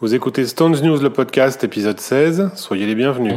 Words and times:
Vous 0.00 0.14
écoutez 0.14 0.46
Stones 0.46 0.80
News, 0.80 0.98
le 0.98 1.10
podcast, 1.10 1.64
épisode 1.64 1.98
16. 1.98 2.50
Soyez 2.54 2.86
les 2.86 2.94
bienvenus. 2.94 3.34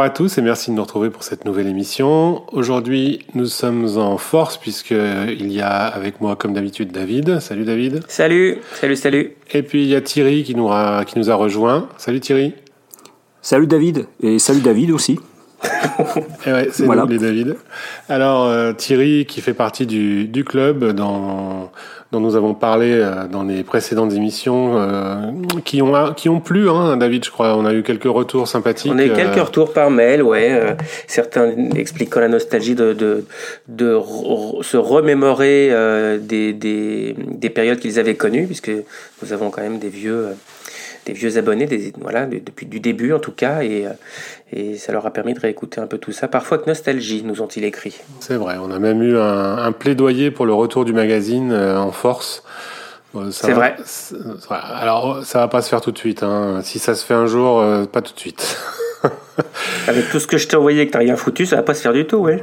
Bonjour 0.00 0.12
à 0.12 0.16
tous 0.16 0.38
et 0.38 0.40
merci 0.40 0.70
de 0.70 0.76
nous 0.76 0.82
retrouver 0.82 1.10
pour 1.10 1.24
cette 1.24 1.44
nouvelle 1.44 1.66
émission. 1.66 2.42
Aujourd'hui, 2.52 3.18
nous 3.34 3.44
sommes 3.44 3.98
en 3.98 4.16
force 4.16 4.56
puisqu'il 4.56 5.52
y 5.52 5.60
a 5.60 5.76
avec 5.88 6.22
moi, 6.22 6.36
comme 6.36 6.54
d'habitude, 6.54 6.90
David. 6.90 7.38
Salut 7.40 7.66
David. 7.66 8.00
Salut, 8.08 8.56
salut, 8.72 8.96
salut. 8.96 9.36
Et 9.50 9.62
puis 9.62 9.82
il 9.82 9.88
y 9.90 9.94
a 9.94 10.00
Thierry 10.00 10.42
qui 10.42 10.54
nous 10.54 10.70
a, 10.70 11.04
qui 11.04 11.18
nous 11.18 11.30
a 11.30 11.34
rejoint. 11.34 11.86
Salut 11.98 12.20
Thierry. 12.20 12.54
Salut 13.42 13.66
David. 13.66 14.06
Et 14.22 14.38
salut 14.38 14.62
David 14.62 14.90
aussi. 14.90 15.20
Ouais, 16.46 16.68
c'est 16.72 16.84
Voilà. 16.84 17.02
nous 17.02 17.08
les 17.08 17.18
David. 17.18 17.56
Alors 18.08 18.46
euh, 18.46 18.72
Thierry 18.72 19.26
qui 19.26 19.40
fait 19.40 19.52
partie 19.54 19.86
du, 19.86 20.24
du 20.26 20.42
club 20.44 20.92
dans, 20.92 21.70
dont 22.12 22.20
nous 22.20 22.34
avons 22.34 22.54
parlé 22.54 22.92
euh, 22.92 23.26
dans 23.30 23.42
les 23.42 23.62
précédentes 23.62 24.12
émissions 24.14 24.78
euh, 24.80 25.30
qui 25.64 25.82
ont 25.82 26.12
qui 26.14 26.28
ont 26.30 26.40
plu 26.40 26.68
hein, 26.70 26.96
David 26.96 27.24
je 27.24 27.30
crois 27.30 27.56
on 27.56 27.66
a 27.66 27.74
eu 27.74 27.82
quelques 27.82 28.04
retours 28.04 28.48
sympathiques 28.48 28.90
On 28.94 28.98
a 28.98 29.04
eu 29.04 29.12
quelques 29.12 29.38
retours 29.40 29.72
par 29.72 29.90
mail, 29.90 30.22
ouais. 30.22 30.76
certains 31.06 31.52
expliquant 31.76 32.20
la 32.20 32.28
nostalgie 32.28 32.74
de, 32.74 32.92
de, 32.94 33.24
de 33.68 33.94
re- 33.94 34.62
se 34.62 34.76
remémorer 34.78 35.70
des, 36.20 36.52
des, 36.54 37.14
des 37.18 37.50
périodes 37.50 37.78
qu'ils 37.80 37.98
avaient 37.98 38.14
connues, 38.16 38.46
puisque 38.46 38.70
nous 39.22 39.32
avons 39.32 39.50
quand 39.50 39.60
même 39.62 39.78
des 39.78 39.88
vieux, 39.88 40.28
des 41.06 41.12
vieux 41.12 41.36
abonnés, 41.38 41.66
des, 41.66 41.92
voilà, 42.00 42.26
de- 42.26 42.38
depuis 42.44 42.66
du 42.66 42.80
début 42.80 43.12
en 43.12 43.18
tout 43.18 43.32
cas, 43.32 43.62
et, 43.62 43.84
et 44.52 44.76
ça 44.76 44.92
leur 44.92 45.06
a 45.06 45.12
permis 45.12 45.34
de 45.34 45.40
réécouter 45.40 45.80
un 45.80 45.86
peu 45.86 45.98
tout 45.98 46.12
ça. 46.12 46.28
Parfois 46.28 46.58
que 46.58 46.66
nostalgie, 46.66 47.22
nous 47.24 47.40
ont-ils 47.40 47.64
écrit. 47.64 48.00
C'est 48.20 48.34
vrai, 48.34 48.56
on 48.60 48.70
a 48.70 48.78
même 48.78 49.02
eu 49.02 49.16
un, 49.16 49.58
un 49.58 49.72
plaidoyer 49.72 50.30
pour 50.30 50.46
le 50.46 50.52
retour 50.52 50.84
du 50.84 50.92
magazine 50.92 51.52
euh, 51.52 51.78
en 51.78 51.92
force. 51.92 52.42
Euh, 53.16 53.30
C'est 53.30 53.52
vrai. 53.52 53.76
voilà. 54.48 54.62
Alors, 54.62 55.24
ça 55.24 55.40
va 55.40 55.48
pas 55.48 55.62
se 55.62 55.68
faire 55.68 55.80
tout 55.80 55.92
de 55.92 55.98
suite. 55.98 56.22
Hein. 56.22 56.60
Si 56.62 56.78
ça 56.78 56.94
se 56.94 57.04
fait 57.04 57.14
un 57.14 57.26
jour, 57.26 57.60
euh, 57.60 57.84
pas 57.84 58.02
tout 58.02 58.14
de 58.14 58.18
suite. 58.20 58.56
Avec 59.88 60.10
tout 60.10 60.20
ce 60.20 60.26
que 60.26 60.36
je 60.36 60.46
t'ai 60.46 60.56
envoyé 60.56 60.82
et 60.82 60.86
que 60.86 60.92
t'as 60.92 60.98
rien 61.00 61.16
foutu, 61.16 61.46
ça 61.46 61.56
va 61.56 61.62
pas 61.62 61.74
se 61.74 61.82
faire 61.82 61.92
du 61.92 62.06
tout, 62.06 62.18
ouais. 62.18 62.42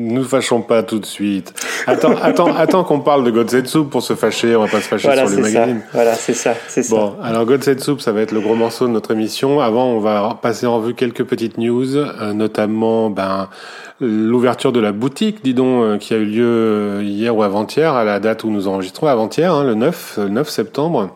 Nous 0.00 0.22
fâchons 0.22 0.60
pas 0.60 0.84
tout 0.84 1.00
de 1.00 1.06
suite. 1.06 1.52
Attends, 1.88 2.14
attends, 2.22 2.54
attends 2.54 2.84
qu'on 2.84 3.00
parle 3.00 3.24
de 3.24 3.32
Godsetsu 3.32 3.84
pour 3.84 4.00
se 4.02 4.14
fâcher. 4.14 4.54
On 4.54 4.60
va 4.60 4.68
pas 4.68 4.80
se 4.80 4.86
fâcher 4.86 5.08
Voilà, 5.08 5.26
sur 5.26 5.38
le 5.38 5.44
c'est 5.44 5.52
ça. 5.52 5.66
Voilà, 5.92 6.14
c'est 6.14 6.34
ça, 6.34 6.54
c'est 6.68 6.82
ça. 6.84 6.94
Bon, 6.94 7.16
alors 7.20 7.44
Godsetsu, 7.44 7.98
ça 7.98 8.12
va 8.12 8.20
être 8.20 8.30
le 8.30 8.40
gros 8.40 8.54
morceau 8.54 8.86
de 8.86 8.92
notre 8.92 9.10
émission. 9.10 9.60
Avant, 9.60 9.86
on 9.86 9.98
va 9.98 10.38
passer 10.40 10.66
en 10.66 10.76
revue 10.76 10.94
quelques 10.94 11.24
petites 11.24 11.58
news, 11.58 11.96
euh, 11.96 12.32
notamment 12.32 13.10
ben, 13.10 13.48
l'ouverture 14.00 14.70
de 14.70 14.80
la 14.80 14.92
boutique, 14.92 15.42
dis 15.42 15.54
donc, 15.54 15.82
euh, 15.82 15.98
qui 15.98 16.14
a 16.14 16.18
eu 16.18 16.24
lieu 16.24 16.46
euh, 16.46 17.02
hier 17.02 17.36
ou 17.36 17.42
avant-hier, 17.42 17.94
à 17.94 18.04
la 18.04 18.20
date 18.20 18.44
où 18.44 18.50
nous 18.50 18.68
enregistrons, 18.68 19.08
avant-hier, 19.08 19.52
hein, 19.52 19.64
le 19.64 19.74
9, 19.74 20.18
euh, 20.18 20.28
9 20.28 20.48
septembre. 20.48 21.10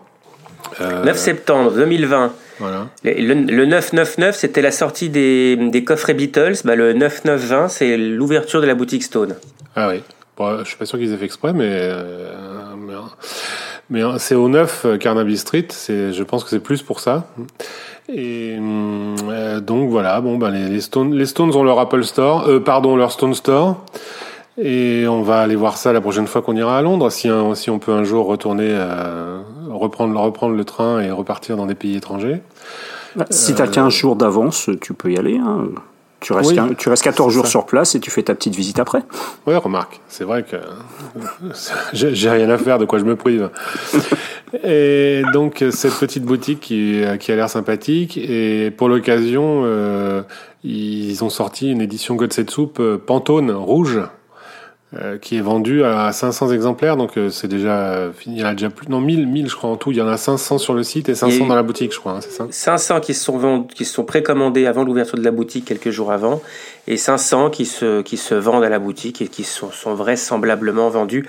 Euh, 0.80 1.05
9 1.05 1.16
septembre 1.16 1.72
2020. 1.72 2.33
Voilà. 2.58 2.89
Le, 3.05 3.12
le, 3.12 3.34
le 3.34 3.67
999, 3.67 4.36
c'était 4.36 4.62
la 4.62 4.70
sortie 4.70 5.08
des, 5.08 5.56
des 5.56 5.84
coffrets 5.84 6.14
Beatles. 6.14 6.55
Bah, 6.64 6.77
le 6.77 6.92
9920, 6.92 7.69
c'est 7.69 7.97
l'ouverture 7.97 8.61
de 8.61 8.67
la 8.67 8.75
boutique 8.75 9.03
Stone. 9.03 9.36
Ah 9.77 9.89
oui. 9.89 10.03
Bon, 10.36 10.59
je 10.61 10.64
suis 10.64 10.77
pas 10.77 10.86
sûr 10.86 10.98
qu'ils 10.98 11.12
aient 11.12 11.17
fait 11.17 11.25
exprès, 11.27 11.53
mais 11.53 11.69
euh, 11.69 12.75
mais, 12.78 12.94
mais, 13.91 14.03
euh, 14.03 14.19
c'est 14.19 14.34
au 14.34 14.48
9 14.48 14.83
euh, 14.84 14.97
Carnaby 14.97 15.36
Street. 15.36 15.67
C'est, 15.70 16.12
je 16.12 16.22
pense 16.22 16.44
que 16.44 16.50
c'est 16.50 16.61
plus 16.61 16.83
pour 16.83 17.00
ça. 17.00 17.27
Et 18.09 18.56
euh, 18.59 19.60
donc 19.60 19.91
voilà. 19.91 20.21
Bon, 20.21 20.38
ben 20.38 20.50
les, 20.50 20.69
les 20.69 20.81
Stones, 20.81 21.15
les 21.15 21.27
Stones 21.27 21.54
ont 21.54 21.62
leur 21.62 21.78
Apple 21.78 22.03
Store, 22.04 22.48
euh, 22.48 22.60
pardon, 22.60 22.97
leur 22.97 23.12
Stone 23.12 23.34
Store. 23.34 23.84
Et 24.59 25.06
on 25.09 25.22
va 25.22 25.41
aller 25.41 25.56
voir 25.56 25.78
ça 25.78 25.93
la 25.93 26.00
prochaine 26.00 26.27
fois 26.27 26.43
qu'on 26.43 26.56
ira 26.56 26.77
à 26.77 26.82
Londres, 26.82 27.10
si, 27.10 27.31
si 27.54 27.71
on 27.71 27.78
peut 27.78 27.93
un 27.93 28.04
jour 28.04 28.27
retourner, 28.27 28.69
euh, 28.69 29.41
reprendre, 29.72 30.19
reprendre 30.21 30.55
le 30.56 30.65
train 30.65 31.00
et 31.00 31.10
repartir 31.10 31.56
dans 31.56 31.66
des 31.66 31.75
pays 31.75 31.97
étrangers. 31.97 32.41
Si 33.31 33.55
tu 33.55 33.60
as 33.62 33.66
15 33.69 33.93
jours 33.93 34.16
d'avance, 34.16 34.71
tu 34.81 34.94
peux 34.94 35.12
y 35.12 35.19
aller. 35.19 35.37
hein. 35.38 35.66
Tu, 36.21 36.33
restes 36.33 36.50
Oui, 36.50 36.56
quin- 36.56 36.75
tu 36.77 36.88
restes 36.88 37.03
14 37.03 37.31
c'est 37.31 37.34
jours 37.34 37.44
ça. 37.47 37.50
sur 37.50 37.66
place 37.66 37.97
et 37.97 38.00
tu 38.00 38.09
fais 38.10 38.22
ta 38.22 38.34
petite 38.37 38.55
visite 38.55 38.78
après. 38.78 39.03
Ouais, 39.47 39.56
remarque, 39.56 40.00
c'est 40.09 40.22
vrai 40.22 40.44
que 40.44 40.56
j'ai 41.93 42.31
rien 42.31 42.49
à 42.49 42.59
faire, 42.59 42.78
de 42.78 42.84
quoi 42.84 43.00
je 43.00 43.05
me 43.05 43.16
prive. 43.16 43.50
Et 44.65 45.22
donc 45.33 45.65
cette 45.71 45.94
petite 45.94 46.25
boutique 46.25 46.60
qui, 46.60 47.03
qui 47.19 47.33
a 47.33 47.37
l'air 47.37 47.49
sympathique 47.50 48.19
et 48.19 48.71
pour 48.71 48.89
l'occasion, 48.89 49.62
euh, 49.65 50.22
ils 50.62 51.25
ont 51.25 51.31
sorti 51.31 51.71
une 51.72 51.81
édition 51.81 52.15
Godsetsu 52.15 52.62
euh, 52.78 52.99
Pantone 52.99 53.50
rouge 53.50 54.00
euh, 55.00 55.16
qui 55.19 55.36
est 55.38 55.41
vendue 55.41 55.84
à 55.84 56.12
500 56.12 56.50
exemplaires, 56.50 56.97
donc 56.98 57.16
euh, 57.16 57.30
c'est 57.30 57.48
déjà 57.48 58.10
fini. 58.14 58.36
Il 58.36 58.41
y 58.42 58.44
en 58.44 58.48
a 58.48 58.53
déjà 58.53 58.69
plus, 58.69 58.88
non 58.88 59.00
1000, 59.00 59.26
1000 59.26 59.48
je 59.48 59.56
crois 59.56 59.70
en 59.70 59.76
tout. 59.76 59.91
Il 59.91 59.97
y 59.97 60.03
en 60.03 60.06
a 60.08 60.16
500 60.19 60.58
sur 60.58 60.75
le 60.75 60.82
site 60.82 61.08
et 61.08 61.14
500 61.14 61.28
Il 61.34 61.38
y 61.38 61.42
a 61.42 61.44
eu- 61.47 61.48
dans 61.48 61.54
la 61.54 61.62
boutique, 61.62 61.92
je 61.94 61.98
crois, 61.98 62.12
hein, 62.12 62.20
c'est 62.20 62.30
ça? 62.32 62.47
500 62.50 63.00
qui 63.00 63.14
se 63.14 63.25
sont, 63.25 63.38
vend- 63.38 63.62
qui 63.62 63.84
se 63.84 63.94
sont 63.94 64.04
précommandés 64.04 64.66
avant 64.66 64.84
l'ouverture 64.84 65.16
de 65.19 65.25
la 65.25 65.30
boutique 65.30 65.64
quelques 65.64 65.91
jours 65.91 66.12
avant, 66.12 66.42
et 66.86 66.97
500 66.98 67.48
qui 67.50 67.64
se, 67.64 68.03
qui 68.03 68.16
se 68.19 68.34
vendent 68.34 68.64
à 68.64 68.69
la 68.69 68.78
boutique 68.78 69.22
et 69.22 69.28
qui 69.28 69.44
sont, 69.44 69.70
sont 69.70 69.94
vraisemblablement 69.94 70.91
vendus 70.91 71.26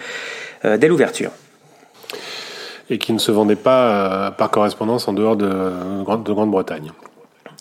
euh, 0.66 0.78
dès 0.78 0.88
l'ouverture. 0.90 1.32
Et 2.90 2.98
qui 2.98 3.14
ne 3.14 3.18
se 3.20 3.32
vendaient 3.32 3.56
pas 3.56 4.28
euh, 4.28 4.32
par 4.32 4.52
correspondance 4.52 5.08
en 5.08 5.14
dehors 5.14 5.38
de, 5.38 5.48
de 5.48 6.34
Grande-Bretagne? 6.34 6.92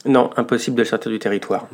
Non, 0.05 0.31
impossible 0.37 0.77
de 0.77 0.83
sortir 0.85 1.13
du 1.13 1.21
territoire. 1.21 1.69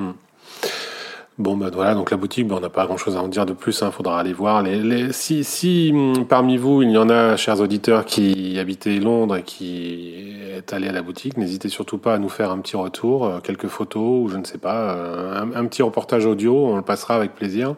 Bon, 1.38 1.56
ben 1.56 1.71
voilà, 1.71 1.94
donc 1.94 2.10
la 2.10 2.16
boutique, 2.16 2.49
ben, 2.49 2.56
on 2.56 2.60
n'a 2.60 2.69
pas 2.69 2.84
grand-chose 2.84 3.16
à 3.16 3.22
en 3.22 3.28
dire 3.28 3.47
de 3.47 3.53
plus, 3.53 3.81
il 3.81 3.93
faudra 3.93 4.19
aller 4.19 4.32
voir. 4.32 4.60
Les, 4.65 5.12
si, 5.12 5.44
si 5.44 5.93
hum, 5.94 6.26
parmi 6.26 6.56
vous, 6.56 6.82
il 6.82 6.91
y 6.91 6.99
en 6.99 7.09
a, 7.09 7.37
chers 7.37 7.60
auditeurs, 7.60 8.04
qui 8.04 8.59
habitaient 8.59 8.99
Londres 8.99 9.37
et 9.37 9.44
qui 9.44 10.34
est 10.56 10.72
allé 10.72 10.88
à 10.88 10.93
la 10.93 11.00
boutique, 11.00 11.37
n'hésitez 11.37 11.69
surtout 11.69 11.99
pas 11.99 12.15
à 12.15 12.19
nous 12.19 12.28
faire 12.28 12.50
un 12.50 12.59
petit 12.59 12.75
retour, 12.75 13.26
euh, 13.26 13.38
quelques 13.38 13.69
photos, 13.69 14.25
ou 14.25 14.28
je 14.28 14.37
ne 14.37 14.43
sais 14.43 14.59
pas, 14.59 14.94
euh, 14.94 15.44
un 15.54 15.66
petit 15.66 15.82
reportage 15.82 16.26
audio, 16.26 16.66
on 16.66 16.76
le 16.76 16.82
passera 16.82 17.15
avec 17.15 17.37
plaisir. 17.37 17.76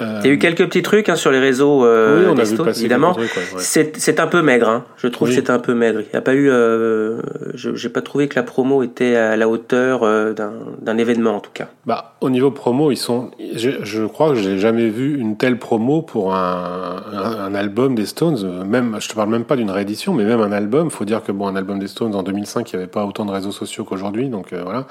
Euh, 0.00 0.20
Il 0.22 0.26
y 0.26 0.30
a 0.30 0.32
eu 0.34 0.38
quelques 0.38 0.66
petits 0.66 0.82
trucs 0.82 1.08
hein, 1.08 1.16
sur 1.16 1.30
les 1.30 1.38
réseaux 1.38 1.84
euh, 1.84 2.20
oui, 2.20 2.26
on 2.28 2.38
a 2.38 2.44
des 2.44 2.54
vu 2.54 2.70
évidemment. 2.70 3.14
quelques 3.14 3.30
trucs, 3.30 3.36
ouais, 3.52 3.56
ouais. 3.56 3.62
C'est 3.62 3.96
c'est 3.96 4.20
un 4.20 4.26
peu 4.26 4.42
maigre, 4.42 4.68
hein. 4.68 4.84
je 4.98 5.08
trouve 5.08 5.28
Oui. 5.28 5.34
que 5.36 5.40
c'est 5.40 5.50
un 5.50 5.58
peu 5.58 5.74
maigre. 5.74 6.00
Il 6.00 6.06
n'y 6.12 6.16
a 6.18 6.20
pas 6.22 6.34
eu, 6.34 6.50
euh, 6.50 7.20
je 7.54 7.74
j'ai 7.74 7.88
pas 7.88 8.02
trouvé 8.02 8.28
que 8.28 8.36
la 8.36 8.42
promo 8.42 8.82
était 8.82 9.16
à 9.16 9.36
la 9.36 9.48
hauteur 9.48 10.02
euh, 10.02 10.32
d'un 10.32 10.52
d'un 10.82 10.98
événement 10.98 11.36
en 11.36 11.40
tout 11.40 11.50
cas. 11.54 11.68
Bah, 11.86 12.14
au 12.20 12.30
niveau 12.30 12.50
promo, 12.50 12.90
ils 12.90 12.96
sont. 12.96 13.30
Je, 13.54 13.70
je 13.82 14.04
crois 14.04 14.30
que 14.30 14.36
j'ai 14.36 14.58
jamais 14.58 14.88
vu 14.88 15.18
une 15.18 15.36
telle 15.36 15.58
promo 15.58 16.02
pour 16.02 16.34
un, 16.34 17.02
un, 17.12 17.22
un 17.46 17.54
album 17.54 17.94
des 17.94 18.06
Stones. 18.06 18.64
Même, 18.66 18.96
je 19.00 19.08
te 19.08 19.14
parle 19.14 19.30
même 19.30 19.44
pas 19.44 19.56
d'une 19.56 19.70
réédition, 19.70 20.12
mais 20.14 20.24
même 20.24 20.40
un 20.40 20.52
album. 20.52 20.90
Faut 20.90 21.04
dire 21.04 21.22
que 21.22 21.32
bon, 21.32 21.46
un 21.46 21.56
album 21.56 21.78
des 21.78 21.88
Stones 21.88 22.14
en 22.14 22.22
2005, 22.22 22.72
il 22.72 22.76
n'y 22.76 22.82
avait 22.82 22.90
pas 22.90 23.04
autant 23.06 23.24
de 23.24 23.32
réseaux 23.32 23.52
sociaux 23.52 23.84
qu'aujourd'hui, 23.84 24.28
donc 24.28 24.52
euh, 24.52 24.62
voilà. 24.64 24.86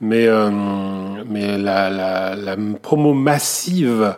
Mais 0.00 0.26
euh, 0.26 0.50
mais 1.26 1.58
la, 1.58 1.90
la, 1.90 2.34
la 2.34 2.56
promo 2.80 3.12
massive 3.12 4.16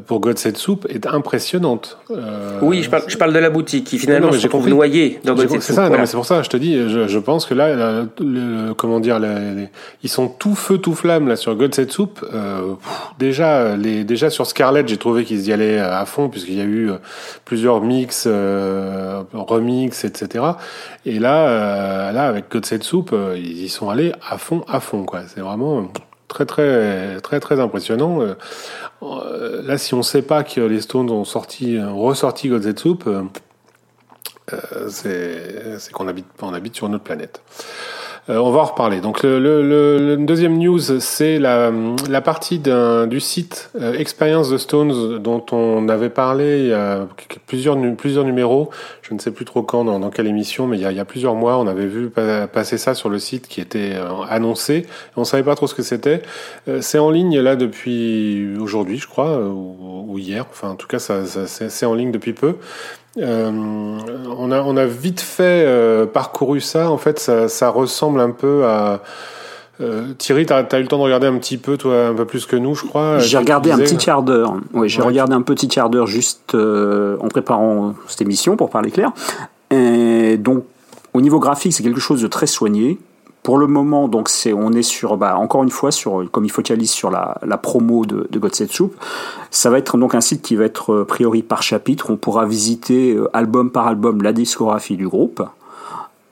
pour 0.00 0.20
God 0.20 0.38
Set 0.38 0.56
Soup 0.56 0.86
est 0.88 1.06
impressionnante. 1.06 1.98
Euh, 2.10 2.58
oui, 2.62 2.82
je 2.82 2.90
parle, 2.90 3.02
je 3.06 3.16
parle 3.16 3.32
de 3.32 3.38
la 3.38 3.50
boutique 3.50 3.84
qui 3.84 3.98
finalement 3.98 4.26
Non, 4.28 4.32
mais 4.32 4.38
se 4.38 4.44
retrouve 4.46 4.68
noyée 4.68 5.20
dans 5.24 5.34
God 5.34 5.48
C'est 5.60 5.60
ça, 5.72 5.82
non, 5.82 5.88
voilà. 5.88 6.02
mais 6.02 6.06
c'est 6.06 6.16
pour 6.16 6.26
ça, 6.26 6.42
je 6.42 6.48
te 6.48 6.56
dis, 6.56 6.74
je, 6.88 7.06
je 7.08 7.18
pense 7.18 7.46
que 7.46 7.54
là, 7.54 7.74
là, 7.74 8.02
le- 8.20 8.66
le- 8.68 8.74
comment 8.74 9.00
dire, 9.00 9.18
les- 9.18 9.54
les- 9.54 9.68
ils 10.02 10.08
sont 10.08 10.28
tout 10.28 10.54
feu, 10.54 10.78
tout 10.78 10.94
flamme 10.94 11.28
là 11.28 11.36
sur 11.36 11.54
God 11.54 11.74
Set 11.74 11.92
Soup. 11.92 12.24
Euh, 12.32 12.74
pff, 12.74 13.00
déjà, 13.18 13.76
les, 13.76 14.04
déjà 14.04 14.30
sur 14.30 14.46
Scarlett, 14.46 14.88
j'ai 14.88 14.96
trouvé 14.96 15.24
qu'ils 15.24 15.46
y 15.48 15.52
allaient 15.52 15.78
à 15.78 16.04
fond, 16.06 16.28
puisqu'il 16.28 16.56
y 16.58 16.60
a 16.60 16.64
eu 16.64 16.90
euh, 16.90 16.96
plusieurs 17.44 17.80
mix, 17.80 18.24
euh, 18.26 19.22
remix, 19.32 20.04
etc. 20.04 20.44
Et 21.06 21.18
là, 21.18 21.48
euh, 21.48 22.12
là, 22.12 22.26
avec 22.28 22.50
God 22.50 22.64
Set 22.66 22.82
Soup, 22.84 23.10
euh, 23.12 23.34
ils 23.36 23.64
y 23.64 23.68
sont 23.68 23.88
allés 23.90 24.12
à 24.28 24.38
fond, 24.38 24.64
à 24.68 24.80
fond, 24.80 25.04
quoi. 25.04 25.20
C'est 25.32 25.40
vraiment 25.40 25.78
euh, 25.78 25.82
très, 26.32 26.46
très, 26.46 27.20
très, 27.20 27.40
très 27.40 27.60
impressionnant. 27.60 28.22
Euh, 28.22 28.34
euh, 29.02 29.62
là, 29.62 29.78
si 29.78 29.94
on 29.94 30.02
sait 30.02 30.22
pas 30.22 30.42
que 30.42 30.60
les 30.60 30.80
Stones 30.80 31.10
ont 31.10 31.24
sorti, 31.24 31.78
ressorti 31.80 32.48
God 32.48 32.62
Set 32.62 32.78
Soup, 32.78 33.04
euh, 33.06 34.88
c'est 34.88 35.92
qu'on 35.92 36.08
habite, 36.08 36.26
on 36.40 36.54
habite 36.54 36.74
sur 36.76 36.86
une 36.86 36.94
autre 36.94 37.04
planète. 37.04 37.42
Euh, 38.30 38.38
on 38.38 38.52
va 38.52 38.60
en 38.60 38.64
reparler. 38.64 39.00
Donc 39.00 39.24
le, 39.24 39.40
le, 39.40 39.62
le, 39.62 40.16
deuxième 40.16 40.56
news, 40.56 40.78
c'est 40.78 41.40
la, 41.40 41.72
la 42.08 42.20
partie 42.20 42.60
du 42.60 43.20
site 43.20 43.70
euh, 43.80 43.94
Experience 43.94 44.50
the 44.50 44.58
Stones 44.58 45.18
dont 45.18 45.44
on 45.50 45.88
avait 45.88 46.08
parlé 46.08 46.60
il 46.60 46.66
y 46.68 46.72
a 46.72 47.08
plusieurs, 47.48 47.76
plusieurs 47.96 48.24
numéros. 48.24 48.70
Je 49.02 49.12
ne 49.12 49.18
sais 49.18 49.32
plus 49.32 49.44
trop 49.44 49.64
quand, 49.64 49.84
dans, 49.84 49.98
dans 49.98 50.10
quelle 50.10 50.28
émission, 50.28 50.68
mais 50.68 50.76
il 50.76 50.82
y, 50.82 50.86
a, 50.86 50.92
il 50.92 50.96
y, 50.96 51.00
a, 51.00 51.04
plusieurs 51.04 51.34
mois, 51.34 51.58
on 51.58 51.66
avait 51.66 51.86
vu 51.86 52.10
passer 52.52 52.78
ça 52.78 52.94
sur 52.94 53.08
le 53.08 53.18
site 53.18 53.48
qui 53.48 53.60
était 53.60 53.94
euh, 53.94 54.22
annoncé. 54.28 54.86
On 55.16 55.24
savait 55.24 55.42
pas 55.42 55.56
trop 55.56 55.66
ce 55.66 55.74
que 55.74 55.82
c'était. 55.82 56.22
c'est 56.80 56.98
en 56.98 57.10
ligne 57.10 57.40
là 57.40 57.56
depuis 57.56 58.56
aujourd'hui, 58.60 58.98
je 58.98 59.08
crois, 59.08 59.38
ou, 59.38 60.06
ou, 60.08 60.18
hier. 60.18 60.46
Enfin, 60.48 60.70
en 60.70 60.76
tout 60.76 60.86
cas, 60.86 61.00
ça, 61.00 61.26
ça 61.26 61.46
c'est 61.46 61.86
en 61.86 61.94
ligne 61.94 62.12
depuis 62.12 62.34
peu. 62.34 62.54
Euh, 63.18 63.50
on, 64.38 64.50
a, 64.50 64.62
on 64.62 64.76
a 64.76 64.86
vite 64.86 65.20
fait 65.20 65.64
euh, 65.66 66.06
parcouru 66.06 66.60
ça. 66.60 66.90
En 66.90 66.98
fait, 66.98 67.18
ça, 67.18 67.48
ça 67.48 67.68
ressemble 67.68 68.20
un 68.20 68.30
peu 68.30 68.64
à. 68.64 69.02
Euh, 69.80 70.12
Thierry, 70.16 70.46
tu 70.46 70.52
as, 70.52 70.60
eu 70.60 70.82
le 70.82 70.86
temps 70.86 70.98
de 70.98 71.02
regarder 71.02 71.26
un 71.26 71.36
petit 71.38 71.56
peu, 71.56 71.76
toi, 71.76 72.06
un 72.08 72.14
peu 72.14 72.24
plus 72.24 72.46
que 72.46 72.56
nous, 72.56 72.74
je 72.74 72.84
crois. 72.86 73.18
J'ai 73.18 73.38
regardé 73.38 73.70
un 73.72 73.78
petit 73.78 73.96
quart 73.96 74.22
d'heure. 74.22 74.54
Oui, 74.74 74.88
j'ai 74.88 75.02
regardé 75.02 75.34
un 75.34 75.42
petit 75.42 75.66
quart 75.66 75.90
d'heure 75.90 76.06
juste 76.06 76.54
en 76.54 77.28
préparant 77.28 77.94
cette 78.06 78.22
émission, 78.22 78.56
pour 78.56 78.70
parler 78.70 78.90
clair. 78.90 79.12
Et 79.70 80.36
donc, 80.36 80.64
au 81.14 81.20
niveau 81.20 81.40
graphique, 81.40 81.72
c'est 81.72 81.82
quelque 81.82 82.00
chose 82.00 82.22
de 82.22 82.28
très 82.28 82.46
soigné. 82.46 82.98
Pour 83.42 83.58
le 83.58 83.66
moment, 83.66 84.06
donc 84.06 84.28
c'est, 84.28 84.52
on 84.52 84.70
est 84.72 84.82
sur, 84.82 85.16
bah, 85.16 85.36
encore 85.36 85.64
une 85.64 85.70
fois, 85.70 85.90
sur, 85.90 86.30
comme 86.30 86.44
il 86.44 86.50
focalise 86.50 86.90
sur 86.90 87.10
la, 87.10 87.38
la 87.44 87.58
promo 87.58 88.06
de, 88.06 88.28
de 88.30 88.38
God 88.38 88.54
Soup, 88.54 88.94
ça 89.50 89.68
va 89.68 89.78
être 89.78 89.98
donc 89.98 90.14
un 90.14 90.20
site 90.20 90.42
qui 90.42 90.54
va 90.54 90.64
être 90.64 90.92
euh, 90.92 91.04
priori 91.04 91.42
par 91.42 91.60
chapitre. 91.62 92.10
On 92.10 92.16
pourra 92.16 92.46
visiter 92.46 93.14
euh, 93.14 93.28
album 93.32 93.72
par 93.72 93.88
album 93.88 94.22
la 94.22 94.32
discographie 94.32 94.96
du 94.96 95.08
groupe. 95.08 95.42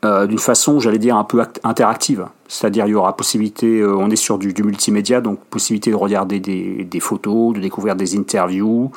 Euh, 0.04 0.26
d'une 0.26 0.38
façon, 0.38 0.78
j'allais 0.78 0.98
dire, 0.98 1.16
un 1.16 1.24
peu 1.24 1.42
interactive. 1.64 2.26
C'est-à-dire, 2.46 2.86
il 2.86 2.90
y 2.90 2.94
aura 2.94 3.16
possibilité, 3.16 3.84
on 3.84 4.08
est 4.08 4.16
sur 4.16 4.38
du, 4.38 4.52
du, 4.52 4.62
multimédia, 4.62 5.20
donc 5.20 5.40
possibilité 5.50 5.90
de 5.90 5.96
regarder 5.96 6.38
des, 6.38 6.84
des, 6.84 7.00
photos, 7.00 7.54
de 7.54 7.60
découvrir 7.60 7.96
des 7.96 8.16
interviews, 8.16 8.92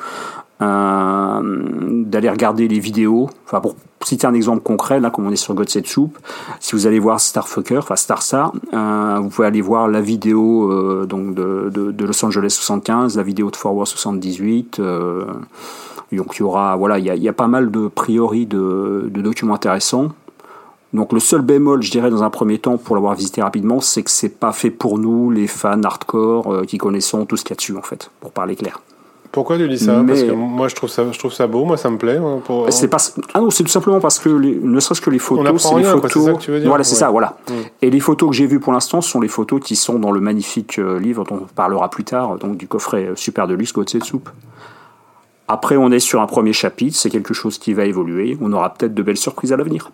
d'aller 0.60 2.30
regarder 2.30 2.68
les 2.68 2.78
vidéos. 2.78 3.28
Enfin, 3.44 3.60
pour 3.60 3.76
citer 4.02 4.26
un 4.26 4.34
exemple 4.34 4.62
concret, 4.62 5.00
là, 5.00 5.10
comme 5.10 5.26
on 5.26 5.30
est 5.30 5.36
sur 5.36 5.54
God 5.54 5.68
Set 5.68 5.86
Soup, 5.86 6.16
si 6.60 6.76
vous 6.76 6.86
allez 6.86 6.98
voir 6.98 7.20
Starfucker, 7.20 7.78
enfin 7.78 7.96
Star 7.96 8.22
Star, 8.22 8.52
euh, 8.72 9.18
vous 9.20 9.28
pouvez 9.28 9.46
aller 9.48 9.60
voir 9.60 9.88
la 9.88 10.00
vidéo 10.00 10.70
euh, 10.70 11.06
donc 11.06 11.34
de, 11.34 12.04
Los 12.04 12.24
Angeles 12.24 12.50
75, 12.50 13.16
la 13.16 13.22
vidéo 13.22 13.50
de 13.50 13.56
Forward 13.56 13.86
78. 13.86 14.78
Euh, 14.78 15.24
donc 16.16 16.36
il 16.36 16.40
y 16.40 16.42
aura, 16.42 16.76
voilà, 16.76 16.98
il 16.98 17.22
y 17.22 17.28
a, 17.28 17.32
pas 17.32 17.48
mal 17.48 17.70
de 17.70 17.88
priori 17.88 18.46
de, 18.46 19.10
documents 19.14 19.54
intéressants. 19.54 20.10
Donc 20.92 21.12
le 21.12 21.18
seul 21.18 21.40
bémol, 21.40 21.82
je 21.82 21.90
dirais, 21.90 22.10
dans 22.10 22.22
un 22.22 22.30
premier 22.30 22.58
temps, 22.58 22.76
pour 22.76 22.94
l'avoir 22.94 23.14
visité 23.14 23.42
rapidement, 23.42 23.80
c'est 23.80 24.04
que 24.04 24.10
c'est 24.10 24.28
pas 24.28 24.52
fait 24.52 24.70
pour 24.70 24.98
nous, 24.98 25.30
les 25.30 25.48
fans 25.48 25.82
hardcore, 25.82 26.52
euh, 26.52 26.64
qui 26.64 26.78
connaissons 26.78 27.26
tout 27.26 27.36
ce 27.36 27.42
qu'il 27.42 27.50
y 27.50 27.54
a 27.54 27.56
dessus, 27.56 27.76
en 27.76 27.82
fait, 27.82 28.10
pour 28.20 28.30
parler 28.30 28.54
clair. 28.54 28.80
Pourquoi 29.34 29.58
tu 29.58 29.68
dis 29.68 29.80
ça? 29.80 30.00
Parce 30.06 30.22
que 30.22 30.30
moi 30.30 30.68
je 30.68 30.76
trouve 30.76 30.88
ça, 30.88 31.04
je 31.10 31.18
trouve 31.18 31.32
ça 31.32 31.48
beau, 31.48 31.64
moi 31.64 31.76
ça 31.76 31.90
me 31.90 31.98
plaît. 31.98 32.18
Hein, 32.18 32.40
pour... 32.44 32.72
C'est 32.72 32.86
pas... 32.86 32.98
Ah 33.34 33.40
non, 33.40 33.50
c'est 33.50 33.64
tout 33.64 33.68
simplement 33.68 33.98
parce 33.98 34.20
que 34.20 34.28
les... 34.28 34.54
ne 34.54 34.78
serait-ce 34.78 35.00
que 35.00 35.10
les 35.10 35.18
photos, 35.18 35.60
c'est 35.60 35.74
les 35.74 35.82
photos. 35.82 36.24
Ça 36.24 36.32
que 36.34 36.38
tu 36.38 36.52
veux 36.52 36.60
dire 36.60 36.68
voilà, 36.68 36.84
c'est 36.84 36.94
ça, 36.94 37.10
voilà. 37.10 37.36
Mm. 37.48 37.52
Et 37.82 37.90
les 37.90 37.98
photos 37.98 38.30
que 38.30 38.36
j'ai 38.36 38.46
vues 38.46 38.60
pour 38.60 38.72
l'instant 38.72 39.00
sont 39.00 39.20
les 39.20 39.26
photos 39.26 39.60
qui 39.60 39.74
sont 39.74 39.98
dans 39.98 40.12
le 40.12 40.20
magnifique 40.20 40.78
euh, 40.78 41.00
livre 41.00 41.24
dont 41.24 41.40
on 41.42 41.52
parlera 41.52 41.90
plus 41.90 42.04
tard, 42.04 42.36
donc 42.36 42.58
du 42.58 42.68
coffret 42.68 43.06
euh, 43.06 43.16
super 43.16 43.48
de 43.48 43.54
luxe 43.54 43.72
de 43.72 44.04
Soup. 44.04 44.30
Après, 45.48 45.76
on 45.76 45.90
est 45.90 45.98
sur 45.98 46.20
un 46.20 46.26
premier 46.26 46.52
chapitre, 46.52 46.96
c'est 46.96 47.10
quelque 47.10 47.34
chose 47.34 47.58
qui 47.58 47.74
va 47.74 47.86
évoluer. 47.86 48.38
On 48.40 48.52
aura 48.52 48.72
peut-être 48.72 48.94
de 48.94 49.02
belles 49.02 49.16
surprises 49.16 49.52
à 49.52 49.56
l'avenir. 49.56 49.90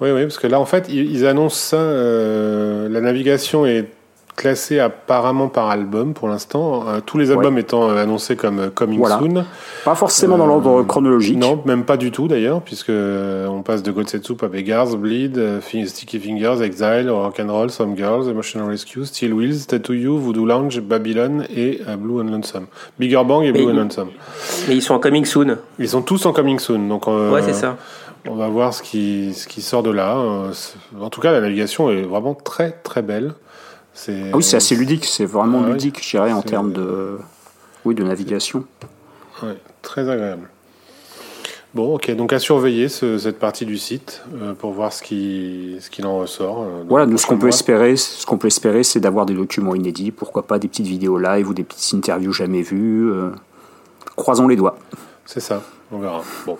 Oui, 0.00 0.12
oui, 0.12 0.22
parce 0.22 0.38
que 0.38 0.46
là, 0.46 0.60
en 0.60 0.66
fait, 0.66 0.86
ils 0.88 1.26
annoncent 1.26 1.56
ça. 1.56 1.78
Euh, 1.78 2.88
la 2.88 3.00
navigation 3.00 3.66
est 3.66 3.90
classé 4.40 4.78
apparemment 4.78 5.48
par 5.48 5.68
album 5.68 6.14
pour 6.14 6.26
l'instant, 6.26 6.88
euh, 6.88 7.00
tous 7.04 7.18
les 7.18 7.30
albums 7.30 7.58
étant 7.58 7.90
euh, 7.90 8.02
annoncés 8.02 8.36
comme 8.36 8.58
euh, 8.58 8.70
Coming 8.70 9.04
Soon. 9.06 9.44
Pas 9.84 9.94
forcément 9.94 10.38
dans 10.38 10.46
l'ordre 10.46 10.82
chronologique. 10.82 11.36
Non, 11.36 11.60
même 11.66 11.84
pas 11.84 11.98
du 11.98 12.10
tout 12.10 12.26
d'ailleurs, 12.26 12.62
puisque 12.62 12.88
on 12.90 13.62
passe 13.62 13.82
de 13.82 13.92
Soup 14.22 14.42
à 14.42 14.48
Beggars, 14.48 14.96
Bleed, 14.96 15.60
Sticky 15.60 16.18
Fingers, 16.18 16.62
Exile, 16.62 17.10
Rock'n'Roll, 17.10 17.70
Some 17.70 17.94
Girls, 17.94 18.30
Emotional 18.30 18.70
Rescue, 18.70 19.04
Steel 19.04 19.34
Wheels, 19.34 19.66
Tattoo 19.66 19.92
You, 19.92 20.16
Voodoo 20.16 20.46
Lounge, 20.46 20.80
Babylon 20.80 21.44
et 21.54 21.82
Blue 21.98 22.20
and 22.20 22.30
Lonesome. 22.30 22.66
Bigger 22.98 23.22
Bang 23.26 23.44
et 23.44 23.52
Blue 23.52 23.70
and 23.70 23.74
Lonesome. 23.74 24.08
Mais 24.68 24.76
ils 24.76 24.82
sont 24.82 24.94
en 24.94 25.00
Coming 25.00 25.26
Soon. 25.26 25.58
Ils 25.78 25.90
sont 25.90 26.00
tous 26.00 26.24
en 26.24 26.32
Coming 26.32 26.58
Soon, 26.58 26.88
donc. 26.88 27.06
ouais, 27.06 27.42
c'est 27.42 27.52
ça. 27.52 27.76
On 28.26 28.36
va 28.36 28.48
voir 28.48 28.72
ce 28.72 28.82
qui, 28.82 29.34
ce 29.34 29.46
qui 29.46 29.60
sort 29.60 29.82
de 29.82 29.90
là. 29.90 30.16
En 30.98 31.10
tout 31.10 31.20
cas, 31.20 31.30
la 31.30 31.42
navigation 31.42 31.90
est 31.90 32.02
vraiment 32.02 32.34
très 32.34 32.70
très 32.70 33.02
belle. 33.02 33.34
Ah 34.08 34.36
oui, 34.36 34.42
c'est 34.42 34.56
assez 34.56 34.76
ludique, 34.76 35.04
c'est 35.04 35.24
vraiment 35.24 35.62
ah 35.64 35.70
ludique, 35.70 36.02
je 36.02 36.10
dirais, 36.10 36.32
en 36.32 36.42
termes 36.42 36.72
de, 36.72 37.18
oui, 37.84 37.94
de 37.94 38.02
navigation. 38.02 38.64
Ouais, 39.42 39.56
très 39.82 40.08
agréable. 40.08 40.48
Bon, 41.72 41.94
ok, 41.94 42.10
donc 42.16 42.32
à 42.32 42.40
surveiller 42.40 42.88
cette 42.88 43.38
partie 43.38 43.64
du 43.64 43.78
site 43.78 44.22
euh, 44.34 44.54
pour 44.54 44.72
voir 44.72 44.92
ce 44.92 45.02
qui 45.02 45.76
ce 45.80 45.88
qu'il 45.88 46.04
en 46.04 46.18
ressort. 46.18 46.62
Euh, 46.62 46.82
voilà, 46.88 47.06
nous 47.06 47.16
ce 47.16 47.26
qu'on 47.26 47.38
peut 47.38 47.46
espérer, 47.46 47.96
ce 47.96 48.26
qu'on 48.26 48.38
peut 48.38 48.48
espérer, 48.48 48.82
c'est 48.82 48.98
d'avoir 48.98 49.24
des 49.24 49.34
documents 49.34 49.76
inédits, 49.76 50.10
pourquoi 50.10 50.48
pas 50.48 50.58
des 50.58 50.66
petites 50.66 50.86
vidéos 50.86 51.16
live 51.16 51.48
ou 51.48 51.54
des 51.54 51.62
petites 51.62 51.94
interviews 51.94 52.32
jamais 52.32 52.62
vues. 52.62 53.12
Euh, 53.12 53.30
croisons 54.16 54.48
les 54.48 54.56
doigts. 54.56 54.76
C'est 55.26 55.38
ça, 55.38 55.62
on 55.92 56.00
verra. 56.00 56.24
Bon, 56.44 56.58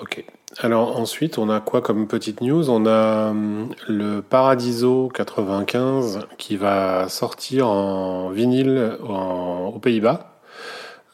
ok. 0.00 0.24
Alors 0.58 0.98
ensuite, 0.98 1.38
on 1.38 1.48
a 1.48 1.60
quoi 1.60 1.80
comme 1.80 2.06
petite 2.06 2.40
news? 2.40 2.68
On 2.70 2.86
a 2.86 3.30
hum, 3.30 3.70
le 3.88 4.20
Paradiso 4.20 5.10
95 5.14 6.20
qui 6.38 6.56
va 6.56 7.08
sortir 7.08 7.68
en 7.68 8.30
vinyle 8.30 8.98
aux 9.02 9.78
Pays-Bas. 9.78 10.32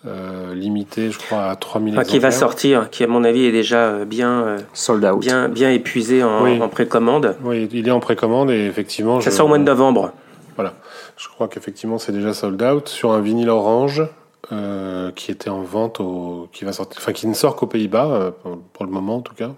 Euh, 0.07 0.55
limité, 0.55 1.11
je 1.11 1.19
crois, 1.19 1.47
à 1.51 1.57
3000 1.57 1.95
enfin, 1.95 2.05
Qui 2.05 2.21
va 2.21 2.31
sortir, 2.31 2.89
qui 2.89 3.03
à 3.03 3.09
mon 3.09 3.25
avis 3.25 3.47
est 3.47 3.53
déjà 3.53 3.89
euh, 3.89 4.05
bien, 4.05 4.47
euh, 4.47 4.59
Sold 4.73 5.05
out. 5.05 5.19
bien, 5.19 5.49
bien 5.49 5.73
épuisé 5.73 6.23
en, 6.23 6.69
précommande. 6.69 7.35
Oui, 7.43 7.69
il 7.73 7.89
est 7.89 7.91
en 7.91 7.99
précommande 7.99 8.51
et 8.53 8.67
effectivement. 8.67 9.21
Ça 9.21 9.33
sort 9.33 9.47
au 9.47 9.49
mois 9.49 9.59
de 9.59 9.65
novembre. 9.65 10.13
Voilà, 10.55 10.75
je 11.17 11.29
crois 11.29 11.49
qu'effectivement 11.49 11.99
c'est 11.99 12.13
déjà 12.13 12.33
sold 12.33 12.61
out 12.63 12.89
sur 12.89 13.13
un 13.13 13.21
vinyle 13.21 13.49
orange. 13.49 14.03
Euh, 14.51 15.11
qui 15.13 15.31
était 15.31 15.51
en 15.51 15.61
vente, 15.61 16.01
au, 16.01 16.49
qui 16.53 16.65
va 16.65 16.73
sortir, 16.73 16.99
enfin 17.03 17.13
qui 17.13 17.27
ne 17.27 17.35
sort 17.35 17.55
qu'aux 17.55 17.67
Pays-Bas 17.67 18.07
euh, 18.07 18.31
pour, 18.73 18.87
le 18.87 18.91
moment 18.91 19.17
en 19.17 19.21
tout 19.21 19.35
cas. 19.35 19.51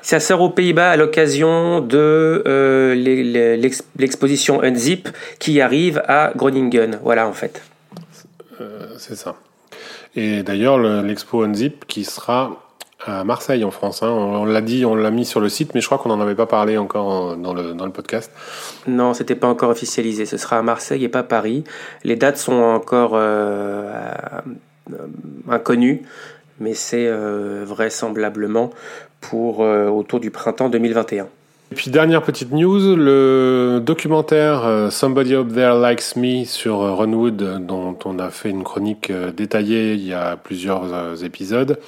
Ça 0.00 0.20
sort 0.20 0.42
aux 0.42 0.50
Pays-Bas 0.50 0.92
à 0.92 0.96
l'occasion 0.96 1.80
de 1.80 2.44
euh, 2.46 2.94
l'exposition 3.96 4.62
Unzip 4.62 5.08
qui 5.40 5.60
arrive 5.60 6.04
à 6.06 6.32
Groningen. 6.36 7.00
Voilà 7.02 7.26
en 7.26 7.32
fait. 7.32 7.62
c'est 8.98 9.16
ça. 9.16 9.34
Et 10.14 10.44
d'ailleurs 10.44 10.78
l'expo 11.02 11.42
Unzip 11.42 11.84
qui 11.86 12.04
sera 12.04 12.69
à 13.06 13.24
Marseille 13.24 13.64
en 13.64 13.70
France. 13.70 14.02
Hein. 14.02 14.10
On, 14.10 14.44
l'a 14.44 14.60
dit, 14.60 14.84
on 14.84 14.94
l'a 14.94 15.10
mis 15.10 15.24
sur 15.24 15.40
le 15.40 15.48
site, 15.48 15.74
mais 15.74 15.80
je 15.80 15.86
crois 15.86 15.98
qu'on 15.98 16.10
n'en 16.10 16.20
avait 16.20 16.34
pas 16.34 16.46
parlé 16.46 16.76
encore 16.78 17.36
dans 17.36 17.54
le, 17.54 17.74
dans 17.74 17.86
le 17.86 17.92
podcast. 17.92 18.30
Non, 18.86 19.14
c'était 19.14 19.34
pas 19.34 19.48
encore 19.48 19.70
officialisé. 19.70 20.26
Ce 20.26 20.36
sera 20.36 20.58
à 20.58 20.62
Marseille 20.62 21.04
et 21.04 21.08
pas 21.08 21.22
Paris. 21.22 21.64
Les 22.04 22.16
dates 22.16 22.36
sont 22.36 22.52
encore 22.52 23.12
euh, 23.14 23.90
euh, 24.92 24.96
inconnues, 25.48 26.02
mais 26.58 26.74
c'est 26.74 27.06
euh, 27.06 27.64
vraisemblablement 27.64 28.70
pour 29.20 29.60
autour 29.60 30.18
du 30.18 30.30
printemps 30.30 30.70
2021. 30.70 31.28
Et 31.72 31.76
puis 31.76 31.92
dernière 31.92 32.22
petite 32.22 32.50
news, 32.50 32.96
le 32.96 33.80
documentaire 33.80 34.64
euh, 34.64 34.90
Somebody 34.90 35.34
Up 35.36 35.54
There 35.54 35.80
Likes 35.80 36.16
Me 36.16 36.44
sur 36.44 36.80
euh, 36.80 36.94
Runwood, 36.94 37.64
dont 37.64 37.96
on 38.04 38.18
a 38.18 38.30
fait 38.30 38.50
une 38.50 38.64
chronique 38.64 39.10
euh, 39.10 39.30
détaillée 39.30 39.94
il 39.94 40.04
y 40.04 40.12
a 40.12 40.36
plusieurs 40.36 41.22
épisodes, 41.22 41.78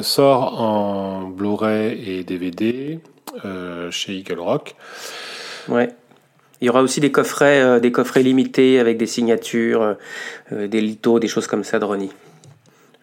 sort 0.00 0.60
en 0.60 1.28
Blu-ray 1.28 2.18
et 2.18 2.24
DVD 2.24 2.98
chez 3.90 4.14
Eagle 4.14 4.40
Rock. 4.40 4.74
Ouais. 5.68 5.90
Il 6.60 6.66
y 6.66 6.68
aura 6.68 6.82
aussi 6.82 6.98
des 6.98 7.12
coffrets, 7.12 7.80
des 7.80 7.92
coffrets 7.92 8.24
limités 8.24 8.80
avec 8.80 8.96
des 8.96 9.06
signatures, 9.06 9.94
des 10.50 10.80
lithos, 10.80 11.20
des 11.20 11.28
choses 11.28 11.46
comme 11.46 11.62
ça 11.62 11.78
de 11.78 11.84
Ronnie 11.84 12.10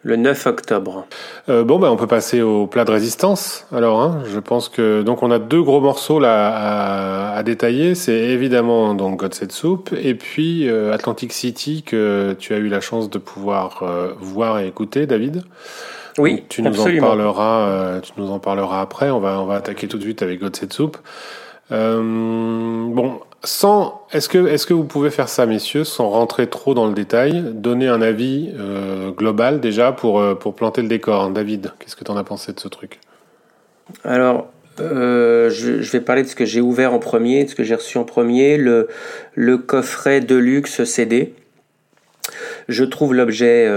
le 0.06 0.18
9 0.18 0.46
octobre. 0.46 1.08
Euh, 1.50 1.64
bon, 1.64 1.80
ben, 1.80 1.90
on 1.90 1.98
peut 1.98 2.06
passer 2.06 2.44
au 2.44 2.68
plat 2.68 2.86
de 2.86 2.92
résistance. 2.92 3.66
Alors, 3.74 4.02
hein, 4.02 4.22
je 4.32 4.40
pense 4.40 4.70
que 4.70 5.02
donc 5.02 5.24
on 5.24 5.32
a 5.32 5.40
deux 5.40 5.64
gros 5.64 5.82
morceaux 5.82 6.20
là 6.20 7.34
à, 7.36 7.42
détailler. 7.44 7.96
C'est 7.96 8.14
évidemment 8.14 8.94
donc 8.94 9.20
God 9.20 9.34
Set 9.34 9.52
Soup 9.52 9.90
et 10.00 10.14
puis 10.14 10.70
euh, 10.70 10.94
Atlantic 10.94 11.34
City 11.34 11.82
que 11.84 12.36
tu 12.38 12.54
as 12.54 12.58
eu 12.58 12.68
la 12.68 12.82
chance 12.82 13.10
de 13.10 13.18
pouvoir 13.18 13.82
euh, 13.82 14.14
voir 14.20 14.60
et 14.60 14.68
écouter, 14.68 15.08
David. 15.08 15.44
Oui, 16.20 16.44
tu 16.50 16.62
nous 16.62 16.80
en 16.80 17.00
parleras. 17.00 18.00
tu 18.02 18.12
nous 18.18 18.30
en 18.30 18.38
parleras 18.38 18.82
après. 18.82 19.10
On 19.10 19.20
va 19.20 19.42
on 19.42 19.46
va 19.46 19.56
attaquer 19.56 19.88
tout 19.88 19.98
de 19.98 20.04
suite 20.04 20.22
avec 20.22 20.40
God 20.40 20.56
Set 20.56 20.72
Soup. 20.72 20.98
bon, 21.72 23.20
sans, 23.46 24.02
est-ce 24.12 24.28
que, 24.28 24.48
est-ce 24.48 24.66
que 24.66 24.74
vous 24.74 24.84
pouvez 24.84 25.10
faire 25.10 25.30
ça, 25.30 25.46
messieurs, 25.46 25.84
sans 25.84 26.10
rentrer 26.10 26.48
trop 26.48 26.74
dans 26.74 26.88
le 26.88 26.94
détail, 26.94 27.44
donner 27.54 27.88
un 27.88 28.02
avis 28.02 28.52
euh, 28.58 29.12
global 29.12 29.60
déjà 29.60 29.92
pour, 29.92 30.20
euh, 30.20 30.36
pour 30.36 30.56
planter 30.56 30.82
le 30.82 30.88
décor 30.88 31.30
David, 31.30 31.72
qu'est-ce 31.80 31.96
que 31.96 32.04
tu 32.04 32.12
en 32.12 32.18
as 32.18 32.24
pensé 32.24 32.54
de 32.54 32.60
ce 32.60 32.68
truc? 32.68 33.00
Alors, 34.04 34.48
euh, 34.80 35.50
je, 35.50 35.92
vais 35.92 36.02
parler 36.02 36.24
de 36.24 36.28
ce 36.28 36.36
que 36.36 36.46
j'ai 36.46 36.62
ouvert 36.62 36.94
en 36.94 37.00
premier, 37.00 37.46
de 37.46 37.50
ce 37.50 37.56
que 37.56 37.64
j'ai 37.64 37.76
reçu 37.76 37.98
en 37.98 38.04
premier, 38.04 38.58
le, 38.58 38.88
coffret 39.58 40.22
Deluxe 40.22 40.84
CD. 40.84 41.34
Je 42.68 42.84
trouve 42.84 43.14
l'objet 43.14 43.70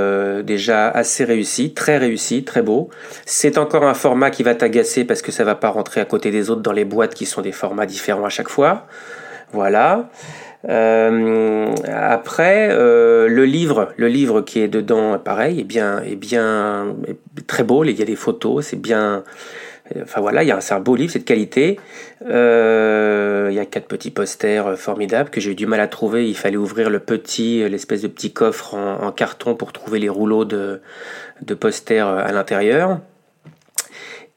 déjà 0.42 0.88
assez 0.88 1.24
réussi, 1.24 1.74
très 1.74 1.98
réussi, 1.98 2.44
très 2.44 2.62
beau. 2.62 2.88
C'est 3.26 3.58
encore 3.58 3.84
un 3.84 3.92
format 3.92 4.30
qui 4.30 4.42
va 4.42 4.54
t'agacer 4.54 5.04
parce 5.04 5.20
que 5.20 5.30
ça 5.30 5.44
va 5.44 5.54
pas 5.54 5.68
rentrer 5.68 6.00
à 6.00 6.06
côté 6.06 6.30
des 6.30 6.48
autres 6.48 6.62
dans 6.62 6.72
les 6.72 6.86
boîtes 6.86 7.14
qui 7.14 7.26
sont 7.26 7.42
des 7.42 7.52
formats 7.52 7.84
différents 7.84 8.24
à 8.24 8.30
chaque 8.30 8.48
fois. 8.48 8.86
Voilà. 9.52 10.10
Euh, 10.68 11.72
après, 11.86 12.68
euh, 12.70 13.28
le 13.28 13.44
livre, 13.44 13.92
le 13.96 14.08
livre 14.08 14.40
qui 14.42 14.60
est 14.60 14.68
dedans, 14.68 15.18
pareil, 15.18 15.60
est 15.60 15.64
bien, 15.64 16.02
est 16.02 16.16
bien, 16.16 16.96
très 17.46 17.62
beau. 17.62 17.84
Il 17.84 17.98
y 17.98 18.02
a 18.02 18.04
des 18.04 18.16
photos, 18.16 18.66
c'est 18.66 18.80
bien. 18.80 19.24
Enfin 20.02 20.20
voilà, 20.20 20.42
il 20.42 20.48
y 20.48 20.50
a 20.50 20.58
un 20.70 20.80
beau 20.80 20.96
livre, 20.96 21.12
c'est 21.12 21.20
de 21.20 21.24
qualité. 21.24 21.80
Euh, 22.26 23.48
il 23.50 23.56
y 23.56 23.60
a 23.60 23.64
quatre 23.64 23.86
petits 23.86 24.10
posters 24.10 24.78
formidables 24.78 25.30
que 25.30 25.40
j'ai 25.40 25.52
eu 25.52 25.54
du 25.54 25.66
mal 25.66 25.80
à 25.80 25.88
trouver. 25.88 26.28
Il 26.28 26.36
fallait 26.36 26.58
ouvrir 26.58 26.90
le 26.90 26.98
petit, 26.98 27.66
l'espèce 27.68 28.02
de 28.02 28.08
petit 28.08 28.32
coffre 28.32 28.74
en, 28.74 29.10
carton 29.12 29.54
pour 29.54 29.72
trouver 29.72 29.98
les 29.98 30.10
rouleaux 30.10 30.44
de 30.44 30.80
posters 31.58 32.06
à 32.06 32.32
l'intérieur. 32.32 33.00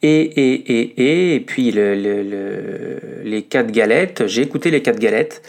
Et, 0.03 0.21
et, 0.21 0.71
et, 0.71 1.35
et, 1.35 1.39
puis 1.41 1.71
le, 1.71 1.93
le, 1.93 2.99
les 3.23 3.43
quatre 3.43 3.71
galettes, 3.71 4.25
j'ai 4.25 4.41
écouté 4.41 4.71
les 4.71 4.81
quatre 4.81 4.97
galettes, 4.99 5.43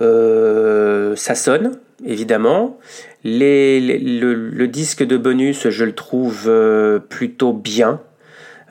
euh, 0.00 1.14
ça 1.14 1.34
sonne, 1.34 1.78
évidemment. 2.06 2.78
Le, 3.24 4.66
disque 4.66 5.02
de 5.02 5.18
bonus, 5.18 5.68
je 5.68 5.84
le 5.84 5.94
trouve 5.94 6.44
euh, 6.46 6.98
plutôt 6.98 7.52
bien, 7.52 8.00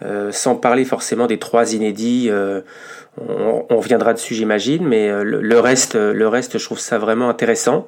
euh, 0.03 0.31
sans 0.31 0.55
parler 0.55 0.85
forcément 0.85 1.27
des 1.27 1.37
trois 1.37 1.73
inédits. 1.73 2.31
On, 3.19 3.65
on, 3.69 3.77
reviendra 3.77 4.13
dessus, 4.13 4.33
j'imagine, 4.33 4.87
mais 4.87 5.23
le, 5.23 5.59
reste, 5.59 5.95
le 5.95 6.27
reste, 6.27 6.57
je 6.57 6.65
trouve 6.65 6.79
ça 6.79 6.97
vraiment 6.97 7.29
intéressant. 7.29 7.87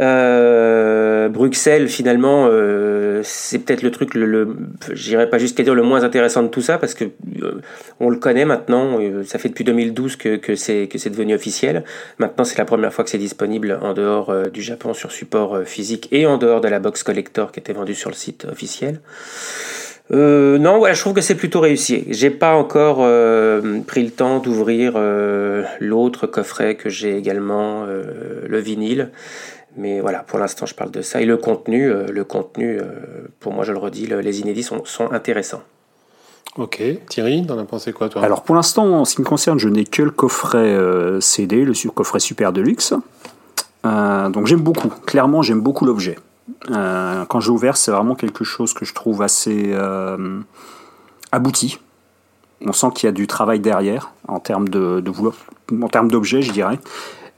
Euh, 0.00 1.28
Bruxelles, 1.28 1.88
finalement, 1.88 2.48
euh, 2.50 3.20
c'est 3.22 3.60
peut-être 3.60 3.82
le 3.82 3.90
truc, 3.90 4.14
le, 4.14 4.26
le 4.26 5.26
pas 5.30 5.38
jusqu'à 5.38 5.62
dire 5.62 5.74
le 5.74 5.82
moins 5.82 6.02
intéressant 6.02 6.42
de 6.42 6.48
tout 6.48 6.60
ça, 6.60 6.78
parce 6.78 6.94
que 6.94 7.04
euh, 7.42 7.60
on 8.00 8.10
le 8.10 8.16
connaît 8.16 8.44
maintenant. 8.44 8.98
Euh, 9.00 9.22
ça 9.24 9.38
fait 9.38 9.48
depuis 9.48 9.64
2012 9.64 10.16
que, 10.16 10.36
que 10.36 10.56
c'est 10.56 10.88
que 10.88 10.98
c'est 10.98 11.10
devenu 11.10 11.34
officiel. 11.34 11.84
Maintenant, 12.18 12.44
c'est 12.44 12.58
la 12.58 12.64
première 12.64 12.92
fois 12.92 13.04
que 13.04 13.10
c'est 13.10 13.18
disponible 13.18 13.78
en 13.82 13.94
dehors 13.94 14.30
euh, 14.30 14.44
du 14.46 14.62
Japon 14.62 14.94
sur 14.94 15.12
support 15.12 15.60
physique 15.64 16.08
et 16.10 16.26
en 16.26 16.38
dehors 16.38 16.60
de 16.60 16.68
la 16.68 16.80
box 16.80 17.02
collector 17.02 17.52
qui 17.52 17.60
était 17.60 17.72
vendue 17.72 17.94
sur 17.94 18.10
le 18.10 18.16
site 18.16 18.46
officiel. 18.50 19.00
Euh, 20.12 20.58
non, 20.58 20.78
voilà, 20.78 20.92
je 20.92 21.00
trouve 21.00 21.14
que 21.14 21.22
c'est 21.22 21.34
plutôt 21.34 21.60
réussi. 21.60 22.04
J'ai 22.10 22.28
pas 22.28 22.54
encore 22.54 22.98
euh, 23.00 23.80
pris 23.86 24.02
le 24.02 24.10
temps 24.10 24.38
d'ouvrir 24.38 24.94
euh, 24.96 25.64
l'autre 25.80 26.26
coffret 26.26 26.74
que 26.74 26.90
j'ai 26.90 27.16
également, 27.16 27.86
le 27.86 28.58
vinyle. 28.58 29.10
Mais 29.76 30.00
voilà, 30.00 30.20
pour 30.20 30.38
l'instant, 30.38 30.66
je 30.66 30.74
parle 30.74 30.90
de 30.90 31.02
ça. 31.02 31.20
Et 31.20 31.26
le 31.26 31.36
contenu, 31.36 31.90
euh, 31.90 32.06
le 32.08 32.24
contenu, 32.24 32.78
euh, 32.80 32.84
pour 33.40 33.52
moi, 33.52 33.64
je 33.64 33.72
le 33.72 33.78
redis, 33.78 34.06
les 34.06 34.40
inédits 34.40 34.62
sont, 34.62 34.84
sont 34.84 35.10
intéressants. 35.12 35.62
Ok, 36.56 36.80
Thierry, 37.08 37.44
t'en 37.44 37.58
as 37.58 37.64
pensé 37.64 37.92
quoi 37.92 38.08
toi? 38.08 38.22
Alors 38.22 38.44
pour 38.44 38.54
l'instant, 38.54 39.00
en 39.00 39.04
ce 39.04 39.16
qui 39.16 39.22
me 39.22 39.26
concerne, 39.26 39.58
je 39.58 39.68
n'ai 39.68 39.84
que 39.84 40.02
le 40.02 40.12
coffret 40.12 40.58
euh, 40.58 41.20
CD, 41.20 41.64
le 41.64 41.72
coffret 41.90 42.20
super 42.20 42.52
deluxe. 42.52 42.94
donc 43.82 44.46
j'aime 44.46 44.60
beaucoup, 44.60 44.88
clairement 45.04 45.42
j'aime 45.42 45.60
beaucoup 45.60 45.84
l'objet. 45.84 46.16
quand 46.68 47.40
j'ai 47.40 47.50
ouvert, 47.50 47.76
c'est 47.76 47.90
vraiment 47.90 48.14
quelque 48.14 48.44
chose 48.44 48.72
que 48.72 48.84
je 48.84 48.94
trouve 48.94 49.20
assez 49.22 49.74
abouti. 51.32 51.80
On 52.64 52.72
sent 52.72 52.86
qu'il 52.94 53.08
y 53.08 53.10
a 53.10 53.12
du 53.12 53.26
travail 53.26 53.58
derrière 53.58 54.12
en 54.28 54.38
termes 54.38 54.68
de, 54.68 55.00
de 55.00 55.12
en 55.82 55.88
termes 55.88 56.10
d'objet, 56.10 56.40
je 56.40 56.52
dirais. 56.52 56.78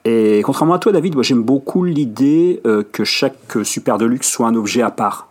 Et 0.08 0.40
contrairement 0.44 0.74
à 0.74 0.78
toi, 0.78 0.92
David, 0.92 1.14
moi 1.14 1.24
j'aime 1.24 1.42
beaucoup 1.42 1.82
l'idée 1.82 2.60
euh, 2.64 2.84
que 2.92 3.02
chaque 3.02 3.58
super 3.64 3.98
deluxe 3.98 4.28
soit 4.28 4.46
un 4.46 4.54
objet 4.54 4.80
à 4.80 4.92
part. 4.92 5.26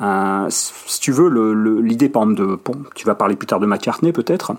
Euh, 0.00 0.46
si 0.50 1.00
tu 1.00 1.10
veux, 1.10 1.28
l'idée, 1.80 2.08
par 2.08 2.22
exemple, 2.22 2.40
de, 2.40 2.58
bon, 2.64 2.76
tu 2.94 3.04
vas 3.04 3.16
parler 3.16 3.34
plus 3.34 3.48
tard 3.48 3.58
de 3.58 3.66
McCartney 3.66 4.12
peut-être. 4.12 4.52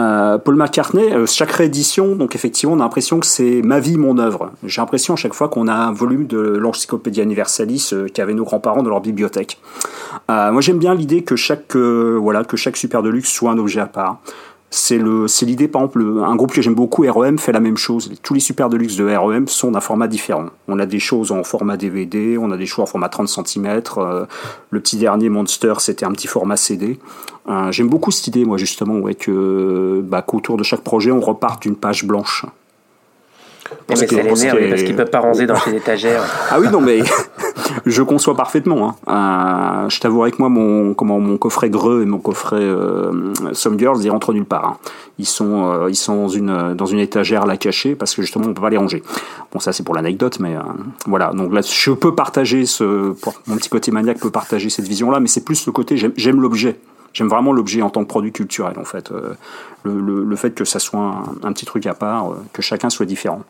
Euh, 0.00 0.38
Paul 0.38 0.56
McCartney, 0.56 1.08
chaque 1.28 1.52
réédition, 1.52 2.16
donc 2.16 2.34
effectivement, 2.34 2.74
on 2.74 2.80
a 2.80 2.82
l'impression 2.82 3.20
que 3.20 3.26
c'est 3.26 3.62
ma 3.62 3.78
vie, 3.78 3.96
mon 3.96 4.18
œuvre. 4.18 4.50
J'ai 4.64 4.80
l'impression 4.80 5.14
à 5.14 5.16
chaque 5.16 5.34
fois 5.34 5.48
qu'on 5.48 5.68
a 5.68 5.72
un 5.72 5.92
volume 5.92 6.26
de 6.26 6.40
l'Encyclopédie 6.40 7.22
Universalis 7.22 7.94
qu'avaient 8.12 8.34
nos 8.34 8.44
grands-parents 8.44 8.82
dans 8.82 8.90
leur 8.90 9.00
bibliothèque. 9.00 9.60
moi, 10.28 10.60
j'aime 10.60 10.78
bien 10.78 10.96
l'idée 10.96 11.22
que 11.22 11.36
chaque, 11.36 11.76
voilà, 11.76 12.42
que 12.42 12.56
chaque 12.56 12.76
super 12.76 13.04
deluxe 13.04 13.30
soit 13.30 13.52
un 13.52 13.58
objet 13.58 13.78
à 13.78 13.86
part. 13.86 14.18
C'est 14.72 14.98
le, 14.98 15.26
c'est 15.26 15.46
l'idée, 15.46 15.66
par 15.66 15.82
exemple, 15.82 16.22
un 16.24 16.36
groupe 16.36 16.52
que 16.52 16.62
j'aime 16.62 16.76
beaucoup, 16.76 17.02
REM, 17.02 17.38
fait 17.38 17.50
la 17.50 17.58
même 17.58 17.76
chose. 17.76 18.12
Tous 18.22 18.34
les 18.34 18.40
super 18.40 18.68
deluxe 18.68 18.94
de 18.94 19.04
REM 19.04 19.48
sont 19.48 19.72
d'un 19.72 19.80
format 19.80 20.06
différent. 20.06 20.46
On 20.68 20.78
a 20.78 20.86
des 20.86 21.00
choses 21.00 21.32
en 21.32 21.42
format 21.42 21.76
DVD, 21.76 22.38
on 22.38 22.52
a 22.52 22.56
des 22.56 22.66
choses 22.66 22.84
en 22.84 22.86
format 22.86 23.08
30 23.08 23.28
cm. 23.28 23.82
Euh, 23.98 24.26
le 24.70 24.80
petit 24.80 24.96
dernier 24.96 25.28
Monster, 25.28 25.74
c'était 25.78 26.04
un 26.04 26.12
petit 26.12 26.28
format 26.28 26.56
CD. 26.56 27.00
Euh, 27.48 27.72
j'aime 27.72 27.88
beaucoup 27.88 28.12
cette 28.12 28.28
idée, 28.28 28.44
moi, 28.44 28.58
justement, 28.58 28.98
ouais, 28.98 29.14
que, 29.14 30.02
bah, 30.04 30.22
qu'autour 30.22 30.56
de 30.56 30.62
chaque 30.62 30.82
projet, 30.82 31.10
on 31.10 31.20
reparte 31.20 31.62
d'une 31.62 31.76
page 31.76 32.04
blanche. 32.04 32.46
Parce 33.88 34.00
mais 34.00 34.06
ça 34.06 34.22
l'énerve 34.22 34.68
parce 34.68 34.82
qu'il 34.82 34.96
peut 34.96 35.04
pas 35.04 35.20
ranger 35.20 35.46
dans 35.46 35.56
ses 35.64 35.74
étagères. 35.74 36.22
Ah 36.50 36.60
oui, 36.60 36.68
non, 36.68 36.80
mais 36.80 37.00
je 37.86 38.02
conçois 38.02 38.34
parfaitement. 38.34 38.96
Hein. 39.06 39.84
Euh, 39.84 39.88
je 39.88 40.00
t'avouerai 40.00 40.30
que 40.32 40.36
moi, 40.38 40.48
mon, 40.48 40.94
comment, 40.94 41.20
mon 41.20 41.36
coffret 41.36 41.70
Greux 41.70 42.02
et 42.02 42.06
mon 42.06 42.18
coffret 42.18 42.56
euh, 42.56 43.32
Some 43.52 43.78
Girls, 43.78 43.98
ils 44.02 44.10
rentrent 44.10 44.32
nulle 44.32 44.44
part. 44.44 44.64
Hein. 44.64 44.76
Ils 45.18 45.26
sont, 45.26 45.70
euh, 45.70 45.90
ils 45.90 45.96
sont 45.96 46.16
dans 46.16 46.28
une, 46.28 46.74
dans 46.74 46.86
une 46.86 46.98
étagère 46.98 47.42
à 47.42 47.46
la 47.46 47.56
cacher 47.56 47.94
parce 47.94 48.14
que 48.14 48.22
justement, 48.22 48.46
on 48.46 48.54
peut 48.54 48.62
pas 48.62 48.70
les 48.70 48.78
ranger. 48.78 49.02
Bon, 49.52 49.60
ça, 49.60 49.72
c'est 49.72 49.82
pour 49.82 49.94
l'anecdote, 49.94 50.40
mais 50.40 50.56
euh, 50.56 50.60
voilà. 51.06 51.32
Donc 51.32 51.52
là, 51.52 51.60
je 51.62 51.90
peux 51.90 52.14
partager 52.14 52.64
ce, 52.66 53.14
mon 53.46 53.56
petit 53.56 53.68
côté 53.68 53.90
maniaque 53.90 54.18
peut 54.18 54.30
partager 54.30 54.70
cette 54.70 54.88
vision-là, 54.88 55.20
mais 55.20 55.28
c'est 55.28 55.44
plus 55.44 55.66
le 55.66 55.72
côté, 55.72 55.96
j'aime 55.96 56.40
l'objet. 56.40 56.80
J'aime 57.12 57.28
vraiment 57.28 57.52
l'objet 57.52 57.82
en 57.82 57.90
tant 57.90 58.02
que 58.02 58.08
produit 58.08 58.30
culturel, 58.30 58.78
en 58.78 58.84
fait. 58.84 59.10
Euh, 59.10 59.34
le, 59.82 60.00
le, 60.00 60.22
le, 60.22 60.36
fait 60.36 60.52
que 60.52 60.64
ça 60.64 60.78
soit 60.78 61.00
un, 61.00 61.24
un 61.42 61.52
petit 61.52 61.66
truc 61.66 61.86
à 61.86 61.94
part, 61.94 62.34
que 62.52 62.62
chacun 62.62 62.88
soit 62.88 63.06
différent 63.06 63.42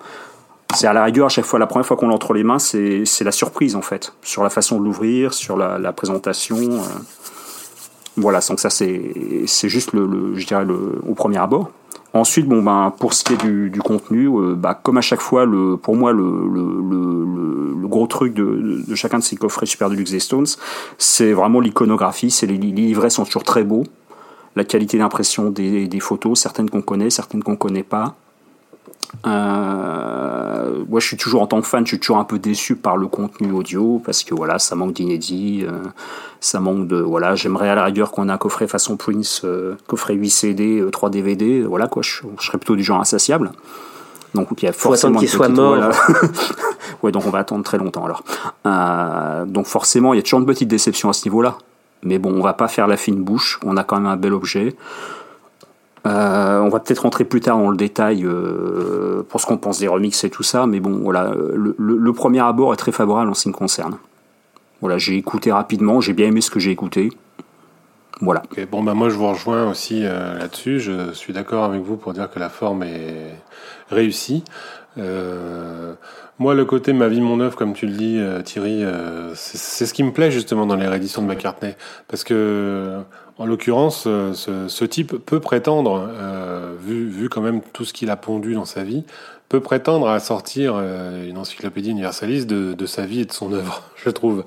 c'est 0.75 0.87
à 0.87 0.93
la 0.93 1.05
rigueur, 1.05 1.27
à 1.27 1.29
chaque 1.29 1.45
fois, 1.45 1.59
la 1.59 1.67
première 1.67 1.87
fois 1.87 1.97
qu'on 1.97 2.09
l'a 2.09 2.15
entre 2.15 2.33
les 2.33 2.45
mains, 2.45 2.59
c'est 2.59 3.05
la 3.23 3.33
surprise 3.33 3.77
en 3.77 3.83
fait, 3.83 4.13
sur 4.23 4.43
la 4.43 4.51
façon 4.51 4.79
de 4.79 4.85
l'ouvrir, 4.85 5.35
sur 5.35 5.57
la, 5.57 5.79
la 5.79 5.93
présentation. 5.93 6.57
Euh. 6.59 6.79
Voilà, 8.17 8.41
donc 8.49 8.61
ça 8.61 8.71
c'est 8.71 9.69
juste 9.69 9.93
le, 9.93 10.07
le, 10.07 10.35
je 10.35 10.47
dirais 10.47 10.65
le, 10.65 11.01
au 11.09 11.15
premier 11.15 11.39
abord. 11.39 11.71
Ensuite, 12.13 12.49
bon 12.49 12.61
ben 12.61 12.93
pour 12.99 13.15
ce 13.15 13.23
qui 13.23 13.35
est 13.35 13.37
du, 13.37 13.71
du 13.71 13.81
contenu, 13.81 14.27
euh, 14.27 14.55
bah, 14.57 14.75
comme 14.75 14.99
à 14.99 15.01
chaque 15.01 15.21
fois, 15.21 15.45
le, 15.45 15.77
pour 15.77 15.95
moi 15.95 16.13
le, 16.13 16.23
le, 16.23 17.87
gros 17.87 18.07
truc 18.07 18.35
de, 18.35 18.83
de, 18.87 18.95
chacun 18.95 19.19
de 19.19 19.25
ces 19.25 19.37
coffrets 19.37 19.67
Super 19.67 19.91
Deluxe 19.91 20.17
Stones, 20.19 20.47
c'est 20.97 21.33
vraiment 21.33 21.61
l'iconographie. 21.61 22.31
C'est 22.31 22.47
les, 22.47 22.57
les 22.57 22.71
livrets 22.71 23.11
sont 23.11 23.25
toujours 23.25 23.43
très 23.43 23.65
beaux. 23.65 23.85
La 24.55 24.65
qualité 24.65 24.99
d'impression 24.99 25.51
des, 25.51 25.87
des 25.89 26.01
photos, 26.01 26.39
certaines 26.39 26.69
qu'on 26.71 26.83
connaît, 26.83 27.11
certaines 27.11 27.43
qu'on 27.43 27.57
connaît 27.57 27.83
pas. 27.83 28.17
Euh, 29.27 30.85
moi, 30.89 31.01
je 31.01 31.07
suis 31.07 31.17
toujours 31.17 31.43
en 31.43 31.47
tant 31.47 31.61
que 31.61 31.67
fan, 31.67 31.85
je 31.85 31.91
suis 31.91 31.99
toujours 31.99 32.19
un 32.19 32.25
peu 32.25 32.39
déçu 32.39 32.77
par 32.77 32.97
le 32.97 33.07
contenu 33.07 33.53
audio 33.53 34.01
parce 34.05 34.23
que 34.25 34.35
voilà, 34.35 34.59
ça 34.59 34.75
manque 34.75 34.93
d'inédit, 34.95 35.65
euh, 35.67 35.73
ça 36.41 36.61
manque 36.61 36.87
de 36.87 36.97
voilà. 36.97 37.35
J'aimerais 37.35 37.69
à 37.69 37.75
la 37.75 37.85
rigueur 37.85 38.11
qu'on 38.13 38.29
ait 38.29 38.33
un 38.33 38.39
coffret 38.39 38.67
façon 38.67 38.97
Prince, 38.97 39.43
euh, 39.45 39.77
coffret 39.87 40.15
8 40.15 40.31
CD, 40.31 40.85
3 40.91 41.11
DVD, 41.11 41.63
voilà 41.63 41.87
quoi. 41.87 42.03
Je, 42.03 42.23
serais 42.41 42.59
plutôt 42.59 42.77
du 42.77 42.83
genre 42.83 43.01
insatiable. 43.01 43.53
Donc 44.35 44.49
il 44.59 44.65
y 44.65 44.69
a 44.69 44.73
forcément 44.73 45.19
qu'il 45.19 45.29
soit 45.29 45.49
mort. 45.49 45.77
ouais, 47.03 47.11
donc 47.11 47.27
on 47.27 47.31
va 47.31 47.41
attendre 47.41 47.65
très 47.65 47.79
longtemps 47.79 48.05
alors. 48.05 48.23
Euh, 48.67 49.45
donc 49.45 49.67
forcément, 49.67 50.15
il 50.15 50.19
y 50.19 50.21
a 50.21 50.23
toujours 50.23 50.41
une 50.41 50.47
petite 50.47 50.69
déception 50.69 51.09
à 51.09 51.13
ce 51.13 51.25
niveau-là. 51.27 51.59
Mais 52.03 52.19
bon, 52.19 52.33
on 52.33 52.43
va 52.43 52.55
pas 52.55 52.69
faire 52.69 52.87
la 52.87 52.97
fine 52.97 53.23
bouche. 53.23 53.61
On 53.65 53.77
a 53.77 53.85
quand 53.85 53.97
même 53.97 54.07
un 54.07 54.17
bel 54.17 54.33
objet. 54.33 54.75
Euh, 56.07 56.61
on 56.61 56.69
va 56.71 56.81
peut-être 56.81 57.01
rentrer 57.01 57.25
plus 57.25 57.41
tard 57.41 57.59
dans 57.59 57.71
le 57.71 57.77
détail 57.77 58.25
euh, 58.25 59.23
pour 59.29 59.41
ce 59.41 59.47
qu'on 59.47 59.59
pense 59.59 59.81
des 59.81 59.89
remixes 59.89 60.25
et 60.25 60.31
tout 60.31 60.43
ça, 60.43 60.67
mais 60.67 60.81
bon, 60.81 60.99
voilà, 61.03 61.33
le, 61.35 62.13
premier 62.13 62.41
abord 62.41 62.73
est 62.73 62.79
très 62.79 62.93
favorable 62.93 63.31
en 63.31 63.35
ce 63.35 63.43
qui 63.43 63.49
me 63.49 63.55
concerne. 63.55 63.99
Voilà, 64.81 64.97
j'ai 64.97 65.17
écouté 65.17 65.53
rapidement, 65.53 66.01
j'ai 66.01 66.15
bien 66.15 66.29
aimé 66.29 66.41
ce 66.41 66.51
que 66.51 66.59
j'ai 66.59 66.71
écouté. 66.71 67.11
Voilà. 68.23 68.43
bon, 68.71 68.83
bah 68.83 68.93
moi 68.93 69.09
je 69.09 69.15
vous 69.15 69.29
rejoins 69.29 69.71
aussi 69.71 70.03
euh, 70.05 70.39
là-dessus. 70.39 70.81
Je 70.81 71.13
suis 71.13 71.33
d'accord 71.33 71.65
avec 71.65 71.83
vous 71.83 71.97
pour 71.97 72.13
dire 72.13 72.31
que 72.31 72.39
la 72.39 72.49
forme 72.49 72.83
est, 72.83 73.35
réussi. 73.91 74.45
moi, 74.97 76.55
le 76.55 76.65
côté 76.65 76.93
ma 76.93 77.09
vie, 77.09 77.21
mon 77.21 77.41
œuvre, 77.41 77.57
comme 77.57 77.75
tu 77.75 77.87
le 77.87 77.93
dis, 77.93 78.21
Thierry, 78.45 78.85
c'est 79.35 79.87
ce 79.87 79.93
qui 79.93 80.03
me 80.03 80.13
plaît 80.13 80.31
justement 80.31 80.65
dans 80.65 80.77
les 80.77 80.87
rééditions 80.87 81.23
de 81.23 81.27
McCartney, 81.27 81.77
parce 82.09 82.25
que 82.25 83.03
en 83.41 83.47
l'occurrence, 83.47 84.03
ce, 84.05 84.67
ce, 84.69 84.85
type 84.85 85.17
peut 85.17 85.41
prétendre, 85.41 86.09
vu, 86.81 87.09
vu 87.09 87.29
quand 87.29 87.41
même 87.41 87.61
tout 87.73 87.85
ce 87.85 87.93
qu'il 87.93 88.11
a 88.11 88.17
pondu 88.17 88.55
dans 88.55 88.67
sa 88.67 88.85
vie, 88.85 89.05
peut 89.51 89.61
prétendre 89.61 90.09
à 90.09 90.21
sortir 90.21 90.75
euh, 90.77 91.29
une 91.29 91.37
encyclopédie 91.37 91.91
universaliste 91.91 92.47
de, 92.47 92.87
sa 92.87 93.05
vie 93.05 93.23
et 93.23 93.25
de 93.25 93.33
son 93.33 93.53
œuvre, 93.53 93.83
je 93.97 94.09
trouve. 94.09 94.45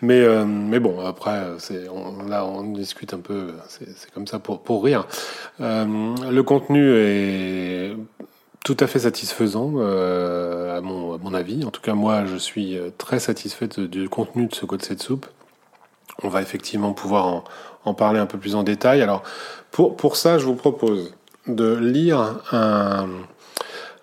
Mais, 0.00 0.20
euh, 0.20 0.44
mais 0.46 0.78
bon, 0.78 1.04
après, 1.04 1.42
on, 1.92 2.24
là, 2.28 2.46
on 2.46 2.62
discute 2.72 3.12
un 3.12 3.18
peu, 3.18 3.48
c'est, 3.66 4.10
comme 4.14 4.28
ça 4.28 4.38
pour, 4.38 4.60
pour 4.60 4.84
rire. 4.84 5.08
Euh, 5.60 6.14
le 6.30 6.42
contenu 6.44 6.88
est 6.94 7.96
tout 8.64 8.76
à 8.78 8.86
fait 8.86 9.00
satisfaisant, 9.00 9.78
à, 9.78 10.80
mon, 10.82 11.14
à 11.14 11.18
mon 11.18 11.34
avis. 11.34 11.64
En 11.64 11.72
tout 11.72 11.82
cas, 11.82 11.94
moi, 11.94 12.24
je 12.24 12.36
suis 12.36 12.78
très 12.96 13.18
satisfait 13.18 13.66
du 13.66 14.08
contenu 14.08 14.46
de 14.46 14.54
ce 14.54 14.66
Code 14.66 14.86
de 14.88 15.02
soupe. 15.02 15.26
On 16.22 16.28
va 16.28 16.42
effectivement 16.42 16.92
pouvoir 16.92 17.26
en, 17.26 17.44
en 17.84 17.94
parler 17.94 18.20
un 18.20 18.26
peu 18.26 18.38
plus 18.38 18.54
en 18.54 18.62
détail. 18.62 19.02
Alors, 19.02 19.22
pour, 19.70 19.96
pour 19.96 20.16
ça, 20.16 20.38
je 20.38 20.44
vous 20.44 20.54
propose 20.54 21.14
de 21.46 21.74
lire 21.74 22.36
un 22.52 23.08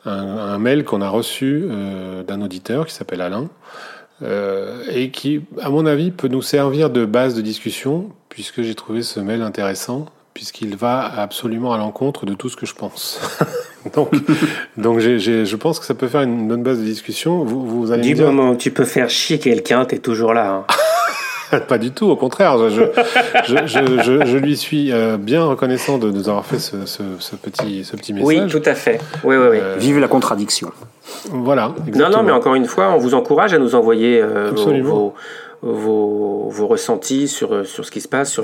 un, 0.05 0.57
mail 0.59 0.83
qu'on 0.83 1.01
a 1.01 1.09
reçu 1.09 1.65
euh, 1.65 2.23
d'un 2.23 2.41
auditeur 2.41 2.85
qui 2.85 2.93
s'appelle 2.93 3.21
Alain 3.21 3.49
euh, 4.21 4.83
et 4.91 5.11
qui, 5.11 5.41
à 5.61 5.69
mon 5.69 5.85
avis, 5.85 6.11
peut 6.11 6.27
nous 6.27 6.41
servir 6.41 6.89
de 6.89 7.05
base 7.05 7.35
de 7.35 7.41
discussion 7.41 8.09
puisque 8.29 8.61
j'ai 8.61 8.75
trouvé 8.75 9.01
ce 9.01 9.19
mail 9.19 9.41
intéressant 9.41 10.05
puisqu'il 10.33 10.75
va 10.75 11.05
absolument 11.05 11.73
à 11.73 11.77
l'encontre 11.77 12.25
de 12.25 12.33
tout 12.33 12.49
ce 12.49 12.57
que 12.57 12.65
je 12.65 12.75
pense. 12.75 13.19
donc, 13.95 14.11
donc 14.77 14.99
je 14.99 15.55
pense 15.55 15.79
que 15.79 15.85
ça 15.85 15.95
peut 15.95 16.07
faire 16.07 16.21
une 16.21 16.47
bonne 16.47 16.63
base 16.63 16.79
de 16.79 16.83
discussion. 16.83 17.43
Vous, 17.43 17.65
vous 17.65 17.91
allez 17.91 18.13
du 18.13 18.21
moment 18.21 18.51
où 18.51 18.55
tu 18.55 18.71
peux 18.71 18.85
faire 18.85 19.09
chier 19.09 19.39
quelqu'un, 19.39 19.85
t'es 19.85 19.99
toujours 19.99 20.33
là. 20.33 20.51
Hein. 20.51 20.65
Pas 21.67 21.77
du 21.77 21.91
tout, 21.91 22.07
au 22.07 22.15
contraire. 22.15 22.57
Je, 22.69 22.83
je, 23.65 24.37
lui 24.37 24.57
suis 24.57 24.91
euh, 24.91 25.17
bien 25.17 25.43
reconnaissant 25.43 25.97
de 25.97 26.09
nous 26.11 26.29
avoir 26.29 26.45
fait 26.45 26.59
ce, 26.59 26.75
petit, 27.35 27.83
ce 27.83 27.95
petit 27.95 28.13
message. 28.13 28.27
Oui, 28.27 28.47
tout 28.47 28.61
à 28.65 28.75
fait. 28.75 28.99
Oui, 29.23 29.35
oui, 29.35 29.47
oui. 29.51 29.57
Euh, 29.61 29.75
Vive 29.77 29.99
la 29.99 30.07
contradiction. 30.07 30.71
Voilà. 31.29 31.73
Non, 31.93 32.09
non, 32.09 32.23
mais 32.23 32.31
encore 32.31 32.55
une 32.55 32.65
fois, 32.65 32.91
on 32.91 32.97
vous 32.97 33.13
encourage 33.13 33.53
à 33.53 33.59
nous 33.59 33.75
envoyer 33.75 34.21
euh, 34.21 34.51
vos, 34.55 34.81
vos, 34.81 35.13
vos, 35.65 36.67
ressentis 36.67 37.27
sur, 37.27 37.65
sur 37.65 37.85
ce 37.85 37.91
qui 37.91 38.01
se 38.01 38.07
passe, 38.07 38.39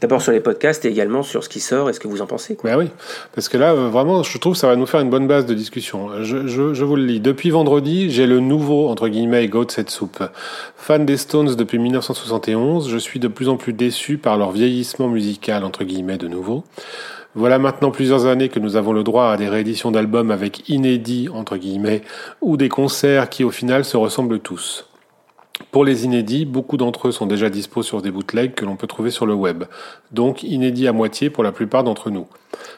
d'abord 0.00 0.22
sur 0.22 0.32
les 0.32 0.40
podcasts 0.40 0.84
et 0.84 0.88
également 0.88 1.22
sur 1.22 1.44
ce 1.44 1.48
qui 1.48 1.60
sort 1.60 1.90
et 1.90 1.92
ce 1.92 2.00
que 2.00 2.08
vous 2.08 2.22
en 2.22 2.26
pensez. 2.26 2.56
Quoi. 2.56 2.70
Ben 2.70 2.78
oui, 2.78 2.90
parce 3.34 3.48
que 3.48 3.56
là, 3.56 3.72
euh, 3.72 3.88
vraiment, 3.88 4.22
je 4.22 4.38
trouve 4.38 4.54
que 4.54 4.58
ça 4.58 4.66
va 4.66 4.76
nous 4.76 4.86
faire 4.86 5.00
une 5.00 5.10
bonne 5.10 5.26
base 5.26 5.46
de 5.46 5.54
discussion. 5.54 6.22
Je, 6.22 6.46
je, 6.46 6.74
je 6.74 6.84
vous 6.84 6.96
le 6.96 7.04
lis. 7.04 7.20
Depuis 7.20 7.50
vendredi, 7.50 8.10
j'ai 8.10 8.26
le 8.26 8.40
nouveau, 8.40 8.88
entre 8.88 9.08
guillemets, 9.08 9.46
Goat 9.48 9.68
Set 9.68 9.90
Soup. 9.90 10.22
Fan 10.76 11.04
des 11.04 11.16
Stones 11.16 11.54
depuis 11.54 11.78
1971, 11.78 12.88
je 12.88 12.98
suis 12.98 13.20
de 13.20 13.28
plus 13.28 13.48
en 13.48 13.56
plus 13.56 13.72
déçu 13.72 14.16
par 14.16 14.38
leur 14.38 14.50
vieillissement 14.50 15.08
musical, 15.08 15.64
entre 15.64 15.84
guillemets, 15.84 16.18
de 16.18 16.28
nouveau. 16.28 16.64
Voilà 17.36 17.58
maintenant 17.58 17.90
plusieurs 17.90 18.26
années 18.26 18.48
que 18.48 18.60
nous 18.60 18.76
avons 18.76 18.92
le 18.92 19.02
droit 19.02 19.26
à 19.26 19.36
des 19.36 19.48
rééditions 19.48 19.90
d'albums 19.90 20.30
avec 20.30 20.68
inédits, 20.68 21.28
entre 21.28 21.56
guillemets, 21.56 22.02
ou 22.40 22.56
des 22.56 22.68
concerts 22.68 23.28
qui 23.28 23.42
au 23.42 23.50
final 23.50 23.84
se 23.84 23.96
ressemblent 23.96 24.38
tous. 24.38 24.86
Pour 25.74 25.84
les 25.84 26.04
inédits, 26.04 26.44
beaucoup 26.44 26.76
d'entre 26.76 27.08
eux 27.08 27.10
sont 27.10 27.26
déjà 27.26 27.50
dispos 27.50 27.82
sur 27.82 28.00
des 28.00 28.12
bootlegs 28.12 28.54
que 28.54 28.64
l'on 28.64 28.76
peut 28.76 28.86
trouver 28.86 29.10
sur 29.10 29.26
le 29.26 29.34
web, 29.34 29.64
donc 30.12 30.44
inédits 30.44 30.86
à 30.86 30.92
moitié 30.92 31.30
pour 31.30 31.42
la 31.42 31.50
plupart 31.50 31.82
d'entre 31.82 32.10
nous. 32.10 32.28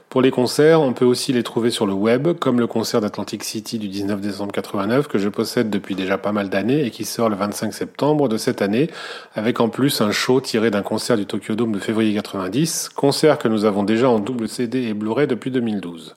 Pour 0.08 0.22
les 0.22 0.30
concerts, 0.30 0.80
on 0.80 0.94
peut 0.94 1.04
aussi 1.04 1.34
les 1.34 1.42
trouver 1.42 1.70
sur 1.70 1.84
le 1.84 1.92
web, 1.92 2.38
comme 2.38 2.58
le 2.58 2.66
concert 2.66 3.02
d'Atlantic 3.02 3.44
City 3.44 3.78
du 3.78 3.88
19 3.88 4.22
décembre 4.22 4.50
89 4.50 5.08
que 5.08 5.18
je 5.18 5.28
possède 5.28 5.68
depuis 5.68 5.94
déjà 5.94 6.16
pas 6.16 6.32
mal 6.32 6.48
d'années 6.48 6.86
et 6.86 6.90
qui 6.90 7.04
sort 7.04 7.28
le 7.28 7.36
25 7.36 7.74
septembre 7.74 8.30
de 8.30 8.38
cette 8.38 8.62
année, 8.62 8.88
avec 9.34 9.60
en 9.60 9.68
plus 9.68 10.00
un 10.00 10.10
show 10.10 10.40
tiré 10.40 10.70
d'un 10.70 10.80
concert 10.80 11.18
du 11.18 11.26
Tokyo 11.26 11.54
Dome 11.54 11.72
de 11.72 11.78
février 11.78 12.14
90, 12.14 12.88
concert 12.96 13.36
que 13.36 13.48
nous 13.48 13.66
avons 13.66 13.82
déjà 13.82 14.08
en 14.08 14.20
double 14.20 14.48
CD 14.48 14.84
et 14.84 14.94
Blu-ray 14.94 15.26
depuis 15.26 15.50
2012. 15.50 16.16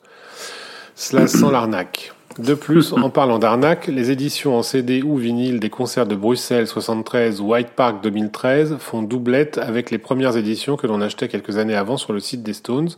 Cela 0.95 1.27
sent 1.27 1.51
l'arnaque. 1.51 2.13
De 2.38 2.53
plus, 2.53 2.93
en 2.93 3.09
parlant 3.09 3.39
d'arnaque, 3.39 3.88
les 3.88 4.12
éditions 4.12 4.55
en 4.55 4.63
CD 4.63 5.01
ou 5.01 5.17
vinyle 5.17 5.59
des 5.59 5.69
concerts 5.69 6.05
de 6.05 6.15
Bruxelles 6.15 6.67
73 6.67 7.41
ou 7.41 7.51
White 7.51 7.71
Park 7.75 8.03
2013 8.03 8.77
font 8.79 9.01
doublette 9.01 9.57
avec 9.57 9.89
les 9.91 9.98
premières 9.98 10.38
éditions 10.38 10.77
que 10.77 10.88
l'on 10.88 11.01
achetait 11.01 11.27
quelques 11.27 11.57
années 11.57 11.75
avant 11.75 11.98
sur 11.98 12.13
le 12.13 12.19
site 12.19 12.43
des 12.43 12.53
Stones. 12.53 12.89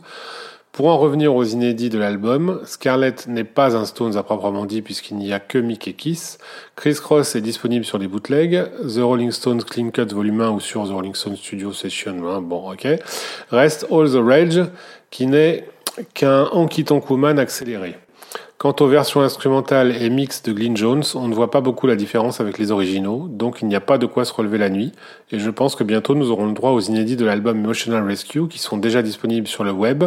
Pour 0.70 0.86
en 0.86 0.96
revenir 0.96 1.34
aux 1.34 1.44
inédits 1.44 1.90
de 1.90 1.98
l'album, 1.98 2.60
Scarlett 2.64 3.26
n'est 3.26 3.44
pas 3.44 3.76
un 3.76 3.84
Stones 3.84 4.16
à 4.16 4.22
proprement 4.22 4.64
dit 4.64 4.80
puisqu'il 4.80 5.16
n'y 5.16 5.32
a 5.32 5.40
que 5.40 5.58
Mick 5.58 5.88
et 5.88 5.92
Kiss. 5.92 6.38
Chris 6.76 6.94
Cross 6.94 7.34
est 7.34 7.42
disponible 7.42 7.84
sur 7.84 7.98
les 7.98 8.08
bootlegs. 8.08 8.64
The 8.82 9.00
Rolling 9.00 9.32
Stones 9.32 9.62
Clean 9.64 9.90
Cut 9.90 10.14
Volume 10.14 10.40
1 10.40 10.50
ou 10.50 10.60
sur 10.60 10.86
The 10.86 10.92
Rolling 10.92 11.14
Stones 11.14 11.36
Studio 11.36 11.72
Session 11.72 12.26
1. 12.26 12.40
Bon, 12.42 12.72
ok. 12.72 12.86
Reste 13.50 13.86
All 13.90 14.10
the 14.10 14.24
Rage 14.24 14.64
qui 15.10 15.26
n'est 15.26 15.66
qu'un 16.14 16.48
Honky 16.52 16.84
Tonk 16.84 17.04
accéléré. 17.38 17.96
Quant 18.62 18.76
aux 18.78 18.86
versions 18.86 19.22
instrumentales 19.22 20.00
et 20.00 20.08
mixtes 20.08 20.46
de 20.46 20.52
Glyn 20.52 20.76
Jones, 20.76 21.02
on 21.16 21.26
ne 21.26 21.34
voit 21.34 21.50
pas 21.50 21.60
beaucoup 21.60 21.88
la 21.88 21.96
différence 21.96 22.40
avec 22.40 22.58
les 22.58 22.70
originaux, 22.70 23.26
donc 23.28 23.60
il 23.60 23.66
n'y 23.66 23.74
a 23.74 23.80
pas 23.80 23.98
de 23.98 24.06
quoi 24.06 24.24
se 24.24 24.32
relever 24.32 24.56
la 24.56 24.70
nuit, 24.70 24.92
et 25.32 25.40
je 25.40 25.50
pense 25.50 25.74
que 25.74 25.82
bientôt 25.82 26.14
nous 26.14 26.30
aurons 26.30 26.46
le 26.46 26.52
droit 26.52 26.70
aux 26.70 26.78
inédits 26.78 27.16
de 27.16 27.24
l'album 27.24 27.58
Emotional 27.58 28.06
Rescue 28.06 28.46
qui 28.46 28.60
sont 28.60 28.76
déjà 28.76 29.02
disponibles 29.02 29.48
sur 29.48 29.64
le 29.64 29.72
web 29.72 30.04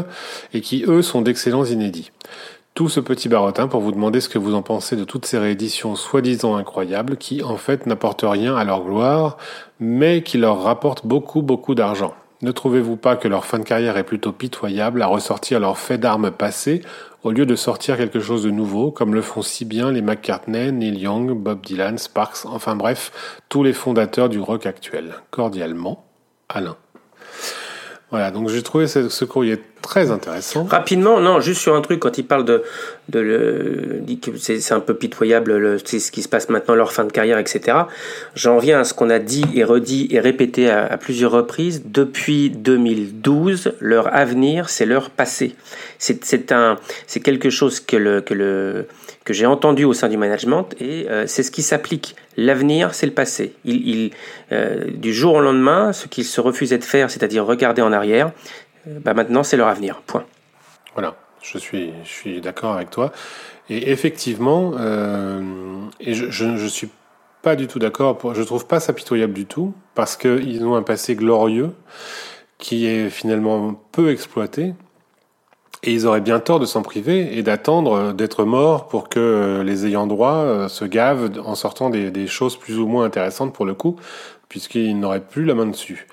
et 0.53 0.61
qui 0.61 0.85
eux 0.87 1.01
sont 1.01 1.21
d'excellents 1.21 1.65
inédits. 1.65 2.11
Tout 2.75 2.87
ce 2.87 3.01
petit 3.01 3.27
barotin 3.27 3.67
pour 3.67 3.81
vous 3.81 3.91
demander 3.91 4.21
ce 4.21 4.29
que 4.29 4.39
vous 4.39 4.55
en 4.55 4.61
pensez 4.61 4.95
de 4.95 5.03
toutes 5.03 5.25
ces 5.25 5.37
rééditions 5.37 5.95
soi-disant 5.95 6.55
incroyables 6.55 7.17
qui 7.17 7.43
en 7.43 7.57
fait 7.57 7.85
n'apportent 7.85 8.23
rien 8.25 8.55
à 8.55 8.63
leur 8.63 8.85
gloire, 8.85 9.35
mais 9.81 10.23
qui 10.23 10.37
leur 10.37 10.63
rapportent 10.63 11.05
beaucoup 11.05 11.41
beaucoup 11.41 11.75
d'argent. 11.75 12.13
Ne 12.41 12.51
trouvez-vous 12.51 12.97
pas 12.97 13.15
que 13.15 13.27
leur 13.27 13.45
fin 13.45 13.59
de 13.59 13.63
carrière 13.63 13.97
est 13.97 14.03
plutôt 14.03 14.31
pitoyable 14.31 15.01
à 15.01 15.07
ressortir 15.07 15.59
leurs 15.59 15.77
faits 15.77 16.01
d'armes 16.01 16.31
passés 16.31 16.81
au 17.25 17.31
lieu 17.31 17.47
de 17.47 17.55
sortir 17.55 17.97
quelque 17.97 18.19
chose 18.19 18.43
de 18.43 18.51
nouveau, 18.51 18.91
comme 18.91 19.15
le 19.15 19.23
font 19.23 19.41
si 19.41 19.65
bien 19.65 19.91
les 19.91 20.03
McCartney, 20.03 20.71
Neil 20.71 20.99
Young, 20.99 21.33
Bob 21.33 21.65
Dylan, 21.65 21.97
Sparks, 21.97 22.45
enfin 22.45 22.75
bref, 22.75 23.41
tous 23.49 23.63
les 23.63 23.73
fondateurs 23.73 24.29
du 24.29 24.39
rock 24.39 24.67
actuel. 24.67 25.15
Cordialement, 25.31 26.05
Alain. 26.49 26.77
Voilà, 28.11 28.29
donc 28.29 28.49
j'ai 28.49 28.61
trouvé 28.61 28.85
ce, 28.87 29.25
courrier 29.25 29.57
très 29.85 30.11
intéressant. 30.11 30.65
Rapidement, 30.65 31.19
non, 31.19 31.39
juste 31.39 31.61
sur 31.61 31.75
un 31.75 31.81
truc, 31.81 31.99
quand 31.99 32.17
il 32.17 32.25
parle 32.25 32.43
de, 32.43 32.63
le, 33.13 34.01
c'est 34.37 34.71
un 34.71 34.79
peu 34.79 34.95
pitoyable, 34.95 35.77
c'est 35.85 35.99
ce 35.99 36.11
qui 36.11 36.21
se 36.21 36.27
passe 36.27 36.49
maintenant, 36.49 36.75
leur 36.75 36.91
fin 36.91 37.05
de 37.05 37.11
carrière, 37.11 37.37
etc. 37.37 37.77
J'en 38.35 38.57
viens 38.57 38.79
à 38.79 38.83
ce 38.83 38.93
qu'on 38.93 39.09
a 39.09 39.19
dit 39.19 39.45
et 39.53 39.63
redit 39.63 40.07
et 40.11 40.19
répété 40.19 40.69
à, 40.69 40.97
plusieurs 40.97 41.31
reprises. 41.31 41.83
Depuis 41.85 42.49
2012, 42.49 43.73
leur 43.79 44.13
avenir, 44.13 44.69
c'est 44.69 44.85
leur 44.85 45.09
passé. 45.09 45.55
C'est 45.99 46.19
quelque 47.23 47.49
chose 47.49 47.79
que 47.79 47.95
le, 47.95 48.21
que 48.21 48.33
le, 48.33 48.87
que 49.25 49.33
j'ai 49.33 49.47
entendu 49.47 49.83
au 49.85 49.93
sein 49.93 50.07
du 50.07 50.17
management 50.17 50.69
et 50.79 51.07
euh, 51.09 51.25
c'est 51.27 51.41
ce 51.41 51.49
qui 51.49 51.63
s'applique. 51.63 52.15
L'avenir, 52.37 52.93
c'est 52.93 53.07
le 53.07 53.11
passé. 53.11 53.53
Euh, 54.51 54.85
du 54.93 55.13
jour 55.13 55.35
au 55.35 55.41
lendemain, 55.41 55.93
ce 55.93 56.07
qu'ils 56.07 56.25
se 56.25 56.39
refusaient 56.39 56.77
de 56.77 56.83
faire, 56.83 57.09
c'est-à-dire 57.09 57.43
regarder 57.43 57.81
en 57.81 57.91
arrière, 57.91 58.31
bah 58.87 59.13
maintenant 59.13 59.43
c'est 59.43 59.57
leur 59.57 59.67
avenir. 59.67 60.01
Point. 60.05 60.25
Voilà, 60.93 61.15
je 61.41 61.57
suis, 61.57 61.91
je 62.03 62.09
suis 62.09 62.41
d'accord 62.41 62.73
avec 62.73 62.89
toi. 62.89 63.11
Et 63.69 63.91
effectivement, 63.91 64.73
et 65.99 66.13
je, 66.13 66.29
je, 66.29 66.67
suis 66.67 66.89
pas 67.41 67.55
du 67.55 67.67
tout 67.67 67.79
d'accord. 67.79 68.17
Je 68.33 68.43
trouve 68.43 68.67
pas 68.67 68.79
ça 68.79 68.93
pitoyable 68.93 69.33
du 69.33 69.45
tout 69.45 69.73
parce 69.95 70.15
qu'ils 70.15 70.63
ont 70.65 70.75
un 70.75 70.83
passé 70.83 71.15
glorieux 71.15 71.71
qui 72.57 72.85
est 72.85 73.09
finalement 73.09 73.73
peu 73.91 74.11
exploité 74.11 74.73
et 75.85 75.93
ils 75.93 76.07
auraient 76.07 76.21
bien 76.21 76.39
tort 76.39 76.59
de 76.59 76.65
s'en 76.65 76.81
priver 76.81 77.37
et 77.37 77.43
d'attendre 77.43 77.93
euh, 77.93 78.13
d'être 78.13 78.43
morts 78.43 78.87
pour 78.87 79.07
que 79.07 79.19
euh, 79.19 79.63
les 79.63 79.85
ayants 79.85 80.07
droit 80.07 80.37
euh, 80.37 80.67
se 80.67 80.83
gavent 80.83 81.31
en 81.45 81.55
sortant 81.55 81.89
des, 81.89 82.27
choses 82.27 82.57
plus 82.57 82.79
ou 82.79 82.87
moins 82.87 83.05
intéressantes 83.05 83.53
pour 83.53 83.65
le 83.65 83.75
coup, 83.75 83.95
puisqu'ils 84.49 84.99
n'auraient 84.99 85.25
plus 85.25 85.45
la 85.45 85.53
main 85.53 85.67
dessus. 85.67 86.07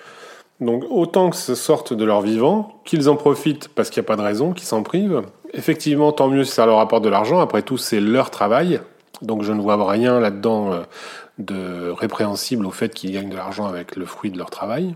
Donc 0.65 0.85
autant 0.91 1.31
que 1.31 1.37
ce 1.37 1.55
sorte 1.55 1.93
de 1.93 2.05
leur 2.05 2.23
vivant, 2.23 2.81
qu'ils 2.85 3.09
en 3.09 3.17
profitent 3.17 3.69
parce 3.69 3.91
qu'il 3.91 4.01
n'y 4.01 4.07
a 4.07 4.09
pas 4.09 4.17
de 4.17 4.23
raison, 4.23 4.53
qu'ils 4.53 4.67
s'en 4.67 4.83
privent. 4.83 5.23
Effectivement, 5.53 6.13
tant 6.13 6.29
mieux 6.29 6.45
si 6.45 6.53
ça 6.53 6.67
leur 6.67 6.79
apporte 6.79 7.05
de 7.05 7.09
l'argent. 7.09 7.41
Après 7.41 7.63
tout, 7.63 7.79
c'est 7.79 8.01
leur 8.01 8.31
travail. 8.31 8.81
Donc 9.21 9.43
je 9.43 9.53
ne 9.53 9.61
vois 9.61 9.77
rien 9.91 10.19
là-dedans 10.19 10.83
de 11.39 11.91
répréhensible 11.91 12.65
au 12.67 12.71
fait 12.71 12.95
qu'ils 12.95 13.13
gagnent 13.13 13.29
de 13.29 13.37
l'argent 13.37 13.67
avec 13.67 13.97
le 13.97 14.07
fruit 14.07 14.31
de 14.31 14.39
leur 14.39 14.51
travail. 14.51 14.95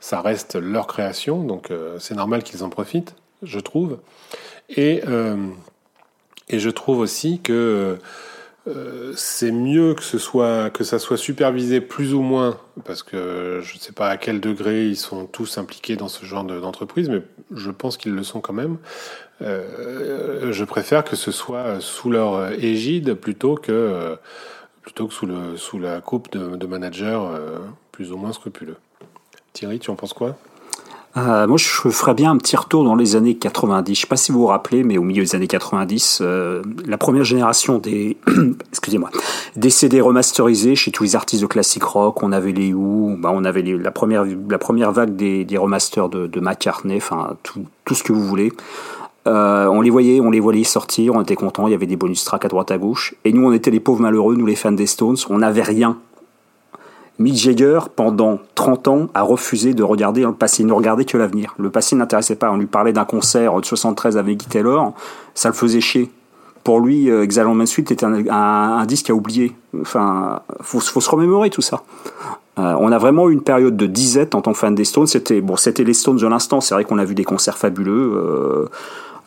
Ça 0.00 0.20
reste 0.20 0.56
leur 0.56 0.86
création, 0.86 1.42
donc 1.42 1.70
c'est 1.98 2.14
normal 2.14 2.42
qu'ils 2.42 2.62
en 2.62 2.68
profitent 2.68 3.14
je 3.42 3.60
trouve. 3.60 3.98
Et, 4.68 5.02
euh, 5.06 5.48
et 6.48 6.58
je 6.58 6.70
trouve 6.70 6.98
aussi 6.98 7.40
que 7.40 7.98
euh, 8.68 9.12
c'est 9.16 9.52
mieux 9.52 9.94
que 9.94 10.02
ça 10.84 10.98
soit 10.98 11.16
supervisé 11.16 11.80
plus 11.80 12.14
ou 12.14 12.20
moins 12.20 12.58
parce 12.84 13.02
que 13.02 13.60
je 13.62 13.74
ne 13.74 13.78
sais 13.78 13.92
pas 13.92 14.08
à 14.08 14.16
quel 14.16 14.40
degré 14.40 14.86
ils 14.86 14.96
sont 14.96 15.26
tous 15.26 15.58
impliqués 15.58 15.96
dans 15.96 16.08
ce 16.08 16.24
genre 16.26 16.44
d'entreprise, 16.44 17.08
mais 17.08 17.22
je 17.54 17.70
pense 17.70 17.96
qu'ils 17.96 18.14
le 18.14 18.24
sont 18.24 18.40
quand 18.40 18.52
même. 18.52 18.78
Euh, 19.42 20.52
je 20.52 20.64
préfère 20.64 21.04
que 21.04 21.14
ce 21.14 21.30
soit 21.30 21.80
sous 21.80 22.10
leur 22.10 22.52
égide 22.52 23.14
plutôt 23.14 23.54
que 23.54 24.16
plutôt 24.82 25.08
que 25.08 25.14
sous 25.56 25.78
la 25.78 26.00
coupe 26.00 26.36
de 26.36 26.66
managers 26.66 27.20
plus 27.92 28.12
ou 28.12 28.16
moins 28.16 28.32
scrupuleux. 28.32 28.76
Thierry, 29.52 29.78
tu 29.78 29.90
en 29.90 29.96
penses 29.96 30.12
quoi? 30.12 30.36
Euh, 31.16 31.46
moi, 31.46 31.56
je 31.56 31.66
ferais 31.66 32.14
bien 32.14 32.30
un 32.30 32.36
petit 32.36 32.56
retour 32.56 32.84
dans 32.84 32.94
les 32.94 33.16
années 33.16 33.36
90. 33.36 33.94
Je 33.94 34.00
sais 34.02 34.06
pas 34.06 34.16
si 34.16 34.32
vous 34.32 34.40
vous 34.40 34.46
rappelez, 34.46 34.84
mais 34.84 34.98
au 34.98 35.02
milieu 35.02 35.22
des 35.22 35.34
années 35.34 35.46
90, 35.46 36.18
euh, 36.20 36.62
la 36.86 36.98
première 36.98 37.24
génération 37.24 37.78
des, 37.78 38.18
excusez-moi, 38.70 39.10
des 39.56 39.70
CD 39.70 40.00
remasterisés 40.00 40.74
chez 40.74 40.90
tous 40.90 41.04
les 41.04 41.16
artistes 41.16 41.40
de 41.40 41.46
classique 41.46 41.84
rock. 41.84 42.22
On 42.22 42.32
avait 42.32 42.52
les 42.52 42.74
Who, 42.74 43.16
bah, 43.18 43.30
on 43.32 43.44
avait 43.44 43.62
la 43.62 43.90
première, 43.90 44.26
la 44.26 44.58
première 44.58 44.92
vague 44.92 45.16
des, 45.16 45.44
des 45.44 45.56
remasters 45.56 46.10
de, 46.10 46.26
de 46.26 46.40
McCartney, 46.40 46.98
enfin 46.98 47.36
tout, 47.42 47.64
tout 47.86 47.94
ce 47.94 48.02
que 48.02 48.12
vous 48.12 48.24
voulez. 48.24 48.52
Euh, 49.26 49.66
on 49.66 49.80
les 49.80 49.90
voyait, 49.90 50.20
on 50.20 50.30
les 50.30 50.38
voyait 50.38 50.64
sortir, 50.64 51.14
on 51.14 51.22
était 51.22 51.34
contents, 51.34 51.66
il 51.66 51.72
y 51.72 51.74
avait 51.74 51.86
des 51.86 51.96
bonus 51.96 52.24
tracks 52.24 52.44
à 52.44 52.48
droite 52.48 52.70
à 52.70 52.78
gauche. 52.78 53.14
Et 53.24 53.32
nous, 53.32 53.46
on 53.48 53.52
était 53.52 53.70
les 53.70 53.80
pauvres 53.80 54.00
malheureux, 54.00 54.36
nous 54.36 54.46
les 54.46 54.54
fans 54.54 54.70
des 54.70 54.86
Stones, 54.86 55.16
on 55.30 55.38
n'avait 55.38 55.62
rien 55.62 55.98
Mick 57.18 57.36
Jagger, 57.36 57.80
pendant 57.94 58.38
30 58.54 58.88
ans, 58.88 59.06
a 59.14 59.22
refusé 59.22 59.72
de 59.72 59.82
regarder 59.82 60.22
le 60.22 60.32
passé. 60.32 60.62
Il 60.62 60.66
ne 60.66 60.72
regardait 60.72 61.06
que 61.06 61.16
l'avenir. 61.16 61.54
Le 61.58 61.70
passé 61.70 61.96
n'intéressait 61.96 62.36
pas. 62.36 62.50
On 62.50 62.58
lui 62.58 62.66
parlait 62.66 62.92
d'un 62.92 63.06
concert 63.06 63.58
de 63.58 63.64
73 63.64 64.18
avec 64.18 64.36
Guy 64.36 64.46
Taylor. 64.46 64.92
Ça 65.34 65.48
le 65.48 65.54
faisait 65.54 65.80
chier. 65.80 66.10
Pour 66.62 66.80
lui, 66.80 67.10
euh, 67.10 67.22
Exile 67.22 67.44
Main 67.44 67.64
Suite 67.64 67.90
était 67.92 68.04
un, 68.04 68.84
disque 68.86 69.08
à 69.08 69.14
oublier. 69.14 69.54
Enfin, 69.80 70.40
faut, 70.60 70.80
se 70.80 71.10
remémorer 71.10 71.48
tout 71.48 71.62
ça. 71.62 71.82
Euh, 72.58 72.74
on 72.80 72.90
a 72.90 72.98
vraiment 72.98 73.28
eu 73.28 73.32
une 73.32 73.42
période 73.42 73.76
de 73.76 73.86
disette 73.86 74.34
en 74.34 74.40
tant 74.40 74.52
que 74.52 74.58
fan 74.58 74.74
des 74.74 74.84
Stones. 74.84 75.06
C'était 75.06 75.40
bon, 75.40 75.54
les 75.78 75.94
Stones 75.94 76.16
de 76.16 76.26
l'instant. 76.26 76.60
C'est 76.60 76.74
vrai 76.74 76.84
qu'on 76.84 76.98
a 76.98 77.04
vu 77.04 77.14
des 77.14 77.24
concerts 77.24 77.56
fabuleux. 77.56 78.12
Euh, 78.16 78.68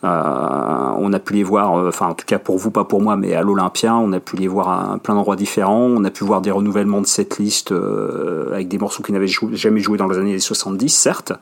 on 0.04 1.14
a 1.14 1.20
pu 1.20 1.34
les 1.34 1.44
voir, 1.44 1.78
euh, 1.78 1.90
enfin 1.90 2.08
en 2.08 2.14
tout 2.14 2.26
cas 2.26 2.40
pour 2.40 2.58
vous, 2.58 2.72
pas 2.72 2.84
pour 2.84 3.02
moi, 3.02 3.16
mais 3.16 3.34
à 3.34 3.42
l'Olympia, 3.42 3.96
on 3.96 4.12
a 4.14 4.20
pu 4.20 4.38
les 4.38 4.48
voir 4.48 4.70
à 4.70 4.98
plein 4.98 5.16
d'endroits 5.16 5.36
différents. 5.36 5.82
On 5.82 6.04
a 6.04 6.10
pu 6.10 6.24
voir 6.24 6.42
des 6.42 6.52
renouvellements 6.52 7.02
de 7.02 7.08
cette 7.08 7.38
liste 7.38 7.72
euh, 7.72 8.54
avec 8.54 8.68
des 8.68 8.78
morceaux 8.78 9.04
qui 9.04 9.12
n'avaient 9.12 9.28
jamais 9.28 9.80
joué 9.80 9.98
dans 9.98 10.08
les 10.08 10.18
années 10.18 10.40
70, 10.40 10.90
certes. 10.90 11.34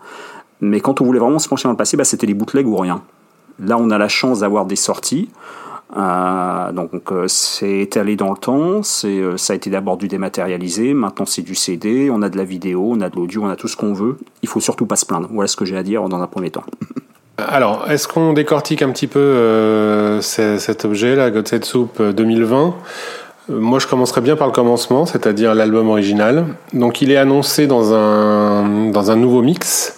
Mais 0.60 0.80
quand 0.80 1.02
on 1.02 1.06
voulait 1.06 1.20
vraiment 1.20 1.40
se 1.40 1.48
pencher 1.48 1.66
dans 1.66 1.72
le 1.72 1.78
passé, 1.78 1.98
bah, 1.98 2.04
c'était 2.04 2.26
les 2.26 2.34
bootlegs 2.34 2.68
ou 2.68 2.76
rien. 2.78 3.04
Là, 3.60 3.78
on 3.78 3.90
a 3.92 3.98
la 3.98 4.08
chance 4.08 4.40
d'avoir 4.40 4.66
des 4.66 4.76
sorties. 4.76 5.30
donc 5.96 7.12
c'est 7.28 7.80
étalé 7.80 8.16
dans 8.16 8.32
le 8.32 8.38
temps, 8.38 8.84
ça 8.84 9.08
a 9.08 9.56
été 9.56 9.70
d'abord 9.70 9.98
du 9.98 10.08
dématérialisé, 10.08 10.94
maintenant 10.94 11.26
c'est 11.26 11.42
du 11.42 11.56
CD, 11.56 12.10
on 12.12 12.22
a 12.22 12.30
de 12.30 12.38
la 12.38 12.44
vidéo, 12.44 12.90
on 12.92 13.02
a 13.02 13.10
de 13.10 13.16
l'audio, 13.16 13.44
on 13.44 13.50
a 13.50 13.56
tout 13.56 13.68
ce 13.68 13.78
qu'on 13.78 13.94
veut. 13.94 14.18
Il 14.42 14.50
faut 14.50 14.60
surtout 14.60 14.86
pas 14.86 14.96
se 14.96 15.06
plaindre. 15.06 15.30
Voilà 15.32 15.48
ce 15.48 15.56
que 15.56 15.66
j'ai 15.66 15.78
à 15.78 15.84
dire 15.84 16.08
dans 16.10 16.22
un 16.22 16.28
premier 16.28 16.52
temps. 16.52 16.66
Alors, 17.38 17.86
est-ce 17.90 18.08
qu'on 18.08 18.34
décortique 18.34 18.82
un 18.82 18.90
petit 18.90 19.08
peu 19.08 19.20
euh, 19.20 20.22
cet 20.22 20.86
objet, 20.86 21.16
là, 21.16 21.30
God 21.30 21.64
Soup 21.64 22.02
2020 22.02 22.76
moi, 23.50 23.80
je 23.80 23.88
commencerai 23.88 24.20
bien 24.20 24.36
par 24.36 24.48
le 24.48 24.52
commencement, 24.52 25.06
c'est-à-dire 25.06 25.56
l'album 25.56 25.88
original. 25.90 26.48
Donc, 26.74 27.02
il 27.02 27.12
est 27.12 27.18
annoncé 27.18 27.66
dans 27.66 27.94
un, 27.94 28.90
dans 28.90 29.10
un 29.10 29.16
nouveau 29.16 29.42
mix. 29.42 29.98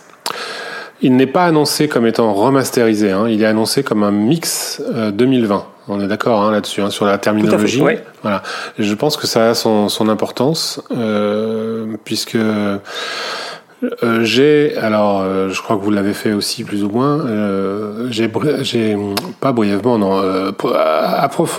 Il 1.02 1.16
n'est 1.16 1.26
pas 1.26 1.46
annoncé 1.46 1.88
comme 1.88 2.06
étant 2.06 2.34
remasterisé, 2.34 3.12
hein. 3.12 3.28
il 3.28 3.42
est 3.42 3.48
annoncé 3.48 3.84
comme 3.84 4.04
un 4.04 4.12
mix 4.12 4.82
2020. 5.14 5.56
Euh, 5.56 5.60
On 5.88 6.00
est 6.00 6.08
d'accord 6.08 6.44
hein, 6.44 6.52
là-dessus, 6.52 6.82
hein, 6.82 6.92
sur 6.92 7.06
la 7.06 7.18
terminologie. 7.18 7.82
Voilà. 8.22 8.44
Je 8.78 8.94
pense 8.94 9.18
que 9.18 9.26
ça 9.26 9.50
a 9.50 9.54
son, 9.56 9.90
son 9.90 10.10
importance, 10.10 10.82
euh, 10.96 11.96
puisque 12.04 12.38
euh, 14.04 14.24
j'ai, 14.24 14.76
alors, 14.78 15.22
euh, 15.22 15.50
je 15.50 15.62
crois 15.62 15.78
que 15.78 15.82
vous 15.82 15.92
l'avez 15.92 16.14
fait 16.14 16.34
aussi 16.34 16.64
plus 16.64 16.84
ou 16.84 16.90
moins. 16.90 17.26
Euh, 17.26 18.08
j'ai, 18.10 18.30
j'ai 18.62 18.98
pas 19.40 19.52
brièvement, 19.54 19.98
non, 19.98 20.20
euh, 20.22 20.52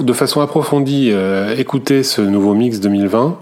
de 0.01 0.13
façon 0.13 0.41
approfondie, 0.41 1.13
écouté 1.57 2.03
ce 2.03 2.21
nouveau 2.21 2.55
mix 2.55 2.81
2020 2.81 3.39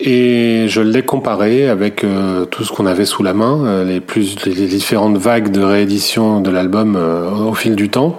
et 0.00 0.66
je 0.68 0.80
l'ai 0.80 1.02
comparé 1.02 1.68
avec 1.68 2.06
tout 2.52 2.62
ce 2.62 2.70
qu'on 2.70 2.86
avait 2.86 3.04
sous 3.04 3.24
la 3.24 3.34
main, 3.34 3.82
les 3.82 3.98
plus, 3.98 4.36
les 4.46 4.66
différentes 4.68 5.18
vagues 5.18 5.50
de 5.50 5.60
réédition 5.60 6.40
de 6.40 6.50
l'album 6.52 6.96
au 6.96 7.52
fil 7.54 7.74
du 7.74 7.88
temps. 7.88 8.16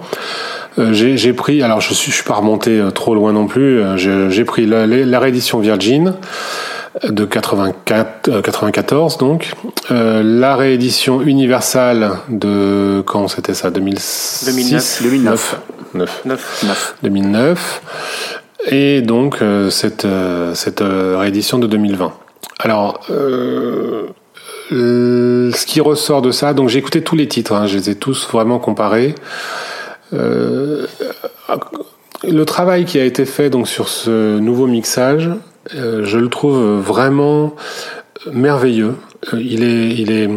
j'ai, 0.76 1.16
j'ai 1.16 1.32
pris, 1.32 1.62
alors 1.62 1.80
je 1.80 1.94
suis, 1.94 2.10
je 2.10 2.16
suis 2.16 2.24
pas 2.24 2.34
remonté 2.34 2.82
trop 2.94 3.14
loin 3.14 3.32
non 3.32 3.46
plus. 3.46 3.80
j'ai 3.96 4.44
pris 4.44 4.66
la, 4.66 4.86
la 4.86 5.18
réédition 5.18 5.58
Virgin 5.58 6.16
de 7.04 7.24
84, 7.24 8.42
94 8.42 9.14
euh, 9.14 9.18
donc. 9.18 9.52
Euh, 9.90 10.22
la 10.22 10.56
réédition 10.56 11.22
universale 11.22 12.18
de 12.28 13.02
quand 13.06 13.28
c'était 13.28 13.54
ça 13.54 13.70
2006 13.70 15.02
2009 15.02 15.60
2009 15.94 16.96
2009 17.02 17.82
et 18.66 19.02
donc 19.02 19.40
euh, 19.40 19.70
cette 19.70 20.06
cette 20.54 20.82
réédition 20.82 21.58
de 21.58 21.66
2020. 21.66 22.12
Alors 22.58 23.00
ce 24.70 25.66
qui 25.66 25.80
ressort 25.80 26.22
de 26.22 26.30
ça, 26.30 26.52
donc 26.54 26.68
j'ai 26.68 26.78
écouté 26.78 27.02
tous 27.02 27.16
les 27.16 27.26
titres, 27.28 27.54
hein, 27.54 27.66
je 27.66 27.76
les 27.76 27.90
ai 27.90 27.94
tous 27.94 28.28
vraiment 28.30 28.58
comparés. 28.58 29.14
le 30.12 30.86
travail 32.44 32.84
qui 32.84 32.98
a 32.98 33.04
été 33.04 33.24
fait 33.24 33.48
donc 33.48 33.68
sur 33.68 33.88
ce 33.88 34.38
nouveau 34.38 34.66
mixage, 34.66 35.30
euh, 35.74 36.04
je 36.04 36.18
le 36.18 36.28
trouve 36.28 36.80
vraiment 36.80 37.54
merveilleux. 38.32 38.94
Euh, 39.32 39.40
il 39.40 39.62
est, 39.62 39.88
il 39.94 40.10
est 40.10 40.28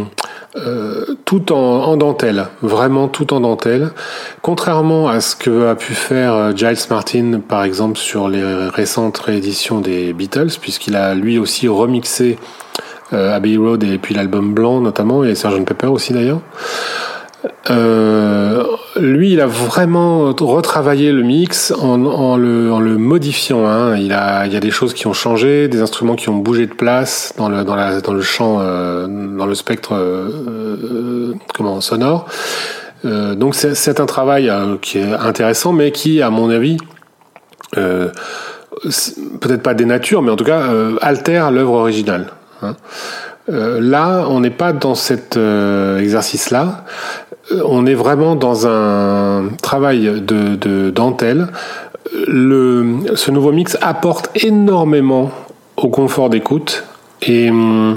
euh, 0.55 1.05
tout 1.25 1.51
en, 1.51 1.57
en, 1.57 1.97
dentelle, 1.97 2.47
vraiment 2.61 3.07
tout 3.07 3.33
en 3.33 3.39
dentelle. 3.39 3.91
Contrairement 4.41 5.07
à 5.07 5.21
ce 5.21 5.35
que 5.35 5.67
a 5.67 5.75
pu 5.75 5.93
faire 5.93 6.55
Giles 6.55 6.77
Martin, 6.89 7.39
par 7.47 7.63
exemple, 7.63 7.97
sur 7.97 8.29
les 8.29 8.43
récentes 8.69 9.17
rééditions 9.17 9.79
des 9.79 10.13
Beatles, 10.13 10.51
puisqu'il 10.61 10.95
a 10.95 11.15
lui 11.15 11.37
aussi 11.37 11.67
remixé 11.67 12.37
Abbey 13.11 13.57
Road 13.57 13.83
et 13.83 13.99
puis 13.99 14.15
l'album 14.15 14.55
Blanc 14.55 14.81
notamment, 14.81 15.23
et 15.23 15.35
Sgt 15.35 15.65
Pepper 15.65 15.87
aussi 15.87 16.13
d'ailleurs. 16.13 16.41
Euh, 17.69 18.63
lui, 18.99 19.33
il 19.33 19.41
a 19.41 19.47
vraiment 19.47 20.33
retravaillé 20.39 21.11
le 21.11 21.23
mix 21.23 21.71
en, 21.71 22.37
le, 22.37 22.97
modifiant. 22.97 23.65
Hein. 23.65 23.95
Il, 23.97 24.07
y 24.07 24.13
a 24.13 24.59
des 24.59 24.71
choses 24.71 24.93
qui 24.93 25.07
ont 25.07 25.13
changé, 25.13 25.67
des 25.67 25.81
instruments 25.81 26.15
qui 26.15 26.29
ont 26.29 26.37
bougé 26.37 26.67
de 26.67 26.73
place 26.73 27.33
dans 27.37 27.49
le, 27.49 27.63
dans 27.63 28.13
le 28.13 28.21
champ, 28.21 28.59
euh, 28.59 29.07
dans 29.07 29.45
le 29.45 29.55
spectre 29.55 29.93
euh, 29.93 31.33
comment, 31.55 31.81
sonore. 31.81 32.27
Euh, 33.05 33.35
donc 33.35 33.55
c'est 33.55 33.99
un 33.99 34.05
travail 34.05 34.51
qui 34.81 34.99
est 34.99 35.13
intéressant, 35.13 35.73
mais 35.73 35.91
qui, 35.91 36.21
à 36.21 36.29
mon 36.29 36.49
avis, 36.49 36.77
peut-être 37.71 39.63
pas 39.63 39.73
dénature, 39.73 40.21
mais 40.21 40.31
en 40.31 40.35
tout 40.35 40.45
cas 40.45 40.69
altère 41.01 41.51
l'œuvre 41.51 41.73
originale. 41.73 42.27
Hein. 42.61 42.75
Là, 43.47 44.25
on 44.29 44.39
n'est 44.39 44.51
pas 44.51 44.71
dans 44.71 44.95
cet 44.95 45.35
exercice-là. 45.35 46.85
Euh, 47.51 47.61
on 47.65 47.85
est 47.85 47.93
vraiment 47.93 48.35
dans 48.35 48.67
un 48.67 49.49
travail 49.61 50.21
de, 50.21 50.55
de 50.55 50.89
dentelle. 50.89 51.47
Le, 52.27 53.15
ce 53.15 53.31
nouveau 53.31 53.51
mix 53.51 53.77
apporte 53.81 54.29
énormément 54.43 55.31
au 55.77 55.89
confort 55.89 56.29
d'écoute 56.29 56.83
et 57.21 57.49
hum, 57.49 57.95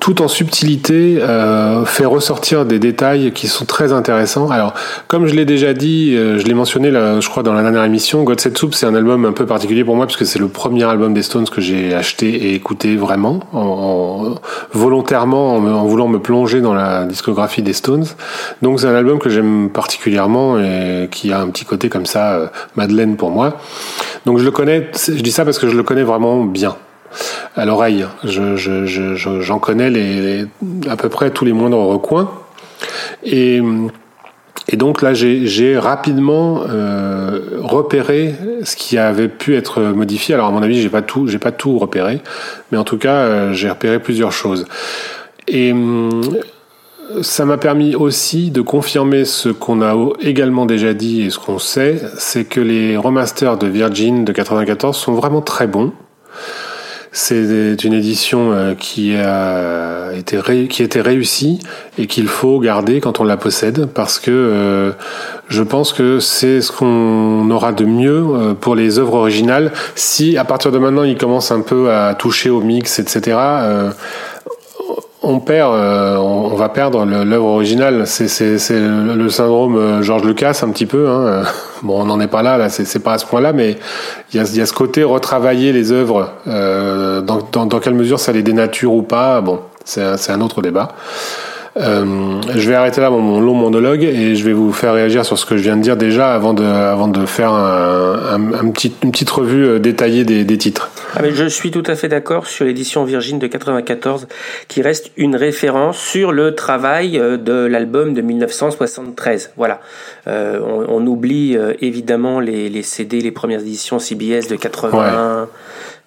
tout 0.00 0.22
en 0.22 0.28
subtilité, 0.28 1.18
euh, 1.20 1.84
fait 1.84 2.04
ressortir 2.04 2.64
des 2.64 2.78
détails 2.78 3.32
qui 3.32 3.48
sont 3.48 3.64
très 3.64 3.92
intéressants. 3.92 4.50
Alors, 4.50 4.74
comme 5.06 5.26
je 5.26 5.34
l'ai 5.34 5.44
déjà 5.44 5.74
dit, 5.74 6.14
euh, 6.14 6.38
je 6.38 6.44
l'ai 6.44 6.54
mentionné, 6.54 6.90
là, 6.90 7.20
je 7.20 7.28
crois, 7.28 7.42
dans 7.42 7.52
la 7.52 7.62
dernière 7.62 7.84
émission, 7.84 8.22
God 8.22 8.40
Set 8.40 8.56
Soup, 8.56 8.74
c'est 8.74 8.86
un 8.86 8.94
album 8.94 9.24
un 9.24 9.32
peu 9.32 9.46
particulier 9.46 9.84
pour 9.84 9.96
moi, 9.96 10.06
puisque 10.06 10.26
c'est 10.26 10.38
le 10.38 10.48
premier 10.48 10.84
album 10.84 11.14
des 11.14 11.22
Stones 11.22 11.48
que 11.48 11.60
j'ai 11.60 11.94
acheté 11.94 12.28
et 12.28 12.54
écouté 12.54 12.96
vraiment, 12.96 13.40
en, 13.52 14.34
volontairement, 14.72 15.56
en, 15.56 15.84
voulant 15.86 16.08
me 16.08 16.18
plonger 16.18 16.60
dans 16.60 16.74
la 16.74 17.04
discographie 17.04 17.62
des 17.62 17.72
Stones. 17.72 18.06
Donc, 18.62 18.80
c'est 18.80 18.86
un 18.86 18.94
album 18.94 19.18
que 19.18 19.30
j'aime 19.30 19.70
particulièrement 19.70 20.58
et 20.58 21.08
qui 21.10 21.32
a 21.32 21.40
un 21.40 21.48
petit 21.48 21.64
côté 21.64 21.88
comme 21.88 22.06
ça, 22.06 22.34
euh, 22.34 22.46
Madeleine 22.76 23.16
pour 23.16 23.30
moi. 23.30 23.56
Donc, 24.26 24.38
je 24.38 24.44
le 24.44 24.50
connais, 24.50 24.90
je 25.06 25.22
dis 25.22 25.32
ça 25.32 25.44
parce 25.44 25.58
que 25.58 25.68
je 25.68 25.76
le 25.76 25.82
connais 25.82 26.02
vraiment 26.02 26.44
bien 26.44 26.76
à 27.56 27.64
l'oreille. 27.64 28.06
J'en 28.24 28.56
je, 28.56 28.84
je, 28.84 29.58
connais 29.58 29.90
les, 29.90 30.46
à 30.88 30.96
peu 30.96 31.08
près 31.08 31.30
tous 31.30 31.44
les 31.44 31.52
moindres 31.52 31.78
recoins. 31.78 32.30
Et, 33.24 33.60
donc 34.74 35.00
là, 35.00 35.14
j'ai 35.14 35.78
rapidement 35.78 36.62
euh, 36.68 37.40
repéré 37.62 38.34
ce 38.64 38.76
qui 38.76 38.98
avait 38.98 39.28
pu 39.28 39.56
être 39.56 39.80
modifié. 39.80 40.34
Alors 40.34 40.48
à 40.48 40.50
mon 40.50 40.62
avis, 40.62 40.80
j'ai 40.80 40.90
pas 40.90 41.02
tout, 41.02 41.26
j'ai 41.26 41.38
pas 41.38 41.52
tout 41.52 41.78
repéré, 41.78 42.20
mais 42.70 42.78
en 42.78 42.84
tout 42.84 42.98
cas, 42.98 43.14
euh, 43.14 43.52
j'ai 43.54 43.70
repéré 43.70 43.98
plusieurs 43.98 44.32
choses. 44.32 44.66
Et 45.46 45.72
ça 47.22 47.44
m'a 47.44 47.56
permis 47.56 47.94
aussi 47.94 48.50
de 48.50 48.60
confirmer 48.60 49.24
ce 49.24 49.48
qu'on 49.48 49.82
a 49.82 49.96
également 50.20 50.66
déjà 50.66 50.94
dit 50.94 51.22
et 51.22 51.30
ce 51.30 51.38
qu'on 51.38 51.58
sait, 51.58 52.00
c'est 52.18 52.44
que 52.44 52.60
les 52.60 52.96
remasters 52.96 53.56
de 53.56 53.66
Virgin 53.66 54.24
de 54.24 54.32
94 54.32 54.96
sont 54.96 55.14
vraiment 55.14 55.40
très 55.40 55.66
bons. 55.66 55.92
C'est 57.20 57.82
une 57.82 57.94
édition 57.94 58.52
euh, 58.52 58.74
qui 58.76 59.16
a 59.16 60.12
été 60.16 60.38
qui 60.68 60.84
était 60.84 61.00
réussie 61.00 61.58
et 61.98 62.06
qu'il 62.06 62.28
faut 62.28 62.60
garder 62.60 63.00
quand 63.00 63.18
on 63.18 63.24
la 63.24 63.36
possède 63.36 63.86
parce 63.86 64.20
que 64.20 64.30
euh, 64.30 64.92
je 65.48 65.64
pense 65.64 65.92
que 65.92 66.20
c'est 66.20 66.60
ce 66.60 66.70
qu'on 66.70 67.50
aura 67.50 67.72
de 67.72 67.84
mieux 67.84 68.24
euh, 68.24 68.54
pour 68.54 68.76
les 68.76 69.00
œuvres 69.00 69.14
originales. 69.14 69.72
Si 69.96 70.38
à 70.38 70.44
partir 70.44 70.70
de 70.70 70.78
maintenant 70.78 71.02
ils 71.02 71.18
commencent 71.18 71.50
un 71.50 71.60
peu 71.60 71.90
à 71.90 72.14
toucher 72.14 72.50
au 72.50 72.60
mix 72.60 73.00
etc 73.00 73.36
on 75.22 75.40
perd, 75.40 75.74
euh, 75.74 76.16
on, 76.16 76.54
va 76.54 76.68
perdre 76.68 77.04
l'œuvre 77.04 77.46
originale. 77.46 78.06
C'est 78.06 78.48
le 78.70 79.28
syndrome 79.28 79.76
euh, 79.76 80.02
George 80.02 80.24
Lucas 80.24 80.60
un 80.62 80.70
petit 80.70 80.86
peu. 80.86 81.08
Hein. 81.08 81.42
Bon, 81.84 82.02
on 82.02 82.06
n'en 82.06 82.18
est 82.18 82.26
pas 82.26 82.42
là, 82.42 82.58
là, 82.58 82.70
c'est 82.70 82.98
pas 82.98 83.12
à 83.12 83.18
ce 83.18 83.26
point-là, 83.26 83.52
mais 83.52 83.76
il 84.32 84.36
y 84.36 84.60
a, 84.60 84.66
ce 84.66 84.72
côté 84.72 85.04
retravailler 85.04 85.72
les 85.72 85.92
œuvres. 85.92 86.32
Euh, 86.48 87.20
dans, 87.20 87.38
dans, 87.52 87.66
dans, 87.66 87.78
quelle 87.78 87.94
mesure 87.94 88.18
ça 88.18 88.32
les 88.32 88.42
dénature 88.42 88.92
ou 88.92 89.02
pas 89.02 89.40
Bon, 89.40 89.60
c'est 89.84 90.30
un 90.30 90.40
autre 90.40 90.60
débat. 90.60 90.88
Euh, 91.76 92.40
je 92.56 92.68
vais 92.68 92.74
arrêter 92.74 93.00
là 93.00 93.10
mon, 93.10 93.40
long 93.40 93.54
monologue 93.54 94.02
et 94.02 94.34
je 94.34 94.44
vais 94.44 94.52
vous 94.52 94.72
faire 94.72 94.94
réagir 94.94 95.24
sur 95.24 95.38
ce 95.38 95.46
que 95.46 95.56
je 95.56 95.62
viens 95.62 95.76
de 95.76 95.82
dire 95.82 95.96
déjà 95.96 96.34
avant 96.34 96.52
de, 96.52 96.64
avant 96.64 97.06
de 97.06 97.24
faire 97.24 97.52
un, 97.52 98.70
petit, 98.70 98.92
une 99.04 99.12
petite 99.12 99.30
revue 99.30 99.64
euh, 99.64 99.78
détaillée 99.78 100.24
des 100.24 100.58
titres. 100.58 100.90
Ah 101.14 101.22
mais 101.22 101.32
je 101.32 101.46
suis 101.46 101.70
tout 101.70 101.82
à 101.86 101.94
fait 101.96 102.08
d'accord 102.08 102.46
sur 102.46 102.64
l'édition 102.64 103.04
Virgin 103.04 103.38
de 103.38 103.46
94 103.46 104.28
qui 104.68 104.82
reste 104.82 105.10
une 105.16 105.36
référence 105.36 105.98
sur 105.98 106.32
le 106.32 106.54
travail 106.54 107.18
euh, 107.18 107.36
de 107.36 107.66
l'album 107.66 108.14
de 108.14 108.20
1973. 108.20 109.52
Voilà. 109.56 109.80
Euh, 110.26 110.60
on, 110.60 110.86
on, 110.88 111.06
oublie 111.06 111.56
évidemment 111.80 112.40
les, 112.40 112.68
les 112.68 112.82
CD, 112.82 113.20
les 113.20 113.30
premières 113.30 113.60
éditions 113.60 113.98
CBS 113.98 114.48
de 114.48 114.56
81 114.56 115.48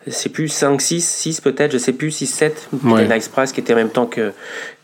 c'est 0.08 0.30
plus 0.30 0.48
5, 0.48 0.82
6, 0.82 1.06
6 1.06 1.42
peut-être, 1.42 1.72
je 1.72 1.78
sais 1.78 1.94
plus, 1.94 2.12
6, 2.12 2.26
7, 2.26 2.70
ouais. 2.86 3.08
Nice 3.08 3.28
Price 3.28 3.52
qui 3.52 3.60
était 3.60 3.74
en 3.74 3.78
même 3.78 3.92
temps 3.92 4.08
que, 4.08 4.32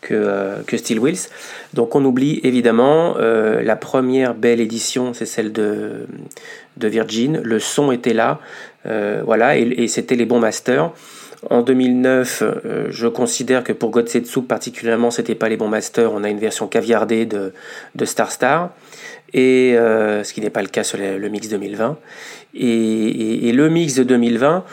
que, 0.02 0.14
euh, 0.14 0.62
que 0.66 0.78
Steel 0.78 1.00
Wheels. 1.00 1.30
Donc 1.74 1.96
on 1.96 2.06
oublie 2.06 2.40
évidemment 2.44 3.16
euh, 3.18 3.64
la 3.64 3.76
première 3.76 4.36
belle 4.36 4.62
édition, 4.62 5.14
c'est 5.14 5.26
celle 5.26 5.52
de, 5.52 6.06
de 6.78 6.88
Virgin. 6.88 7.42
Le 7.44 7.60
son 7.60 7.92
était 7.92 8.14
là, 8.14 8.40
euh, 8.77 8.77
voilà, 9.24 9.58
et, 9.58 9.88
c'était 9.88 10.16
les 10.16 10.26
bons 10.26 10.40
masters. 10.40 10.92
En 11.50 11.62
2009, 11.62 12.42
euh, 12.44 12.88
je 12.90 13.08
considère 13.08 13.64
que 13.64 13.72
pour 13.72 13.92
Godsetsu 13.92 14.42
particulièrement, 14.42 15.12
c'était 15.12 15.36
pas 15.36 15.50
les 15.50 15.58
bons 15.58 15.68
masters. 15.68 16.12
On 16.12 16.24
a 16.24 16.30
une 16.30 16.40
version 16.40 16.68
caviardée 16.68 17.26
de, 17.26 17.54
de 17.96 18.06
Star 18.06 18.32
Star, 18.32 18.72
et 19.34 19.78
euh, 19.78 20.24
ce 20.24 20.34
qui 20.34 20.42
n'est 20.42 20.50
pas 20.50 20.64
le 20.64 20.68
cas 20.68 20.84
sur 20.84 20.98
le, 20.98 21.30
mix 21.30 21.48
2020. 21.50 21.98
Et, 22.56 23.52
le 23.54 23.70
mix 23.70 23.94
de 23.96 24.04
2020, 24.04 24.64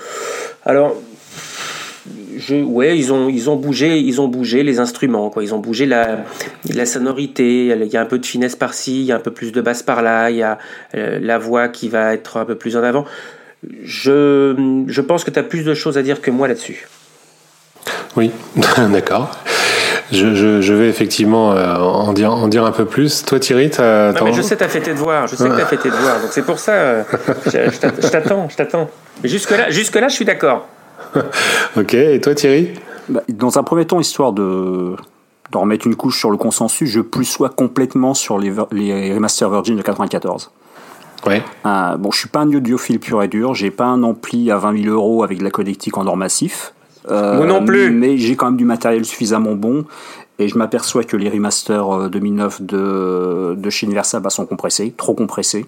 alors 0.64 0.96
je, 2.38 2.56
ouais, 2.56 2.98
ils 2.98 3.12
ont, 3.12 3.28
ils 3.28 3.50
ont 3.50 3.56
bougé, 3.56 3.98
ils 3.98 4.20
ont 4.20 4.28
bougé 4.28 4.62
les 4.62 4.78
instruments, 4.78 5.28
quoi. 5.28 5.42
Ils 5.42 5.54
ont 5.54 5.58
bougé 5.58 5.84
la, 5.84 6.24
la 6.72 6.86
sonorité. 6.86 7.66
Il 7.66 7.92
y 7.92 7.96
a 7.96 8.00
un 8.00 8.06
peu 8.06 8.18
de 8.18 8.26
finesse 8.26 8.56
par-ci, 8.56 9.00
il 9.00 9.06
y 9.06 9.12
a 9.12 9.16
un 9.16 9.20
peu 9.20 9.30
plus 9.30 9.52
de 9.52 9.60
basse 9.60 9.82
par-là, 9.82 10.30
il 10.30 10.36
y 10.36 10.42
a 10.42 10.58
euh, 10.94 11.18
la 11.20 11.38
voix 11.38 11.68
qui 11.68 11.88
va 11.88 12.14
être 12.14 12.38
un 12.38 12.46
peu 12.46 12.54
plus 12.54 12.76
en 12.76 12.82
avant. 12.82 13.04
Je, 13.82 14.84
je 14.86 15.00
pense 15.00 15.24
que 15.24 15.30
tu 15.30 15.38
as 15.38 15.42
plus 15.42 15.64
de 15.64 15.74
choses 15.74 15.98
à 15.98 16.02
dire 16.02 16.20
que 16.20 16.30
moi 16.30 16.48
là-dessus. 16.48 16.88
Oui, 18.16 18.30
d'accord. 18.92 19.30
Je, 20.12 20.34
je, 20.34 20.60
je, 20.60 20.74
vais 20.74 20.88
effectivement 20.88 21.52
euh, 21.52 21.76
en, 21.76 22.12
dire, 22.12 22.32
en 22.32 22.46
dire 22.48 22.64
un 22.64 22.72
peu 22.72 22.84
plus. 22.84 23.24
Toi, 23.24 23.40
Thierry, 23.40 23.70
t'as. 23.70 24.12
Non, 24.12 24.24
mais 24.26 24.32
je 24.32 24.42
sais, 24.42 24.56
t'as 24.56 24.68
fait 24.68 24.80
tes 24.80 24.92
devoirs. 24.92 25.26
Je 25.26 25.36
sais 25.36 25.48
que 25.48 25.56
t'as 25.56 25.66
fait 25.66 25.78
tes 25.78 25.90
devoirs. 25.90 26.20
Donc 26.20 26.30
c'est 26.30 26.44
pour 26.44 26.58
ça. 26.58 26.72
Euh, 26.72 27.02
je 27.46 28.08
t'attends, 28.08 28.48
je 28.48 28.56
t'attends. 28.56 28.90
Mais 29.22 29.28
jusque-là, 29.28 29.70
jusque-là, 29.70 30.08
je 30.08 30.14
suis 30.14 30.24
d'accord. 30.24 30.68
ok, 31.76 31.94
et 31.94 32.20
toi 32.20 32.34
Thierry? 32.34 32.74
Bah, 33.08 33.22
Dans 33.28 33.58
un 33.58 33.62
premier 33.62 33.86
temps, 33.86 34.00
histoire 34.00 34.32
de, 34.32 34.94
de 35.52 35.58
remettre 35.58 35.86
une 35.86 35.96
couche 35.96 36.18
sur 36.18 36.30
le 36.30 36.36
consensus, 36.36 36.88
je 36.88 37.00
plus 37.00 37.24
sois 37.24 37.48
complètement 37.48 38.14
sur 38.14 38.38
les, 38.38 38.52
les 38.72 39.14
remaster 39.14 39.48
Virgin 39.50 39.76
de 39.76 39.82
94. 39.82 40.50
Ouais. 41.26 41.42
Euh, 41.66 41.96
bon, 41.96 42.10
je 42.10 42.18
suis 42.18 42.28
pas 42.28 42.40
un 42.40 42.52
audiophile 42.52 43.00
pur 43.00 43.22
et 43.22 43.28
dur, 43.28 43.54
j'ai 43.54 43.70
pas 43.70 43.86
un 43.86 44.02
ampli 44.02 44.50
à 44.50 44.58
20 44.58 44.82
000 44.82 44.94
euros 44.94 45.22
avec 45.22 45.38
de 45.38 45.44
la 45.44 45.50
connectique 45.50 45.96
en 45.96 46.06
or 46.06 46.16
massif. 46.16 46.74
Euh, 47.10 47.36
Moi 47.36 47.46
non 47.46 47.64
plus. 47.64 47.90
Mais 47.90 48.16
j'ai 48.16 48.36
quand 48.36 48.46
même 48.46 48.56
du 48.56 48.64
matériel 48.64 49.04
suffisamment 49.04 49.54
bon 49.54 49.84
et 50.38 50.48
je 50.48 50.58
m'aperçois 50.58 51.04
que 51.04 51.16
les 51.16 51.28
remasters 51.28 52.10
2009 52.10 52.62
de, 52.62 53.54
de 53.56 53.70
chez 53.70 53.86
Universal 53.86 54.22
bah, 54.22 54.30
sont 54.30 54.46
compressés, 54.46 54.92
trop 54.96 55.14
compressés. 55.14 55.66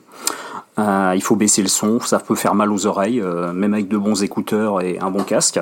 Euh, 0.78 1.12
il 1.14 1.22
faut 1.22 1.36
baisser 1.36 1.62
le 1.62 1.68
son, 1.68 2.00
ça 2.00 2.18
peut 2.18 2.34
faire 2.34 2.54
mal 2.54 2.70
aux 2.70 2.86
oreilles, 2.86 3.20
euh, 3.22 3.52
même 3.52 3.72
avec 3.72 3.88
de 3.88 3.96
bons 3.96 4.22
écouteurs 4.22 4.82
et 4.82 4.98
un 5.00 5.10
bon 5.10 5.22
casque. 5.22 5.58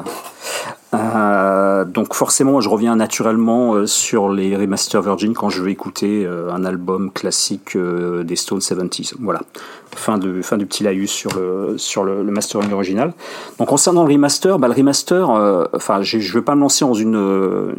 Euh, 0.95 1.85
donc 1.85 2.15
forcément, 2.15 2.61
je 2.61 2.69
reviens 2.69 2.97
naturellement 2.97 3.75
euh, 3.75 3.87
sur 3.87 4.29
les 4.29 4.57
remaster 4.57 5.01
Virgin 5.03 5.35
quand 5.35 5.51
je 5.51 5.63
veux 5.63 5.71
écouter 5.71 6.25
euh, 6.25 6.53
un 6.53 6.65
album 6.65 7.11
classique 7.11 7.77
des 7.77 8.37
Stone 8.37 8.61
70s. 8.61 9.15
Voilà. 9.21 9.43
Fin, 9.97 10.19
de, 10.19 10.43
fin 10.43 10.57
du 10.57 10.67
petit 10.67 10.83
laïus 10.83 11.11
sur 11.11 11.31
le, 11.35 11.75
sur 11.79 12.03
le, 12.05 12.25
mastering 12.25 12.73
original. 12.73 13.13
Donc 13.59 13.69
concernant 13.69 14.05
le 14.05 14.13
remaster, 14.13 14.59
bah, 14.59 14.67
le 14.67 14.75
remaster, 14.75 15.29
je 16.03 16.17
ne 16.17 16.33
veux 16.33 16.43
pas 16.43 16.57
me 16.57 16.61
lancer 16.61 16.85
dans 16.85 16.95
une, 16.95 17.77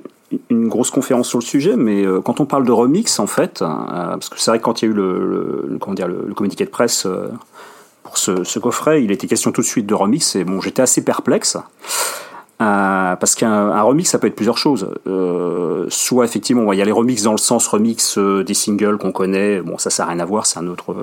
une 0.50 0.68
grosse 0.70 0.92
conférence 0.92 1.28
sur 1.28 1.40
le 1.40 1.44
sujet, 1.44 1.76
mais 1.76 2.06
quand 2.24 2.40
on 2.40 2.46
parle 2.46 2.66
de 2.66 2.72
remix, 2.72 3.20
en 3.20 3.28
fait, 3.28 3.62
euh, 3.62 3.66
parce 3.66 4.30
que 4.30 4.40
c'est 4.40 4.52
vrai 4.52 4.60
que 4.60 4.64
quand 4.64 4.82
il 4.82 4.86
y 4.86 4.88
a 4.88 4.92
eu 4.92 4.96
le, 4.96 5.78
comment 5.82 5.94
dire, 5.94 6.08
le, 6.08 6.34
communiqué 6.34 6.64
de 6.64 6.70
presse 6.70 7.08
pour 8.04 8.18
ce, 8.18 8.60
coffret, 8.60 9.04
il 9.04 9.12
était 9.12 9.28
question 9.28 9.52
tout 9.52 9.62
de 9.62 9.66
suite 9.66 9.86
de 9.86 9.94
remix, 9.94 10.36
et 10.36 10.44
bon, 10.44 10.62
j'étais 10.62 10.82
assez 10.82 11.04
perplexe. 11.04 11.58
Parce 13.20 13.36
qu'un 13.36 13.82
remix, 13.82 14.10
ça 14.10 14.20
peut 14.20 14.28
être 14.28 14.36
plusieurs 14.36 14.58
choses. 14.58 14.90
Euh, 15.08 15.86
soit 15.90 16.26
effectivement, 16.26 16.72
il 16.74 16.80
y 16.80 16.82
a 16.82 16.86
les 16.86 16.92
remixes 16.92 17.24
dans 17.24 17.32
le 17.32 17.38
sens 17.38 17.68
remix 17.68 18.18
euh, 18.18 18.44
des 18.44 18.54
singles 18.54 18.98
qu'on 18.98 19.12
connaît. 19.12 19.62
Bon, 19.62 19.78
ça, 19.78 19.90
ça 19.90 20.04
n'a 20.04 20.12
rien 20.12 20.20
à 20.20 20.26
voir, 20.26 20.46
c'est 20.46 20.60
un 20.60 20.68
autre, 20.68 20.96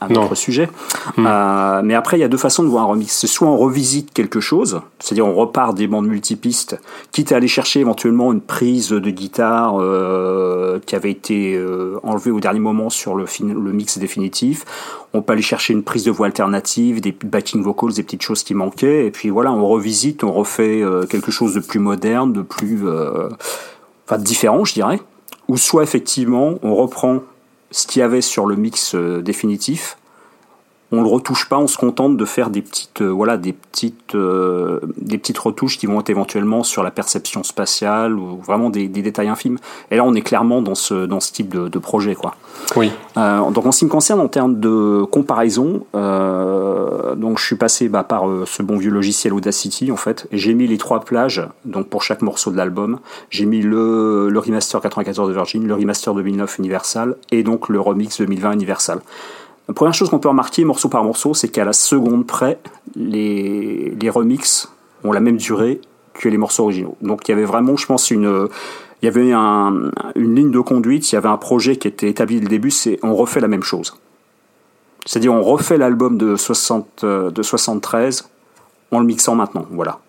un 0.00 0.14
autre 0.14 0.34
sujet. 0.34 0.68
Mmh. 1.16 1.26
Euh, 1.26 1.80
mais 1.84 1.94
après, 1.94 2.18
il 2.18 2.20
y 2.20 2.24
a 2.24 2.28
deux 2.28 2.36
façons 2.36 2.62
de 2.62 2.68
voir 2.68 2.84
un 2.84 2.88
remix. 2.88 3.12
C'est 3.12 3.26
soit 3.26 3.48
on 3.48 3.56
revisite 3.56 4.12
quelque 4.12 4.40
chose, 4.40 4.80
c'est-à-dire 4.98 5.26
on 5.26 5.34
repart 5.34 5.74
des 5.74 5.86
bandes 5.86 6.06
multipistes, 6.06 6.80
quitte 7.12 7.32
à 7.32 7.36
aller 7.36 7.48
chercher 7.48 7.80
éventuellement 7.80 8.32
une 8.32 8.40
prise 8.40 8.90
de 8.90 9.10
guitare 9.10 9.80
euh, 9.80 10.78
qui 10.86 10.96
avait 10.96 11.10
été 11.10 11.60
enlevée 12.02 12.30
au 12.30 12.40
dernier 12.40 12.60
moment 12.60 12.90
sur 12.90 13.14
le, 13.14 13.24
le 13.42 13.72
mix 13.72 13.98
définitif. 13.98 14.64
On 15.12 15.22
peut 15.22 15.32
aller 15.32 15.42
chercher 15.42 15.72
une 15.72 15.82
prise 15.82 16.04
de 16.04 16.10
voix 16.10 16.26
alternative, 16.26 17.00
des 17.00 17.12
backing 17.12 17.62
vocals, 17.62 17.92
des 17.92 18.02
petites 18.02 18.22
choses 18.22 18.44
qui 18.44 18.54
manquaient. 18.54 19.06
Et 19.06 19.10
puis 19.10 19.28
voilà, 19.28 19.52
on 19.52 19.66
revisite, 19.66 20.22
on 20.22 20.32
refait 20.32 20.82
quelque 21.08 21.32
chose 21.32 21.54
de 21.54 21.60
plus 21.60 21.80
moderne, 21.80 22.32
de 22.32 22.42
plus, 22.42 22.86
euh, 22.86 23.28
enfin 24.06 24.18
différent, 24.18 24.64
je 24.64 24.74
dirais. 24.74 25.00
Ou 25.48 25.56
soit 25.56 25.82
effectivement, 25.82 26.54
on 26.62 26.76
reprend 26.76 27.22
ce 27.70 27.86
qu'il 27.86 28.00
y 28.00 28.02
avait 28.02 28.20
sur 28.20 28.46
le 28.46 28.56
mix 28.56 28.94
euh, 28.94 29.22
définitif, 29.22 29.96
on 30.92 31.02
le 31.02 31.08
retouche 31.08 31.48
pas, 31.48 31.58
on 31.58 31.66
se 31.66 31.76
contente 31.76 32.16
de 32.16 32.24
faire 32.24 32.50
des 32.50 32.62
petites, 32.62 33.02
euh, 33.02 33.08
voilà, 33.08 33.36
des 33.36 33.52
petites, 33.52 34.14
euh, 34.14 34.80
des 34.96 35.18
petites 35.18 35.38
retouches 35.38 35.78
qui 35.78 35.86
vont 35.86 36.00
être 36.00 36.10
éventuellement 36.10 36.62
sur 36.62 36.82
la 36.82 36.90
perception 36.90 37.42
spatiale 37.42 38.18
ou 38.18 38.38
vraiment 38.38 38.70
des, 38.70 38.88
des, 38.88 39.02
détails 39.02 39.28
infimes. 39.28 39.58
Et 39.90 39.96
là, 39.96 40.04
on 40.04 40.14
est 40.14 40.22
clairement 40.22 40.62
dans 40.62 40.74
ce, 40.74 41.06
dans 41.06 41.20
ce 41.20 41.32
type 41.32 41.48
de, 41.48 41.68
de 41.68 41.78
projet, 41.78 42.14
quoi. 42.14 42.34
Oui. 42.76 42.90
Euh, 43.16 43.50
donc, 43.50 43.66
en 43.66 43.72
ce 43.72 43.80
qui 43.80 43.84
me 43.84 43.90
concerne, 43.90 44.20
en 44.20 44.28
termes 44.28 44.60
de 44.60 45.04
comparaison, 45.10 45.86
euh, 45.94 47.14
donc 47.14 47.38
je 47.38 47.44
suis 47.44 47.56
passé 47.56 47.88
bah, 47.88 48.04
par 48.04 48.28
euh, 48.28 48.44
ce 48.46 48.62
bon 48.62 48.76
vieux 48.76 48.90
logiciel 48.90 49.32
Audacity, 49.32 49.90
en 49.90 49.96
fait. 49.96 50.26
J'ai 50.32 50.54
mis 50.54 50.66
les 50.66 50.78
trois 50.78 51.00
plages, 51.00 51.42
donc 51.64 51.88
pour 51.88 52.02
chaque 52.02 52.22
morceau 52.22 52.50
de 52.50 52.56
l'album. 52.56 52.98
J'ai 53.30 53.46
mis 53.46 53.62
le, 53.62 54.28
le 54.28 54.38
remaster 54.38 54.80
94 54.80 55.28
de 55.28 55.34
Virgin, 55.34 55.66
le 55.66 55.74
remaster 55.74 56.14
2009 56.14 56.58
Universal 56.58 57.16
et 57.30 57.42
donc 57.42 57.68
le 57.68 57.80
remix 57.80 58.18
2020 58.18 58.52
Universal. 58.52 59.00
La 59.70 59.74
première 59.74 59.94
chose 59.94 60.10
qu'on 60.10 60.18
peut 60.18 60.28
remarquer 60.28 60.64
morceau 60.64 60.88
par 60.88 61.04
morceau, 61.04 61.32
c'est 61.32 61.46
qu'à 61.46 61.64
la 61.64 61.72
seconde 61.72 62.26
près, 62.26 62.58
les, 62.96 63.94
les 64.00 64.10
remixes 64.10 64.68
ont 65.04 65.12
la 65.12 65.20
même 65.20 65.36
durée 65.36 65.80
que 66.12 66.28
les 66.28 66.38
morceaux 66.38 66.64
originaux. 66.64 66.96
Donc 67.02 67.28
il 67.28 67.30
y 67.30 67.34
avait 67.34 67.44
vraiment, 67.44 67.76
je 67.76 67.86
pense, 67.86 68.10
une, 68.10 68.48
il 69.00 69.04
y 69.04 69.08
avait 69.08 69.30
un, 69.30 69.92
une 70.16 70.34
ligne 70.34 70.50
de 70.50 70.58
conduite, 70.58 71.12
il 71.12 71.14
y 71.14 71.18
avait 71.18 71.28
un 71.28 71.36
projet 71.36 71.76
qui 71.76 71.86
était 71.86 72.08
établi 72.08 72.38
dès 72.38 72.42
le 72.42 72.48
début, 72.48 72.72
c'est 72.72 72.98
on 73.04 73.14
refait 73.14 73.38
la 73.38 73.46
même 73.46 73.62
chose. 73.62 73.94
C'est-à-dire 75.06 75.32
on 75.32 75.42
refait 75.42 75.78
l'album 75.78 76.18
de, 76.18 76.34
60, 76.34 77.04
de 77.04 77.42
73 77.42 78.28
en 78.90 78.98
le 78.98 79.06
mixant 79.06 79.36
maintenant, 79.36 79.66
voilà. 79.70 80.00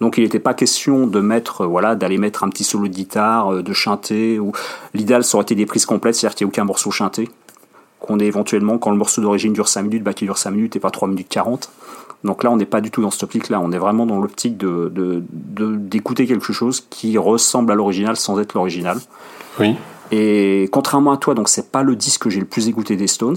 Donc 0.00 0.16
il 0.16 0.22
n'était 0.22 0.38
pas 0.38 0.54
question 0.54 1.08
de 1.08 1.18
mettre, 1.18 1.66
voilà, 1.66 1.96
d'aller 1.96 2.18
mettre 2.18 2.44
un 2.44 2.50
petit 2.50 2.62
solo 2.62 2.86
de 2.86 2.92
guitare, 2.92 3.64
de 3.64 3.72
chanter, 3.72 4.38
ou 4.38 4.52
l'idéal 4.94 5.24
ça 5.24 5.38
aurait 5.38 5.42
été 5.42 5.56
des 5.56 5.66
prises 5.66 5.86
complètes, 5.86 6.14
c'est-à-dire 6.14 6.36
qu'il 6.36 6.46
n'y 6.46 6.50
ait 6.50 6.54
aucun 6.54 6.64
morceau 6.64 6.92
chanté 6.92 7.28
qu'on 8.08 8.18
ait 8.18 8.26
éventuellement, 8.26 8.78
quand 8.78 8.90
le 8.90 8.96
morceau 8.96 9.20
d'origine 9.20 9.52
dure 9.52 9.68
5 9.68 9.82
minutes, 9.82 10.02
bah, 10.02 10.14
qu'il 10.14 10.26
dure 10.26 10.38
5 10.38 10.50
minutes 10.50 10.74
et 10.74 10.80
pas 10.80 10.90
3 10.90 11.06
minutes 11.06 11.28
40. 11.28 11.70
Donc 12.24 12.42
là, 12.42 12.50
on 12.50 12.56
n'est 12.56 12.66
pas 12.66 12.80
du 12.80 12.90
tout 12.90 13.02
dans 13.02 13.12
cette 13.12 13.22
optique-là, 13.22 13.60
on 13.60 13.70
est 13.70 13.78
vraiment 13.78 14.04
dans 14.04 14.18
l'optique 14.18 14.56
d'écouter 14.56 14.90
de, 14.90 15.24
de, 15.54 15.76
de, 15.76 16.24
quelque 16.24 16.52
chose 16.52 16.84
qui 16.90 17.16
ressemble 17.16 17.70
à 17.70 17.76
l'original 17.76 18.16
sans 18.16 18.40
être 18.40 18.54
l'original. 18.54 18.98
Oui. 19.60 19.76
Et 20.10 20.68
contrairement 20.72 21.12
à 21.12 21.16
toi, 21.16 21.34
donc 21.34 21.48
c'est 21.48 21.70
pas 21.70 21.82
le 21.82 21.94
disque 21.94 22.22
que 22.22 22.30
j'ai 22.30 22.40
le 22.40 22.46
plus 22.46 22.66
écouté 22.66 22.96
des 22.96 23.06
Stones, 23.06 23.36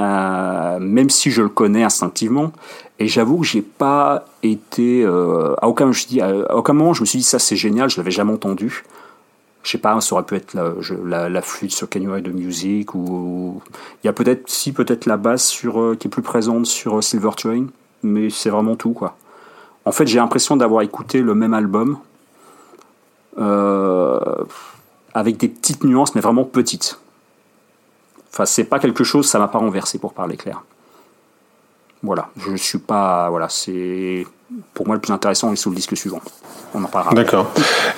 euh, 0.00 0.78
même 0.78 1.10
si 1.10 1.30
je 1.30 1.42
le 1.42 1.48
connais 1.48 1.82
instinctivement. 1.82 2.52
Et 2.98 3.08
j'avoue 3.08 3.40
que 3.40 3.46
j'ai 3.46 3.62
pas 3.62 4.24
été 4.42 5.02
euh, 5.02 5.54
à 5.60 5.68
aucun 5.68 5.90
je 5.92 6.06
dis 6.06 6.20
à 6.20 6.56
aucun 6.56 6.72
moment 6.72 6.94
je 6.94 7.00
me 7.00 7.06
suis 7.06 7.18
dit 7.18 7.24
ça 7.24 7.40
c'est 7.40 7.56
génial, 7.56 7.90
je 7.90 7.96
l'avais 7.98 8.12
jamais 8.12 8.32
entendu. 8.32 8.84
Je 9.62 9.70
sais 9.70 9.78
pas, 9.78 10.00
ça 10.00 10.14
aurait 10.14 10.24
pu 10.24 10.34
être 10.34 10.54
la, 11.04 11.42
flûte 11.42 11.72
sur 11.72 11.88
Can 11.88 12.00
You 12.00 12.20
the 12.20 12.28
Music 12.28 12.94
ou 12.94 13.62
il 14.02 14.06
y 14.06 14.10
a 14.10 14.12
peut-être 14.12 14.48
si 14.48 14.72
peut-être 14.72 15.06
la 15.06 15.16
basse 15.16 15.46
sur 15.46 15.80
euh, 15.80 15.96
qui 15.96 16.08
est 16.08 16.10
plus 16.10 16.22
présente 16.22 16.66
sur 16.66 17.02
Silver 17.02 17.30
Train, 17.36 17.66
mais 18.02 18.28
c'est 18.28 18.50
vraiment 18.50 18.74
tout 18.74 18.92
quoi. 18.92 19.16
En 19.84 19.92
fait, 19.92 20.06
j'ai 20.06 20.18
l'impression 20.18 20.56
d'avoir 20.56 20.82
écouté 20.82 21.22
le 21.22 21.34
même 21.34 21.54
album 21.54 21.98
euh, 23.38 24.44
avec 25.14 25.36
des 25.36 25.48
petites 25.48 25.84
nuances, 25.84 26.14
mais 26.14 26.20
vraiment 26.20 26.44
petites. 26.44 26.98
Enfin, 28.32 28.46
c'est 28.46 28.64
pas 28.64 28.78
quelque 28.78 29.04
chose, 29.04 29.28
ça 29.28 29.38
m'a 29.38 29.48
pas 29.48 29.58
renversé 29.58 29.98
pour 29.98 30.12
parler 30.12 30.36
clair. 30.36 30.62
Voilà, 32.02 32.30
je 32.36 32.56
suis 32.56 32.78
pas. 32.78 33.30
Voilà, 33.30 33.48
c'est. 33.48 34.26
Pour 34.74 34.86
moi, 34.86 34.96
le 34.96 35.00
plus 35.00 35.12
intéressant 35.12 35.52
est 35.52 35.56
sur 35.56 35.70
le 35.70 35.76
disque 35.76 35.96
suivant. 35.96 36.20
On 36.74 36.82
en 36.82 36.86
parlera. 36.86 37.14
D'accord. 37.14 37.50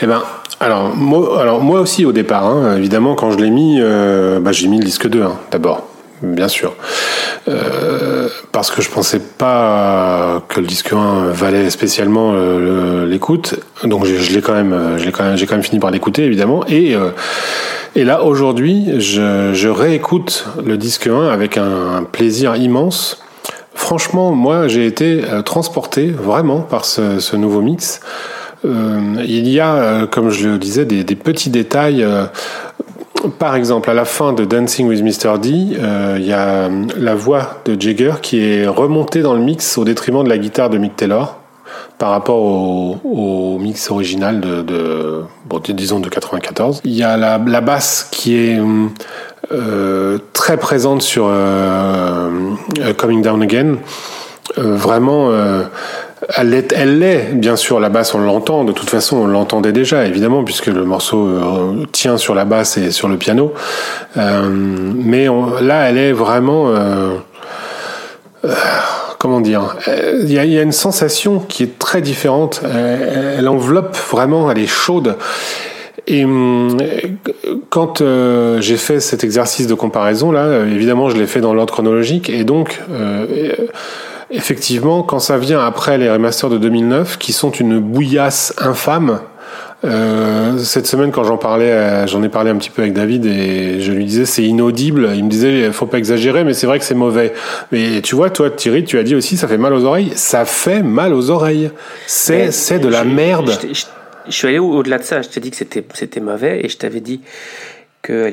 Eh 0.03 0.07
ben, 0.07 0.23
alors 0.61 0.95
moi, 0.97 1.41
alors 1.41 1.61
moi 1.61 1.81
aussi 1.81 2.05
au 2.05 2.13
départ, 2.13 2.47
hein, 2.47 2.77
évidemment, 2.77 3.15
quand 3.15 3.31
je 3.31 3.39
l'ai 3.39 3.51
mis, 3.51 3.79
euh, 3.81 4.41
bah, 4.41 4.53
j'ai 4.53 4.69
mis 4.69 4.79
le 4.79 4.85
disque 4.85 5.09
2 5.09 5.23
hein, 5.23 5.37
d'abord, 5.51 5.87
bien 6.23 6.49
sûr. 6.49 6.75
Euh, 7.47 8.29
parce 8.53 8.71
que 8.71 8.81
je 8.81 8.91
pensais 8.91 9.21
pas 9.21 10.43
que 10.49 10.61
le 10.61 10.67
disque 10.67 10.93
1 10.93 11.27
valait 11.33 11.69
spécialement 11.71 12.33
euh, 12.35 13.05
l'écoute, 13.07 13.57
donc 13.85 14.07
je, 14.07 14.33
l'ai 14.33 14.41
quand 14.41 14.55
même, 14.55 14.97
j'ai 14.97 15.13
quand 15.13 15.25
même, 15.25 15.63
fini 15.63 15.79
par 15.79 15.91
l'écouter 15.91 16.25
évidemment. 16.25 16.65
Et 16.69 16.97
et 17.97 18.05
là 18.05 18.25
aujourd'hui, 18.25 18.99
je, 18.99 19.69
réécoute 19.69 20.47
le 20.65 20.77
disque 20.79 21.07
1 21.07 21.29
avec 21.29 21.59
un, 21.59 22.05
plaisir 22.11 22.57
immense. 22.57 23.23
Franchement, 23.75 24.33
moi, 24.33 24.67
j'ai 24.67 24.87
été 24.87 25.23
transporté 25.45 26.07
vraiment 26.11 26.61
par 26.61 26.87
ce 26.87 27.37
nouveau 27.37 27.61
mix. 27.61 28.01
Euh, 28.65 29.17
il 29.27 29.49
y 29.49 29.61
a, 29.61 29.75
euh, 29.75 30.07
comme 30.07 30.31
je 30.31 30.49
le 30.49 30.59
disais, 30.59 30.85
des, 30.85 31.05
petits 31.17 31.51
détails. 31.51 32.03
Euh, 32.03 32.25
par 33.39 33.57
exemple, 33.57 33.89
à 33.91 33.95
la 33.95 34.05
fin 34.05 34.33
de 34.33 34.45
Dancing 34.45 34.87
with 34.87 35.03
Mr. 35.03 35.39
D, 35.39 35.49
il 35.49 36.27
y 36.27 36.33
a 36.33 36.69
la 36.97 37.15
voix 37.15 37.61
de 37.65 37.81
Jagger 37.81 38.15
qui 38.21 38.41
est 38.41 38.67
remontée 38.67 39.23
dans 39.23 39.33
le 39.35 39.41
mix 39.41 39.79
au 39.79 39.85
détriment 39.85 40.23
de 40.25 40.29
la 40.29 40.37
guitare 40.37 40.69
de 40.69 40.77
Mick 40.77 40.95
Taylor 40.97 41.39
par 41.97 42.11
rapport 42.11 42.43
au, 42.43 43.59
mix 43.59 43.91
original 43.91 44.41
de, 44.41 44.61
de 44.61 45.23
disons 45.73 46.01
de 46.01 46.09
94. 46.11 46.83
Il 46.85 46.93
y 46.93 47.03
a 47.03 47.17
la, 47.17 47.61
basse 47.63 48.09
qui 48.11 48.37
est 48.37 48.61
très 50.35 50.59
présente 50.59 51.01
sur 51.01 51.31
Coming 52.99 53.23
Down 53.23 53.43
Again. 53.43 53.77
Vraiment, 54.59 55.31
elle 56.37 56.99
l'est, 56.99 57.35
bien 57.35 57.57
sûr, 57.57 57.81
la 57.81 57.89
basse, 57.89 58.15
on 58.15 58.19
l'entend. 58.19 58.65
De 58.65 58.73
toute 58.73 58.91
façon, 58.91 59.19
on 59.19 59.27
l'entendait 59.27 59.73
déjà, 59.73 60.07
évidemment, 60.07 60.45
puisque 60.45 60.67
le 60.67 60.85
morceau 60.85 61.27
euh, 61.27 61.85
tient 61.93 62.17
sur 62.17 62.35
la 62.35 62.45
basse 62.45 62.77
et 62.77 62.91
sur 62.91 63.09
le 63.09 63.17
piano. 63.17 63.53
Euh, 64.17 64.43
mais 64.49 65.27
là, 65.61 65.89
elle 65.89 65.99
est 65.99 66.13
vraiment. 66.13 66.69
Euh, 66.69 67.17
comment 69.19 69.41
dire 69.41 69.77
Il 70.23 70.33
y, 70.33 70.39
a, 70.39 70.63
une 70.63 70.73
sensation 70.73 71.39
qui 71.39 71.63
est 71.63 71.79
très 71.79 72.03
différente. 72.03 72.63
Elle, 72.65 73.49
enveloppe 73.49 73.97
vraiment, 73.97 74.51
elle 74.51 74.59
est 74.59 74.67
chaude. 74.67 75.17
Et 76.07 76.27
quand 77.71 78.03
euh, 78.03 78.61
j'ai 78.61 78.77
fait 78.77 79.01
cet 79.01 79.25
exercice 79.25 79.67
de 79.67 79.73
comparaison 79.73 80.31
là, 80.31 80.67
évidemment, 80.67 81.09
je 81.09 81.17
l'ai 81.17 81.27
fait 81.27 81.41
dans 81.41 81.55
l'ordre 81.55 81.73
chronologique, 81.73 82.29
et 82.29 82.45
donc 82.45 82.83
effectivement, 84.35 85.03
quand 85.03 85.19
ça 85.19 85.39
vient 85.39 85.65
après 85.65 85.99
les 85.99 86.11
remasters 86.11 86.51
de 86.51 86.59
2009, 86.59 87.19
qui 87.19 87.33
sont 87.33 87.51
une 87.51 87.79
bouillasse 87.79 88.55
infâme, 88.59 89.21
euh, 89.85 90.59
cette 90.59 90.87
semaine, 90.87 91.13
quand 91.13 91.25
j'en 91.25 91.37
parlais, 91.37 92.07
j'en 92.07 92.23
ai 92.23 92.29
parlé 92.29 92.51
un 92.51 92.57
petit 92.57 92.71
peu 92.71 92.83
avec 92.83 92.95
David 92.95 93.27
et 93.27 93.81
je 93.81 93.93
lui 93.93 94.05
disais 94.07 94.25
c'est 94.25 94.43
inaudible. 94.43 95.11
Il 95.15 95.25
me 95.25 95.31
disait 95.31 95.71
faut 95.73 95.87
pas 95.87 95.99
exagérer, 95.99 96.45
mais 96.45 96.55
c'est 96.55 96.67
vrai 96.67 96.79
que 96.79 96.85
c'est 96.85 96.95
mauvais. 96.95 97.35
Mais 97.71 98.01
tu 98.01 98.15
vois, 98.15 98.31
toi, 98.31 98.51
Thierry, 98.51 98.85
tu 98.85 98.99
as 98.99 99.03
dit 99.03 99.15
aussi 99.15 99.37
ça 99.37 99.47
fait 99.47 99.59
mal 99.59 99.75
aux 99.75 99.85
oreilles. 99.85 100.13
Ça 100.15 100.45
fait 100.47 100.83
mal 100.83 101.13
aux 101.13 101.31
oreilles. 101.31 101.71
C'est 102.07 102.51
c'est 102.51 102.79
de 102.79 102.89
la 102.89 103.05
merde. 103.05 103.51
Je, 103.63 103.75
je, 103.75 103.85
je 104.27 104.33
suis 104.33 104.49
allé 104.49 104.59
au-delà 104.59 104.99
de 104.99 105.03
ça. 105.03 105.21
Je 105.21 105.29
t'ai 105.29 105.41
dit 105.41 105.51
que 105.51 105.57
c'était 105.57 105.85
c'était 105.93 106.21
mauvais 106.21 106.65
et 106.65 106.69
je 106.69 106.79
t'avais 106.79 107.01
dit 107.01 107.21
que 108.05 108.31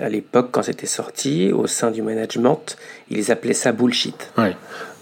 à 0.00 0.08
l'époque, 0.08 0.48
quand 0.52 0.62
c'était 0.62 0.86
sorti, 0.86 1.50
au 1.52 1.66
sein 1.66 1.90
du 1.90 2.02
management, 2.02 2.76
ils 3.10 3.32
appelaient 3.32 3.54
ça 3.54 3.72
bullshit. 3.72 4.30
Ouais. 4.36 4.54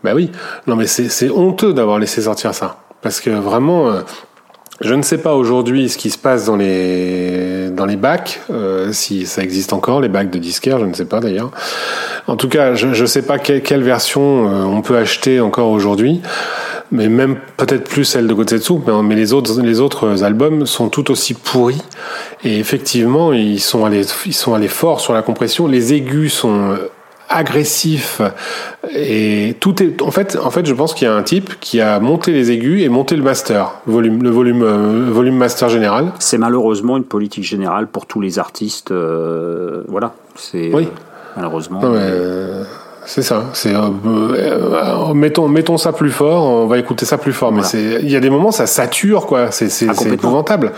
Ben 0.03 0.15
oui, 0.15 0.31
non 0.67 0.77
mais 0.77 0.87
c'est 0.87 1.31
honteux 1.31 1.73
d'avoir 1.73 1.99
laissé 1.99 2.23
sortir 2.23 2.55
ça. 2.55 2.77
Parce 3.03 3.21
que 3.21 3.31
vraiment, 3.31 3.89
euh, 3.89 4.01
je 4.81 4.95
ne 4.95 5.03
sais 5.03 5.19
pas 5.19 5.35
aujourd'hui 5.35 5.89
ce 5.89 5.99
qui 5.99 6.11
se 6.11 6.19
passe 6.19 6.47
dans 6.47 6.57
les, 6.57 7.71
dans 7.71 7.87
les 7.87 7.97
bacs, 7.97 8.41
euh, 8.51 8.93
si 8.93 9.27
ça 9.27 9.43
existe 9.43 9.73
encore, 9.73 10.01
les 10.01 10.09
bacs 10.09 10.31
de 10.31 10.39
disquaires, 10.39 10.79
je 10.79 10.87
ne 10.87 10.95
sais 10.95 11.05
pas 11.05 11.21
d'ailleurs. 11.21 11.51
En 12.27 12.37
tout 12.37 12.49
cas, 12.49 12.75
je 12.75 12.87
ne 12.87 13.07
sais 13.07 13.23
pas 13.23 13.39
quelle, 13.39 13.63
quelle 13.63 13.83
version 13.83 14.49
euh, 14.49 14.65
on 14.65 14.81
peut 14.83 14.97
acheter 14.97 15.41
encore 15.41 15.71
aujourd'hui, 15.71 16.23
mais 16.93 17.09
même 17.09 17.37
peut-être 17.57 17.89
plus 17.89 18.05
celle 18.05 18.27
de 18.27 18.33
Gotsetsu, 18.35 18.75
mais, 19.03 19.17
les, 19.17 19.33
autres, 19.33 19.61
les 19.61 19.81
autres 19.81 20.25
albums 20.25 20.67
sont 20.67 20.89
tout 20.89 21.11
aussi 21.11 21.35
pourris. 21.35 21.83
Et 22.43 22.59
effectivement, 22.59 23.33
ils 23.33 23.61
sont 23.61 23.85
allés, 23.85 24.07
ils 24.27 24.35
sont 24.35 24.55
allés 24.55 24.69
fort 24.69 25.01
sur 25.01 25.13
la 25.13 25.23
compression. 25.23 25.67
Les 25.67 25.93
aigus 25.93 26.33
sont 26.33 26.77
agressif 27.31 28.21
et 28.93 29.57
tout 29.61 29.83
est 29.83 30.03
en 30.03 30.11
fait 30.11 30.37
en 30.37 30.51
fait 30.51 30.67
je 30.67 30.75
pense 30.75 30.95
qu'il 30.95 31.07
y 31.07 31.11
a 31.11 31.15
un 31.15 31.23
type 31.23 31.61
qui 31.61 31.81
a 31.81 32.01
monté 32.01 32.33
les 32.33 32.51
aigus 32.51 32.83
et 32.83 32.89
monté 32.89 33.15
le 33.15 33.23
master 33.23 33.75
volume 33.87 34.23
le 34.23 34.31
volume 34.31 34.63
euh, 34.63 35.09
volume 35.11 35.37
master 35.37 35.69
général. 35.69 36.13
C'est 36.19 36.39
malheureusement 36.39 36.97
une 36.97 37.05
politique 37.05 37.45
générale 37.45 37.87
pour 37.87 38.07
tous 38.07 38.21
les 38.21 38.39
artistes 38.41 38.91
euh, 38.91 39.85
voilà. 39.89 40.13
C'est 40.35 40.75
oui. 40.75 40.89
malheureusement 41.37 41.81
euh, 41.85 42.65
c'est 43.07 43.23
ça. 43.23 43.45
C'est 43.53 43.75
euh, 43.75 45.15
mettons 45.15 45.49
mettons 45.49 45.79
ça 45.79 45.93
plus 45.93 46.11
fort 46.11 46.45
on 46.45 46.67
va 46.67 46.79
écouter 46.79 47.07
ça 47.07 47.17
plus 47.17 47.33
fort. 47.33 47.53
Mais 47.53 47.63
il 47.73 48.11
y 48.11 48.17
a 48.17 48.21
des 48.21 48.31
moments 48.31 48.51
ça 48.51 48.67
sature 48.67 49.27
quoi. 49.27 49.53
C'est 49.53 49.69
c'est 49.69 49.89
ah, 49.89 50.09
épouvantable 50.13 50.73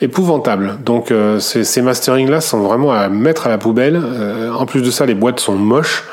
épouvantable. 0.00 0.78
Donc 0.84 1.10
euh, 1.10 1.38
ces, 1.40 1.64
ces 1.64 1.82
mastering-là 1.82 2.40
sont 2.40 2.60
vraiment 2.60 2.92
à 2.92 3.08
mettre 3.08 3.46
à 3.46 3.50
la 3.50 3.58
poubelle. 3.58 4.00
Euh, 4.02 4.52
en 4.52 4.66
plus 4.66 4.82
de 4.82 4.90
ça, 4.90 5.04
les 5.06 5.14
boîtes 5.14 5.40
sont 5.40 5.54
moches. 5.54 6.04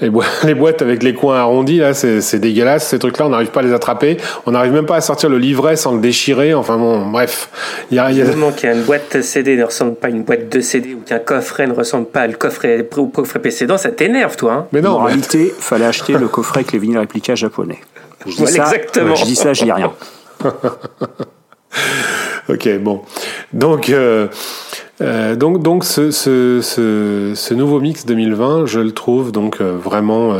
Les, 0.00 0.10
bo 0.10 0.22
les 0.44 0.54
boîtes 0.54 0.80
avec 0.82 1.02
les 1.02 1.14
coins 1.14 1.38
arrondis, 1.38 1.78
là, 1.78 1.92
c'est 1.94 2.38
dégueulasse. 2.38 2.88
Ces 2.88 2.98
trucs-là, 2.98 3.26
on 3.26 3.30
n'arrive 3.30 3.50
pas 3.50 3.60
à 3.60 3.62
les 3.64 3.72
attraper. 3.72 4.16
On 4.46 4.52
n'arrive 4.52 4.72
même 4.72 4.86
pas 4.86 4.96
à 4.96 5.00
sortir 5.00 5.28
le 5.28 5.38
livret 5.38 5.76
sans 5.76 5.94
le 5.94 6.00
déchirer. 6.00 6.54
Enfin 6.54 6.76
bon, 6.76 7.06
bref. 7.10 7.48
Il 7.90 7.96
y 7.96 8.00
a, 8.00 8.10
il 8.10 8.18
y 8.18 8.22
a... 8.22 8.52
qu'une 8.52 8.82
boîte 8.82 9.22
CD 9.22 9.56
ne 9.56 9.64
ressemble 9.64 9.96
pas 9.96 10.06
à 10.06 10.10
une 10.10 10.22
boîte 10.22 10.48
de 10.48 10.60
CD 10.60 10.94
ou 10.94 11.00
qu'un 11.00 11.18
coffret 11.18 11.66
ne 11.66 11.74
ressemble 11.74 12.06
pas 12.06 12.28
au 12.28 12.32
coffret, 12.32 12.88
au 12.96 13.06
coffret 13.06 13.40
précédent, 13.40 13.76
ça 13.76 13.90
t'énerve, 13.90 14.36
toi. 14.36 14.52
Hein 14.52 14.66
mais 14.72 14.80
non. 14.80 14.90
En 14.90 15.00
mais... 15.00 15.06
réalité, 15.08 15.52
fallait 15.58 15.86
acheter 15.86 16.12
le 16.12 16.28
coffret 16.28 16.60
avec 16.60 16.72
les 16.72 16.78
vinyles 16.78 16.98
répliqués 16.98 17.34
japonais. 17.34 17.80
Je 18.24 18.30
dis 18.30 18.36
voilà, 18.38 18.56
ça, 18.56 18.76
exactement. 18.76 19.14
Je 19.16 19.24
dis 19.24 19.36
ça, 19.36 19.52
je 19.52 19.64
dis 19.64 19.72
rien. 19.72 19.92
ok, 22.48 22.78
bon. 22.80 23.02
Donc, 23.52 23.90
euh, 23.90 24.28
euh, 25.00 25.36
donc, 25.36 25.62
ce, 25.84 27.54
nouveau 27.54 27.80
mix 27.80 28.06
2020, 28.06 28.66
je 28.66 28.80
le 28.80 28.92
trouve 28.92 29.32
donc 29.32 29.60
euh, 29.60 29.76
vraiment 29.76 30.34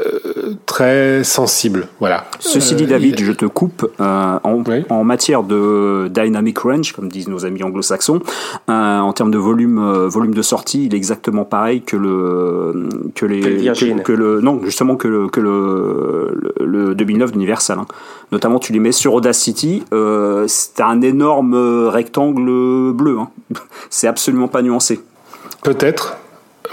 euh, 0.00 0.54
très 0.66 1.22
sensible. 1.24 1.88
Voilà. 2.00 2.24
Ceci 2.40 2.74
dit, 2.74 2.86
David, 2.86 3.20
je 3.20 3.32
te 3.32 3.46
coupe. 3.46 3.90
en, 3.98 4.62
oui. 4.66 4.84
en, 4.88 5.04
matière 5.04 5.42
de 5.42 6.08
dynamic 6.08 6.58
range, 6.58 6.92
comme 6.92 7.08
disent 7.08 7.28
nos 7.28 7.44
amis 7.44 7.62
anglo-saxons, 7.62 8.20
en 8.68 9.12
termes 9.12 9.30
de 9.30 9.38
volume, 9.38 10.06
volume 10.06 10.34
de 10.34 10.42
sortie, 10.42 10.86
il 10.86 10.94
est 10.94 10.96
exactement 10.96 11.44
pareil 11.44 11.82
que 11.82 11.96
le 11.96 12.88
que 13.14 13.26
les 13.26 13.40
que, 13.40 14.02
que, 14.02 14.12
le 14.12 14.40
non 14.40 14.60
justement 14.64 14.96
que 14.96 15.08
le 15.08 15.28
que 15.28 15.40
le, 15.40 16.54
le, 16.60 16.64
le 16.64 16.94
2009 16.94 17.32
d'Universal. 17.32 17.78
Hein. 17.78 17.86
Notamment, 18.32 18.58
tu 18.58 18.72
les 18.72 18.80
mets 18.80 18.92
sur 18.92 19.14
Audacity. 19.14 19.84
Euh, 19.92 20.46
c'est 20.48 20.80
un 20.80 21.00
énorme 21.02 21.54
rectangle 21.86 22.92
bleu. 22.92 23.18
Hein. 23.18 23.28
C'est 23.90 24.08
absolument 24.08 24.48
pas 24.48 24.62
nuancé. 24.62 25.00
Peut-être, 25.62 26.16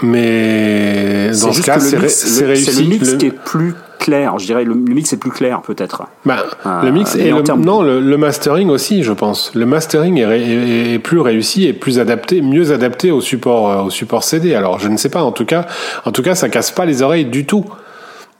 mais 0.00 1.30
dans 1.40 1.52
ce 1.52 1.62
cas, 1.62 1.78
c'est 1.78 1.96
réussi. 1.98 2.70
C'est 2.72 2.82
le 2.82 2.88
mix 2.88 3.12
le... 3.12 3.16
qui 3.18 3.26
est 3.26 3.30
plus 3.30 3.74
clair, 3.98 4.38
je 4.38 4.46
dirais. 4.46 4.64
Le, 4.64 4.72
le 4.72 4.94
mix 4.94 5.12
est 5.12 5.18
plus 5.18 5.30
clair, 5.30 5.60
peut-être. 5.60 6.04
Bah, 6.24 6.44
euh, 6.64 6.82
le 6.82 6.90
mix 6.90 7.14
et, 7.14 7.30
le, 7.30 7.42
termes... 7.42 7.62
non, 7.62 7.82
le, 7.82 8.00
le, 8.00 8.16
mastering 8.16 8.70
aussi, 8.70 9.02
je 9.02 9.12
pense. 9.12 9.54
Le 9.54 9.66
mastering 9.66 10.18
est, 10.18 10.22
est, 10.22 10.94
est, 10.94 10.98
plus 10.98 11.20
réussi 11.20 11.66
et 11.66 11.72
plus 11.72 11.98
adapté, 11.98 12.40
mieux 12.40 12.72
adapté 12.72 13.10
au 13.10 13.20
support, 13.20 13.70
euh, 13.70 13.82
au 13.82 13.90
support 13.90 14.24
CD. 14.24 14.54
Alors, 14.54 14.78
je 14.78 14.88
ne 14.88 14.96
sais 14.96 15.10
pas. 15.10 15.22
En 15.22 15.32
tout 15.32 15.44
cas, 15.44 15.66
en 16.04 16.12
tout 16.12 16.22
cas, 16.22 16.34
ça 16.34 16.48
casse 16.48 16.70
pas 16.70 16.86
les 16.86 17.02
oreilles 17.02 17.26
du 17.26 17.44
tout. 17.44 17.66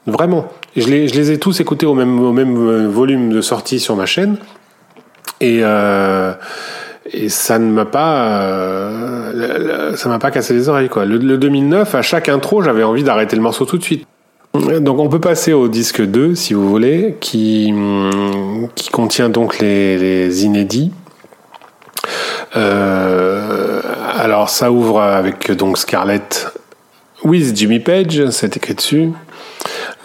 Vraiment. 0.07 0.47
Je 0.75 0.87
les, 0.87 1.07
je 1.07 1.13
les 1.13 1.31
ai 1.31 1.37
tous 1.37 1.59
écoutés 1.59 1.85
au 1.85 1.93
même, 1.93 2.19
au 2.19 2.33
même 2.33 2.87
volume 2.87 3.31
de 3.31 3.41
sortie 3.41 3.79
sur 3.79 3.95
ma 3.95 4.05
chaîne. 4.05 4.37
Et, 5.39 5.59
euh, 5.61 6.33
et 7.13 7.29
ça 7.29 7.59
ne 7.59 7.71
m'a 7.71 7.85
pas, 7.85 8.41
euh, 8.41 9.95
ça 9.95 10.09
m'a 10.09 10.19
pas 10.19 10.31
cassé 10.31 10.53
les 10.53 10.67
oreilles 10.69 10.89
quoi. 10.89 11.05
Le, 11.05 11.17
le 11.17 11.37
2009, 11.37 11.95
à 11.95 12.01
chaque 12.01 12.27
intro, 12.29 12.61
j'avais 12.61 12.83
envie 12.83 13.03
d'arrêter 13.03 13.35
le 13.35 13.41
morceau 13.41 13.65
tout 13.65 13.77
de 13.77 13.83
suite. 13.83 14.05
Donc 14.81 14.99
on 14.99 15.09
peut 15.09 15.19
passer 15.19 15.53
au 15.53 15.67
disque 15.67 16.01
2 16.01 16.35
si 16.35 16.53
vous 16.53 16.67
voulez, 16.69 17.17
qui, 17.19 17.73
qui 18.75 18.89
contient 18.89 19.29
donc 19.29 19.59
les, 19.59 19.97
les 19.97 20.45
inédits. 20.45 20.91
Euh, 22.55 23.81
alors 24.15 24.49
ça 24.49 24.71
ouvre 24.71 25.01
avec 25.01 25.51
donc 25.51 25.77
Scarlett 25.79 26.53
with 27.23 27.55
Jimmy 27.55 27.79
Page, 27.79 28.29
c'est 28.29 28.57
écrit 28.57 28.75
dessus. 28.75 29.09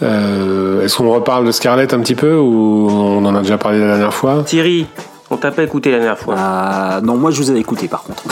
Euh, 0.02 0.84
Est-ce 0.84 0.96
qu'on 0.96 1.10
reparle 1.10 1.44
de 1.46 1.52
Scarlett 1.52 1.92
un 1.92 2.00
petit 2.00 2.14
peu 2.14 2.36
ou 2.36 2.88
on 2.90 3.24
en 3.24 3.34
a 3.34 3.42
déjà 3.42 3.58
parlé 3.58 3.80
la 3.80 3.86
dernière 3.88 4.14
fois? 4.14 4.44
Thierry, 4.44 4.86
on 5.30 5.36
t'a 5.36 5.50
pas 5.50 5.62
écouté 5.62 5.90
la 5.90 5.98
dernière 5.98 6.18
fois. 6.18 6.34
Euh, 6.36 7.00
non, 7.00 7.16
moi 7.16 7.30
je 7.30 7.42
vous 7.42 7.50
avais 7.50 7.60
écouté 7.60 7.88
par 7.88 8.02
contre. 8.02 8.24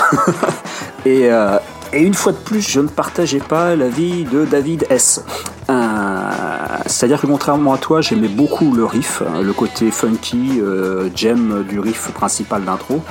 et, 1.07 1.31
euh, 1.31 1.59
et 1.93 2.03
une 2.03 2.15
fois 2.15 2.33
de 2.33 2.39
plus, 2.39 2.61
je 2.61 2.81
ne 2.81 2.89
partageais 2.89 3.39
pas 3.39 3.77
l'avis 3.77 4.25
de 4.25 4.45
David 4.45 4.87
S. 4.91 5.23
Euh, 5.71 6.31
C'est-à-dire 6.87 7.21
que 7.21 7.27
contrairement 7.27 7.73
à 7.75 7.79
toi, 7.79 8.01
j'aimais 8.01 8.29
beaucoup 8.29 8.73
le 8.75 8.85
riff, 8.85 9.23
hein, 9.23 9.41
le 9.43 9.53
côté 9.53 9.91
funky, 9.91 10.61
euh, 10.61 11.09
gem 11.15 11.65
du 11.69 11.81
riff 11.81 12.11
principal 12.13 12.65
d'intro, 12.65 13.03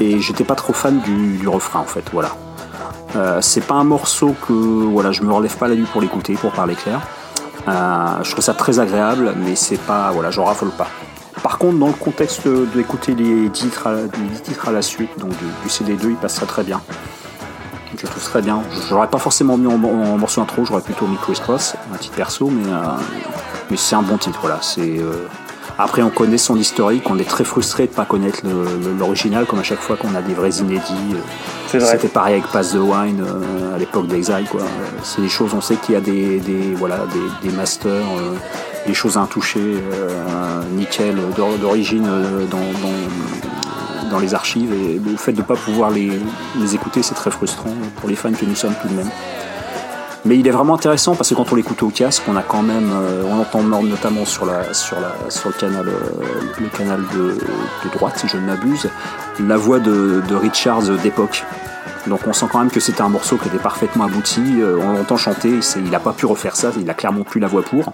et 0.00 0.20
j'étais 0.20 0.44
pas 0.44 0.54
trop 0.54 0.72
fan 0.72 1.00
du, 1.00 1.46
refrain 1.48 1.80
en 1.80 1.84
fait. 1.84 2.04
Voilà. 2.12 2.30
Euh, 3.16 3.40
c'est 3.40 3.64
pas 3.64 3.74
un 3.74 3.84
morceau 3.84 4.34
que 4.46 4.52
voilà, 4.52 5.12
je 5.12 5.22
me 5.22 5.32
relève 5.32 5.56
pas 5.56 5.68
la 5.68 5.74
nuit 5.74 5.86
pour 5.90 6.00
l'écouter, 6.00 6.34
pour 6.34 6.52
parler 6.52 6.74
clair. 6.74 7.00
Je 7.66 8.30
trouve 8.30 8.44
ça 8.44 8.54
très 8.54 8.80
agréable, 8.80 9.34
mais 9.36 9.54
c'est 9.54 9.80
pas 9.80 10.10
voilà, 10.12 10.30
j'en 10.30 10.44
raffole 10.44 10.70
pas. 10.70 10.88
Par 11.42 11.58
contre, 11.58 11.78
dans 11.78 11.86
le 11.88 11.92
contexte 11.94 12.46
d'écouter 12.74 13.14
les 13.14 13.24
les 13.44 13.48
10 13.48 13.70
titres 14.42 14.68
à 14.68 14.72
la 14.72 14.82
suite, 14.82 15.10
donc 15.18 15.30
du, 15.30 15.44
du 15.62 15.68
CD2, 15.68 16.10
il 16.10 16.16
passerait 16.16 16.46
très 16.46 16.62
bien. 16.62 16.80
Je 17.96 18.06
trouve 18.06 18.22
très 18.22 18.40
bien. 18.42 18.62
J'aurais 18.88 19.08
pas 19.08 19.18
forcément 19.18 19.56
mis 19.58 19.66
en, 19.66 19.72
en 19.82 20.16
morceau 20.18 20.40
intro, 20.40 20.64
j'aurais 20.64 20.80
plutôt 20.82 21.06
mis 21.06 21.16
Chris 21.16 21.38
Cross, 21.42 21.74
un 21.92 21.96
titre 21.98 22.14
perso, 22.14 22.48
mais, 22.48 22.70
euh, 22.72 22.78
mais 23.70 23.76
c'est 23.76 23.94
un 23.94 24.02
bon 24.02 24.16
titre. 24.16 24.38
Voilà. 24.40 24.58
C'est, 24.62 24.98
euh, 25.00 25.26
Après, 25.78 26.02
on 26.02 26.10
connaît 26.10 26.38
son 26.38 26.56
historique, 26.56 27.08
on 27.10 27.18
est 27.18 27.28
très 27.28 27.44
frustré 27.44 27.86
de 27.86 27.92
pas 27.92 28.04
connaître 28.04 28.40
l'original, 28.98 29.44
comme 29.46 29.58
à 29.58 29.62
chaque 29.62 29.80
fois 29.80 29.96
qu'on 29.96 30.14
a 30.14 30.22
des 30.22 30.34
vrais 30.34 30.50
inédits. 30.50 31.14
euh. 31.14 31.80
C'était 31.80 32.08
pareil 32.08 32.34
avec 32.34 32.46
Pass 32.48 32.70
the 32.72 32.76
Wine 32.76 33.22
euh, 33.26 33.74
à 33.74 33.78
l'époque 33.78 34.06
d'Exile. 34.06 34.46
C'est 35.02 35.20
des 35.22 35.28
choses, 35.28 35.52
on 35.54 35.60
sait 35.60 35.76
qu'il 35.76 35.94
y 35.94 35.98
a 35.98 36.00
des, 36.00 36.38
des, 36.40 36.74
voilà, 36.74 36.98
des, 37.42 37.48
des 37.48 37.54
masters, 37.56 38.04
des 38.86 38.94
choses 38.94 39.16
intouchées, 39.16 39.60
euh, 39.60 40.62
nickel, 40.72 41.16
d'or- 41.36 41.58
d'origine 41.60 42.06
euh, 42.08 42.46
dans, 42.46 42.58
dans, 44.10 44.18
les 44.18 44.34
archives. 44.34 44.72
Et 44.72 44.98
le 44.98 45.16
fait 45.16 45.32
de 45.32 45.38
ne 45.38 45.42
pas 45.42 45.54
pouvoir 45.54 45.90
les, 45.90 46.10
les 46.58 46.74
écouter, 46.74 47.02
c'est 47.02 47.14
très 47.14 47.30
frustrant 47.30 47.74
pour 48.00 48.08
les 48.08 48.16
fans 48.16 48.32
que 48.32 48.44
nous 48.44 48.56
sommes 48.56 48.74
tout 48.82 48.88
de 48.88 48.94
même. 48.94 49.10
Mais 50.26 50.36
il 50.36 50.46
est 50.46 50.50
vraiment 50.50 50.74
intéressant 50.74 51.14
parce 51.14 51.30
que 51.30 51.34
quand 51.34 51.50
on 51.50 51.54
l'écoute 51.54 51.82
au 51.82 51.88
casque, 51.88 52.24
on 52.28 52.36
a 52.36 52.42
quand 52.42 52.62
même, 52.62 52.90
euh, 52.92 53.22
on 53.30 53.40
entend 53.40 53.62
notamment 53.62 54.26
sur 54.26 54.44
la 54.44 54.74
sur 54.74 54.96
le 54.98 55.52
canal 55.52 55.86
le 56.60 56.68
canal 56.76 57.00
de, 57.14 57.38
droite 57.94 58.18
si 58.18 58.28
je 58.28 58.36
ne 58.36 58.46
m'abuse, 58.46 58.90
la 59.40 59.56
voix 59.56 59.78
de, 59.78 60.22
de 60.28 60.34
Richards 60.34 60.90
d'époque. 61.02 61.44
Donc 62.06 62.20
on 62.26 62.32
sent 62.34 62.46
quand 62.50 62.58
même 62.58 62.70
que 62.70 62.80
c'était 62.80 63.02
un 63.02 63.08
morceau 63.08 63.36
qui 63.36 63.48
était 63.48 63.58
parfaitement 63.58 64.04
abouti. 64.04 64.42
on 64.82 64.92
l'entend 64.92 65.16
chanter, 65.16 65.60
il 65.76 65.90
n'a 65.90 66.00
pas 66.00 66.12
pu 66.12 66.26
refaire 66.26 66.56
ça, 66.56 66.70
il 66.78 66.88
a 66.90 66.94
clairement 66.94 67.24
plus 67.24 67.40
la 67.40 67.46
voix 67.46 67.62
pour. 67.62 67.92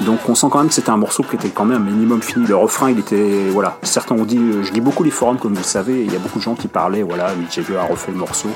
Donc 0.00 0.28
on 0.28 0.34
sent 0.34 0.48
quand 0.50 0.58
même 0.58 0.68
que 0.68 0.74
c'était 0.74 0.90
un 0.90 0.96
morceau 0.96 1.22
qui 1.22 1.36
était 1.36 1.48
quand 1.48 1.64
même 1.64 1.82
un 1.82 1.90
minimum 1.90 2.20
fini. 2.20 2.46
Le 2.46 2.56
refrain, 2.56 2.90
il 2.90 2.98
était 2.98 3.48
voilà. 3.50 3.78
Certains 3.82 4.14
ont 4.14 4.24
dit, 4.24 4.38
je 4.62 4.72
lis 4.72 4.80
beaucoup 4.80 5.02
les 5.02 5.10
forums 5.10 5.38
comme 5.38 5.52
vous 5.52 5.58
le 5.58 5.64
savez, 5.64 6.04
il 6.04 6.12
y 6.12 6.16
a 6.16 6.18
beaucoup 6.18 6.38
de 6.38 6.44
gens 6.44 6.54
qui 6.54 6.68
parlaient, 6.68 7.02
voilà, 7.02 7.34
Mick 7.34 7.50
Jagger 7.52 7.76
a 7.76 7.84
refait 7.84 8.12
le 8.12 8.18
morceau. 8.18 8.50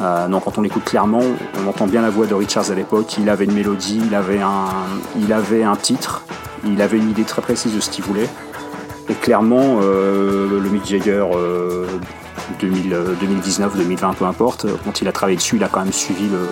Euh, 0.00 0.28
non, 0.28 0.40
quand 0.40 0.58
on 0.58 0.62
l'écoute 0.62 0.84
clairement, 0.84 1.22
on 1.62 1.68
entend 1.68 1.86
bien 1.86 2.02
la 2.02 2.10
voix 2.10 2.26
de 2.26 2.34
Richards 2.34 2.70
à 2.70 2.74
l'époque. 2.74 3.16
Il 3.18 3.28
avait 3.28 3.44
une 3.44 3.54
mélodie, 3.54 4.00
il 4.06 4.14
avait 4.14 4.40
un, 4.40 4.66
il 5.18 5.32
avait 5.32 5.64
un 5.64 5.74
titre, 5.74 6.22
il 6.64 6.80
avait 6.80 6.98
une 6.98 7.10
idée 7.10 7.24
très 7.24 7.42
précise 7.42 7.74
de 7.74 7.80
ce 7.80 7.90
qu'il 7.90 8.04
voulait. 8.04 8.28
Et 9.10 9.14
clairement, 9.14 9.80
euh, 9.82 10.60
le 10.60 10.68
Mick 10.68 10.86
Jagger 10.86 11.24
euh, 11.34 11.86
2000, 12.60 12.92
euh, 12.92 13.14
2019, 13.20 13.76
2020, 13.76 14.12
peu 14.14 14.24
importe, 14.26 14.66
quand 14.84 15.00
il 15.00 15.08
a 15.08 15.12
travaillé 15.12 15.38
dessus, 15.38 15.56
il 15.56 15.64
a 15.64 15.68
quand 15.68 15.80
même 15.80 15.92
suivi 15.92 16.28
le, 16.28 16.46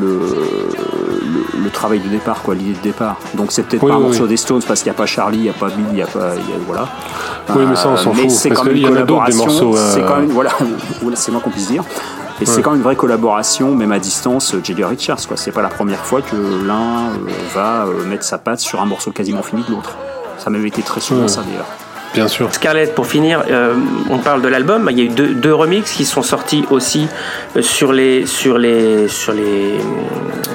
le, 0.00 0.20
le, 0.20 1.62
le 1.64 1.70
travail 1.70 2.00
de 2.00 2.08
départ, 2.08 2.42
quoi, 2.42 2.54
l'idée 2.54 2.72
de 2.72 2.82
départ. 2.82 3.16
Donc 3.34 3.52
c'est 3.52 3.62
peut-être 3.64 3.82
Oui, 3.82 3.90
pas 3.90 3.96
un 3.96 3.98
oui, 4.00 4.04
morceau 4.06 4.22
oui. 4.24 4.28
des 4.28 4.36
Stones 4.36 4.62
parce 4.66 4.80
qu'il 4.82 4.90
n'y 4.90 4.96
a 4.96 4.98
pas 4.98 5.06
Charlie, 5.06 5.38
il 5.38 5.42
n'y 5.44 5.48
a 5.50 5.52
pas 5.54 5.66
Bill, 5.68 5.84
il 5.90 5.94
n'y 5.94 6.02
a 6.02 6.06
pas, 6.06 6.30
il 6.36 6.50
y 6.50 6.54
a- 6.54 6.58
voilà. 6.66 6.88
Oui, 7.50 7.64
mais 7.68 7.76
ça, 7.76 7.88
on 7.88 7.96
s'en 7.96 8.12
mais 8.14 8.22
fout, 8.22 8.30
c'est 8.30 8.50
quand 8.50 8.64
même 8.64 8.76
une 8.76 8.88
collaboration. 8.88 9.72
euh, 9.74 9.92
C'est 9.94 10.02
quand 10.02 10.16
même, 10.16 10.30
voilà, 10.30 10.50
c'est 11.14 11.32
moins 11.32 11.40
qu'on 11.40 11.50
puisse 11.50 11.68
dire. 11.68 11.84
Et 12.40 12.46
c'est 12.46 12.60
quand 12.62 12.70
même 12.70 12.78
une 12.80 12.84
vraie 12.84 12.96
collaboration, 12.96 13.72
même 13.74 13.92
à 13.92 13.98
distance, 14.00 14.54
Jagger 14.64 14.84
Richards. 14.86 15.26
Quoi. 15.28 15.36
C'est 15.36 15.52
pas 15.52 15.62
la 15.62 15.68
première 15.68 16.04
fois 16.04 16.22
que 16.22 16.34
l'un 16.66 17.08
euh, 17.10 17.30
va 17.54 17.84
euh, 17.86 18.04
mettre 18.04 18.24
sa 18.24 18.38
patte 18.38 18.58
sur 18.58 18.80
un 18.82 18.86
morceau 18.86 19.12
quasiment 19.12 19.42
fini 19.42 19.62
de 19.68 19.70
l'autre. 19.72 19.94
Ça 20.38 20.50
m'a 20.50 20.58
été 20.58 20.82
très 20.82 21.00
souvent 21.00 21.22
Ouais. 21.22 21.28
ça 21.28 21.42
d'ailleurs. 21.42 21.66
Bien 22.14 22.28
sûr. 22.28 22.52
Scarlett, 22.52 22.94
pour 22.94 23.06
finir, 23.06 23.42
euh, 23.50 23.74
on 24.10 24.18
parle 24.18 24.42
de 24.42 24.48
l'album. 24.48 24.88
Il 24.90 24.98
y 24.98 25.02
a 25.02 25.04
eu 25.04 25.08
deux, 25.08 25.28
deux 25.34 25.54
remixes 25.54 25.92
qui 25.92 26.04
sont 26.04 26.22
sortis 26.22 26.64
aussi 26.70 27.08
euh, 27.56 27.62
sur 27.62 27.92
les 27.92 28.26
sur 28.26 28.58
les 28.58 29.08
sur 29.08 29.32
les 29.32 29.78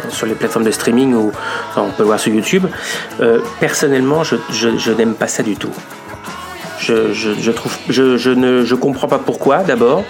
sur 0.10 0.28
les 0.28 0.34
plateformes 0.36 0.66
de 0.66 0.72
streaming 0.72 1.14
ou 1.16 1.32
on 1.76 1.86
peut 1.90 2.04
le 2.04 2.06
voir 2.06 2.20
sur 2.20 2.32
YouTube. 2.34 2.66
Euh, 3.22 3.40
personnellement, 3.60 4.24
je, 4.24 4.36
je, 4.52 4.78
je 4.78 4.92
n'aime 4.92 5.16
pas 5.16 5.28
ça 5.28 5.42
du 5.42 5.56
tout. 5.56 5.74
Je, 6.80 7.12
je, 7.12 7.32
je 7.42 7.52
trouve 7.52 7.76
je, 7.90 8.18
je 8.18 8.30
ne 8.30 8.64
je 8.64 8.76
comprends 8.76 9.08
pas 9.08 9.18
pourquoi 9.18 9.58
d'abord 9.64 10.04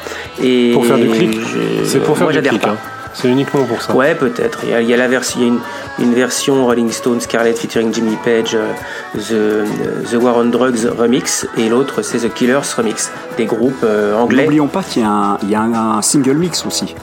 et 0.43 0.71
Pour 0.73 0.85
faire 0.85 0.97
du 0.97 1.07
clic 1.07 1.39
C'est 1.85 1.99
pour 2.03 2.17
faire 2.17 2.29
moi, 2.29 2.33
du 2.33 2.47
clic. 2.47 2.67
hein. 2.67 2.75
C'est 3.13 3.29
uniquement 3.29 3.63
pour 3.63 3.81
ça. 3.81 3.95
Ouais, 3.95 4.13
peut-être. 4.15 4.59
Il 4.63 4.69
y 4.69 4.73
a, 4.73 4.81
il 4.81 4.89
y 4.89 4.93
a 4.93 4.97
la 4.97 5.07
version, 5.07 5.39
il 5.39 5.43
y 5.43 5.45
a 5.45 5.53
une, 5.53 5.59
une 5.99 6.13
version 6.13 6.65
Rolling 6.65 6.91
Stone 6.91 7.21
Scarlett 7.21 7.57
featuring 7.57 7.93
Jimmy 7.93 8.17
Page, 8.23 8.55
euh, 8.55 8.73
The, 9.15 10.09
The 10.11 10.15
War 10.21 10.37
on 10.37 10.45
Drugs 10.45 10.87
remix, 10.97 11.47
et 11.57 11.69
l'autre 11.69 12.01
c'est 12.01 12.19
The 12.19 12.33
Killers 12.33 12.61
remix, 12.75 13.11
des 13.37 13.45
groupes 13.45 13.83
euh, 13.83 14.15
anglais. 14.15 14.43
N'oublions 14.43 14.67
pas 14.67 14.83
qu'il 14.83 15.01
y 15.01 15.05
a, 15.05 15.61
un 15.61 16.01
single 16.01 16.37
mix 16.37 16.65
aussi. 16.65 16.95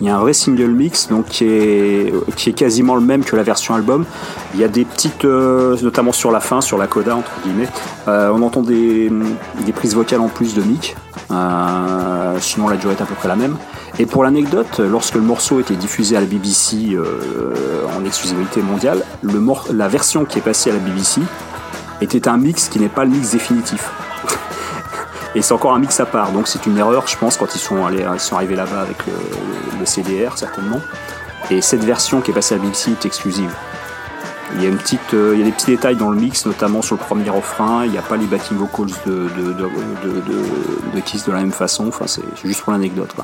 Il 0.00 0.06
y 0.06 0.10
a 0.10 0.16
un 0.16 0.20
vrai 0.20 0.32
single 0.32 0.70
mix 0.70 1.08
donc 1.08 1.26
qui 1.26 1.44
est, 1.44 2.12
qui 2.36 2.50
est 2.50 2.52
quasiment 2.52 2.94
le 2.94 3.00
même 3.00 3.24
que 3.24 3.34
la 3.34 3.42
version 3.42 3.74
album. 3.74 4.04
Il 4.54 4.60
y 4.60 4.64
a 4.64 4.68
des 4.68 4.84
petites, 4.84 5.24
euh, 5.24 5.76
notamment 5.82 6.12
sur 6.12 6.30
la 6.30 6.40
fin, 6.40 6.60
sur 6.60 6.78
la 6.78 6.86
coda 6.86 7.16
entre 7.16 7.30
guillemets, 7.44 7.68
euh, 8.06 8.30
on 8.32 8.42
entend 8.42 8.62
des, 8.62 9.10
des 9.64 9.72
prises 9.72 9.94
vocales 9.94 10.20
en 10.20 10.28
plus 10.28 10.54
de 10.54 10.62
Mick. 10.62 10.96
Euh, 11.30 12.36
sinon 12.40 12.68
la 12.68 12.76
durée 12.76 12.94
est 12.94 13.02
à 13.02 13.06
peu 13.06 13.14
près 13.14 13.28
la 13.28 13.36
même. 13.36 13.56
Et 13.98 14.06
pour 14.06 14.22
l'anecdote, 14.22 14.78
lorsque 14.78 15.16
le 15.16 15.22
morceau 15.22 15.58
était 15.58 15.74
diffusé 15.74 16.16
à 16.16 16.20
la 16.20 16.26
BBC 16.26 16.96
en 17.96 18.04
exclusivité 18.04 18.62
mondiale, 18.62 19.02
le 19.22 19.42
la 19.72 19.88
version 19.88 20.24
qui 20.24 20.38
est 20.38 20.42
passée 20.42 20.70
à 20.70 20.74
la 20.74 20.78
BBC 20.78 21.20
était 22.00 22.28
un 22.28 22.36
mix 22.36 22.68
qui 22.68 22.78
n'est 22.78 22.88
pas 22.88 23.04
le 23.04 23.10
mix 23.10 23.32
définitif. 23.32 23.90
Et 25.38 25.42
c'est 25.42 25.54
encore 25.54 25.72
un 25.72 25.78
mix 25.78 26.00
à 26.00 26.04
part, 26.04 26.32
donc 26.32 26.48
c'est 26.48 26.66
une 26.66 26.76
erreur, 26.78 27.06
je 27.06 27.16
pense, 27.16 27.36
quand 27.36 27.54
ils 27.54 27.60
sont, 27.60 27.86
allés, 27.86 28.04
ils 28.12 28.18
sont 28.18 28.34
arrivés 28.34 28.56
là-bas 28.56 28.80
avec 28.80 28.96
le, 29.06 29.86
CDR, 29.86 30.36
certainement. 30.36 30.80
Et 31.48 31.60
cette 31.60 31.84
version 31.84 32.20
qui 32.20 32.32
est 32.32 32.34
passée 32.34 32.56
à 32.56 32.58
BBC 32.58 32.90
est 32.90 33.06
exclusive. 33.06 33.54
Il 34.56 34.64
y 34.64 34.66
a, 34.66 34.68
une 34.68 34.78
petite, 34.78 35.14
euh, 35.14 35.34
il 35.34 35.38
y 35.38 35.42
a 35.42 35.44
des 35.44 35.52
petits 35.52 35.66
détails 35.66 35.94
dans 35.94 36.10
le 36.10 36.18
mix, 36.18 36.44
notamment 36.44 36.82
sur 36.82 36.96
le 36.96 37.00
premier 37.00 37.30
refrain. 37.30 37.84
Il 37.84 37.92
n'y 37.92 37.98
a 37.98 38.02
pas 38.02 38.16
les 38.16 38.26
backing 38.26 38.56
vocals 38.56 38.88
de, 39.06 39.28
de, 39.28 41.00
Kiss 41.04 41.24
de 41.24 41.30
la 41.30 41.38
même 41.38 41.52
façon. 41.52 41.86
Enfin, 41.86 42.08
c'est 42.08 42.24
juste 42.42 42.62
pour 42.62 42.72
l'anecdote. 42.72 43.14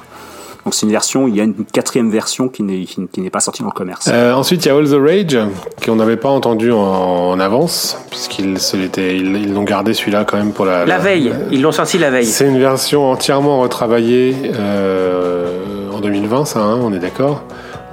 Donc 0.64 0.74
c'est 0.74 0.86
une 0.86 0.92
version, 0.92 1.28
il 1.28 1.36
y 1.36 1.40
a 1.40 1.44
une 1.44 1.64
quatrième 1.66 2.10
version 2.10 2.48
qui 2.48 2.62
n'est 2.62 2.84
qui, 2.84 3.06
qui 3.12 3.20
n'est 3.20 3.30
pas 3.30 3.40
sortie 3.40 3.62
dans 3.62 3.68
le 3.68 3.72
commerce. 3.72 4.08
Euh, 4.10 4.32
ensuite, 4.32 4.64
il 4.64 4.68
y 4.68 4.70
a 4.70 4.76
All 4.76 4.88
the 4.88 4.96
Rage, 4.98 5.38
qu'on 5.84 5.96
n'avait 5.96 6.16
pas 6.16 6.30
entendu 6.30 6.72
en, 6.72 6.78
en 6.78 7.38
avance, 7.38 7.98
puisqu'ils 8.10 8.56
ils 8.72 9.36
ils 9.36 9.52
l'ont 9.52 9.64
gardé 9.64 9.92
celui-là 9.92 10.24
quand 10.24 10.38
même 10.38 10.52
pour 10.52 10.64
la. 10.64 10.86
La 10.86 10.98
veille, 10.98 11.32
ils 11.50 11.60
l'ont 11.60 11.72
sorti 11.72 11.98
la 11.98 12.10
veille. 12.10 12.26
C'est 12.26 12.48
une 12.48 12.58
version 12.58 13.10
entièrement 13.10 13.60
retravaillée 13.60 14.34
euh, 14.54 15.90
en 15.92 16.00
2020, 16.00 16.44
ça, 16.46 16.60
hein, 16.60 16.80
on 16.82 16.92
est 16.92 16.98
d'accord 16.98 17.42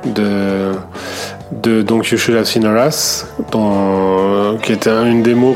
de, 0.05 0.71
de 1.51 1.81
donc 1.81 2.09
You 2.09 2.17
Should 2.17 2.37
Have 2.37 2.45
Seen 2.45 2.63
Her 2.63 2.77
Ass, 2.77 3.27
dont- 3.51 4.57
qui 4.61 4.71
était 4.71 4.89
un- 4.89 5.05
une 5.05 5.21
démo 5.21 5.55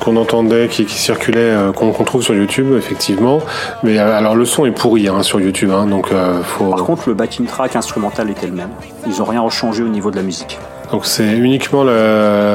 qu'on 0.00 0.16
entendait, 0.16 0.68
qui, 0.68 0.84
qui 0.86 0.98
circulait, 0.98 1.38
euh, 1.40 1.72
qu'on 1.72 1.92
trouve 2.04 2.22
sur 2.22 2.34
YouTube, 2.34 2.68
effectivement. 2.76 3.38
Mais 3.82 3.98
euh, 3.98 4.16
alors 4.16 4.34
le 4.34 4.44
son 4.44 4.64
est 4.66 4.70
pourri 4.70 5.08
hein, 5.08 5.22
sur 5.22 5.40
YouTube, 5.40 5.70
hein, 5.74 5.86
donc 5.86 6.12
euh, 6.12 6.40
faut. 6.42 6.70
Par 6.70 6.84
contre, 6.84 7.02
le 7.08 7.14
backing 7.14 7.46
track 7.46 7.76
instrumental 7.76 8.30
était 8.30 8.46
le 8.46 8.54
même. 8.54 8.70
Ils 9.06 9.18
n'ont 9.18 9.24
rien 9.24 9.48
changé 9.50 9.82
au 9.82 9.88
niveau 9.88 10.10
de 10.10 10.16
la 10.16 10.22
musique. 10.22 10.58
Donc 10.90 11.04
c'est 11.04 11.36
uniquement 11.36 11.84
la, 11.84 11.92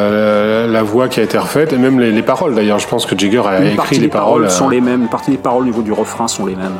la, 0.09 0.67
la 0.67 0.81
voix 0.83 1.07
qui 1.07 1.19
a 1.19 1.23
été 1.23 1.37
refaite 1.37 1.71
et 1.71 1.77
même 1.77 1.99
les, 1.99 2.11
les 2.11 2.23
paroles 2.23 2.55
d'ailleurs. 2.55 2.79
Je 2.79 2.87
pense 2.87 3.05
que 3.05 3.15
Jagger 3.17 3.43
a 3.45 3.59
Une 3.59 3.67
écrit 3.73 3.99
les 3.99 4.07
paroles 4.07 4.41
paroles. 4.43 4.49
sont 4.49 4.69
les 4.69 4.81
mêmes. 4.81 5.03
Une 5.03 5.07
partie 5.07 5.29
des 5.29 5.37
paroles 5.37 5.61
au 5.61 5.65
niveau 5.67 5.83
du 5.83 5.91
refrain 5.91 6.27
sont 6.27 6.47
les 6.47 6.55
mêmes. 6.55 6.71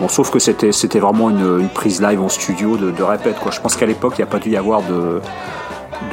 Bon, 0.00 0.08
sauf 0.08 0.30
que 0.30 0.38
c'était 0.38 0.72
c'était 0.72 0.98
vraiment 0.98 1.30
une, 1.30 1.60
une 1.60 1.68
prise 1.68 2.02
live 2.02 2.20
en 2.20 2.28
studio 2.28 2.76
de, 2.76 2.90
de 2.90 3.02
répète 3.02 3.38
quoi. 3.38 3.52
Je 3.52 3.60
pense 3.60 3.76
qu'à 3.76 3.86
l'époque 3.86 4.14
il 4.18 4.22
n'y 4.22 4.28
a 4.28 4.30
pas 4.30 4.38
dû 4.38 4.50
y 4.50 4.56
avoir 4.56 4.82
de 4.82 5.20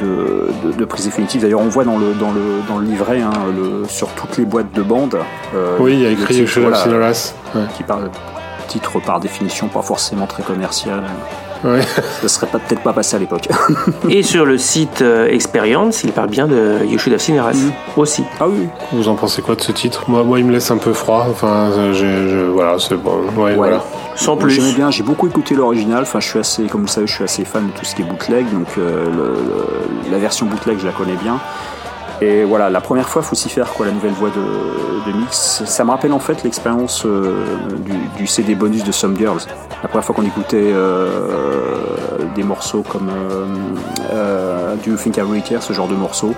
de, 0.00 0.48
de, 0.78 0.84
prise 0.84 1.04
définitive. 1.04 1.42
D'ailleurs, 1.42 1.60
on 1.60 1.68
voit 1.68 1.84
dans 1.84 1.98
le, 1.98 2.14
dans 2.14 2.30
le, 2.30 2.40
dans 2.68 2.78
le 2.78 2.86
livret, 2.86 3.20
hein, 3.20 3.32
le, 3.54 3.86
sur 3.88 4.08
toutes 4.08 4.38
les 4.38 4.44
boîtes 4.44 4.72
de 4.72 4.82
bande. 4.82 5.18
oui, 5.80 5.94
il 5.94 6.00
y 6.00 6.06
a 6.06 6.10
écrit 6.10 6.36
You 6.36 6.46
Should 6.46 6.72
Have 6.72 7.32
Qui 7.76 7.82
parle 7.82 8.10
titre 8.68 9.00
par 9.00 9.20
définition 9.20 9.68
pas 9.68 9.82
forcément 9.82 10.26
très 10.26 10.42
commercial. 10.42 11.02
Ouais. 11.64 11.80
Ça 12.22 12.28
serait 12.28 12.46
peut-être 12.46 12.82
pas 12.82 12.92
passé 12.92 13.16
à 13.16 13.18
l'époque. 13.18 13.48
Et 14.08 14.22
sur 14.22 14.44
le 14.44 14.58
site 14.58 15.02
Experience, 15.02 16.04
il 16.04 16.12
parle 16.12 16.28
bien 16.28 16.46
de 16.46 16.78
You 16.86 16.98
Should 16.98 17.14
Have 17.14 17.20
Seen 17.20 17.40
aussi. 17.96 18.24
Ah 18.40 18.48
oui. 18.48 18.68
Vous 18.92 19.08
en 19.08 19.14
pensez 19.14 19.42
quoi 19.42 19.54
de 19.54 19.60
ce 19.60 19.72
titre? 19.72 20.04
Moi, 20.08 20.22
moi, 20.24 20.38
il 20.38 20.44
me 20.44 20.52
laisse 20.52 20.70
un 20.70 20.78
peu 20.78 20.92
froid. 20.92 21.26
Enfin, 21.30 21.70
je, 21.92 22.46
voilà, 22.50 22.78
c'est 22.78 22.96
bon. 22.96 23.20
Ouais, 23.36 23.54
voilà. 23.54 23.82
Sans 24.16 24.36
plus. 24.36 24.50
J'aimais 24.50 24.72
bien, 24.72 24.90
j'ai 24.90 25.02
beaucoup 25.02 25.26
écouté 25.26 25.54
l'original. 25.54 26.02
Enfin, 26.02 26.20
je 26.20 26.28
suis 26.28 26.38
assez, 26.38 26.64
comme 26.64 26.82
vous 26.82 26.88
savez, 26.88 27.06
je 27.06 27.14
suis 27.14 27.24
assez 27.24 27.44
fan 27.44 27.66
de 27.66 27.72
tout 27.72 27.84
ce 27.84 27.94
qui 27.94 28.02
est 28.02 28.04
bootleg. 28.04 28.46
Donc, 28.52 28.68
la 30.10 30.18
version 30.18 30.46
bootleg, 30.46 30.78
je 30.80 30.86
la 30.86 30.92
connais 30.92 31.16
bien. 31.22 31.38
Et 32.22 32.44
voilà, 32.44 32.70
la 32.70 32.80
première 32.80 33.08
fois, 33.08 33.20
faut 33.20 33.34
s'y 33.34 33.48
faire 33.48 33.72
quoi, 33.72 33.84
la 33.84 33.90
nouvelle 33.90 34.12
voix 34.12 34.30
de, 34.30 35.10
de, 35.10 35.18
Mix. 35.18 35.64
Ça 35.64 35.84
me 35.84 35.90
rappelle 35.90 36.12
en 36.12 36.20
fait 36.20 36.44
l'expérience 36.44 37.04
euh, 37.04 37.44
du, 38.16 38.28
CD 38.28 38.54
bonus 38.54 38.84
de 38.84 38.92
Some 38.92 39.16
Girls. 39.16 39.40
La 39.82 39.88
première 39.88 40.04
fois 40.04 40.14
qu'on 40.14 40.24
écoutait 40.24 40.70
euh, 40.72 41.80
des 42.36 42.44
morceaux 42.44 42.84
comme 42.88 43.10
euh, 44.12 44.76
Do 44.84 44.92
You 44.92 44.96
Think 44.96 45.16
I 45.16 45.22
Really 45.22 45.42
Care, 45.42 45.64
ce 45.64 45.72
genre 45.72 45.88
de 45.88 45.96
morceaux, 45.96 46.32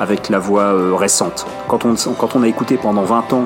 avec 0.00 0.30
la 0.30 0.38
voix 0.38 0.72
récente. 0.96 1.46
Quand 1.68 1.84
on, 1.84 1.96
quand 2.14 2.34
on 2.34 2.42
a 2.42 2.48
écouté 2.48 2.78
pendant 2.78 3.02
20 3.02 3.34
ans 3.34 3.44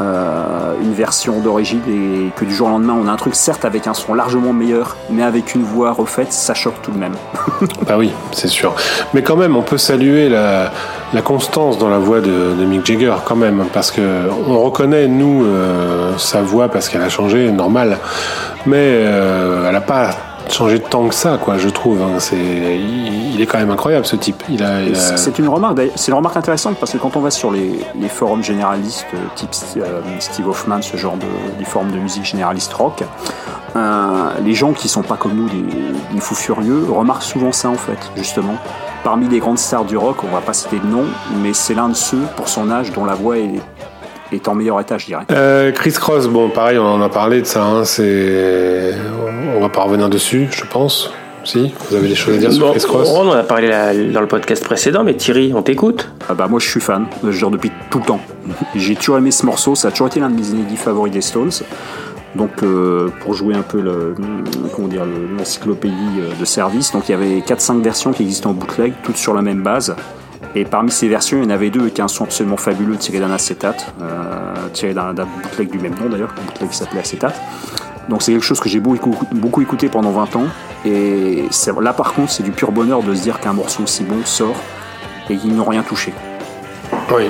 euh, 0.00 0.74
une 0.80 0.92
version 0.92 1.40
d'origine 1.40 1.80
et 1.88 2.30
que 2.36 2.44
du 2.44 2.54
jour 2.54 2.68
au 2.68 2.70
lendemain 2.70 2.96
on 3.00 3.08
a 3.08 3.12
un 3.12 3.16
truc 3.16 3.34
certes 3.34 3.64
avec 3.64 3.86
un 3.86 3.94
son 3.94 4.14
largement 4.14 4.52
meilleur 4.52 4.96
mais 5.10 5.22
avec 5.22 5.54
une 5.54 5.62
voix 5.62 5.92
refaite 5.92 6.32
ça 6.32 6.54
choque 6.54 6.80
tout 6.82 6.90
de 6.90 6.98
même. 6.98 7.14
bah 7.86 7.96
oui 7.98 8.12
c'est 8.32 8.48
sûr. 8.48 8.74
Mais 9.14 9.22
quand 9.22 9.36
même 9.36 9.56
on 9.56 9.62
peut 9.62 9.78
saluer 9.78 10.28
la, 10.28 10.70
constance 11.24 11.78
dans 11.78 11.88
la 11.88 11.98
voix 11.98 12.20
de, 12.20 12.54
de, 12.58 12.64
Mick 12.64 12.86
Jagger 12.86 13.14
quand 13.24 13.36
même 13.36 13.64
parce 13.72 13.90
que 13.90 14.00
on 14.46 14.60
reconnaît 14.60 15.08
nous 15.08 15.44
euh, 15.44 16.16
sa 16.16 16.42
voix 16.42 16.68
parce 16.68 16.88
qu'elle 16.88 17.02
a 17.02 17.08
changé 17.08 17.50
normal 17.50 17.98
mais 18.66 18.76
euh, 18.78 19.68
elle 19.68 19.76
a 19.76 19.80
pas 19.80 20.10
de 20.48 20.78
temps 20.78 21.06
que 21.08 21.14
ça, 21.14 21.38
quoi, 21.38 21.58
je 21.58 21.68
trouve. 21.68 22.02
Hein. 22.02 22.18
C'est, 22.18 22.36
il, 22.36 23.40
est 23.40 23.46
quand 23.46 23.58
même 23.58 23.70
incroyable 23.70 24.06
ce 24.06 24.16
type. 24.16 24.42
C'est 25.16 25.38
une 25.38 25.48
remarque, 25.48 26.36
intéressante 26.36 26.76
parce 26.78 26.92
que 26.92 26.98
quand 26.98 27.16
on 27.16 27.20
va 27.20 27.30
sur 27.30 27.50
les, 27.50 28.08
forums 28.08 28.42
généralistes, 28.42 29.06
euh, 29.14 29.18
type 29.36 29.50
euh, 29.76 30.00
Steve 30.18 30.48
Hoffman, 30.48 30.82
ce 30.82 30.96
genre 30.96 31.16
de 31.16 31.26
des 31.58 31.92
de 31.92 31.98
musique 31.98 32.24
généraliste 32.24 32.72
rock, 32.72 33.04
euh, 33.76 34.30
les 34.42 34.54
gens 34.54 34.72
qui 34.72 34.88
sont 34.88 35.02
pas 35.02 35.16
comme 35.16 35.34
nous 35.34 35.48
des, 35.48 35.62
des, 36.12 36.20
fous 36.20 36.34
furieux 36.34 36.86
remarquent 36.90 37.22
souvent 37.22 37.52
ça 37.52 37.68
en 37.68 37.74
fait, 37.74 38.10
justement. 38.16 38.56
Parmi 39.04 39.28
les 39.28 39.38
grandes 39.38 39.58
stars 39.58 39.84
du 39.84 39.96
rock, 39.96 40.24
on 40.24 40.28
va 40.28 40.40
pas 40.40 40.52
citer 40.52 40.78
de 40.78 40.86
nom, 40.86 41.04
mais 41.42 41.52
c'est 41.52 41.74
l'un 41.74 41.88
de 41.88 41.94
ceux 41.94 42.22
pour 42.36 42.48
son 42.48 42.70
âge 42.70 42.92
dont 42.92 43.04
la 43.04 43.14
voix 43.14 43.38
est 43.38 43.60
est 44.32 44.48
en 44.48 44.54
meilleur 44.54 44.80
état, 44.80 44.98
je 44.98 45.06
dirais. 45.06 45.24
Euh, 45.30 45.72
Chris 45.72 45.92
Cross, 45.92 46.28
bon, 46.28 46.50
pareil, 46.50 46.78
on 46.78 46.86
en 46.86 47.00
a 47.00 47.08
parlé 47.08 47.40
de 47.40 47.46
ça. 47.46 47.64
Hein, 47.64 47.84
c'est, 47.84 48.94
on 49.56 49.60
va 49.60 49.68
pas 49.68 49.82
revenir 49.82 50.08
dessus, 50.08 50.48
je 50.50 50.64
pense. 50.64 51.12
Si, 51.44 51.72
vous 51.88 51.96
avez 51.96 52.08
des 52.08 52.14
choses 52.14 52.34
à 52.34 52.38
dire 52.38 52.52
sur 52.52 52.70
Chris 52.72 52.84
Cross? 52.86 53.08
On 53.10 53.28
en 53.28 53.32
a 53.32 53.42
parlé 53.42 53.68
dans 54.12 54.20
le 54.20 54.26
podcast 54.26 54.62
précédent, 54.64 55.02
mais 55.04 55.14
Thierry, 55.14 55.52
on 55.54 55.62
t'écoute? 55.62 56.10
Ah 56.28 56.34
bah 56.34 56.46
Moi, 56.48 56.60
je 56.60 56.68
suis 56.68 56.80
fan, 56.80 57.06
genre 57.30 57.50
depuis 57.50 57.72
tout 57.90 58.00
le 58.00 58.04
temps. 58.04 58.20
J'ai 58.74 58.94
toujours 58.94 59.18
aimé 59.18 59.30
ce 59.30 59.46
morceau, 59.46 59.74
ça 59.74 59.88
a 59.88 59.90
toujours 59.90 60.08
été 60.08 60.20
l'un 60.20 60.30
de 60.30 60.36
mes 60.36 60.48
inédits 60.48 60.76
favoris 60.76 61.12
des 61.12 61.22
Stones. 61.22 61.50
Donc, 62.34 62.62
euh, 62.62 63.08
pour 63.20 63.34
jouer 63.34 63.54
un 63.54 63.62
peu 63.62 63.80
le, 63.80 64.14
comment 64.74 64.88
dire, 64.88 65.04
l'encyclopédie 65.38 65.94
euh, 66.20 66.38
de 66.38 66.44
service, 66.44 66.92
donc 66.92 67.08
il 67.08 67.12
y 67.12 67.14
avait 67.14 67.38
4-5 67.40 67.80
versions 67.80 68.12
qui 68.12 68.22
existent 68.22 68.50
en 68.50 68.52
bootleg, 68.52 68.92
toutes 69.02 69.16
sur 69.16 69.32
la 69.32 69.40
même 69.40 69.62
base. 69.62 69.96
Et 70.54 70.64
parmi 70.64 70.90
ces 70.90 71.08
versions, 71.08 71.38
il 71.38 71.44
y 71.44 71.46
en 71.46 71.50
avait 71.50 71.70
deux 71.70 71.80
avec 71.80 72.00
un 72.00 72.08
son 72.08 72.24
absolument 72.24 72.56
fabuleux 72.56 72.96
tiré 72.96 73.18
d'un 73.20 73.30
acétate, 73.30 73.92
euh, 74.00 74.54
tiré 74.72 74.94
d'un 74.94 75.12
bootleg 75.12 75.70
du 75.70 75.78
même 75.78 75.94
nom 75.94 76.08
d'ailleurs, 76.08 76.34
un 76.40 76.46
bootleg 76.46 76.70
qui 76.70 76.76
s'appelait 76.76 77.00
acétate. 77.00 77.38
Donc 78.08 78.22
c'est 78.22 78.32
quelque 78.32 78.44
chose 78.44 78.60
que 78.60 78.68
j'ai 78.68 78.80
beaucoup, 78.80 79.14
beaucoup, 79.32 79.60
écouté 79.60 79.88
pendant 79.88 80.10
20 80.10 80.36
ans. 80.36 80.46
Et 80.86 81.44
là 81.80 81.92
par 81.92 82.14
contre, 82.14 82.30
c'est 82.30 82.42
du 82.42 82.52
pur 82.52 82.72
bonheur 82.72 83.02
de 83.02 83.14
se 83.14 83.22
dire 83.22 83.40
qu'un 83.40 83.52
morceau 83.52 83.82
aussi 83.82 84.04
bon 84.04 84.24
sort 84.24 84.56
et 85.28 85.36
qu'ils 85.36 85.54
n'ont 85.54 85.64
rien 85.64 85.82
touché. 85.82 86.12
Oui. 87.14 87.24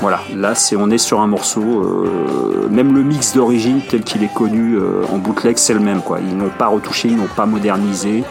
Voilà, 0.00 0.20
là 0.34 0.54
c'est 0.54 0.76
on 0.76 0.88
est 0.88 0.98
sur 0.98 1.20
un 1.20 1.26
morceau, 1.26 1.60
euh, 1.62 2.68
même 2.70 2.94
le 2.94 3.02
mix 3.02 3.34
d'origine 3.34 3.82
tel 3.86 4.02
qu'il 4.02 4.22
est 4.22 4.32
connu 4.32 4.76
euh, 4.76 5.02
en 5.12 5.18
bootleg, 5.18 5.58
c'est 5.58 5.74
le 5.74 5.80
même 5.80 6.00
quoi. 6.00 6.20
Ils 6.20 6.36
n'ont 6.36 6.48
pas 6.48 6.68
retouché, 6.68 7.08
ils 7.08 7.16
n'ont 7.16 7.26
pas 7.26 7.44
modernisé. 7.44 8.24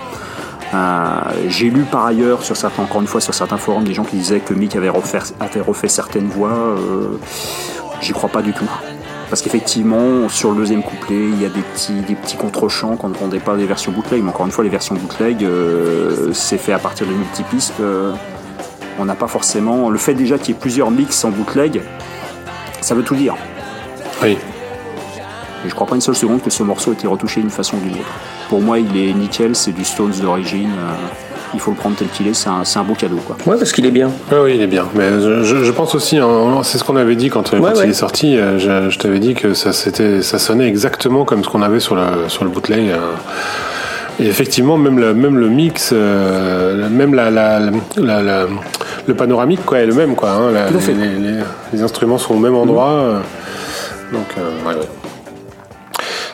Euh, 0.74 1.10
j'ai 1.48 1.70
lu 1.70 1.84
par 1.84 2.06
ailleurs, 2.06 2.44
sur 2.44 2.56
certains, 2.56 2.84
encore 2.84 3.02
une 3.02 3.08
fois, 3.08 3.22
sur 3.22 3.34
certains 3.34 3.58
forums, 3.58 3.84
des 3.84 3.94
gens 3.94 4.04
qui 4.04 4.18
disaient 4.18 4.40
que 4.40 4.54
Mick 4.54 4.76
avait 4.76 4.90
refait, 4.90 5.88
certaines 5.88 6.28
voix. 6.28 6.52
Euh, 6.52 7.18
J'y 8.02 8.14
crois 8.14 8.30
pas 8.30 8.42
du 8.42 8.54
tout. 8.54 8.70
Parce 9.30 9.42
qu'effectivement, 9.42 10.28
sur 10.30 10.52
le 10.52 10.58
deuxième 10.58 10.82
couplet, 10.82 11.28
il 11.30 11.42
y 11.42 11.46
a 11.46 11.50
des 11.50 11.62
petits, 11.62 12.02
des 12.02 12.16
petits 12.16 12.38
contre-champs 12.38 12.96
qu'on 12.96 13.10
ne 13.10 13.18
rendait 13.18 13.40
pas 13.40 13.56
des 13.56 13.66
versions 13.66 13.92
bootleg. 13.92 14.24
Mais 14.24 14.30
encore 14.30 14.46
une 14.46 14.52
fois, 14.52 14.64
les 14.64 14.70
versions 14.70 14.96
bootleg, 14.96 15.44
euh, 15.44 16.32
c'est 16.34 16.58
fait 16.58 16.74
à 16.74 16.80
partir 16.80 17.06
de 17.06 17.12
multipistes. 17.12 17.80
Euh, 17.80 18.14
on 18.98 19.06
n'a 19.06 19.16
pas 19.16 19.28
forcément. 19.28 19.90
Le 19.90 19.98
fait 19.98 20.14
déjà 20.14 20.38
qu'il 20.38 20.56
y 20.56 20.58
ait 20.58 20.60
plusieurs 20.60 20.90
mix 20.90 21.24
en 21.26 21.30
bootleg, 21.30 21.82
ça 22.82 22.96
veut 22.96 23.04
tout 23.04 23.16
dire. 23.16 23.36
Oui. 24.24 24.38
Et 25.66 25.70
je 25.70 25.76
crois 25.76 25.88
pas 25.88 25.96
une 25.96 26.02
seule 26.02 26.16
seconde 26.16 26.42
que 26.42 26.50
ce 26.50 26.64
morceau 26.64 26.92
ait 26.92 26.94
été 26.94 27.08
retouché 27.08 27.42
d'une 27.42 27.50
façon 27.50 27.78
ou 27.78 27.82
d'une 27.82 27.94
autre. 27.96 28.14
Pour 28.48 28.62
moi, 28.62 28.80
il 28.80 28.96
est 28.98 29.14
nickel, 29.14 29.56
c'est 29.56 29.72
du 29.72 29.84
Stones 29.84 30.14
d'origine. 30.22 30.70
Euh, 30.70 30.94
il 31.54 31.60
faut 31.60 31.72
le 31.72 31.78
prendre 31.78 31.96
tel 31.96 32.08
qu'il 32.08 32.28
est, 32.28 32.34
c'est 32.34 32.50
un, 32.50 32.62
un, 32.64 32.84
beau 32.84 32.94
cadeau. 32.94 33.18
Quoi. 33.26 33.36
Ouais, 33.46 33.58
parce 33.58 33.72
qu'il 33.72 33.86
est 33.86 33.92
bien. 33.92 34.12
oui, 34.32 34.54
il 34.56 34.62
est 34.62 34.68
bien. 34.68 34.86
Mais 34.94 35.20
je, 35.20 35.64
je 35.64 35.72
pense 35.72 35.96
aussi, 35.96 36.18
hein, 36.18 36.62
c'est 36.64 36.78
ce 36.78 36.84
qu'on 36.84 36.96
avait 36.96 37.16
dit 37.16 37.30
quand, 37.30 37.52
il 37.54 37.90
est 37.90 37.94
sorti. 37.94 38.38
Euh, 38.38 38.60
je, 38.60 38.90
je 38.90 39.00
t'avais 39.00 39.20
dit 39.20 39.34
que 39.34 39.54
ça, 39.54 39.74
ça 39.74 40.40
sonnait 40.40 40.68
exactement 40.68 41.26
comme 41.26 41.44
ce 41.44 41.50
qu'on 41.50 41.62
avait 41.62 41.80
sur 41.80 41.96
le, 41.96 42.30
sur 42.30 42.44
le 42.44 42.52
bootleg. 42.52 42.92
Euh. 42.92 42.98
Et 44.22 44.28
effectivement, 44.28 44.78
même 44.78 45.00
le, 45.00 45.14
même 45.14 45.38
le 45.38 45.48
mix, 45.48 45.92
même 45.92 47.14
la, 47.14 47.32
la, 47.32 47.60
la, 47.98 48.46
le 49.08 49.14
panoramique 49.14 49.66
quoi, 49.66 49.80
est 49.80 49.86
le 49.86 49.94
même. 49.94 50.16
Quoi, 50.16 50.32
hein, 50.32 50.52
les, 50.52 50.94
les, 50.94 51.40
les, 51.74 51.82
instruments 51.82 52.18
sont 52.18 52.36
au 52.36 52.40
même 52.40 52.56
endroit. 52.56 53.22
Donc, 54.12 54.28
ouais, 54.38 54.74
ouais. 54.74 54.86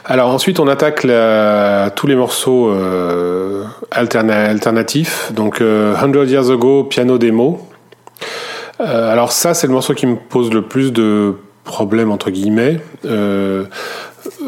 Alors 0.07 0.29
ensuite, 0.29 0.59
on 0.59 0.67
attaque 0.67 1.03
la, 1.03 1.89
tous 1.95 2.05
les 2.05 2.15
morceaux 2.15 2.69
euh, 2.69 3.63
alterna 3.89 4.45
alternatifs. 4.45 5.31
Donc 5.33 5.61
euh, 5.61 5.95
100 5.95 6.13
Years 6.27 6.51
Ago, 6.51 6.83
piano 6.83 7.17
démo. 7.17 7.59
Euh, 8.81 9.11
alors 9.11 9.31
ça, 9.31 9.55
c'est 9.55 9.65
le 9.65 9.73
morceau 9.73 9.95
qui 9.95 10.05
me 10.05 10.15
pose 10.15 10.53
le 10.53 10.61
plus 10.61 10.93
de 10.93 11.35
problèmes 11.63 12.11
entre 12.11 12.29
guillemets. 12.29 12.79
Euh, 13.05 13.65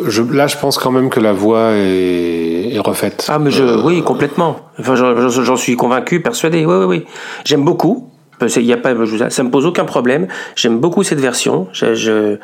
je, 0.06 0.22
là, 0.22 0.46
je 0.46 0.58
pense 0.58 0.78
quand 0.78 0.92
même 0.92 1.10
que 1.10 1.20
la 1.20 1.34
voix 1.34 1.72
est, 1.72 2.76
est 2.76 2.80
refaite. 2.80 3.26
Ah, 3.28 3.40
mais 3.40 3.50
je, 3.50 3.64
oui, 3.84 4.04
complètement. 4.04 4.58
Enfin, 4.80 4.94
j'en 4.96 5.58
suis 5.58 5.76
convaincu, 5.76 6.22
persuadé. 6.22 6.68
Oui, 6.68 6.76
oui, 6.76 6.86
oui. 6.86 7.06
J'aime 7.46 7.64
beaucoup. 7.64 8.12
Y 8.42 8.74
a 8.74 8.78
pas, 8.78 8.94
ça 9.30 9.44
me 9.44 9.50
pose 9.50 9.66
aucun 9.66 9.86
problème. 9.86 10.28
J'aime 10.56 10.80
beaucoup 10.80 11.04
cette 11.04 11.20
version. 11.20 11.68
Je, 11.74 11.96
je, 11.96 12.12
euh, 12.12 12.38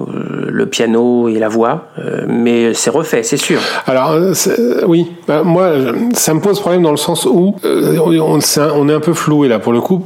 le 0.00 0.66
piano 0.66 1.28
et 1.28 1.38
la 1.38 1.48
voix, 1.48 1.88
euh, 1.98 2.24
mais 2.26 2.72
c'est 2.74 2.90
refait, 2.90 3.22
c'est 3.22 3.36
sûr. 3.36 3.60
Alors 3.86 4.12
euh, 4.12 4.32
oui, 4.86 5.06
bah, 5.28 5.42
moi 5.42 5.72
ça 6.14 6.32
me 6.32 6.40
pose 6.40 6.60
problème 6.60 6.82
dans 6.82 6.90
le 6.90 6.96
sens 6.96 7.26
où 7.26 7.56
on, 7.62 8.38
on, 8.38 8.88
est 8.88 8.92
un 8.92 9.00
peu 9.00 9.12
floué 9.12 9.48
là 9.48 9.58
pour 9.58 9.72
le 9.72 9.80
coup. 9.80 10.02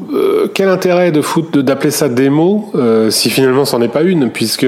quel 0.54 0.68
intérêt 0.68 1.12
de 1.12 1.20
foot 1.22 1.58
d'appeler 1.58 1.90
ça 1.90 2.08
démo 2.08 2.72
si 3.10 3.30
finalement 3.30 3.64
c'en 3.64 3.80
est 3.80 3.88
pas 3.88 4.02
une, 4.02 4.30
puisque 4.30 4.66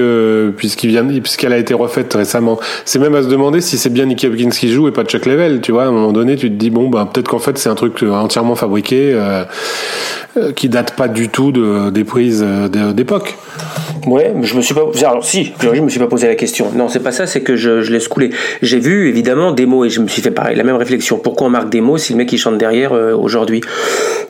puisqu'il 0.57 0.89
vient 0.89 1.05
puisqu'elle 1.05 1.53
a 1.53 1.57
été 1.57 1.73
refaite 1.73 2.13
récemment? 2.13 2.59
C'est 2.85 2.99
même 2.99 3.15
à 3.15 3.23
se 3.23 3.27
demander 3.27 3.61
si 3.61 3.77
c'est 3.77 3.89
bien 3.89 4.05
Nicky 4.05 4.27
Hopkins 4.27 4.49
qui 4.49 4.71
joue 4.71 4.87
et 4.87 4.91
pas 4.91 5.03
Chuck 5.03 5.25
Level. 5.25 5.61
Tu 5.61 5.71
vois, 5.71 5.83
à 5.83 5.87
un 5.87 5.91
moment 5.91 6.11
donné, 6.11 6.35
tu 6.35 6.49
te 6.49 6.55
dis 6.55 6.69
bon 6.69 6.89
bah 6.89 7.09
peut-être 7.11 7.27
qu'en 7.27 7.39
fait 7.39 7.57
c'est 7.57 7.69
un 7.69 7.75
truc 7.75 8.03
entièrement 8.03 8.55
fabriqué 8.55 9.13
qui 10.61 10.69
date 10.69 10.95
pas 10.95 11.07
du 11.07 11.29
tout 11.29 11.51
de, 11.51 11.89
des 11.89 12.03
prises 12.03 12.45
d'époque. 12.93 13.35
Ouais, 14.05 14.31
mais 14.35 14.45
je 14.45 14.55
me 14.55 14.61
suis 14.61 14.75
pas. 14.75 14.83
Alors 15.01 15.25
si, 15.25 15.53
je 15.59 15.81
me 15.81 15.89
suis 15.89 15.99
pas 15.99 16.05
posé 16.05 16.27
la 16.27 16.35
question. 16.35 16.67
Non, 16.75 16.87
c'est 16.87 16.99
pas 16.99 17.11
ça, 17.11 17.25
c'est 17.25 17.41
que 17.41 17.55
je, 17.55 17.81
je 17.81 17.91
laisse 17.91 18.07
couler. 18.07 18.29
J'ai 18.61 18.77
vu 18.77 19.09
évidemment 19.09 19.53
des 19.53 19.65
mots 19.65 19.85
et 19.85 19.89
je 19.89 19.99
me 20.01 20.07
suis 20.07 20.21
fait 20.21 20.29
pareil, 20.29 20.55
la 20.55 20.63
même 20.63 20.75
réflexion. 20.75 21.17
Pourquoi 21.17 21.47
on 21.47 21.49
marque 21.49 21.69
des 21.69 21.81
mots 21.81 21.97
si 21.97 22.13
le 22.13 22.17
mec 22.17 22.31
il 22.31 22.37
chante 22.37 22.59
derrière 22.59 22.93
euh, 22.93 23.15
aujourd'hui? 23.15 23.61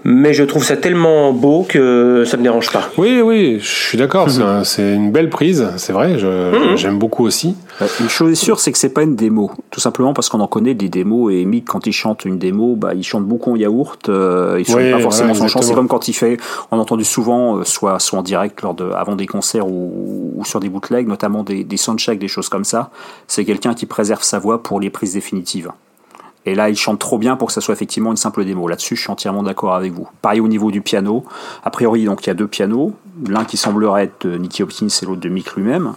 Mais 0.03 0.33
je 0.33 0.43
trouve 0.43 0.63
ça 0.63 0.77
tellement 0.77 1.31
beau 1.31 1.65
que 1.67 2.23
ça 2.25 2.35
me 2.37 2.43
dérange 2.43 2.71
pas. 2.71 2.89
Oui, 2.97 3.21
oui, 3.21 3.59
je 3.61 3.67
suis 3.67 3.97
d'accord. 3.97 4.27
C'est 4.63 4.95
une 4.95 5.11
belle 5.11 5.29
prise, 5.29 5.67
c'est 5.75 5.93
vrai. 5.93 6.13
Mhm. 6.13 6.77
J'aime 6.77 6.97
beaucoup 6.97 7.25
aussi. 7.25 7.55
Bah, 7.79 7.85
une 7.99 8.09
chose 8.09 8.31
est 8.31 8.35
sûre, 8.35 8.59
c'est 8.59 8.71
que 8.71 8.77
c'est 8.77 8.93
pas 8.93 9.03
une 9.03 9.15
démo. 9.15 9.51
Tout 9.69 9.79
simplement 9.79 10.13
parce 10.13 10.29
qu'on 10.29 10.39
en 10.39 10.47
connaît 10.47 10.73
des 10.73 10.89
démos 10.89 11.31
et 11.33 11.45
Mick 11.45 11.65
quand 11.65 11.85
il 11.87 11.93
chante 11.93 12.25
une 12.25 12.39
démo, 12.39 12.75
bah 12.75 12.93
il 12.95 13.03
chante 13.03 13.25
beaucoup 13.25 13.51
en 13.51 13.55
yaourt. 13.55 14.09
Euh, 14.09 14.57
il 14.59 14.65
chante 14.65 14.91
pas 14.91 14.99
forcément 14.99 15.33
son 15.33 15.47
chant. 15.47 15.61
C'est 15.61 15.75
comme 15.75 15.87
quand 15.87 16.07
il 16.07 16.13
On 16.71 16.77
a 16.77 16.81
entendu 16.81 17.03
souvent, 17.03 17.57
euh, 17.57 17.63
soit 17.63 17.99
soit 17.99 18.19
en 18.19 18.23
direct 18.23 18.61
lors 18.61 18.73
de 18.73 18.91
avant 18.91 19.15
des 19.15 19.27
concerts 19.27 19.67
ou, 19.67 20.41
sur 20.45 20.59
des 20.59 20.69
bootlegs, 20.69 21.07
notamment 21.07 21.43
des, 21.43 21.63
des 21.63 21.77
soundchecks, 21.77 22.19
des 22.19 22.27
choses 22.27 22.49
comme 22.49 22.65
ça. 22.65 22.89
C'est 23.27 23.45
quelqu'un 23.45 23.73
qui 23.73 23.85
préserve 23.85 24.23
sa 24.23 24.39
voix 24.39 24.63
pour 24.63 24.79
les 24.79 24.89
prises 24.89 25.13
définitives. 25.13 25.71
Et 26.45 26.55
là, 26.55 26.69
il 26.69 26.75
chante 26.75 26.99
trop 26.99 27.17
bien 27.17 27.35
pour 27.35 27.47
que 27.47 27.53
ça 27.53 27.61
soit 27.61 27.73
effectivement 27.73 28.11
une 28.11 28.17
simple 28.17 28.43
démo. 28.43 28.67
Là-dessus, 28.67 28.95
je 28.95 29.01
suis 29.01 29.11
entièrement 29.11 29.43
d'accord 29.43 29.75
avec 29.75 29.93
vous. 29.93 30.07
Pareil 30.21 30.39
au 30.39 30.47
niveau 30.47 30.71
du 30.71 30.81
piano. 30.81 31.23
A 31.63 31.69
priori, 31.69 32.05
donc 32.05 32.25
il 32.25 32.27
y 32.27 32.31
a 32.31 32.33
deux 32.33 32.47
pianos, 32.47 32.93
l'un 33.27 33.45
qui 33.45 33.57
semblerait 33.57 34.05
être 34.05 34.27
de 34.27 34.37
Nicky 34.37 34.63
Hopkins 34.63 34.87
et 34.87 35.05
l'autre 35.05 35.21
de 35.21 35.29
Mick 35.29 35.53
lui-même. 35.55 35.93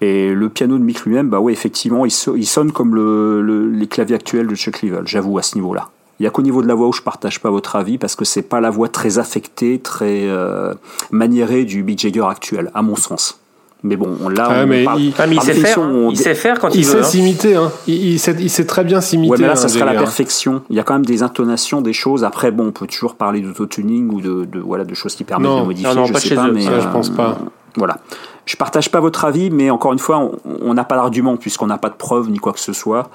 Et 0.00 0.32
le 0.32 0.48
piano 0.48 0.78
de 0.78 0.82
Mick 0.82 1.04
lui-même, 1.04 1.28
bah 1.28 1.40
effectivement, 1.48 2.04
il, 2.06 2.10
sonne 2.10 2.72
comme 2.72 3.72
les 3.76 3.86
claviers 3.86 4.16
actuels 4.16 4.46
de 4.46 4.54
Chuck 4.54 4.82
Leavell, 4.82 5.06
j'avoue, 5.06 5.38
à 5.38 5.42
ce 5.42 5.56
niveau-là. 5.56 5.90
Il 6.18 6.24
n'y 6.24 6.26
a 6.26 6.30
qu'au 6.30 6.42
niveau 6.42 6.62
de 6.62 6.66
la 6.68 6.74
voix 6.74 6.88
où 6.88 6.92
je 6.92 7.02
partage 7.02 7.40
pas 7.40 7.50
votre 7.50 7.76
avis 7.76 7.96
parce 7.96 8.16
que 8.16 8.24
c'est 8.24 8.42
pas 8.42 8.60
la 8.60 8.70
voix 8.70 8.88
très 8.88 9.18
affectée, 9.18 9.78
très 9.78 10.22
euh, 10.26 10.74
maniérée 11.10 11.64
du 11.64 11.82
Big 11.82 11.98
Jagger 11.98 12.24
actuel, 12.28 12.70
à 12.74 12.82
mon 12.82 12.96
sens. 12.96 13.40
Mais 13.84 13.94
bon, 13.94 14.28
là, 14.28 14.48
ah, 14.50 14.62
on 14.64 14.66
mais 14.66 14.82
il, 14.98 15.14
ah, 15.16 15.26
il 15.28 15.40
sait 15.40 15.54
faire. 15.54 15.78
Il 16.10 16.16
sait 16.18 16.34
faire 16.34 16.58
quand 16.58 16.74
il, 16.74 16.80
il 16.80 16.84
veut. 16.84 16.90
Sait 16.94 16.98
hein. 16.98 17.02
s'imiter, 17.04 17.54
hein. 17.54 17.70
il, 17.86 18.18
sait, 18.18 18.34
il 18.40 18.50
sait 18.50 18.66
très 18.66 18.82
bien 18.82 19.00
s'imiter. 19.00 19.30
Ouais, 19.30 19.38
mais 19.38 19.46
là, 19.46 19.54
ça 19.54 19.66
hein, 19.66 19.68
sera 19.68 19.84
la 19.84 19.92
perfection. 19.94 20.62
Il 20.68 20.74
y 20.74 20.80
a 20.80 20.82
quand 20.82 20.94
même 20.94 21.06
des 21.06 21.22
intonations, 21.22 21.80
des 21.80 21.92
choses. 21.92 22.24
Après, 22.24 22.50
bon, 22.50 22.66
on 22.66 22.72
peut 22.72 22.88
toujours 22.88 23.14
parler 23.14 23.40
d'autotuning 23.40 24.10
ou 24.12 24.20
de, 24.20 24.46
de, 24.46 24.58
voilà, 24.58 24.84
de 24.84 24.94
choses 24.94 25.14
qui 25.14 25.22
permettent 25.22 25.48
Non. 25.48 25.60
de 25.60 25.66
modifier. 25.66 25.88
Non, 25.94 26.00
non, 26.00 26.06
je 26.06 26.12
pas 26.12 26.18
sais 26.18 26.30
chez 26.30 26.34
pas, 26.34 26.48
eux, 26.48 26.52
mais 26.52 26.62
ça, 26.62 26.80
je 26.80 26.88
pense 26.88 27.10
pas. 27.10 27.38
Voilà. 27.76 27.98
Je 28.46 28.56
partage 28.56 28.90
pas 28.90 28.98
votre 28.98 29.24
avis, 29.24 29.50
mais 29.50 29.70
encore 29.70 29.92
une 29.92 30.00
fois, 30.00 30.18
on- 30.18 30.32
on 30.62 30.74
n'a 30.74 30.82
pas 30.82 30.96
d'argument 30.96 31.36
puisqu'on 31.36 31.66
n'a 31.68 31.78
pas 31.78 31.90
de 31.90 31.94
preuves 31.94 32.28
ni 32.30 32.38
quoi 32.38 32.52
que 32.52 32.60
ce 32.60 32.72
soit. 32.72 33.10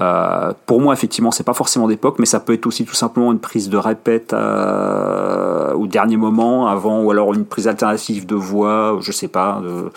Euh, 0.00 0.52
pour 0.66 0.80
moi, 0.80 0.94
effectivement, 0.94 1.30
c'est 1.30 1.44
pas 1.44 1.52
forcément 1.54 1.86
d'époque, 1.86 2.16
mais 2.18 2.26
ça 2.26 2.40
peut 2.40 2.54
être 2.54 2.66
aussi 2.66 2.84
tout 2.84 2.94
simplement 2.94 3.30
une 3.30 3.38
prise 3.38 3.68
de 3.68 3.76
répète 3.76 4.32
euh, 4.32 5.72
au 5.74 5.86
dernier 5.86 6.16
moment, 6.16 6.66
avant, 6.66 7.02
ou 7.02 7.10
alors 7.10 7.34
une 7.34 7.44
prise 7.44 7.68
alternative 7.68 8.26
de 8.26 8.34
voix, 8.34 8.96
je 9.00 9.12
sais 9.12 9.28
pas. 9.28 9.60
de- 9.62 9.90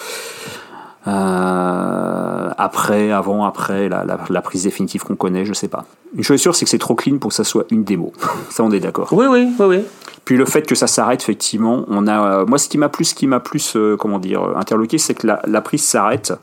euh, 1.07 2.49
après, 2.57 3.11
avant, 3.11 3.45
après, 3.45 3.89
la, 3.89 4.03
la- 4.03 4.17
la 4.29 4.41
prise 4.41 4.63
définitive 4.63 5.03
qu'on 5.03 5.15
connaît, 5.15 5.45
je 5.45 5.53
sais 5.53 5.67
pas. 5.67 5.85
Une 6.15 6.23
chose 6.23 6.35
est 6.35 6.43
sûre, 6.43 6.55
c'est 6.55 6.65
que 6.65 6.71
c'est 6.71 6.77
trop 6.79 6.95
clean 6.95 7.17
pour 7.19 7.29
que 7.29 7.35
ça 7.35 7.43
soit 7.43 7.65
une 7.69 7.83
démo. 7.83 8.11
ça, 8.49 8.63
on 8.63 8.71
est 8.71 8.79
d'accord. 8.79 9.09
Oui, 9.11 9.25
oui, 9.29 9.47
oui, 9.59 9.65
oui. 9.67 9.79
Puis 10.23 10.37
le 10.37 10.45
fait 10.45 10.63
que 10.63 10.73
ça 10.73 10.87
s'arrête, 10.87 11.21
effectivement, 11.21 11.85
on 11.87 12.07
a. 12.07 12.45
moi, 12.45 12.57
ce 12.57 12.67
qui 12.67 12.79
m'a 12.79 12.89
plus, 12.89 13.05
ce 13.05 13.15
qui 13.15 13.27
m'a 13.27 13.39
plus, 13.39 13.77
comment 13.99 14.17
dire, 14.17 14.41
interloqué, 14.57 14.97
c'est 14.97 15.13
que 15.13 15.27
la, 15.27 15.39
la 15.45 15.61
prise 15.61 15.83
s'arrête. 15.83 16.33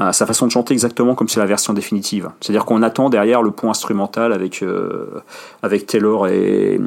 Euh, 0.00 0.12
sa 0.12 0.26
façon 0.26 0.46
de 0.46 0.52
chanter 0.52 0.72
exactement 0.72 1.14
comme 1.14 1.28
c'est 1.28 1.40
la 1.40 1.46
version 1.46 1.72
définitive. 1.72 2.30
C'est-à-dire 2.40 2.64
qu'on 2.64 2.82
attend 2.82 3.10
derrière 3.10 3.42
le 3.42 3.50
point 3.50 3.70
instrumental 3.70 4.32
avec 4.32 4.62
euh, 4.62 5.06
avec 5.62 5.86
Taylor 5.86 6.28
et, 6.28 6.74
et 6.74 6.80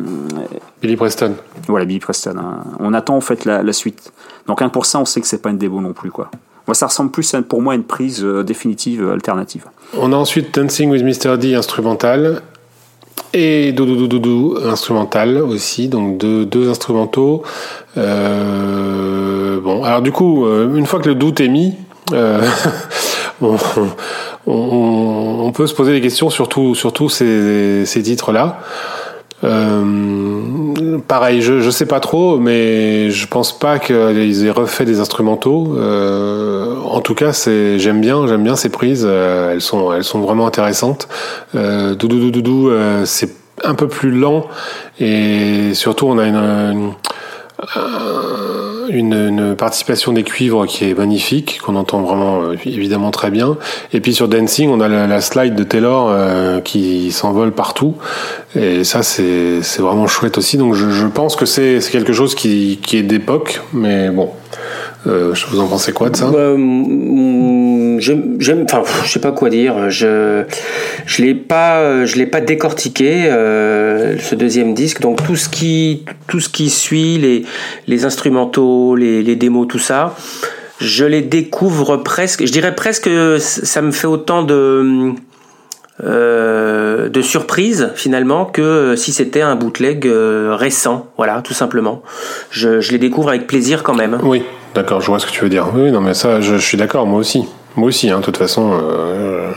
Billy 0.82 0.95
Preston. 0.95 1.36
voilà 1.68 1.86
Billy 1.86 1.99
Preston. 1.99 2.36
hein. 2.38 2.64
On 2.80 2.93
attend 2.93 3.16
en 3.16 3.22
fait 3.22 3.45
la, 3.45 3.64
la 3.64 3.74
suite. 3.74 4.12
Donc 4.47 4.60
rien 4.60 4.70
pour 4.70 4.86
ça, 4.86 4.99
on 4.99 5.06
sait 5.06 5.22
que 5.22 5.28
c'est 5.28 5.41
pas 5.41 5.49
une 5.49 5.58
démo 5.58 5.82
non 5.82 5.93
plus 5.93 6.12
quoi. 6.12 6.30
Moi, 6.68 6.74
ça 6.74 6.88
ressemble 6.88 7.12
plus 7.12 7.36
pour 7.47 7.62
moi 7.62 7.74
à 7.74 7.76
une 7.76 7.84
prise 7.84 8.24
euh, 8.24 8.43
définitive 8.43 9.03
euh, 9.03 9.14
alternative. 9.14 9.66
On 9.99 10.12
a 10.12 10.16
ensuite 10.16 10.58
Dancing 10.60 10.89
with 10.89 11.03
Mr. 11.03 11.38
D 11.38 11.53
instrumental 11.53 12.41
et 13.34 13.72
Doudou 13.72 14.08
Doudou 14.08 14.58
instrumental 14.64 15.38
aussi, 15.38 15.89
donc 15.89 16.18
deux, 16.18 16.43
deux 16.45 16.68
instrumentaux. 16.70 17.43
Euh, 17.97 19.60
bon, 19.60 19.84
alors 19.84 20.01
du 20.01 20.12
coup, 20.12 20.45
euh, 20.45 20.74
une 20.76 20.86
fois 20.86 20.99
que 20.99 21.08
le 21.08 21.16
doute 21.16 21.39
est 21.39 21.47
mis, 21.49 21.74
euh, 22.14 22.41
on, 23.41 23.56
on- 24.47 25.41
on 25.45 25.51
peut 25.51 25.68
se 25.68 25.74
poser 25.74 25.93
des 25.93 26.01
questions 26.01 26.30
sur, 26.30 26.49
tout- 26.49 26.76
sur 26.76 26.91
tous 26.93 27.10
ces, 27.10 27.86
ces 27.86 28.01
titres-là. 28.01 28.60
Euh, 29.43 30.97
pareil, 31.08 31.41
je, 31.41 31.60
je 31.60 31.70
sais 31.70 31.86
pas 31.86 31.99
trop, 31.99 32.38
mais 32.39 33.10
je 33.12 33.28
pense 33.28 33.58
pas 33.58 33.80
qu'ils 33.80 34.45
aient 34.45 34.49
refait 34.51 34.86
des 34.86 34.99
instrumentaux. 34.99 35.76
Euh, 35.78 36.76
en 36.84 37.01
tout 37.01 37.16
cas, 37.16 37.34
c'est 37.34 37.78
j'aime 37.80 38.01
bien, 38.01 38.26
j'aime 38.28 38.43
bien 38.43 38.56
ces 38.56 38.70
prises. 38.70 39.06
euh, 39.08 39.51
elles 39.53 39.62
sont 39.62 39.93
elles 39.93 40.03
sont 40.03 40.20
vraiment 40.22 40.47
intéressantes. 40.47 41.08
Euh, 41.56 41.95
doudou 41.95 42.18
doudou 42.20 42.41
doudou, 42.41 42.70
euh, 42.70 43.06
c'est 43.06 43.30
un 43.64 43.76
peu 43.76 43.88
plus 43.88 44.12
lent 44.12 44.47
et 44.99 45.74
surtout 45.74 46.08
on 46.08 46.18
a 46.18 46.26
une 46.26 46.36
une, 46.36 46.91
une, 48.89 49.14
une 49.14 49.56
participation 49.56 50.14
des 50.14 50.24
cuivres 50.24 50.66
qui 50.66 50.89
est 50.89 50.93
magnifique, 50.93 51.60
qu'on 51.64 51.76
entend 51.76 52.01
vraiment 52.01 52.41
euh, 52.41 52.56
évidemment 52.66 53.12
très 53.12 53.32
bien. 53.32 53.58
Et 53.93 53.99
puis 53.99 54.14
sur 54.14 54.28
Dancing, 54.28 54.70
on 54.70 54.80
a 54.82 54.88
la, 54.88 55.22
slide 55.22 55.56
de 55.56 55.64
Taylor 55.64 56.10
euh, 56.10 56.60
qui 56.62 57.12
s'envole 57.12 57.51
partout. 57.51 57.95
Et 58.56 58.84
ça, 58.84 59.03
c'est 59.03 59.62
vraiment 59.80 60.08
chouette 60.08 60.38
aussi. 60.38 60.58
Donc 60.58 60.74
je, 60.74 60.89
je 60.89 61.08
pense 61.08 61.36
que 61.36 61.45
c'est 61.45 61.80
quelque 61.91 62.14
chose 62.14 62.36
qui, 62.36 62.80
qui 62.82 62.97
est 62.97 63.03
d'époque, 63.03 63.62
mais 63.74 64.10
bon. 64.10 64.30
Euh, 65.08 65.34
vous 65.49 65.60
en 65.60 65.68
pensez 65.68 65.91
quoi 65.91 66.10
de 66.10 66.16
ça? 66.16 66.32
Euh, 66.34 66.56
je, 66.58 67.64
j'aime, 68.00 68.66
enfin, 68.66 68.84
je 69.04 69.12
sais 69.12 69.20
pas 69.20 69.32
quoi 69.32 69.50
dire. 69.50 69.89
Je, 69.89 70.43
je 71.06 71.22
l'ai 71.22 71.36
pas, 71.36 72.06
je 72.06 72.16
l'ai 72.16 72.26
pas 72.26 72.41
décortiqué 72.41 73.26
euh, 73.26 74.18
ce 74.20 74.36
deuxième 74.36 74.74
disque. 74.74 75.02
Donc 75.02 75.26
tout 75.26 75.36
ce 75.36 75.50
qui, 75.50 76.04
tout 76.28 76.39
ce 76.39 76.50
qui 76.50 76.70
suit, 76.70 77.18
les, 77.18 77.46
les 77.88 78.06
instrumentaux, 78.06 78.96
les, 78.96 79.24
les 79.24 79.36
démos, 79.36 79.68
tout 79.68 79.80
ça, 79.80 80.16
je 80.80 81.06
les 81.06 81.22
découvre 81.22 81.98
presque. 81.98 82.46
Je 82.46 82.52
dirais 82.52 82.76
presque, 82.76 83.06
que 83.06 83.38
ça 83.39 83.82
me 83.82 83.91
fait 83.91 84.08
autant 84.08 84.43
de 84.43 85.14
euh, 86.04 87.08
de 87.08 87.22
surprise 87.22 87.91
finalement 87.96 88.43
que 88.46 88.96
si 88.98 89.14
c'était 89.14 89.41
un 89.41 89.56
bootleg 89.56 90.06
euh, 90.06 90.54
récent, 90.54 91.08
voilà, 91.16 91.41
tout 91.41 91.54
simplement. 91.54 92.02
Je, 92.50 92.82
je 92.82 92.91
les 92.91 92.98
découvre 92.98 93.30
avec 93.30 93.48
plaisir 93.48 93.84
quand 93.84 93.93
même. 93.93 94.18
Oui, 94.24 94.43
d'accord, 94.74 95.00
je 95.00 95.08
vois 95.08 95.20
ce 95.20 95.26
que 95.26 95.32
tu 95.32 95.41
veux 95.41 95.50
dire. 95.50 95.68
Oui, 95.74 95.91
non, 95.91 96.02
mais 96.02 96.14
ça, 96.14 96.41
je 96.41 96.56
suis 96.56 96.78
d'accord, 96.78 97.06
moi 97.06 97.20
aussi. 97.20 97.46
Moi 97.78 97.88
aussi, 97.89 98.09
hein, 98.09 98.19
de 98.19 98.23
toute 98.26 98.38
façon. 98.38 98.71
Euh, 98.82 99.51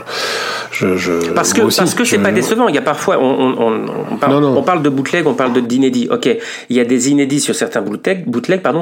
je, 0.71 0.95
je, 0.97 1.31
Parce 1.31 1.53
que 1.53 1.61
aussi, 1.61 1.79
parce 1.79 1.93
que 1.95 2.03
c'est 2.03 2.17
je- 2.17 2.21
pas 2.21 2.31
décevant. 2.31 2.67
Il 2.67 2.75
y 2.75 2.77
a 2.77 2.81
parfois 2.81 3.17
on, 3.19 3.55
on, 3.57 3.85
on, 4.11 4.17
parle, 4.17 4.33
Non, 4.33 4.41
non. 4.41 4.57
on 4.57 4.61
parle 4.63 4.81
de 4.83 4.89
bootleg, 4.89 5.25
on 5.27 5.33
parle 5.33 5.51
de 5.53 5.59
d'inédits. 5.61 6.07
Ok, 6.11 6.29
il 6.69 6.75
y 6.75 6.79
a 6.79 6.85
des 6.85 7.09
inédits 7.09 7.39
sur 7.39 7.55
certains 7.55 7.81
bootleg, 7.81 8.25
bootleg 8.29 8.61
pardon, 8.61 8.81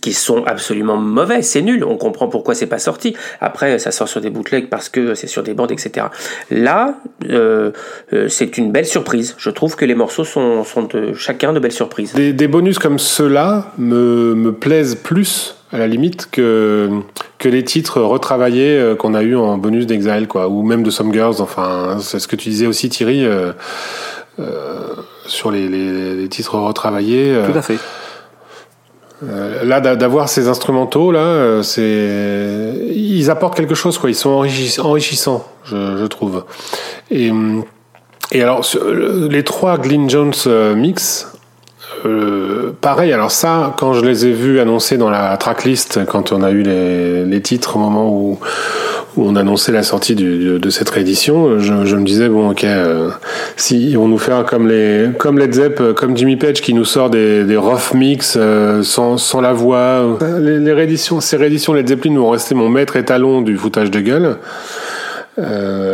qui 0.00 0.12
sont 0.12 0.44
absolument 0.46 0.96
mauvais. 0.96 1.42
C'est 1.42 1.62
nul. 1.62 1.84
On 1.84 1.96
comprend 1.96 2.28
pourquoi 2.28 2.54
c'est 2.54 2.66
pas 2.66 2.78
sorti. 2.78 3.16
Après, 3.40 3.78
ça 3.78 3.90
sort 3.90 4.08
sur 4.08 4.20
des 4.20 4.30
bootlegs 4.30 4.68
parce 4.68 4.88
que 4.88 5.14
c'est 5.14 5.26
sur 5.26 5.42
des 5.42 5.54
bandes, 5.54 5.72
etc. 5.72 6.06
Là, 6.50 6.94
euh, 7.28 7.72
euh, 8.12 8.28
c'est 8.28 8.56
une 8.56 8.70
belle 8.70 8.86
surprise. 8.86 9.34
Je 9.38 9.50
trouve 9.50 9.76
que 9.76 9.84
les 9.84 9.94
morceaux 9.94 10.24
sont, 10.24 10.62
sont 10.64 10.82
de 10.84 11.14
chacun 11.14 11.52
de 11.52 11.58
belles 11.58 11.72
surprises. 11.72 12.12
Des, 12.14 12.32
des 12.32 12.48
bonus 12.48 12.78
comme 12.78 12.98
ceux-là 12.98 13.72
me, 13.76 14.34
me 14.34 14.52
plaisent 14.52 14.94
plus, 14.94 15.56
à 15.74 15.78
la 15.78 15.88
limite, 15.88 16.28
que, 16.30 16.88
que 17.38 17.48
les 17.48 17.64
titres 17.64 18.00
retravaillés 18.00 18.78
euh, 18.78 18.94
qu'on 18.94 19.12
a 19.12 19.22
eu 19.22 19.34
en 19.34 19.58
bonus 19.58 19.86
d'Exile, 19.86 20.28
quoi, 20.28 20.46
ou 20.48 20.62
même 20.62 20.84
de 20.84 20.90
Some 20.90 21.12
Girls. 21.12 21.36
Enfin, 21.40 21.98
c'est 22.00 22.20
ce 22.20 22.28
que 22.28 22.36
tu 22.36 22.48
disais 22.48 22.66
aussi, 22.66 22.88
Thierry, 22.88 23.24
euh, 23.26 23.52
euh, 24.38 24.78
sur 25.26 25.50
les, 25.50 25.68
les, 25.68 26.14
les 26.14 26.28
titres 26.28 26.56
retravaillés. 26.58 27.36
Tout 27.50 27.58
à 27.58 27.62
fait. 27.62 27.78
Euh, 29.24 29.64
là, 29.64 29.80
d'a- 29.80 29.96
d'avoir 29.96 30.28
ces 30.28 30.46
instrumentaux, 30.46 31.10
là, 31.10 31.60
c'est, 31.62 32.74
ils 32.94 33.28
apportent 33.30 33.56
quelque 33.56 33.74
chose, 33.74 33.98
quoi. 33.98 34.10
Ils 34.10 34.14
sont 34.14 34.30
enrichis- 34.30 34.80
enrichissants, 34.80 35.44
je, 35.64 35.96
je 35.96 36.04
trouve. 36.06 36.44
Et, 37.10 37.32
et 38.32 38.42
alors, 38.42 38.64
les 39.28 39.42
trois 39.42 39.78
Glyn 39.78 40.08
Jones 40.08 40.34
mix, 40.76 41.32
euh, 42.04 42.72
pareil. 42.80 43.12
Alors 43.12 43.30
ça, 43.30 43.74
quand 43.78 43.94
je 43.94 44.04
les 44.04 44.26
ai 44.26 44.32
vus 44.32 44.60
annoncés 44.60 44.96
dans 44.96 45.10
la 45.10 45.36
tracklist, 45.36 46.04
quand 46.06 46.32
on 46.32 46.42
a 46.42 46.50
eu 46.50 46.62
les, 46.62 47.40
titres 47.40 47.76
au 47.76 47.78
moment 47.78 48.08
où, 48.10 48.38
on 49.16 49.36
annonçait 49.36 49.70
la 49.70 49.82
sortie 49.82 50.14
de, 50.14 50.70
cette 50.70 50.90
réédition, 50.90 51.58
je, 51.60 51.96
me 51.96 52.04
disais 52.04 52.28
bon, 52.28 52.50
ok, 52.50 52.64
euh, 52.64 53.10
si 53.56 53.94
vont 53.94 54.08
nous 54.08 54.18
faire 54.18 54.44
comme 54.44 54.68
les, 54.68 55.10
comme 55.18 55.38
Led 55.38 55.52
Zepp, 55.52 55.92
comme 55.94 56.16
Jimmy 56.16 56.36
Page 56.36 56.60
qui 56.60 56.74
nous 56.74 56.84
sort 56.84 57.10
des, 57.10 57.56
rough 57.56 57.94
mix 57.94 58.36
euh, 58.36 58.82
sans, 58.82 59.16
sans 59.18 59.40
la 59.40 59.52
voix. 59.52 60.18
euh, 60.22 60.58
Les, 60.58 60.72
rééditions, 60.72 61.20
ces 61.20 61.36
rééditions 61.36 61.72
Led 61.72 61.86
Zeppelin 61.86 62.16
vont 62.16 62.30
rester 62.30 62.54
mon 62.54 62.68
maître 62.68 62.96
étalon 62.96 63.40
du 63.40 63.56
foutage 63.56 63.90
de 63.90 64.00
gueule. 64.00 64.36
Et, 65.38 65.42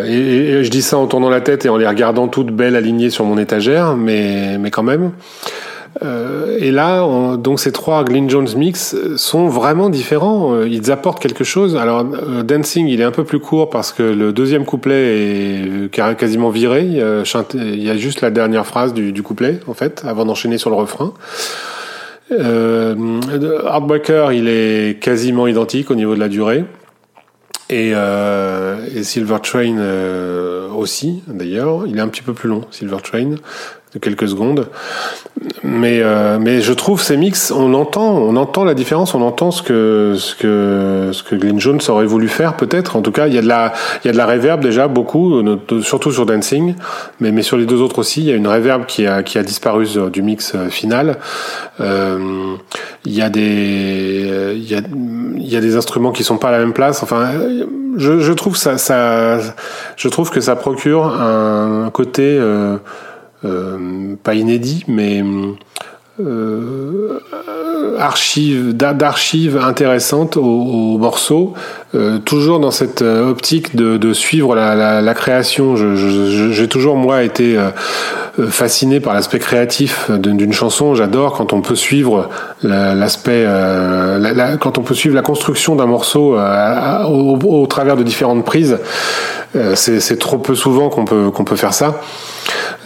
et 0.09 0.65
je 0.65 0.71
dis 0.71 0.83
ça 0.83 0.99
en 0.99 1.07
tournant 1.07 1.31
la 1.31 1.41
tête 1.41 1.65
et 1.65 1.71
en 1.71 1.79
les 1.79 1.87
regardant 1.87 2.29
toutes 2.29 2.51
belles 2.51 2.77
alignées 2.77 3.09
sur 3.09 3.25
mon 3.25 3.39
étagère, 3.39 3.97
mais, 3.97 4.59
mais 4.59 4.71
quand 4.71 4.83
même. 4.83 5.13
Euh, 6.03 6.57
et 6.61 6.71
là, 6.71 7.05
on- 7.05 7.37
donc 7.37 7.59
ces 7.59 7.73
trois 7.73 8.05
Glyn 8.05 8.29
Jones 8.29 8.49
mix 8.57 8.97
sont 9.17 9.49
vraiment 9.49 9.91
différents. 9.91 10.55
Euh, 10.55 10.69
Ils 10.69 10.91
apportent 10.91 11.21
quelque 11.21 11.45
chose. 11.45 11.77
Alors, 11.77 12.05
euh, 12.05 12.43
Dancing, 12.43 12.87
il 12.87 13.01
est 13.01 13.05
un 13.05 13.11
peu 13.11 13.25
plus 13.25 13.41
court 13.41 13.71
parce 13.71 13.93
que 13.93 14.03
le 14.03 14.33
deuxième 14.33 14.65
couplet 14.65 15.85
est 15.85 16.17
quasiment 16.17 16.51
viré. 16.51 16.85
Il 16.85 17.83
y 17.83 17.91
a, 17.91 17.97
juste 17.97 18.21
la 18.21 18.31
dernière 18.31 18.67
phrase 18.67 18.95
du, 18.95 19.23
couplet, 19.23 19.61
en 19.67 19.75
fait, 19.75 20.03
avant 20.07 20.25
d'enchaîner 20.25 20.59
sur 20.59 20.71
le 20.71 20.77
refrain. 20.77 21.13
Euh, 22.33 22.95
Heartbreaker, 23.67 24.33
il 24.33 24.49
est 24.49 25.01
quasiment 25.01 25.47
identique 25.49 25.91
au 25.91 25.97
niveau 25.97 26.15
de 26.15 26.21
la 26.21 26.29
durée. 26.29 26.65
Et, 27.69 27.93
euh, 27.95 28.77
et 28.95 29.05
Silver 29.05 29.37
Train 29.43 29.79
euh, 29.79 30.69
aussi, 30.71 31.23
d'ailleurs. 31.29 31.87
Il 31.87 31.97
est 31.99 32.01
un 32.01 32.09
petit 32.09 32.23
peu 32.23 32.33
plus 32.33 32.49
long, 32.49 32.63
Silver 32.71 32.99
Train. 33.03 33.35
De 33.95 33.99
quelques 33.99 34.29
secondes. 34.29 34.69
Mais 35.63 36.01
euh, 36.03 36.39
mais 36.41 36.61
je 36.61 36.73
trouve 36.73 37.03
ces 37.03 37.17
mix, 37.17 37.51
on 37.51 37.75
entend 37.75 38.19
on 38.19 38.37
entend 38.37 38.65
la 38.65 38.75
différence, 38.75 39.15
on 39.15 39.23
entend 39.23 39.51
ce 39.51 39.63
que 39.63 40.15
ce 40.17 40.35
que 40.35 41.11
ce 41.13 41.23
que 41.23 41.35
Glenn 41.35 41.59
Jones 41.59 41.81
aurait 41.89 42.07
voulu 42.07 42.29
faire 42.29 42.57
peut-être. 42.57 42.97
En 42.97 43.03
tout 43.03 43.13
cas, 43.13 43.27
il 43.27 43.35
y 43.35 43.39
a 43.39 43.43
de 43.43 43.49
la 43.49 43.73
il 44.05 44.09
y 44.09 44.11
a 44.11 44.13
de 44.13 44.19
la 44.19 44.27
reverb 44.27 44.61
déjà 44.61 44.87
beaucoup, 44.89 45.43
surtout 45.83 46.13
sur 46.13 46.27
Dancing, 46.27 46.75
mais 47.21 47.33
mais 47.33 47.43
sur 47.43 47.57
les 47.57 47.67
deux 47.67 47.81
autres 47.81 47.99
aussi, 47.99 48.21
il 48.21 48.27
y 48.27 48.33
a 48.33 48.37
une 48.37 48.49
reverb 48.49 48.87
qui 48.87 49.07
a 49.07 49.23
qui 49.23 49.39
a 49.39 49.43
disparu 49.43 49.87
du 50.13 50.23
mix 50.23 50.53
euh, 50.55 50.69
final. 50.69 51.17
Euh, 51.81 52.55
il 53.05 53.15
y 53.15 53.23
a 53.23 53.31
des 53.31 54.55
il 54.57 54.71
y 54.71 54.75
a 54.75 54.81
il 55.37 55.49
y 55.49 55.57
a 55.57 55.61
des 55.61 55.77
instruments 55.77 56.13
qui 56.13 56.23
sont 56.23 56.37
pas 56.37 56.49
à 56.49 56.53
la 56.53 56.59
même 56.59 56.75
place. 56.75 57.03
Enfin, 57.03 57.31
je 57.97 58.21
je 58.21 58.33
trouve 58.33 58.57
ça 58.57 58.79
ça 58.79 59.39
je 59.97 60.09
trouve 60.09 60.31
que 60.31 60.41
ça 60.41 60.55
procure 60.55 61.07
un 61.07 61.91
côté 61.91 62.23
euh, 62.39 62.51
euh, 62.51 62.77
pas 63.43 64.35
inédit, 64.35 64.85
mais 64.89 65.23
euh, 66.21 67.19
archive 67.99 68.73
d'archives 68.77 69.59
intéressantes 69.59 70.37
aux, 70.37 70.43
aux 70.43 70.99
morceaux, 70.99 71.55
euh, 71.95 72.19
toujours 72.19 72.61
dans 72.61 72.71
cette 72.71 73.03
euh, 73.03 73.29
optique 73.29 73.75
de, 73.77 73.97
de 73.97 74.13
suivre 74.13 74.55
la, 74.55 74.75
la, 74.75 75.01
la 75.01 75.15
création. 75.15 75.77
J'ai 75.77 76.69
toujours 76.69 76.97
moi 76.97 77.23
été 77.23 77.57
euh, 77.57 77.71
fasciné 78.49 79.01
par 79.01 79.15
l'aspect 79.15 79.39
créatif 79.39 80.11
d'une 80.11 80.53
chanson. 80.53 80.95
J'adore 80.95 81.35
quand 81.35 81.53
on 81.53 81.63
peut 81.63 81.75
suivre 81.75 82.29
l'aspect, 82.63 83.45
la, 83.45 84.57
quand 84.57 84.79
on 84.79 84.83
peut 84.83 84.95
suivre 84.95 85.15
la 85.15 85.23
construction 85.23 85.75
d'un 85.75 85.87
morceau 85.87 86.37
au, 86.37 87.39
au, 87.43 87.67
travers 87.67 87.97
de 87.97 88.03
différentes 88.03 88.45
prises. 88.45 88.79
C'est 89.75 90.19
trop 90.19 90.39
peu 90.39 90.55
souvent 90.55 90.89
qu'on 90.91 91.05
peut 91.05 91.31
qu'on 91.31 91.45
peut 91.45 91.57
faire 91.57 91.75
ça. 91.75 92.01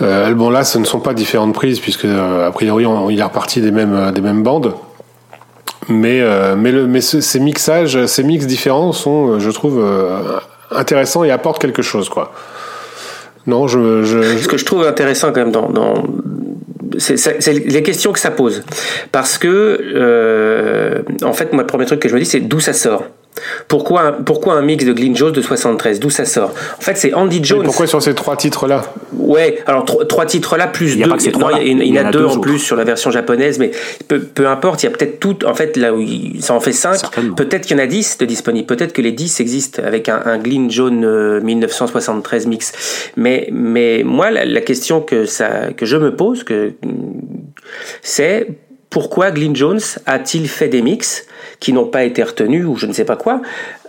Euh, 0.02 0.32
bon 0.34 0.50
là, 0.50 0.64
ce 0.64 0.78
ne 0.78 0.84
sont 0.84 1.00
pas 1.00 1.14
différentes 1.14 1.54
prises 1.54 1.78
puisque 1.78 2.06
a 2.06 2.50
priori 2.52 2.86
on, 2.86 3.10
il 3.10 3.20
est 3.20 3.22
reparti 3.22 3.60
des 3.60 3.70
mêmes 3.70 4.12
des 4.12 4.20
mêmes 4.20 4.42
bandes. 4.42 4.74
Mais 5.88 6.22
mais 6.56 6.72
le 6.72 6.86
mais 6.86 7.00
ces 7.00 7.40
mixages, 7.40 8.06
ces 8.06 8.22
mix 8.22 8.46
différents 8.46 8.92
sont, 8.92 9.38
je 9.38 9.50
trouve, 9.50 9.84
intéressants 10.70 11.24
et 11.24 11.30
apportent 11.30 11.60
quelque 11.60 11.82
chose 11.82 12.08
quoi. 12.08 12.32
Non, 13.46 13.68
je, 13.68 14.02
je, 14.04 14.38
Ce 14.38 14.48
que 14.48 14.56
je 14.56 14.64
trouve 14.64 14.86
intéressant 14.86 15.28
quand 15.28 15.40
même 15.40 15.52
dans, 15.52 15.68
dans 15.68 16.02
c'est 16.98 17.48
les 17.48 17.82
questions 17.82 18.12
que 18.12 18.18
ça 18.18 18.30
pose. 18.30 18.62
Parce 19.12 19.38
que, 19.38 19.78
euh, 19.94 21.02
en 21.22 21.32
fait, 21.32 21.52
moi, 21.52 21.62
le 21.62 21.66
premier 21.66 21.86
truc 21.86 22.00
que 22.00 22.08
je 22.08 22.14
me 22.14 22.20
dis, 22.20 22.26
c'est 22.26 22.40
d'où 22.40 22.60
ça 22.60 22.72
sort. 22.72 23.04
Pourquoi, 23.68 24.12
pourquoi 24.12 24.54
un 24.54 24.62
mix 24.62 24.84
de 24.84 24.92
Glyn 24.92 25.14
Jones 25.14 25.32
de 25.32 25.42
73 25.42 25.98
D'où 26.00 26.10
ça 26.10 26.24
sort? 26.24 26.52
En 26.78 26.80
fait, 26.80 26.96
c'est 26.96 27.14
Andy 27.14 27.42
Jones. 27.42 27.60
Mais 27.60 27.64
pourquoi 27.66 27.86
sur 27.86 28.02
ces 28.02 28.14
trois 28.14 28.36
titres-là? 28.36 28.82
Ouais, 29.12 29.62
alors 29.66 29.84
trois 29.84 30.26
titres-là 30.26 30.66
plus 30.68 30.96
deux. 30.96 31.04
il, 31.62 31.82
y, 31.86 31.98
en 32.00 32.06
a, 32.06 32.10
deux, 32.10 32.24
en 32.24 32.38
plus 32.38 32.58
sur 32.58 32.76
la 32.76 32.84
version 32.84 33.10
japonaise, 33.10 33.58
mais 33.58 33.72
peu, 34.08 34.20
peu 34.20 34.46
importe. 34.46 34.82
Il 34.82 34.86
y 34.86 34.88
a 34.88 34.92
peut-être 34.92 35.18
tout. 35.18 35.44
En 35.46 35.54
fait, 35.54 35.76
là 35.76 35.92
où 35.94 36.04
ça 36.40 36.54
en 36.54 36.60
fait 36.60 36.72
cinq. 36.72 37.00
Peut-être 37.36 37.62
qu'il 37.66 37.76
y 37.76 37.80
en 37.80 37.82
a 37.82 37.86
dix 37.86 38.18
de 38.18 38.24
disponibles. 38.24 38.66
Peut-être 38.66 38.92
que 38.92 39.02
les 39.02 39.12
dix 39.12 39.40
existent 39.40 39.82
avec 39.84 40.08
un, 40.08 40.22
un 40.24 40.38
Glyn 40.38 40.70
Jones 40.70 41.40
1973 41.40 42.46
mix. 42.46 43.10
Mais 43.16 43.48
mais 43.50 44.02
moi, 44.04 44.30
la, 44.30 44.44
la 44.44 44.60
question 44.60 45.00
que 45.00 45.26
ça 45.26 45.72
que 45.76 45.86
je 45.86 45.96
me 45.96 46.14
pose, 46.14 46.44
que 46.44 46.72
c'est 48.02 48.48
pourquoi 48.94 49.32
Glyn 49.32 49.56
Jones 49.56 49.80
a-t-il 50.06 50.48
fait 50.48 50.68
des 50.68 50.80
mix 50.80 51.26
qui 51.58 51.72
n'ont 51.72 51.88
pas 51.88 52.04
été 52.04 52.22
retenus 52.22 52.64
ou 52.64 52.76
je 52.76 52.86
ne 52.86 52.92
sais 52.92 53.04
pas 53.04 53.16
quoi 53.16 53.42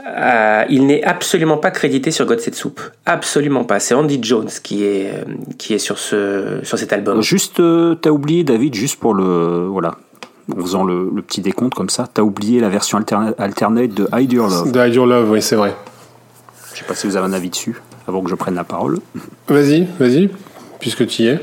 euh, 0.08 0.64
il 0.70 0.86
n'est 0.86 1.04
absolument 1.04 1.58
pas 1.58 1.72
crédité 1.72 2.12
sur 2.12 2.28
God 2.28 2.40
Set 2.40 2.54
Soup. 2.54 2.80
Absolument 3.08 3.64
pas. 3.64 3.80
C'est 3.80 3.96
Andy 3.96 4.20
Jones 4.22 4.50
qui 4.62 4.84
est, 4.84 5.10
euh, 5.10 5.24
qui 5.58 5.74
est 5.74 5.80
sur, 5.80 5.98
ce, 5.98 6.60
sur 6.62 6.78
cet 6.78 6.94
album. 6.94 7.24
Juste, 7.24 7.60
euh, 7.60 7.96
t'as 7.96 8.12
oublié, 8.12 8.44
David, 8.44 8.76
juste 8.76 9.00
pour 9.00 9.16
le. 9.16 9.66
Voilà. 9.68 9.96
En 10.52 10.62
faisant 10.62 10.84
le, 10.84 11.10
petit 11.24 11.42
décompte 11.42 11.74
comme 11.74 11.90
ça, 11.90 12.08
t'as 12.12 12.22
oublié 12.22 12.60
la 12.60 12.70
version 12.70 13.00
alternate 13.00 13.94
de 13.96 14.08
Hide 14.16 14.32
Your 14.32 14.48
Love. 14.48 14.72
De 14.72 14.88
Hide 14.88 14.94
Your 14.94 15.08
Love, 15.08 15.32
oui, 15.32 15.42
c'est 15.42 15.56
vrai. 15.56 15.76
Je 16.74 16.80
sais 16.80 16.86
pas 16.86 16.94
si 16.94 17.08
vous 17.08 17.16
avez 17.16 17.26
un 17.26 17.34
avis 17.34 17.50
dessus, 17.50 17.82
avant 18.08 18.22
que 18.22 18.30
je 18.30 18.36
prenne 18.36 18.56
la 18.56 18.64
parole. 18.64 19.00
Vas-y, 19.48 19.88
vas-y 20.00 20.30
puisque 20.86 21.08
tu 21.08 21.24
y 21.24 21.28
es 21.30 21.40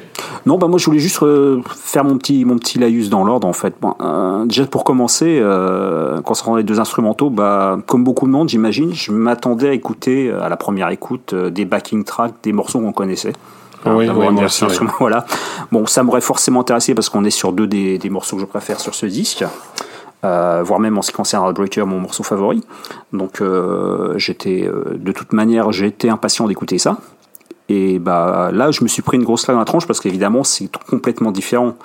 Non, 0.46 0.56
bah 0.56 0.68
moi 0.68 0.78
je 0.78 0.84
voulais 0.86 1.00
juste 1.00 1.20
euh, 1.24 1.62
faire 1.66 2.04
mon 2.04 2.16
petit 2.16 2.44
mon 2.44 2.58
petit 2.58 2.78
laïus 2.78 3.10
dans 3.10 3.24
l'ordre 3.24 3.48
en 3.48 3.52
fait. 3.52 3.74
Bon, 3.80 3.96
euh, 4.00 4.44
déjà 4.44 4.64
pour 4.66 4.84
commencer, 4.84 5.40
euh, 5.40 6.20
concernant 6.20 6.54
les 6.54 6.62
deux 6.62 6.78
instrumentaux, 6.78 7.28
bah 7.28 7.76
comme 7.88 8.04
beaucoup 8.04 8.26
de 8.26 8.30
monde, 8.30 8.48
j'imagine, 8.48 8.94
je 8.94 9.10
m'attendais 9.10 9.70
à 9.70 9.72
écouter 9.72 10.30
à 10.30 10.48
la 10.48 10.56
première 10.56 10.90
écoute 10.90 11.34
des 11.34 11.64
backing 11.64 12.04
tracks 12.04 12.34
des 12.44 12.52
morceaux 12.52 12.78
qu'on 12.78 12.92
connaissait. 12.92 13.32
Ah 13.84 13.96
oui, 13.96 14.06
voilà. 15.00 15.26
Bon, 15.72 15.86
ça 15.86 16.04
m'aurait 16.04 16.20
forcément 16.20 16.60
intéressé 16.60 16.94
parce 16.94 17.08
qu'on 17.08 17.24
est 17.24 17.30
sur 17.30 17.52
deux 17.52 17.66
des, 17.66 17.98
des, 17.98 18.10
morceaux 18.10 18.36
que 18.36 18.42
je 18.42 18.46
préfère 18.46 18.78
sur 18.78 18.94
ce 18.94 19.06
disque. 19.06 19.44
Euh, 20.24 20.62
voire 20.64 20.78
même 20.78 20.96
en 20.96 21.02
ce 21.02 21.10
qui 21.10 21.16
concerne 21.16 21.44
Heartbreaker, 21.44 21.84
mon 21.84 21.98
morceau 21.98 22.22
favori. 22.22 22.62
Donc 23.12 23.40
euh, 23.40 24.16
j'étais, 24.18 24.70
de 24.94 25.10
toute 25.10 25.32
manière, 25.32 25.72
j'étais 25.72 26.10
impatient 26.10 26.46
d'écouter 26.46 26.78
ça. 26.78 26.98
Et 27.68 27.98
bah 27.98 28.50
là, 28.52 28.70
je 28.70 28.82
me 28.82 28.88
suis 28.88 29.02
pris 29.02 29.16
une 29.16 29.22
grosse 29.22 29.44
claque 29.44 29.54
dans 29.54 29.60
la 29.60 29.64
tronche 29.64 29.86
parce 29.86 30.00
qu'évidemment, 30.00 30.44
c'est 30.44 30.68
complètement 30.90 31.30
différent. 31.30 31.76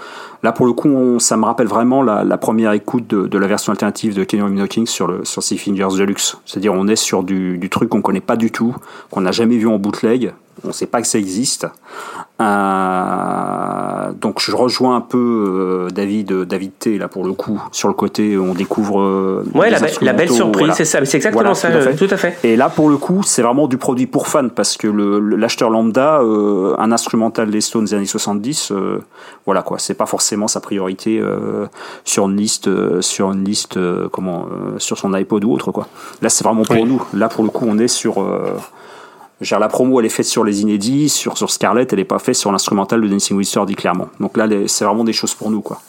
Là, 0.44 0.52
pour 0.52 0.66
le 0.66 0.74
coup, 0.74 1.20
ça 1.20 1.38
me 1.38 1.46
rappelle 1.46 1.68
vraiment 1.68 2.04
la, 2.04 2.38
première 2.38 2.72
écoute 2.74 3.08
de, 3.08 3.38
la 3.38 3.48
version 3.48 3.72
alternative 3.72 4.16
de 4.16 4.24
Kenny 4.24 4.44
Knocking 4.44 4.86
sur 4.88 5.08
le 5.08 5.24
sur 5.24 5.44
Six 5.44 5.58
Fingers 5.58 5.98
Deluxe. 5.98 6.38
C'est-à-dire, 6.46 6.74
on 6.74 6.88
est 6.88 6.96
sur 6.96 7.24
du, 7.24 7.58
du 7.58 7.70
truc 7.70 7.90
qu'on 7.90 8.02
connaît 8.02 8.22
pas 8.22 8.36
du 8.36 8.52
tout, 8.52 8.76
qu'on 9.12 9.22
n'a 9.22 9.32
jamais 9.32 9.58
vu 9.58 9.68
en 9.68 9.78
bootleg, 9.78 10.34
on 10.64 10.72
sait 10.72 10.88
pas 10.88 11.02
que 11.02 11.08
ça 11.08 11.20
existe. 11.20 11.68
Euh, 12.40 14.12
donc 14.12 14.40
je 14.40 14.52
rejoins 14.56 14.96
un 14.96 15.02
peu 15.02 15.18
euh, 15.18 15.90
David, 15.90 16.32
David 16.44 16.72
T 16.78 17.00
là 17.00 17.08
pour 17.08 17.26
le 17.26 17.34
coup 17.34 17.60
sur 17.72 17.88
le 17.88 17.96
côté 17.96 18.38
on 18.38 18.54
découvre. 18.54 19.02
Euh, 19.02 19.44
ouais, 19.56 19.72
la, 19.72 20.14
belle 20.14 20.30
surprise, 20.30 20.74
c'est 20.76 20.86
ça, 20.86 21.04
c'est 21.04 21.18
exactement 21.18 21.56
ça, 21.56 21.70
tout 21.96 22.08
à, 22.12 22.18
fait. 22.18 22.38
Et 22.44 22.56
là 22.56 22.70
pour 22.70 22.90
le 22.90 22.98
coup, 22.98 23.24
c'est 23.24 23.42
vraiment 23.42 23.68
du 23.68 23.78
produit 23.78 24.06
pour 24.06 24.28
fans 24.28 24.50
parce 24.50 24.78
que 24.78 24.88
l'acheteur 24.88 25.72
lambda, 25.72 26.20
un 26.20 26.92
instrumental 26.92 27.50
des 27.50 27.62
Stones 27.62 27.86
des 27.86 27.94
années 27.96 28.06
70, 28.06 28.72
voilà 29.46 29.64
quoi, 29.64 29.80
c'est 29.80 29.96
pas 29.96 30.06
forcément 30.06 30.48
sa 30.48 30.60
priorité 30.60 31.20
sur 32.04 32.30
une 32.30 32.38
liste, 32.38 32.70
sur 33.02 33.32
une 33.32 33.44
liste, 33.44 33.80
comment, 34.12 34.46
sur 34.78 35.00
son 35.00 35.12
iPod 35.14 35.44
ou 35.44 35.54
autre 35.54 35.72
quoi. 35.72 35.88
Là 36.22 36.30
c'est 36.30 36.44
vraiment 36.44 36.64
pour 36.64 36.86
nous. 36.86 37.02
Là 37.14 37.30
pour 37.30 37.44
le 37.44 37.50
coup, 37.50 37.66
on 37.68 37.80
est 37.80 37.88
sur 37.88 38.24
Genre, 39.40 39.60
la 39.60 39.68
promo, 39.68 40.00
elle 40.00 40.08
est 40.08 40.10
faite 40.10 40.26
sur 40.26 40.44
les 40.44 40.62
inédits, 40.62 41.10
sur, 41.10 41.38
sur 41.38 41.52
Scarlett, 41.52 41.94
elle 41.94 42.00
n'est 42.00 42.06
pas 42.06 42.20
faite 42.20 42.36
sur 42.36 42.52
l'instrumental 42.52 43.02
de 43.02 43.08
Dancing 43.08 43.38
with 43.38 43.58
dit 43.68 43.76
clairement. 43.76 44.10
Donc 44.20 44.36
là, 44.36 44.48
c'est 44.66 44.84
vraiment 44.84 45.04
des 45.04 45.14
choses 45.14 45.36
pour 45.36 45.52
nous, 45.52 45.62
quoi. 45.62 45.80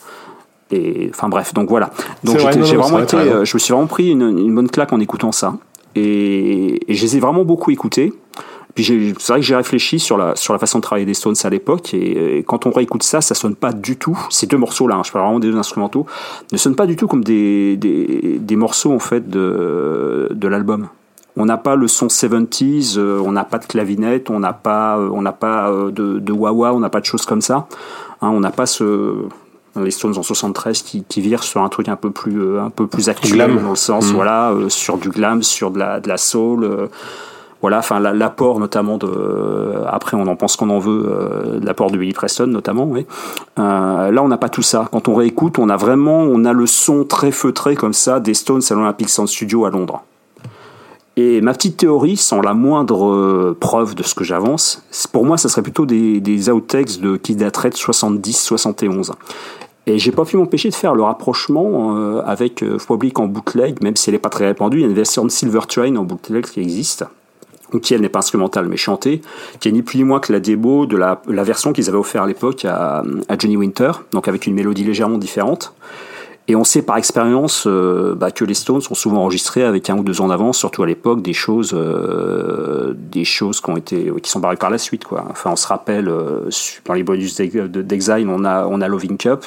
Et 0.71 1.09
enfin 1.11 1.29
bref, 1.29 1.53
donc 1.53 1.67
voilà. 1.69 1.89
Donc 2.23 2.37
j'ai 2.37 2.75
vraiment 2.75 2.99
été, 2.99 3.17
euh, 3.17 3.43
je 3.43 3.55
me 3.55 3.59
suis 3.59 3.73
vraiment 3.73 3.87
pris 3.87 4.11
une, 4.11 4.21
une, 4.21 4.53
bonne 4.53 4.69
claque 4.69 4.93
en 4.93 4.99
écoutant 4.99 5.31
ça. 5.31 5.55
Et, 5.95 6.91
et 6.91 6.93
je 6.93 7.01
les 7.01 7.17
ai 7.17 7.19
vraiment 7.19 7.43
beaucoup 7.43 7.71
écoutés. 7.71 8.13
Puis 8.75 9.15
c'est 9.17 9.31
vrai 9.33 9.39
que 9.39 9.45
j'ai 9.45 9.55
réfléchi 9.55 9.99
sur 9.99 10.15
la, 10.15 10.35
sur 10.35 10.53
la 10.53 10.59
façon 10.59 10.77
de 10.77 10.83
travailler 10.83 11.05
des 11.05 11.15
Stones 11.15 11.35
à 11.43 11.49
l'époque, 11.49 11.93
et, 11.93 12.43
quand 12.47 12.67
on 12.67 12.71
réécoute 12.71 13.01
ça, 13.01 13.19
ça 13.19 13.33
sonne 13.33 13.55
pas 13.55 13.73
du 13.73 13.97
tout. 13.97 14.17
Ces 14.29 14.45
deux 14.45 14.57
morceaux-là, 14.57 14.95
hein, 14.95 15.01
je 15.03 15.11
parle 15.11 15.25
vraiment 15.25 15.39
des 15.39 15.49
deux 15.49 15.57
instrumentaux, 15.57 16.05
ne 16.51 16.57
sonnent 16.57 16.75
pas 16.75 16.85
du 16.85 16.95
tout 16.95 17.07
comme 17.07 17.23
des, 17.23 17.77
des, 17.77 18.37
des 18.39 18.55
morceaux 18.55 18.93
en 18.93 18.99
fait 18.99 19.27
de, 19.27 20.29
de 20.31 20.47
l'album. 20.47 20.87
On 21.37 21.45
n'a 21.45 21.57
pas 21.57 21.75
le 21.75 21.87
son 21.87 22.07
70s, 22.07 22.97
euh, 22.97 23.21
on 23.23 23.31
n'a 23.31 23.43
pas 23.43 23.59
de 23.59 23.65
clavinette, 23.65 24.29
on 24.29 24.39
n'a 24.39 24.53
pas, 24.53 24.97
euh, 24.97 25.09
on 25.13 25.21
n'a 25.21 25.31
pas 25.31 25.69
euh, 25.69 25.91
de, 25.91 26.19
de 26.19 26.33
wah-wah, 26.33 26.73
on 26.73 26.79
n'a 26.79 26.89
pas 26.89 26.99
de 26.99 27.05
choses 27.05 27.25
comme 27.25 27.41
ça. 27.41 27.67
Hein, 28.21 28.29
on 28.29 28.39
n'a 28.39 28.51
pas 28.51 28.65
ce 28.65 29.15
les 29.79 29.91
Stones 29.91 30.17
en 30.17 30.23
73 30.23 30.81
qui, 30.81 31.03
qui 31.03 31.21
virent 31.21 31.43
sur 31.43 31.61
un 31.61 31.69
truc 31.69 31.87
un 31.87 31.95
peu 31.95 32.09
plus 32.09 32.57
un 32.57 32.71
peu 32.71 32.87
plus 32.87 33.07
actuel 33.07 33.61
dans 33.61 33.69
le 33.69 33.75
sens 33.75 34.11
mmh. 34.11 34.15
voilà 34.15 34.51
sur 34.67 34.97
du 34.97 35.09
glam 35.09 35.43
sur 35.43 35.69
de 35.69 35.79
la 35.79 35.99
de 35.99 36.09
la 36.09 36.17
soul 36.17 36.89
voilà 37.61 37.77
enfin 37.77 37.99
l'apport 37.99 38.59
notamment 38.59 38.97
de 38.97 39.75
après 39.87 40.17
on 40.17 40.27
en 40.27 40.35
pense 40.35 40.55
qu'on 40.55 40.71
en 40.71 40.79
veut 40.79 41.59
l'apport 41.63 41.91
de 41.91 41.97
Billy 41.97 42.13
Preston 42.13 42.47
notamment 42.47 42.85
oui. 42.85 43.05
là 43.57 44.19
on 44.21 44.27
n'a 44.27 44.37
pas 44.37 44.49
tout 44.49 44.63
ça 44.63 44.89
quand 44.91 45.07
on 45.07 45.13
réécoute 45.13 45.59
on 45.59 45.69
a 45.69 45.77
vraiment 45.77 46.23
on 46.23 46.43
a 46.45 46.51
le 46.51 46.65
son 46.65 47.05
très 47.05 47.31
feutré 47.31 47.75
comme 47.75 47.93
ça 47.93 48.19
des 48.19 48.33
Stones 48.33 48.63
à 48.69 48.73
l'Olympic 48.73 49.07
Sound 49.07 49.29
Studio 49.29 49.65
à 49.65 49.69
Londres 49.69 50.03
et 51.19 51.41
ma 51.41 51.53
petite 51.53 51.75
théorie, 51.75 52.15
sans 52.15 52.39
la 52.39 52.53
moindre 52.53 53.05
euh, 53.07 53.57
preuve 53.59 53.93
de 53.93 54.03
ce 54.03 54.15
que 54.15 54.23
j'avance, 54.23 54.83
pour 55.11 55.25
moi, 55.25 55.37
ça 55.37 55.49
serait 55.49 55.61
plutôt 55.61 55.85
des, 55.85 56.21
des 56.21 56.49
outtakes 56.49 57.01
de, 57.01 57.17
qui 57.17 57.35
dateraient 57.35 57.71
de 57.71 57.75
70-71. 57.75 59.11
Et 59.85 59.99
j'ai 59.99 60.11
pas 60.11 60.23
pu 60.23 60.37
m'empêcher 60.37 60.69
de 60.69 60.75
faire 60.75 60.95
le 60.95 61.03
rapprochement 61.03 61.97
euh, 61.97 62.21
avec 62.25 62.63
euh, 62.63 62.77
Public 62.77 63.19
en 63.19 63.27
bootleg, 63.27 63.81
même 63.83 63.97
si 63.97 64.09
elle 64.09 64.13
n'est 64.13 64.19
pas 64.19 64.29
très 64.29 64.45
répandue. 64.45 64.77
Il 64.77 64.81
y 64.81 64.83
a 64.85 64.87
une 64.87 64.93
version 64.93 65.25
de 65.25 65.29
Silver 65.29 65.61
Train 65.67 65.95
en 65.97 66.03
bootleg 66.03 66.45
qui 66.45 66.61
existe, 66.61 67.03
qui 67.81 67.93
elle 67.93 68.01
n'est 68.01 68.09
pas 68.09 68.19
instrumentale 68.19 68.67
mais 68.69 68.77
chantée, 68.77 69.21
qui 69.59 69.67
est 69.67 69.71
ni 69.73 69.81
plus 69.81 69.97
ni 69.97 70.05
moins 70.05 70.21
que 70.21 70.31
la 70.31 70.39
démo 70.39 70.85
de 70.85 70.95
la, 70.95 71.19
version 71.27 71.73
qu'ils 71.73 71.89
avaient 71.89 71.97
offert 71.97 72.23
à 72.23 72.27
l'époque 72.27 72.63
à 72.63 73.03
Johnny 73.37 73.57
Winter, 73.57 73.91
donc 74.13 74.27
avec 74.29 74.47
une 74.47 74.53
mélodie 74.53 74.85
légèrement 74.85 75.17
différente. 75.17 75.73
Et 76.49 76.55
on 76.55 76.63
sait 76.63 76.81
par 76.81 76.97
expérience 76.97 77.65
euh, 77.67 78.15
bah, 78.15 78.31
que 78.31 78.43
les 78.43 78.55
Stones 78.55 78.81
sont 78.81 78.95
souvent 78.95 79.21
enregistrés 79.21 79.63
avec 79.63 79.87
un 79.91 79.97
ou 79.99 80.03
deux 80.03 80.19
ans 80.19 80.29
d'avance, 80.29 80.57
surtout 80.57 80.81
à 80.81 80.87
l'époque, 80.87 81.21
des 81.21 81.31
choses, 81.31 81.75
euh, 81.75 82.95
des 82.95 83.23
choses 83.23 83.61
qui 83.61 83.69
ont 83.69 83.77
été, 83.77 84.11
qui 84.23 84.31
sont 84.31 84.39
barrées 84.39 84.55
par 84.55 84.71
la 84.71 84.79
suite. 84.79 85.03
Enfin, 85.11 85.51
on 85.51 85.55
se 85.55 85.67
rappelle 85.67 86.09
euh, 86.09 86.49
dans 86.85 86.95
les 86.95 87.03
bonus 87.03 87.35
d'Exile, 87.35 88.27
on 88.27 88.45
a, 88.45 88.65
on 88.65 88.81
a 88.81 88.87
Loving 88.87 89.17
Cup, 89.17 89.45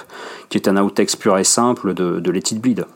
qui 0.48 0.59
est 0.59 0.68
un 0.68 0.76
outtext 0.76 1.16
pur 1.16 1.36
et 1.36 1.42
simple 1.42 1.92
de, 1.92 2.20
de 2.20 2.30
Let 2.30 2.38
It 2.53 2.61
Bleed. 2.61 2.86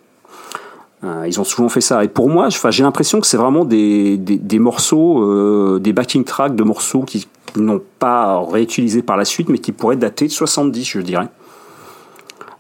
ils 1.02 1.40
ont 1.40 1.44
souvent 1.44 1.68
fait 1.68 1.80
ça. 1.80 2.04
Et 2.04 2.08
pour 2.08 2.28
moi, 2.28 2.48
j'ai 2.70 2.84
l'impression 2.84 3.20
que 3.20 3.26
c'est 3.26 3.36
vraiment 3.36 3.64
des, 3.64 4.18
des, 4.18 4.36
des 4.36 4.58
morceaux, 4.60 5.80
des 5.80 5.92
backing 5.92 6.22
tracks 6.22 6.54
de 6.54 6.62
morceaux 6.62 7.02
qui 7.02 7.26
n'ont 7.56 7.82
pas 7.98 8.40
réutilisés 8.40 9.02
par 9.02 9.16
la 9.16 9.24
suite, 9.24 9.48
mais 9.48 9.58
qui 9.58 9.72
pourraient 9.72 9.96
dater 9.96 10.28
de 10.28 10.32
70, 10.32 10.84
je 10.84 11.00
dirais. 11.00 11.28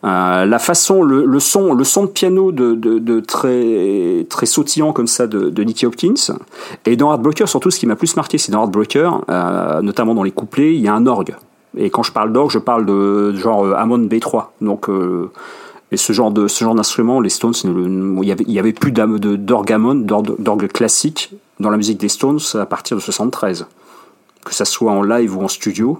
Euh, 0.06 0.44
la 0.44 0.58
façon, 0.58 1.02
le, 1.02 1.40
son, 1.40 1.74
le 1.74 1.84
son 1.84 2.04
de 2.04 2.10
piano 2.10 2.52
de, 2.52 3.20
très 3.20 4.26
très 4.30 4.46
sautillant 4.46 4.92
comme 4.92 5.06
ça 5.06 5.26
de, 5.26 5.62
Nicky 5.64 5.86
Hopkins. 5.86 6.14
Et 6.84 6.96
dans 6.96 7.10
Heartbreaker, 7.10 7.48
surtout, 7.48 7.70
ce 7.70 7.78
qui 7.78 7.86
m'a 7.86 7.96
plus 7.96 8.16
marqué, 8.16 8.38
c'est 8.38 8.52
dans 8.52 8.62
Heartbreaker, 8.62 9.24
euh, 9.28 9.82
notamment 9.82 10.14
dans 10.14 10.22
les 10.22 10.30
couplets, 10.30 10.74
il 10.74 10.80
y 10.80 10.88
a 10.88 10.94
un 10.94 11.06
orgue. 11.06 11.34
Et 11.76 11.90
quand 11.90 12.02
je 12.02 12.12
parle 12.12 12.32
d'orgue, 12.32 12.50
je 12.50 12.58
parle 12.58 12.86
de 12.86 13.34
genre 13.34 13.64
euh, 13.64 13.74
Hammond 13.74 14.06
B3. 14.06 14.46
Donc 14.60 14.88
et 15.92 15.96
ce 15.96 16.12
genre 16.12 16.30
de 16.30 16.48
ce 16.48 16.64
genre 16.64 16.74
d'instrument, 16.74 17.20
les 17.20 17.28
Stones, 17.28 17.54
il 17.64 18.28
y 18.28 18.32
avait, 18.32 18.44
il 18.46 18.52
y 18.52 18.58
avait 18.58 18.72
plus 18.72 18.92
d'orgue 18.92 19.72
Hammond, 19.72 19.94
d'orgue 19.94 20.68
classique 20.68 21.32
dans 21.60 21.70
la 21.70 21.76
musique 21.76 21.98
des 21.98 22.08
Stones 22.08 22.40
à 22.54 22.66
partir 22.66 22.96
de 22.96 23.02
73. 23.02 23.66
Que 24.44 24.54
ça 24.54 24.64
soit 24.64 24.92
en 24.92 25.02
live 25.02 25.36
ou 25.36 25.42
en 25.42 25.48
studio, 25.48 25.98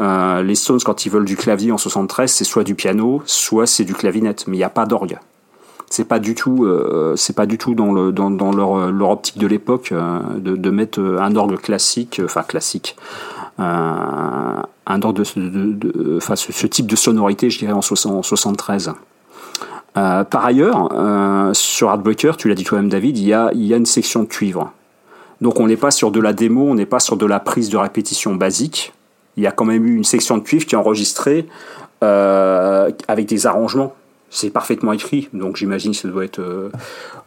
euh, 0.00 0.42
les 0.42 0.54
Stones, 0.54 0.80
quand 0.84 1.04
ils 1.04 1.10
veulent 1.10 1.26
du 1.26 1.36
clavier 1.36 1.72
en 1.72 1.78
73, 1.78 2.32
c'est 2.32 2.44
soit 2.44 2.64
du 2.64 2.74
piano, 2.74 3.22
soit 3.26 3.66
c'est 3.66 3.84
du 3.84 3.94
clavinette, 3.94 4.46
mais 4.46 4.56
il 4.56 4.60
n'y 4.60 4.64
a 4.64 4.70
pas 4.70 4.86
d'orgue. 4.86 5.18
C'est 5.90 6.04
pas 6.04 6.20
du 6.20 6.34
tout, 6.34 6.64
euh, 6.64 7.14
c'est 7.16 7.34
pas 7.34 7.46
du 7.46 7.58
tout 7.58 7.74
dans, 7.74 7.92
le, 7.92 8.12
dans, 8.12 8.30
dans 8.30 8.52
leur, 8.52 9.10
optique 9.10 9.38
de 9.38 9.46
l'époque 9.46 9.90
euh, 9.92 10.20
de, 10.38 10.70
mettre 10.70 11.00
un 11.00 11.34
orgue 11.36 11.58
classique, 11.58 12.20
enfin 12.24 12.42
classique, 12.42 12.96
un 13.58 14.62
orgue 15.02 15.16
de, 15.16 15.72
de, 15.72 16.18
ce, 16.20 16.66
type 16.66 16.86
de 16.86 16.96
sonorité, 16.96 17.50
je 17.50 17.58
dirais 17.58 17.72
en, 17.72 17.82
73. 17.82 18.92
par 19.94 20.44
ailleurs, 20.44 20.88
sur 21.54 21.90
Heartbreaker, 21.90 22.36
tu 22.36 22.48
l'as 22.48 22.54
dit 22.54 22.64
toi-même 22.64 22.88
David, 22.88 23.18
il 23.18 23.26
y 23.26 23.34
a, 23.34 23.50
il 23.52 23.66
y 23.66 23.74
a 23.74 23.76
une 23.76 23.84
section 23.84 24.22
de 24.22 24.28
cuivre. 24.28 24.72
Donc 25.40 25.58
on 25.58 25.66
n'est 25.66 25.76
pas 25.76 25.90
sur 25.90 26.10
de 26.12 26.20
la 26.20 26.32
démo, 26.32 26.68
on 26.70 26.74
n'est 26.74 26.86
pas 26.86 27.00
sur 27.00 27.16
de 27.16 27.26
la 27.26 27.40
prise 27.40 27.68
de 27.68 27.76
répétition 27.76 28.34
basique 28.34 28.94
il 29.36 29.42
y 29.42 29.46
a 29.46 29.52
quand 29.52 29.64
même 29.64 29.86
eu 29.86 29.96
une 29.96 30.04
section 30.04 30.38
de 30.38 30.42
cuivre 30.42 30.66
qui 30.66 30.74
est 30.74 30.78
enregistrée 30.78 31.46
euh, 32.02 32.90
avec 33.08 33.26
des 33.26 33.46
arrangements. 33.46 33.94
C'est 34.30 34.50
parfaitement 34.50 34.92
écrit, 34.92 35.28
donc 35.32 35.56
j'imagine 35.56 35.90
que 35.90 35.98
ça 35.98 36.08
doit 36.08 36.24
être 36.24 36.38
euh, 36.38 36.70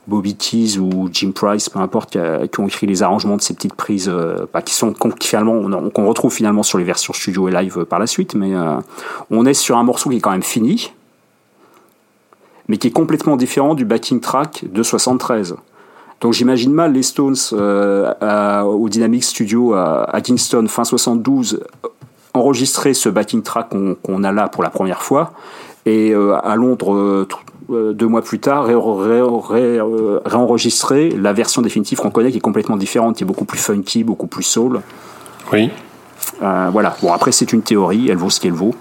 Bobby 0.07 0.35
Keys 0.35 0.79
ou 0.79 1.09
Jim 1.11 1.31
Price, 1.31 1.69
peu 1.69 1.79
importe, 1.79 2.17
qui, 2.49 2.59
ont 2.61 2.67
écrit 2.67 2.87
les 2.87 3.03
arrangements 3.03 3.35
de 3.35 3.41
ces 3.41 3.53
petites 3.53 3.75
prises, 3.75 4.09
euh, 4.09 4.45
bah, 4.53 4.61
qui 4.61 4.73
sont 4.73 4.95
finalement 5.21 5.89
qu'on 5.89 6.07
retrouve 6.07 6.33
finalement 6.33 6.63
sur 6.63 6.77
les 6.77 6.85
versions 6.85 7.13
studio 7.13 7.49
et 7.49 7.51
live 7.51 7.83
par 7.85 7.99
la 7.99 8.07
suite. 8.07 8.35
Mais 8.35 8.53
on 9.29 9.45
est 9.45 9.53
sur 9.53 9.77
un 9.77 9.83
morceau 9.83 10.09
qui 10.09 10.17
est 10.17 10.21
quand 10.21 10.31
même 10.31 10.43
fini, 10.43 10.93
mais 12.69 12.77
qui 12.77 12.87
est 12.87 12.91
complètement 12.91 13.35
différent 13.35 13.75
du 13.75 13.83
backing 13.85 14.21
track 14.21 14.63
de 14.71 14.81
73. 14.81 15.55
Donc 16.21 16.31
j'imagine 16.31 16.71
mal 16.71 16.93
les 16.93 17.03
Stones 17.03 17.35
au 17.51 18.89
Dynamic 18.89 19.25
Studio 19.25 19.73
à, 19.73 20.21
Kingston 20.23 20.67
fin 20.69 20.85
72 20.85 21.59
enregistrer 22.33 22.93
ce 22.93 23.09
backing 23.09 23.43
track 23.43 23.69
qu'on 24.01 24.23
a 24.23 24.31
là 24.31 24.47
pour 24.47 24.63
la 24.63 24.69
première 24.69 25.01
fois 25.01 25.33
et 25.85 26.11
euh, 26.11 26.37
à 26.43 26.55
Londres 26.55 26.93
euh, 26.93 27.27
euh, 27.69 27.93
deux 27.93 28.07
mois 28.07 28.21
plus 28.21 28.39
tard 28.39 28.65
réenregistrer 28.65 31.09
la 31.09 31.33
version 31.33 31.61
définitive 31.61 31.99
qu'on 31.99 32.11
connaît 32.11 32.31
qui 32.31 32.37
est 32.37 32.41
complètement 32.41 32.77
différente, 32.77 33.17
qui 33.17 33.23
est 33.23 33.27
beaucoup 33.27 33.45
plus 33.45 33.59
funky, 33.59 34.03
beaucoup 34.03 34.27
plus 34.27 34.43
soul. 34.43 34.81
Oui. 35.51 35.69
voilà. 36.39 36.95
Bon 37.01 37.11
après 37.13 37.31
c'est 37.31 37.53
une 37.53 37.61
théorie, 37.61 38.09
elle 38.09 38.17
vaut 38.17 38.29
ce 38.29 38.39
qu'elle 38.39 38.53
vaut. 38.53 38.75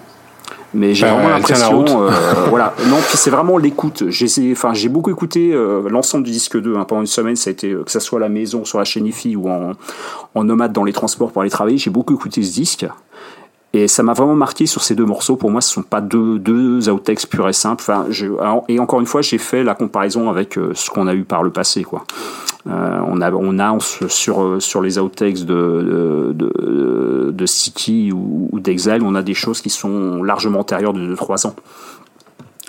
Mais 0.75 0.95
j'ai 0.95 1.05
vraiment 1.05 1.29
l'impression, 1.29 1.85
voilà, 2.49 2.73
non, 2.87 2.97
puis 3.07 3.15
c'est 3.15 3.29
vraiment 3.29 3.59
l'écoute. 3.59 4.09
J'ai, 4.09 4.53
enfin, 4.53 4.73
beaucoup 4.89 5.11
écouté 5.11 5.55
l'ensemble 5.87 6.23
du 6.23 6.31
disque 6.31 6.59
2 6.59 6.75
hein, 6.75 6.85
pendant 6.85 7.01
une 7.01 7.07
semaine. 7.07 7.35
Ça 7.35 7.51
a 7.51 7.53
été 7.53 7.75
que 7.85 7.91
ça 7.91 7.99
soit 7.99 8.17
à 8.17 8.21
la 8.21 8.29
maison, 8.29 8.65
sur 8.65 8.79
la 8.79 8.83
chaîne 8.83 9.05
IFI 9.05 9.35
ou 9.35 9.51
en, 9.51 9.73
en 10.33 10.43
nomade 10.43 10.73
dans 10.73 10.83
les 10.83 10.91
transports 10.91 11.31
pour 11.31 11.43
aller 11.43 11.51
travailler. 11.51 11.77
J'ai 11.77 11.91
beaucoup 11.91 12.15
écouté 12.15 12.41
ce 12.41 12.51
disque. 12.51 12.87
Et 13.75 13.87
ça 13.87 14.03
m'a 14.03 14.13
vraiment 14.13 14.35
marqué 14.35 14.67
sur 14.67 14.83
ces 14.83 14.93
deux 14.93 15.05
morceaux. 15.05 15.35
Pour 15.35 15.49
moi, 15.49 15.59
ce 15.59 15.73
sont 15.73 15.81
pas 15.81 15.99
deux, 15.99 16.37
deux 16.37 16.89
outtakes 16.89 17.27
purs 17.27 17.49
et 17.49 17.53
simples. 17.53 17.81
Enfin, 17.81 18.05
je, 18.09 18.27
et 18.67 18.79
encore 18.79 18.99
une 18.99 19.07
fois, 19.07 19.23
j'ai 19.23 19.39
fait 19.39 19.63
la 19.63 19.73
comparaison 19.73 20.29
avec 20.29 20.59
euh, 20.59 20.73
ce 20.75 20.91
qu'on 20.91 21.07
a 21.07 21.15
eu 21.15 21.23
par 21.23 21.41
le 21.41 21.49
passé. 21.49 21.83
Quoi. 21.83 22.05
Euh, 22.67 22.99
on 23.07 23.19
a, 23.19 23.31
on 23.31 23.57
a 23.57 23.75
sur, 23.79 24.61
sur 24.61 24.81
les 24.81 24.99
outtakes 24.99 25.43
de, 25.45 26.31
de, 26.35 27.31
de, 27.31 27.45
City 27.47 28.11
ou, 28.13 28.47
ou 28.51 28.59
d'Exile, 28.59 29.01
on 29.01 29.15
a 29.15 29.23
des 29.23 29.33
choses 29.33 29.59
qui 29.59 29.71
sont 29.71 30.21
largement 30.21 30.59
antérieures 30.59 30.93
de 30.93 31.15
2-3 31.15 31.47
ans. 31.47 31.55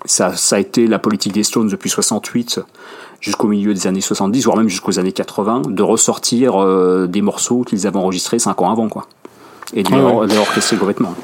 Ça, 0.07 0.35
ça 0.35 0.57
a 0.57 0.59
été 0.59 0.87
la 0.87 0.99
politique 0.99 1.33
des 1.33 1.45
Stones 1.45 1.69
depuis 1.69 1.91
68 1.91 2.61
jusqu'au 3.21 3.47
milieu 3.47 3.73
des 3.73 3.87
années 3.87 4.03
70, 4.03 4.45
voire 4.45 4.57
même 4.57 4.69
jusqu'aux 4.69 4.99
années 4.99 5.13
80, 5.13 5.63
de 5.69 5.83
ressortir 5.83 6.63
euh, 6.63 7.07
des 7.07 7.23
morceaux 7.23 7.63
qu'ils 7.63 7.87
avaient 7.87 7.97
enregistrés 7.97 8.39
5 8.39 8.61
ans 8.61 8.71
avant. 8.71 8.89
quoi 8.89 9.07
et 9.73 9.83
de 9.83 10.35
l'orchestrer 10.35 10.77
complètement. 10.77 11.15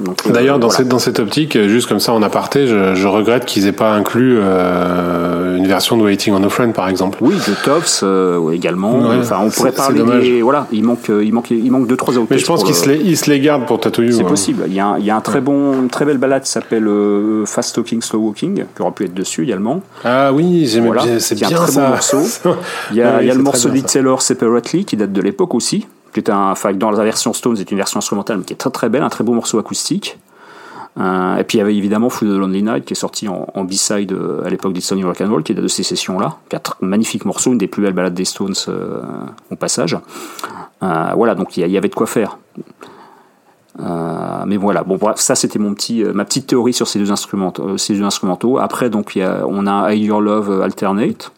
Euh, 0.00 0.32
D'ailleurs, 0.32 0.58
dans, 0.58 0.70
cette, 0.70 0.88
dans 0.88 0.98
cette 0.98 1.18
optique, 1.18 1.58
juste 1.66 1.88
comme 1.88 2.00
ça 2.00 2.12
en 2.12 2.22
aparté, 2.22 2.66
je, 2.66 2.94
je 2.94 3.06
regrette 3.06 3.44
qu'ils 3.44 3.66
aient 3.66 3.72
pas 3.72 3.92
inclus 3.92 4.38
euh, 4.40 5.56
une 5.56 5.66
version 5.66 5.96
de 5.96 6.02
Waiting 6.02 6.34
on 6.34 6.42
a 6.42 6.48
Friend, 6.48 6.72
par 6.72 6.88
exemple. 6.88 7.18
Oui, 7.20 7.34
de 7.34 7.64
Toffs 7.64 8.00
euh, 8.02 8.50
également. 8.50 9.00
enfin, 9.18 9.38
on 9.42 9.50
pourrait 9.50 9.72
parler 9.72 10.02
des, 10.02 10.42
voilà, 10.42 10.66
il 10.72 10.84
manque, 10.84 11.08
il 11.08 11.32
manque, 11.32 11.50
il 11.50 11.70
manque 11.70 11.86
deux 11.86 11.96
trois 11.96 12.16
autres. 12.18 12.28
Mais 12.30 12.38
je 12.38 12.46
pense 12.46 12.64
qu'ils 12.64 12.74
se, 12.74 12.88
les, 12.88 13.16
se 13.16 13.30
les 13.30 13.40
gardent 13.40 13.66
pour 13.66 13.80
Tattoo 13.80 14.02
C'est 14.10 14.20
hein. 14.20 14.24
possible. 14.24 14.64
Il 14.66 14.74
y 14.74 14.80
a, 14.80 14.86
un, 14.86 14.98
il 14.98 15.04
y 15.04 15.10
a 15.10 15.16
un 15.16 15.20
très 15.20 15.40
bon, 15.40 15.72
une 15.80 15.88
très 15.88 16.04
belle 16.04 16.18
balade 16.18 16.42
qui 16.42 16.50
s'appelle 16.50 16.88
Fast 17.46 17.74
Talking 17.74 18.02
Slow 18.02 18.20
Walking, 18.20 18.64
qui 18.74 18.82
aurait 18.82 18.92
pu 18.92 19.04
être 19.04 19.14
dessus 19.14 19.44
également. 19.44 19.82
Ah 20.04 20.32
oui, 20.32 20.66
j'aime 20.66 20.90
bien. 20.90 21.18
C'est 21.18 21.34
bien 21.34 21.48
un 21.48 21.52
très 21.52 21.72
Bon 21.72 21.88
morceau. 21.88 22.18
il 22.90 22.96
y 22.96 23.02
a, 23.02 23.22
il 23.22 23.28
y 23.28 23.30
a 23.30 23.34
le 23.34 23.42
morceau 23.42 23.68
de 23.68 23.80
Taylor 23.80 24.20
Separately 24.22 24.84
qui 24.84 24.96
date 24.96 25.12
de 25.12 25.20
l'époque 25.22 25.54
aussi 25.54 25.86
qui 26.22 26.32
enfin, 26.32 26.72
dans 26.72 26.90
la 26.90 27.04
version 27.04 27.32
Stones, 27.32 27.56
c'est 27.56 27.70
une 27.70 27.76
version 27.76 27.98
instrumentale, 27.98 28.38
mais 28.38 28.44
qui 28.44 28.52
est 28.52 28.56
très 28.56 28.70
très 28.70 28.88
belle, 28.88 29.02
un 29.02 29.08
très 29.08 29.24
beau 29.24 29.32
morceau 29.32 29.58
acoustique. 29.58 30.18
Euh, 30.98 31.36
et 31.36 31.44
puis 31.44 31.58
il 31.58 31.60
y 31.60 31.62
avait 31.62 31.76
évidemment 31.76 32.08
Through 32.08 32.28
the 32.28 32.38
Lonely 32.38 32.62
Night 32.62 32.84
qui 32.86 32.94
est 32.94 32.96
sorti 32.96 33.28
en, 33.28 33.64
B-side 33.64 34.12
euh, 34.12 34.44
à 34.44 34.48
l'époque 34.48 34.72
des 34.72 34.80
Sony 34.80 35.04
Rock 35.04 35.20
and 35.20 35.30
Roll, 35.30 35.42
qui 35.42 35.52
est 35.52 35.54
de 35.54 35.68
ces 35.68 35.82
sessions-là, 35.82 36.36
qui 36.48 36.56
est 36.56 36.68
un 36.68 36.86
magnifique 36.86 37.24
morceau, 37.26 37.52
une 37.52 37.58
des 37.58 37.66
plus 37.66 37.82
belles 37.82 37.92
balades 37.92 38.14
des 38.14 38.24
Stones 38.24 38.54
euh, 38.68 39.02
au 39.50 39.56
passage. 39.56 39.98
voilà, 40.80 41.34
donc 41.34 41.56
il 41.56 41.66
y, 41.66 41.76
avait 41.76 41.88
de 41.88 41.94
quoi 41.94 42.06
faire. 42.06 42.38
mais 43.78 44.56
voilà, 44.56 44.84
bon 44.84 44.96
bref, 44.96 45.18
ça 45.18 45.34
c'était 45.34 45.58
mon 45.58 45.74
petit, 45.74 46.02
ma 46.02 46.24
petite 46.24 46.46
théorie 46.46 46.72
sur 46.72 46.88
ces 46.88 46.98
deux 46.98 47.12
instrumentaux. 47.12 47.76
ces 47.76 47.94
deux 47.94 48.04
instrumentaux. 48.04 48.58
Après, 48.58 48.88
donc 48.88 49.16
y 49.16 49.22
a, 49.22 49.44
on 49.46 49.66
a 49.66 49.92
I 49.92 50.04
Your 50.04 50.22
Love 50.22 50.62
Alternate. 50.62 51.30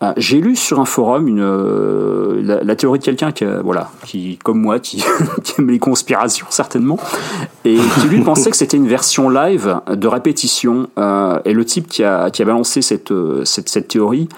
Ah, 0.00 0.14
j'ai 0.16 0.40
lu 0.40 0.54
sur 0.54 0.78
un 0.78 0.84
forum 0.84 1.26
une, 1.26 1.42
euh, 1.42 2.60
la, 2.62 2.76
théorie 2.76 3.00
de 3.00 3.04
quelqu'un 3.04 3.32
qui, 3.32 3.44
voilà, 3.64 3.90
qui, 4.06 4.38
comme 4.44 4.60
moi, 4.60 4.78
qui, 4.80 5.02
aime 5.58 5.70
les 5.70 5.80
conspirations 5.80 6.46
certainement, 6.50 7.00
et 7.64 7.76
qui 7.76 8.06
lui 8.06 8.20
pensait 8.20 8.50
que 8.50 8.56
c'était 8.56 8.76
une 8.76 8.86
version 8.86 9.28
live 9.28 9.80
de 9.90 10.06
répétition. 10.06 10.88
Euh, 10.98 11.40
et 11.44 11.52
le 11.52 11.64
type 11.64 11.88
qui 11.88 12.04
a, 12.04 12.30
qui 12.30 12.42
a 12.42 12.44
balancé 12.44 12.80
cette, 12.80 13.10
euh, 13.10 13.44
cette, 13.44 13.68
cette 13.68 13.88
théorie, 13.88 14.28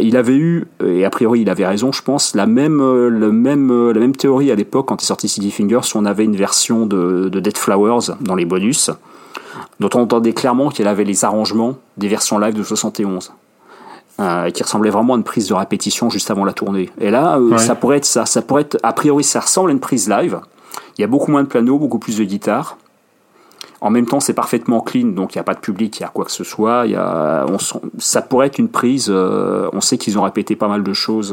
il 0.00 0.16
avait 0.16 0.36
eu, 0.36 0.66
et 0.82 1.04
a 1.04 1.10
priori 1.10 1.40
il 1.42 1.50
avait 1.50 1.66
raison, 1.66 1.92
je 1.92 2.00
pense, 2.00 2.34
la 2.34 2.46
même, 2.46 2.78
le 2.80 3.30
même, 3.30 3.90
la 3.90 4.00
même 4.00 4.16
théorie 4.16 4.50
à 4.50 4.54
l'époque 4.54 4.86
quand 4.88 5.02
est 5.02 5.06
sorti 5.06 5.28
City 5.28 5.50
Fingers, 5.50 5.80
où 5.94 5.98
on 5.98 6.06
avait 6.06 6.24
une 6.24 6.36
version 6.36 6.86
de, 6.86 7.28
de 7.28 7.40
Dead 7.40 7.58
Flowers 7.58 8.14
dans 8.22 8.34
les 8.34 8.46
bonus, 8.46 8.90
dont 9.80 9.90
on 9.94 10.00
entendait 10.00 10.32
clairement 10.32 10.70
qu'elle 10.70 10.88
avait 10.88 11.04
les 11.04 11.26
arrangements 11.26 11.76
des 11.98 12.08
versions 12.08 12.38
live 12.38 12.54
de 12.54 12.62
71. 12.62 13.32
Euh, 14.20 14.50
qui 14.50 14.64
ressemblait 14.64 14.90
vraiment 14.90 15.14
à 15.14 15.16
une 15.16 15.22
prise 15.22 15.46
de 15.46 15.54
répétition 15.54 16.10
juste 16.10 16.28
avant 16.32 16.44
la 16.44 16.52
tournée. 16.52 16.90
Et 17.00 17.08
là, 17.08 17.38
euh, 17.38 17.56
ça 17.56 17.76
pourrait 17.76 17.98
être 17.98 18.04
ça. 18.04 18.26
Ça 18.26 18.42
pourrait 18.42 18.62
être, 18.62 18.76
a 18.82 18.92
priori, 18.92 19.22
ça 19.22 19.38
ressemble 19.38 19.70
à 19.70 19.72
une 19.72 19.78
prise 19.78 20.08
live. 20.08 20.40
Il 20.96 21.02
y 21.02 21.04
a 21.04 21.06
beaucoup 21.06 21.30
moins 21.30 21.44
de 21.44 21.48
piano, 21.48 21.78
beaucoup 21.78 22.00
plus 22.00 22.18
de 22.18 22.24
guitare. 22.24 22.78
En 23.80 23.90
même 23.90 24.06
temps, 24.06 24.18
c'est 24.18 24.34
parfaitement 24.34 24.80
clean, 24.80 25.10
donc 25.10 25.36
il 25.36 25.38
n'y 25.38 25.40
a 25.40 25.44
pas 25.44 25.54
de 25.54 25.60
public, 25.60 26.00
il 26.00 26.02
y 26.02 26.04
a 26.04 26.08
quoi 26.08 26.24
que 26.24 26.32
ce 26.32 26.42
soit. 26.42 26.86
Il 26.86 26.92
y 26.92 26.96
a, 26.96 27.46
on, 27.48 27.58
ça 27.98 28.20
pourrait 28.20 28.48
être 28.48 28.58
une 28.58 28.70
prise. 28.70 29.06
Euh, 29.08 29.70
on 29.72 29.80
sait 29.80 29.98
qu'ils 29.98 30.18
ont 30.18 30.22
répété 30.22 30.56
pas 30.56 30.66
mal 30.66 30.82
de 30.82 30.92
choses 30.92 31.32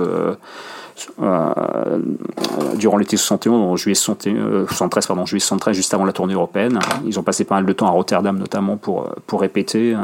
durant 2.77 2.97
l'été 2.97 3.17
71, 3.17 3.61
en 3.61 3.75
juillet 3.77 3.95
73, 3.95 5.07
pardon, 5.07 5.25
juillet 5.25 5.39
73, 5.39 5.75
juste 5.75 5.95
avant 5.95 6.05
la 6.05 6.13
tournée 6.13 6.36
européenne. 6.36 6.77
Ils 7.07 7.17
ont 7.19 7.23
passé 7.23 7.45
pas 7.45 7.55
mal 7.55 7.65
de 7.65 7.73
temps 7.73 7.88
à 7.88 7.89
Rotterdam, 7.91 8.38
notamment 8.38 8.77
pour 8.77 9.09
pour 9.25 9.41
répéter 9.41 9.95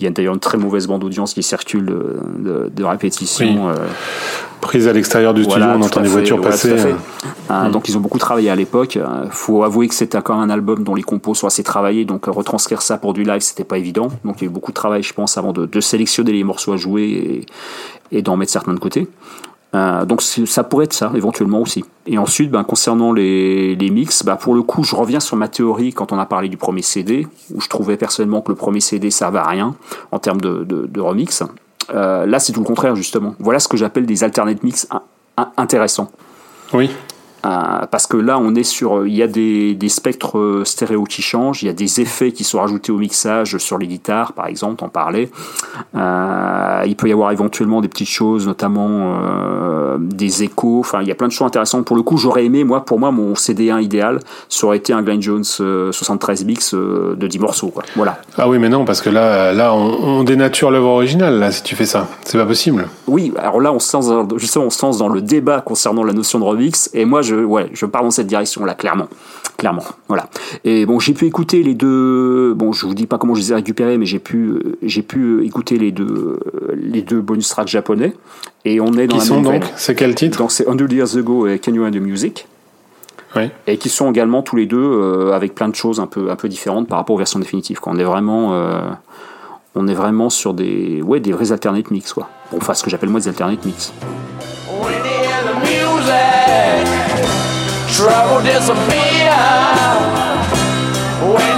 Il 0.00 0.04
y 0.04 0.06
a 0.06 0.10
d'ailleurs 0.10 0.34
une 0.34 0.40
très 0.40 0.58
mauvaise 0.58 0.86
bande 0.86 1.00
d'audience 1.00 1.34
qui 1.34 1.42
circule 1.42 1.86
de, 1.86 2.70
de, 2.72 2.84
répétition. 2.84 3.72
Prise 4.60 4.86
à 4.86 4.92
l'extérieur 4.92 5.34
du 5.34 5.44
studio, 5.44 5.66
on 5.74 5.82
entend 5.82 6.00
les 6.00 6.08
voitures 6.08 6.40
passer. 6.40 6.76
Mm. 7.50 7.70
Donc 7.70 7.88
ils 7.88 7.96
ont 7.96 8.00
beaucoup 8.00 8.18
travaillé 8.18 8.50
à 8.50 8.56
l'époque. 8.56 8.98
faut 9.30 9.64
avouer 9.64 9.88
que 9.88 9.94
c'était 9.94 10.18
encore 10.18 10.36
un 10.36 10.50
album 10.50 10.84
dont 10.84 10.94
les 10.94 11.02
compos 11.02 11.34
sont 11.34 11.46
assez 11.46 11.62
travaillés, 11.62 12.04
donc 12.04 12.26
retranscrire 12.26 12.82
ça 12.82 12.96
pour 12.98 13.12
du 13.12 13.24
live, 13.24 13.40
c'était 13.40 13.64
pas 13.64 13.78
évident. 13.78 14.08
Donc 14.24 14.36
il 14.38 14.44
y 14.44 14.46
a 14.46 14.50
eu 14.50 14.52
beaucoup 14.52 14.70
de 14.70 14.76
travail, 14.76 15.02
je 15.02 15.12
pense, 15.12 15.36
avant 15.36 15.52
de, 15.52 15.66
de 15.66 15.80
sélectionner 15.80 16.32
les 16.32 16.44
morceaux 16.44 16.72
à 16.72 16.76
jouer 16.76 17.46
et, 18.12 18.18
et 18.18 18.22
d'en 18.22 18.36
mettre 18.36 18.52
certains 18.52 18.74
de 18.74 18.78
côté. 18.78 19.08
Euh, 19.74 20.06
donc 20.06 20.22
ça 20.22 20.64
pourrait 20.64 20.86
être 20.86 20.94
ça 20.94 21.12
éventuellement 21.14 21.60
aussi. 21.60 21.84
Et 22.06 22.16
ensuite, 22.16 22.50
ben, 22.50 22.64
concernant 22.64 23.12
les, 23.12 23.76
les 23.76 23.90
mix, 23.90 24.24
ben, 24.24 24.36
pour 24.36 24.54
le 24.54 24.62
coup, 24.62 24.82
je 24.82 24.96
reviens 24.96 25.20
sur 25.20 25.36
ma 25.36 25.48
théorie 25.48 25.92
quand 25.92 26.10
on 26.12 26.18
a 26.18 26.26
parlé 26.26 26.48
du 26.48 26.56
premier 26.56 26.82
CD, 26.82 27.26
où 27.54 27.60
je 27.60 27.68
trouvais 27.68 27.96
personnellement 27.96 28.40
que 28.40 28.50
le 28.50 28.56
premier 28.56 28.80
CD 28.80 29.10
servait 29.10 29.40
à 29.40 29.46
rien 29.46 29.74
en 30.10 30.18
termes 30.18 30.40
de, 30.40 30.64
de, 30.64 30.86
de 30.86 31.00
remix. 31.00 31.42
Euh, 31.94 32.26
là, 32.26 32.38
c'est 32.38 32.52
tout 32.52 32.60
le 32.60 32.66
contraire 32.66 32.96
justement. 32.96 33.34
Voilà 33.38 33.58
ce 33.58 33.68
que 33.68 33.76
j'appelle 33.76 34.06
des 34.06 34.24
alternate 34.24 34.62
mix 34.62 34.88
intéressants. 35.56 36.10
Oui. 36.72 36.90
Euh, 37.46 37.86
parce 37.90 38.06
que 38.06 38.16
là, 38.16 38.38
on 38.38 38.54
est 38.54 38.64
sur, 38.64 39.06
il 39.06 39.14
y 39.14 39.22
a 39.22 39.28
des, 39.28 39.74
des, 39.74 39.88
spectres 39.88 40.38
euh, 40.38 40.64
stéréo 40.64 41.04
qui 41.04 41.22
changent, 41.22 41.62
il 41.62 41.66
y 41.66 41.68
a 41.68 41.74
des 41.74 42.00
effets 42.00 42.32
qui 42.32 42.42
sont 42.42 42.58
rajoutés 42.58 42.90
au 42.90 42.98
mixage 42.98 43.58
sur 43.58 43.78
les 43.78 43.86
guitares, 43.86 44.32
par 44.32 44.46
exemple, 44.46 44.82
on 44.82 44.88
parlait. 44.88 45.30
Euh, 45.94 46.82
il 46.86 46.96
peut 46.96 47.08
y 47.08 47.12
avoir 47.12 47.30
éventuellement 47.30 47.80
des 47.80 47.88
petites 47.88 48.08
choses, 48.08 48.46
notamment 48.46 49.20
euh, 49.22 49.98
des 50.00 50.42
échos. 50.42 50.80
Enfin, 50.80 51.00
il 51.02 51.08
y 51.08 51.12
a 51.12 51.14
plein 51.14 51.28
de 51.28 51.32
choses 51.32 51.46
intéressantes. 51.46 51.84
Pour 51.84 51.96
le 51.96 52.02
coup, 52.02 52.16
j'aurais 52.16 52.44
aimé, 52.44 52.64
moi, 52.64 52.84
pour 52.84 52.98
moi, 52.98 53.12
mon 53.12 53.34
CD1 53.34 53.82
idéal, 53.82 54.18
ça 54.48 54.66
aurait 54.66 54.78
été 54.78 54.92
un 54.92 55.02
Glenn 55.02 55.22
Jones 55.22 55.44
73 55.44 56.44
mix 56.44 56.74
de 56.74 57.26
10 57.26 57.38
morceaux. 57.38 57.68
Quoi. 57.68 57.84
Voilà. 57.94 58.18
Ah 58.36 58.48
oui, 58.48 58.58
mais 58.58 58.68
non, 58.68 58.84
parce 58.84 59.00
que 59.00 59.10
là, 59.10 59.52
là, 59.52 59.74
on, 59.74 60.18
on 60.18 60.24
dénature 60.24 60.70
l'œuvre 60.70 60.88
originale. 60.88 61.38
Là, 61.38 61.52
si 61.52 61.62
tu 61.62 61.76
fais 61.76 61.86
ça, 61.86 62.08
c'est 62.24 62.38
pas 62.38 62.46
possible. 62.46 62.88
Oui, 63.06 63.32
alors 63.38 63.60
là, 63.60 63.72
on 63.72 63.78
se 63.78 63.96
lance, 63.96 64.10
justement, 64.36 64.66
on 64.66 64.70
se 64.70 64.84
lance 64.84 64.98
dans 64.98 65.08
le 65.08 65.22
débat 65.22 65.60
concernant 65.60 66.02
la 66.02 66.12
notion 66.12 66.38
de 66.38 66.44
remix, 66.44 66.90
et 66.94 67.04
moi, 67.04 67.22
je, 67.28 67.36
ouais, 67.36 67.68
je 67.72 67.86
pars 67.86 68.02
dans 68.02 68.10
cette 68.10 68.26
direction-là, 68.26 68.74
clairement. 68.74 69.08
Clairement. 69.56 69.84
Voilà. 70.06 70.28
Et 70.64 70.86
bon, 70.86 71.00
j'ai 71.00 71.14
pu 71.14 71.26
écouter 71.26 71.62
les 71.62 71.74
deux, 71.74 72.54
bon, 72.54 72.72
je 72.72 72.86
vous 72.86 72.94
dis 72.94 73.06
pas 73.06 73.18
comment 73.18 73.34
je 73.34 73.40
les 73.40 73.52
ai 73.52 73.54
récupérés, 73.56 73.98
mais 73.98 74.06
j'ai 74.06 74.20
pu, 74.20 74.60
j'ai 74.82 75.02
pu 75.02 75.44
écouter 75.44 75.78
les 75.78 75.90
deux, 75.90 76.38
les 76.76 77.02
deux 77.02 77.20
bonus 77.20 77.48
tracks 77.48 77.68
japonais. 77.68 78.14
Et 78.64 78.80
on 78.80 78.92
est 78.94 79.06
dans 79.06 79.14
qui 79.14 79.20
la 79.20 79.24
sont 79.24 79.40
même 79.40 79.60
donc 79.60 79.70
C'est 79.76 79.94
quel 79.94 80.14
titre 80.14 80.38
Donc 80.38 80.52
c'est 80.52 80.68
Hundred 80.68 80.92
Years 80.92 81.16
Ago 81.16 81.46
et 81.46 81.58
Can 81.58 81.72
You 81.72 81.84
Hear 81.84 81.90
the 81.90 81.96
Music 81.96 82.46
oui. 83.36 83.50
et 83.66 83.76
qui 83.78 83.88
sont 83.88 84.10
également 84.10 84.42
tous 84.42 84.56
les 84.56 84.66
deux 84.66 84.78
euh, 84.78 85.32
avec 85.32 85.54
plein 85.54 85.68
de 85.68 85.74
choses 85.74 86.00
un 86.00 86.06
peu, 86.06 86.30
un 86.30 86.36
peu 86.36 86.48
différentes 86.48 86.88
par 86.88 86.98
rapport 86.98 87.14
aux 87.14 87.18
versions 87.18 87.38
définitives. 87.38 87.78
On 87.86 87.98
est 87.98 88.04
vraiment, 88.04 88.54
euh, 88.54 88.80
on 89.74 89.88
est 89.88 89.94
vraiment 89.94 90.30
sur 90.30 90.54
des, 90.54 91.02
ouais, 91.02 91.20
des 91.20 91.32
vrais 91.32 91.52
alternate 91.52 91.90
mix, 91.90 92.12
quoi. 92.12 92.28
Bon, 92.50 92.58
enfin, 92.58 92.74
ce 92.74 92.82
que 92.82 92.90
j'appelle 92.90 93.10
moi 93.10 93.20
des 93.20 93.28
alternate 93.28 93.64
mix. 93.64 93.92
Trouble 97.98 98.40
disappear 98.44 99.34
when 101.34 101.57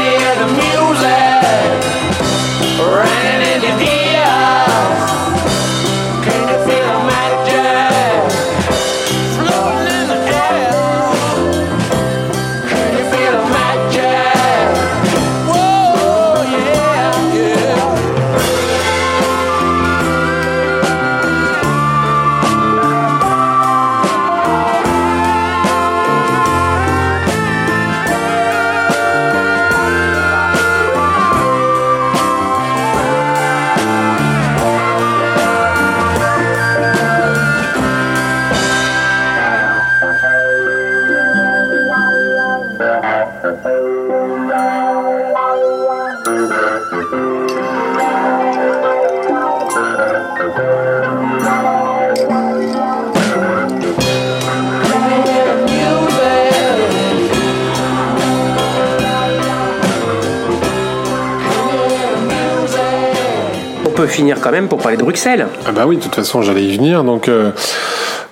finir 64.11 64.41
quand 64.41 64.51
même 64.51 64.69
pour 64.69 64.79
parler 64.79 64.97
de 64.97 65.03
Bruxelles. 65.03 65.47
Ah 65.67 65.73
bah 65.73 65.85
oui, 65.87 65.97
de 65.97 66.03
toute 66.03 66.15
façon, 66.15 66.43
j'allais 66.43 66.65
y 66.65 66.77
venir. 66.77 67.05
Donc, 67.05 67.29
euh, 67.29 67.51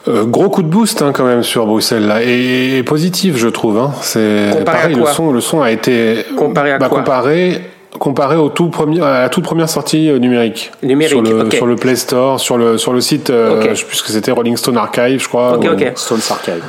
euh, 0.09 0.24
gros 0.24 0.49
coup 0.51 0.62
de 0.62 0.68
boost 0.68 1.03
hein, 1.03 1.12
quand 1.12 1.24
même 1.24 1.43
sur 1.43 1.66
Bruxelles 1.66 2.07
là, 2.07 2.22
et, 2.22 2.79
et 2.79 2.83
positif, 2.83 3.37
je 3.37 3.49
trouve. 3.49 3.79
Hein. 3.79 3.93
C'est 4.03 4.51
Comparé 4.53 4.79
à 4.79 4.81
pareil, 4.83 4.95
le 4.97 5.03
quoi 5.03 5.12
son, 5.12 5.33
le 5.33 5.41
son 5.41 5.62
a 5.62 5.70
été 5.70 6.24
Comparé 6.37 6.72
à 6.72 6.79
bah, 6.79 6.89
quoi 6.89 6.99
comparé 6.99 7.61
comparé 7.99 8.37
au 8.37 8.49
tout 8.51 8.68
premier, 8.68 9.01
à 9.01 9.22
la 9.22 9.29
toute 9.29 9.43
première 9.45 9.68
sortie 9.68 10.09
euh, 10.11 10.18
numérique. 10.18 10.70
Numérique, 10.83 11.11
sur 11.11 11.22
le, 11.22 11.51
sur 11.51 11.66
le 11.66 11.74
Play 11.74 11.97
Store, 11.97 12.39
sur 12.39 12.57
le 12.59 12.79
sur 12.79 12.93
le 12.93 13.01
site, 13.01 13.31
euh, 13.31 13.59
Ok. 13.61 13.70
je 13.70 13.74
sais 13.74 13.85
plus 13.87 13.97
ce 13.97 14.03
que 14.05 14.11
c'était 14.12 14.31
Rolling 14.31 14.57
Stone 14.57 14.76
Archive, 14.76 15.20
je 15.20 15.26
crois. 15.29 15.57
Ok, 15.57 15.64
ou- 15.64 15.72
ok. 15.72 15.93
Stones 15.97 16.20
Archive. 16.31 16.62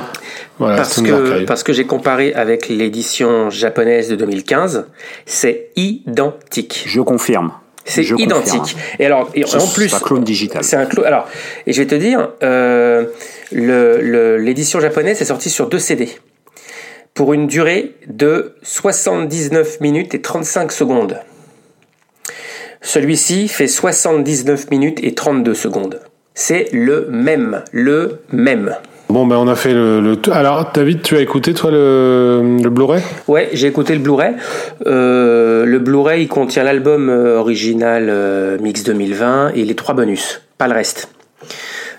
Voilà, 0.57 0.77
Parce 0.77 0.93
Stone 0.93 1.05
que, 1.05 1.11
Archive. 1.31 1.45
parce 1.45 1.63
que 1.63 1.71
j'ai 1.73 1.85
comparé 1.85 2.33
avec 2.33 2.67
l'édition 2.67 3.49
japonaise 3.49 4.09
de 4.09 4.15
2015, 4.15 4.87
c'est 5.25 5.67
identique. 5.75 6.83
Je 6.87 6.99
confirme. 7.01 7.51
C'est 7.89 8.03
identique. 8.19 8.59
confirme. 8.59 8.79
Et 8.99 9.05
alors, 9.05 9.29
et 9.35 9.43
en 9.43 9.47
C'est 9.47 9.57
un 9.95 9.99
clone 9.99 10.23
digital. 10.23 10.63
C'est 10.63 10.75
un 10.75 10.85
clone. 10.85 11.05
Alors, 11.05 11.27
et 11.67 11.73
je 11.73 11.81
vais 11.81 11.87
te 11.87 11.95
dire, 11.95 12.29
euh, 12.43 13.05
le- 13.51 13.99
le- 14.01 14.37
l'édition 14.37 14.79
japonaise 14.79 15.21
est 15.21 15.25
sortie 15.25 15.49
sur 15.49 15.67
deux 15.67 15.79
CD 15.79 16.09
pour 17.13 17.33
une 17.33 17.47
durée 17.47 17.95
de 18.07 18.55
79 18.63 19.81
minutes 19.81 20.13
et 20.13 20.21
35 20.21 20.71
secondes. 20.71 21.19
Celui-ci 22.81 23.47
fait 23.47 23.67
79 23.67 24.69
minutes 24.71 24.99
et 25.03 25.13
32 25.13 25.53
secondes. 25.53 25.99
C'est 26.33 26.67
le 26.71 27.07
même, 27.09 27.63
le 27.71 28.21
même. 28.31 28.75
Bon, 29.09 29.25
ben 29.25 29.37
on 29.37 29.47
a 29.47 29.55
fait 29.55 29.73
le, 29.73 30.01
le. 30.01 30.17
Alors, 30.31 30.71
David, 30.71 31.01
tu 31.01 31.15
as 31.17 31.21
écouté 31.21 31.55
toi 31.55 31.71
le, 31.71 32.57
le 32.61 32.69
Blu-ray? 32.69 33.01
Ouais, 33.27 33.49
j'ai 33.53 33.65
écouté 33.65 33.93
le 33.93 33.99
Blu-ray. 33.99 34.35
Euh, 34.85 35.65
le 35.65 35.79
Blu-ray, 35.79 36.23
il 36.23 36.27
contient 36.27 36.63
l'album 36.63 37.09
euh, 37.09 37.39
original 37.39 38.05
euh, 38.09 38.59
Mix 38.59 38.83
2020 38.83 39.53
et 39.55 39.65
les 39.65 39.73
trois 39.75 39.95
bonus, 39.95 40.41
pas 40.59 40.67
le 40.67 40.75
reste. 40.75 41.09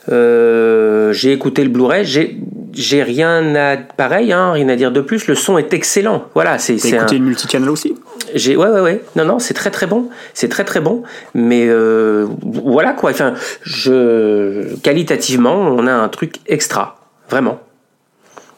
Euh, 0.09 1.13
j'ai 1.13 1.33
écouté 1.33 1.65
le 1.65 1.71
Blu-ray, 1.71 2.05
j'ai 2.05 2.37
j'ai 2.73 3.03
rien 3.03 3.55
à 3.57 3.77
pareil, 3.77 4.33
hein, 4.33 4.53
rien 4.53 4.69
à 4.69 4.77
dire 4.77 4.93
de 4.93 5.01
plus. 5.01 5.27
Le 5.27 5.35
son 5.35 5.59
est 5.59 5.75
excellent. 5.75 6.27
Voilà, 6.35 6.59
c'est 6.59 6.77
T'as 6.77 6.89
un. 6.91 7.01
écouté 7.01 7.19
le 7.19 7.25
multichannel 7.25 7.69
aussi? 7.71 7.95
J'ai 8.37 8.57
ouais 8.57 8.69
ouais 8.69 8.81
ouais. 8.81 9.03
Non 9.17 9.25
non, 9.25 9.39
c'est 9.41 9.55
très 9.55 9.71
très 9.73 9.89
bon. 9.89 10.09
C'est 10.33 10.49
très 10.49 10.65
très 10.65 10.79
bon. 10.81 11.03
Mais 11.35 11.67
euh, 11.69 12.27
voilà 12.45 12.93
quoi. 12.93 13.11
Enfin, 13.11 13.35
je 13.63 14.77
qualitativement, 14.77 15.57
on 15.57 15.89
a 15.89 15.93
un 15.93 16.09
truc 16.09 16.37
extra, 16.47 17.00
vraiment. 17.31 17.61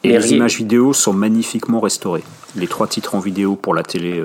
Et 0.04 0.18
les 0.18 0.32
images 0.32 0.56
vidéo 0.56 0.92
sont 0.92 1.12
magnifiquement 1.12 1.78
restaurées. 1.78 2.24
Les 2.56 2.66
trois 2.66 2.88
titres 2.88 3.14
en 3.14 3.20
vidéo 3.20 3.54
pour 3.54 3.72
la 3.72 3.84
télé. 3.84 4.20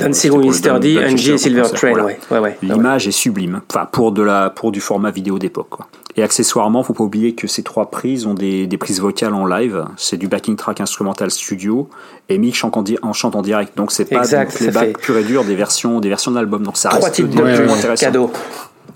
Dancing 0.00 0.32
with 0.32 0.66
Angie 0.66 0.96
Dungeon 0.96 1.34
et 1.34 1.38
Silver 1.38 1.62
Train, 1.72 1.90
voilà. 1.90 2.04
ouais, 2.04 2.18
ouais, 2.32 2.38
ouais. 2.40 2.58
L'image 2.62 3.06
est 3.06 3.12
sublime. 3.12 3.60
Enfin, 3.70 3.86
pour 3.86 4.10
de 4.10 4.22
la, 4.22 4.50
pour 4.50 4.72
du 4.72 4.80
format 4.80 5.12
vidéo 5.12 5.38
d'époque. 5.38 5.74
Et 6.16 6.24
accessoirement, 6.24 6.82
faut 6.82 6.94
pas 6.94 7.04
oublier 7.04 7.36
que 7.36 7.46
ces 7.46 7.62
trois 7.62 7.92
prises 7.92 8.26
ont 8.26 8.34
des, 8.34 8.66
des 8.66 8.76
prises 8.76 9.00
vocales 9.00 9.32
en 9.32 9.46
live. 9.46 9.84
C'est 9.96 10.16
du 10.16 10.26
backing 10.26 10.56
track 10.56 10.80
instrumental 10.80 11.30
studio 11.30 11.88
et 12.28 12.36
Mick 12.36 12.56
chante 12.56 12.76
en, 12.76 12.82
di- 12.82 12.98
en 13.00 13.12
chante 13.12 13.36
en 13.36 13.42
direct. 13.42 13.76
Donc 13.76 13.92
c'est 13.92 14.06
pas 14.06 14.18
Exact, 14.18 14.50
du 14.50 14.56
playback 14.58 14.86
fait- 14.88 14.92
pur 14.98 15.16
et 15.16 15.22
dur 15.22 15.44
des 15.44 15.54
versions, 15.54 16.00
des 16.00 16.08
versions 16.08 16.32
d'album. 16.32 16.64
Donc 16.64 16.76
ça 16.76 16.88
Trois 16.88 17.04
reste 17.04 17.14
titres 17.14 17.28
de 17.28 17.96
cadeau. 18.00 18.32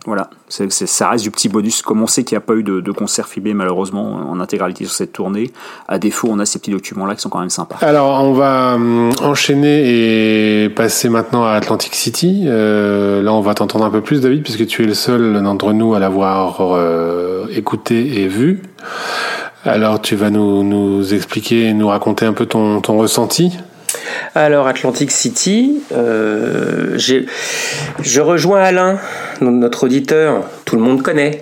Voilà, 0.07 0.29
ça 0.49 1.09
reste 1.09 1.25
du 1.25 1.31
petit 1.31 1.49
bonus. 1.49 1.81
Comme 1.81 2.03
on 2.03 2.07
sait 2.07 2.25
qu'il 2.25 2.37
n'y 2.37 2.43
a 2.43 2.47
pas 2.47 2.55
eu 2.55 2.63
de, 2.63 2.93
concert 2.93 3.27
filmé 3.27 3.55
malheureusement 3.55 4.31
en 4.31 4.39
intégralité 4.39 4.85
sur 4.85 4.93
cette 4.93 5.13
tournée, 5.13 5.51
à 5.89 5.99
défaut, 5.99 6.29
on 6.31 6.39
a 6.41 6.47
ces 6.47 6.59
petits 6.59 6.71
documents-là 6.71 7.15
qui 7.15 7.23
sont 7.23 7.31
quand 7.31 7.41
même 7.41 7.51
sympas. 7.51 7.77
Alors, 7.81 8.23
on 8.23 8.35
va 8.35 8.75
hum, 8.75 9.13
enchaîner 9.23 10.65
et 10.65 10.69
passer 10.69 11.09
maintenant 11.09 11.45
à 11.45 11.53
Atlantic 11.53 11.95
City. 11.95 12.45
Euh, 12.47 13.23
là, 13.23 13.33
on 13.33 13.41
va 13.41 13.55
t'entendre 13.55 13.87
un 13.87 13.91
peu 13.91 14.03
plus, 14.03 14.21
David, 14.21 14.43
puisque 14.43 14.67
tu 14.67 14.83
es 14.83 14.87
le 14.87 14.95
seul 14.95 15.43
d'entre 15.43 15.73
nous 15.73 15.95
à 15.95 15.99
l'avoir 15.99 16.59
euh, 16.61 17.47
écouté 17.51 18.21
et 18.21 18.29
vu. 18.29 18.63
Alors, 19.65 20.03
tu 20.03 20.17
vas 20.17 20.29
nous, 20.29 20.63
nous 20.63 21.15
expliquer 21.15 21.73
nous 21.73 21.89
raconter 21.89 22.27
un 22.27 22.35
peu 22.35 22.45
ton 22.45 22.81
ressenti. 22.81 23.53
Alors 24.35 24.67
Atlantic 24.67 25.11
City, 25.11 25.83
euh, 25.93 26.99
je 26.99 28.21
rejoins 28.21 28.63
Alain, 28.63 28.99
notre 29.41 29.85
auditeur, 29.85 30.45
tout 30.65 30.77
le 30.77 30.83
monde 30.83 31.03
connaît. 31.03 31.41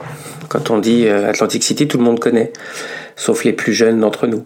Quand 0.48 0.70
on 0.70 0.78
dit 0.78 1.06
euh, 1.06 1.28
Atlantic 1.28 1.64
City, 1.64 1.88
tout 1.88 1.98
le 1.98 2.04
monde 2.04 2.20
connaît, 2.20 2.52
sauf 3.16 3.44
les 3.44 3.52
plus 3.52 3.72
jeunes 3.72 4.00
d'entre 4.00 4.26
nous. 4.26 4.44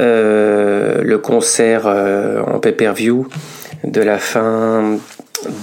Euh, 0.00 1.02
le 1.02 1.18
concert 1.18 1.86
en 1.86 2.58
pay-per-view 2.58 3.28
de 3.84 4.00
la 4.02 4.18
fin 4.18 4.98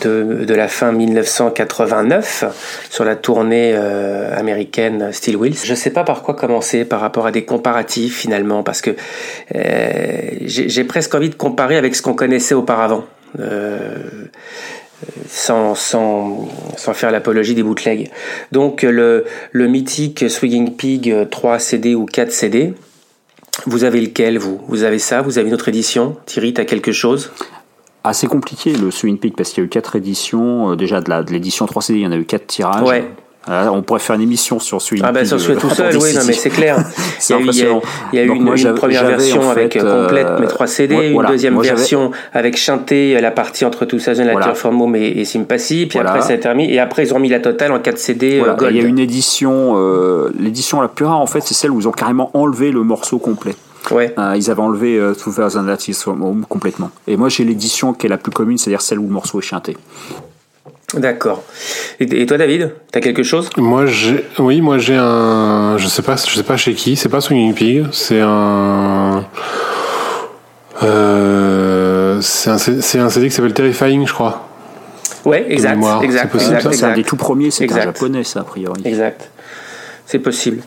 de, 0.04 0.54
la 0.54 0.68
fin 0.68 0.92
1989 0.92 2.46
sur 2.90 3.06
la 3.06 3.16
tournée 3.16 3.74
euh, 3.76 4.38
américaine 4.38 5.12
Steel 5.12 5.36
Wheels. 5.38 5.58
Je 5.64 5.72
ne 5.72 5.76
sais 5.76 5.90
pas 5.90 6.04
par 6.04 6.22
quoi 6.22 6.34
commencer 6.34 6.86
par 6.86 7.02
rapport 7.02 7.26
à 7.26 7.32
des 7.32 7.46
comparatifs 7.46 8.18
finalement, 8.18 8.64
parce 8.64 8.82
que 8.82 8.92
euh, 9.56 10.30
j'ai 10.46 10.84
presque 10.84 11.14
envie 11.16 11.30
de 11.30 11.36
comparer 11.36 11.78
avec 11.78 11.96
ce 11.96 12.02
qu'on 12.02 12.14
connaissait 12.14 12.56
auparavant. 12.56 13.06
Euh, 13.40 13.98
sans, 15.28 15.76
sans, 15.76 16.48
sans 16.78 16.94
faire 16.94 17.12
l'apologie 17.12 17.54
des 17.54 17.64
bootlegs. 17.64 18.10
Donc 18.54 18.82
le, 18.84 19.26
le 19.52 19.68
mythique 19.68 20.30
Swinging 20.30 20.76
Pig 20.76 21.30
3 21.30 21.60
CD 21.60 21.96
ou 21.96 22.06
4 22.06 22.32
CD, 22.32 22.74
vous 23.66 23.84
avez 23.84 24.02
lequel 24.02 24.38
vous? 24.38 24.62
Vous 24.68 24.84
avez 24.84 25.00
ça? 25.00 25.22
Vous 25.22 25.38
avez 25.38 25.50
une 25.50 25.54
autre 25.54 25.68
édition? 25.68 26.16
Thierry, 26.26 26.54
tu 26.54 26.62
as 26.62 26.66
quelque 26.66 26.94
chose? 26.94 27.32
Assez 28.08 28.28
compliqué 28.28 28.74
le 28.74 28.92
Swing 28.92 29.18
Peak 29.18 29.36
parce 29.36 29.50
qu'il 29.50 29.62
y 29.62 29.64
a 29.64 29.66
eu 29.66 29.70
quatre 29.70 29.96
éditions. 29.96 30.72
Euh, 30.72 30.76
déjà 30.76 31.02
de 31.02 31.32
l'édition 31.32 31.66
3 31.66 31.82
CD, 31.82 32.00
il 32.00 32.04
y 32.04 32.08
en 32.08 32.12
a 32.12 32.18
eu 32.18 32.26
quatre 32.26 32.48
tirages. 32.48 32.88
Ouais. 32.88 33.04
on 33.48 33.82
pourrait 33.82 34.00
faire 34.00 34.16
une 34.16 34.22
émission 34.22 34.60
sur 34.60 34.82
Swing 34.82 35.02
Ah 35.04 35.12
ben 35.12 35.26
sur 35.26 35.40
celui 35.40 35.58
tout 35.58 35.70
seul, 35.70 35.96
oui, 36.02 36.14
non 36.14 36.22
mais 36.26 36.34
c'est 36.34 36.50
clair. 36.50 36.78
il 37.30 37.36
y 37.36 37.36
a 37.36 37.40
eu, 37.42 37.46
il 38.14 38.20
y 38.20 38.22
a 38.22 38.24
eu 38.24 38.30
une, 38.30 38.74
première 38.74 39.06
version 39.06 39.50
avec 39.50 39.76
euh, 39.76 40.04
complète 40.04 40.40
mes 40.40 40.48
3 40.48 40.68
CD, 40.68 41.10
une 41.10 41.26
deuxième 41.26 41.60
version 41.60 42.12
avec 42.34 42.58
chanté 42.58 43.20
la 43.20 43.32
partie 43.32 43.66
entre 43.66 43.86
tout 43.86 44.00
ça, 44.00 44.14
la 44.14 44.32
voilà. 44.32 44.54
Form 44.54 44.96
et, 44.96 45.08
et 45.08 45.26
Sympathy, 45.26 45.86
puis 45.86 46.00
après 46.00 46.22
ça 46.22 46.34
a 46.34 46.38
terminé, 46.38 46.74
et 46.74 46.80
après 46.80 47.04
ils 47.04 47.14
ont 47.14 47.20
mis 47.20 47.30
la 47.30 47.40
totale 47.40 47.72
en 47.72 47.80
4 47.80 47.98
CD 47.98 48.42
euh, 48.42 48.56
Il 48.70 48.78
y 48.78 48.80
a 48.80 48.84
une 48.84 49.00
édition, 49.00 49.76
l'édition 50.40 50.82
la 50.82 50.88
plus 50.88 51.06
rare 51.06 51.20
en 51.20 51.28
fait, 51.28 51.42
c'est 51.42 51.54
celle 51.54 51.72
où 51.72 51.80
ils 51.80 51.88
ont 51.88 51.92
carrément 51.92 52.32
enlevé 52.34 52.72
le 52.72 52.84
morceau 52.84 53.20
complet. 53.20 53.56
Ouais. 53.92 54.14
Euh, 54.18 54.34
ils 54.36 54.50
avaient 54.50 54.62
enlevé 54.62 54.98
euh, 54.98 55.14
2000 55.14 55.70
Artists 55.70 56.02
from 56.02 56.24
Home 56.24 56.46
complètement. 56.48 56.92
Et 57.08 57.18
moi, 57.18 57.30
j'ai 57.30 57.44
l'édition 57.44 57.94
qui 57.94 58.08
est 58.08 58.10
la 58.10 58.18
plus 58.18 58.32
commune, 58.32 58.58
c'est-à-dire 58.58 58.82
celle 58.82 59.00
où 59.00 59.04
le 59.04 59.14
morceau 59.14 59.40
est 59.40 59.44
chanté. 59.44 59.78
D'accord. 60.94 61.44
Et, 62.00 62.26
toi, 62.26 62.38
David, 62.38 62.74
t'as 62.92 63.02
quelque 63.02 63.24
chose? 63.24 63.50
Moi, 63.58 63.86
j'ai, 63.86 64.24
oui, 64.40 64.62
moi 64.62 64.78
j'ai 64.78 64.96
un, 64.96 65.78
je 65.78 65.88
sais 65.88 66.02
pas, 66.02 66.16
je 66.16 66.36
sais 66.36 66.44
pas 66.44 66.58
chez 66.58 66.74
qui. 66.74 66.96
C'est 66.96 67.10
pas 67.10 67.22
Swinging 67.22 67.54
Pig. 67.54 67.86
C'est 67.92 68.22
un, 68.22 69.26
euh, 70.84 72.22
c'est 72.22 72.50
un, 72.50 72.58
c'est 72.58 73.00
un 73.00 73.10
CD 73.10 73.30
qui 73.30 73.36
s'appelle 73.36 73.54
Terrifying, 73.54 74.08
je 74.08 74.14
crois. 74.14 74.48
Ouais, 75.26 75.46
exact, 75.50 75.78
exact. 76.04 76.30
C'est 76.38 76.54
exact, 76.54 76.74
C'est 76.74 76.86
un 76.86 76.94
des 76.94 77.04
tout 77.04 77.18
premiers, 77.18 77.52
c'est 77.52 77.72
un 77.72 77.82
japonais, 77.82 78.24
ça 78.24 78.42
a 78.42 78.44
priori. 78.44 78.82
Exact. 78.86 79.32
C'est 80.06 80.20
possible. 80.20 80.62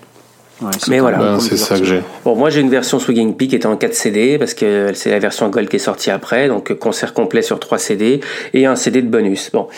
Ouais, 0.61 0.71
mais 0.89 0.99
voilà. 0.99 1.19
Ben, 1.19 1.41
c'est 1.41 1.57
ça 1.57 1.79
que 1.79 1.85
j'ai. 1.85 2.01
Bon, 2.25 2.35
moi 2.35 2.51
j'ai 2.51 2.61
une 2.61 2.71
version 2.71 2.99
Swinging 2.99 3.35
Peak 3.37 3.51
qui 3.51 3.57
était 3.57 3.67
en 3.67 3.77
4 3.77 3.95
CD 3.95 4.39
parce 4.39 4.55
que 4.55 4.93
c'est 4.93 5.11
la 5.11 5.21
version 5.21 5.49
Gold 5.49 5.69
qui 5.69 5.77
est 5.77 5.81
sortie 5.81 6.11
après, 6.11 6.49
donc 6.49 6.73
concert 6.75 7.15
complet 7.15 7.43
sur 7.43 7.61
3 7.61 7.79
CD 7.79 8.21
et 8.55 8.67
un 8.67 8.75
CD 8.75 9.03
de 9.03 9.09
bonus. 9.09 9.51
Bon, 9.53 9.69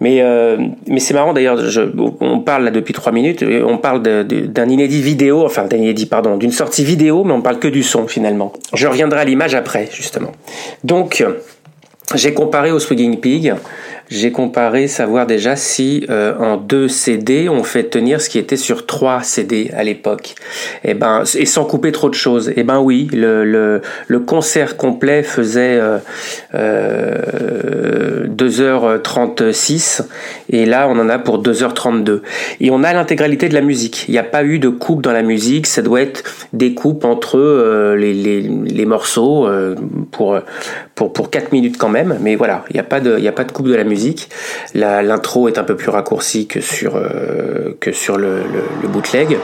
mais 0.00 0.22
euh, 0.22 0.56
mais 0.86 1.00
c'est 1.00 1.12
marrant 1.12 1.34
d'ailleurs. 1.34 1.58
On 2.20 2.40
parle 2.40 2.64
là 2.64 2.70
depuis 2.70 2.94
3 2.94 3.12
minutes, 3.12 3.44
on 3.66 3.76
parle 3.76 4.02
d'un 4.02 4.68
inédit 4.68 5.02
vidéo, 5.02 5.44
enfin 5.44 5.66
d'un 5.66 5.76
inédit 5.76 6.06
pardon, 6.06 6.36
d'une 6.36 6.52
sortie 6.52 6.84
vidéo, 6.84 7.24
mais 7.24 7.32
on 7.32 7.42
parle 7.42 7.58
que 7.58 7.68
du 7.68 7.82
son 7.82 8.08
finalement. 8.08 8.52
Je 8.74 8.86
reviendrai 8.86 9.20
à 9.20 9.24
l'image 9.24 9.54
après 9.54 9.88
justement. 9.92 10.32
Donc 10.82 11.22
j'ai 12.14 12.34
comparé 12.34 12.70
au 12.70 12.78
Swinging 12.78 13.18
Pig 13.20 13.54
j'ai 14.12 14.30
comparé 14.30 14.88
savoir 14.88 15.26
déjà 15.26 15.56
si 15.56 16.04
euh, 16.10 16.36
en 16.38 16.58
deux 16.58 16.86
CD 16.86 17.48
on 17.48 17.64
fait 17.64 17.84
tenir 17.84 18.20
ce 18.20 18.28
qui 18.28 18.38
était 18.38 18.56
sur 18.56 18.84
trois 18.84 19.22
CD 19.22 19.70
à 19.74 19.82
l'époque. 19.84 20.34
Et 20.84 20.90
eh 20.90 20.94
ben 20.94 21.22
et 21.34 21.46
sans 21.46 21.64
couper 21.64 21.92
trop 21.92 22.10
de 22.10 22.14
choses. 22.14 22.50
Et 22.50 22.54
eh 22.58 22.62
ben 22.62 22.80
oui, 22.80 23.08
le, 23.12 23.44
le, 24.06 24.20
concert 24.20 24.76
complet 24.76 25.22
faisait 25.22 25.78
euh, 25.80 25.98
euh, 26.54 28.26
2h36 28.28 30.02
et 30.50 30.66
là 30.66 30.88
on 30.88 30.98
en 30.98 31.08
a 31.08 31.18
pour 31.18 31.42
2h32. 31.42 32.20
Et 32.60 32.70
on 32.70 32.84
a 32.84 32.92
l'intégralité 32.92 33.48
de 33.48 33.54
la 33.54 33.62
musique. 33.62 34.04
Il 34.08 34.12
n'y 34.12 34.18
a 34.18 34.24
pas 34.24 34.44
eu 34.44 34.58
de 34.58 34.68
coupe 34.68 35.02
dans 35.02 35.12
la 35.12 35.22
musique, 35.22 35.66
ça 35.66 35.82
doit 35.82 36.02
être 36.02 36.22
des 36.52 36.74
coupes 36.74 37.04
entre 37.04 37.38
euh, 37.38 37.96
les, 37.96 38.12
les, 38.12 38.42
les, 38.42 38.86
morceaux 38.86 39.46
euh, 39.46 39.74
pour, 40.10 40.38
pour, 40.94 41.12
pour 41.12 41.30
4 41.30 41.52
minutes 41.52 41.76
quand 41.78 41.88
même. 41.88 42.18
Mais 42.20 42.34
voilà, 42.34 42.64
il 42.70 42.74
n'y 42.74 42.80
a, 42.80 42.84
pas 42.84 43.00
de, 43.00 43.18
y 43.18 43.28
a 43.28 43.32
pas 43.32 43.44
de 43.44 43.52
coupe 43.52 43.68
de 43.68 43.74
la 43.74 43.84
musique. 43.84 44.28
L'intro 44.74 45.48
est 45.48 45.58
un 45.58 45.64
peu 45.64 45.76
plus 45.76 45.90
raccourcie 45.90 46.46
que 46.46 46.60
sur, 46.60 46.96
euh, 46.96 47.76
que 47.80 47.92
sur 47.92 48.18
le 48.18 48.42
bootleg. 48.84 49.38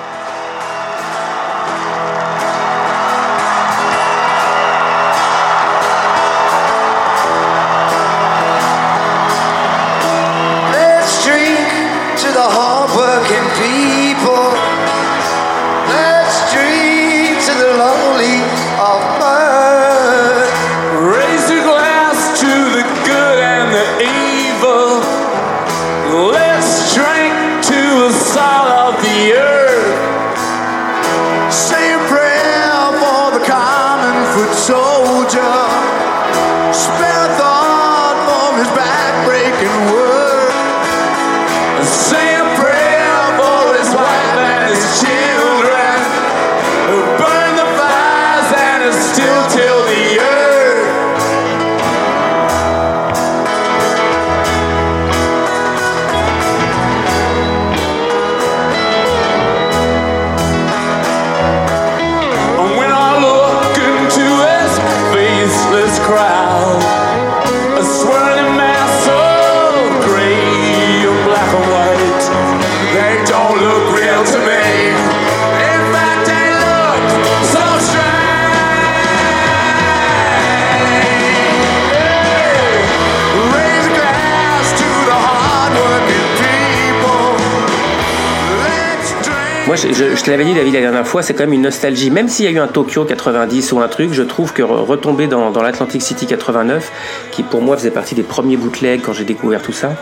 Je, 90.19 90.25
te 90.25 90.31
l'avais 90.31 90.45
dit, 90.45 90.55
David, 90.55 90.75
la 90.75 90.81
dernière 90.81 91.07
fois, 91.07 91.23
c'est 91.23 91.33
quand 91.33 91.45
même 91.45 91.53
une 91.53 91.63
nostalgie. 91.63 92.11
Même 92.11 92.29
s'il 92.29 92.45
y 92.45 92.49
a 92.49 92.51
eu 92.51 92.59
un 92.59 92.67
Tokyo 92.67 93.05
90 93.05 93.73
ou 93.73 93.81
un 93.81 93.89
truc, 93.89 94.13
je 94.13 94.23
trouve 94.23 94.53
que 94.53 94.63
retomber 94.63 95.29
dans, 95.29 95.51
l'Atlantic 95.63 96.03
City 96.03 96.27
89, 96.27 96.91
qui 97.31 97.43
pour 97.43 97.63
moi 97.63 97.77
faisait 97.77 97.91
partie 97.91 98.15
des 98.15 98.23
premiers 98.23 98.57
bootlegs 98.57 99.03
quand 99.03 99.13
j'ai 99.13 99.25
découvert 99.25 99.63
tout 99.63 99.73
ça, 99.73 99.93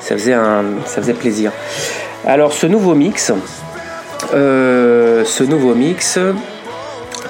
ça 0.00 0.16
faisait, 0.16 0.32
un, 0.32 0.64
ça 0.86 1.02
faisait 1.02 1.14
plaisir. 1.14 1.50
Alors, 2.24 2.52
ce 2.52 2.66
nouveau 2.66 2.94
mix, 2.94 3.32
euh, 4.32 5.24
ce 5.24 5.44
nouveau 5.44 5.74
mix, 5.74 6.18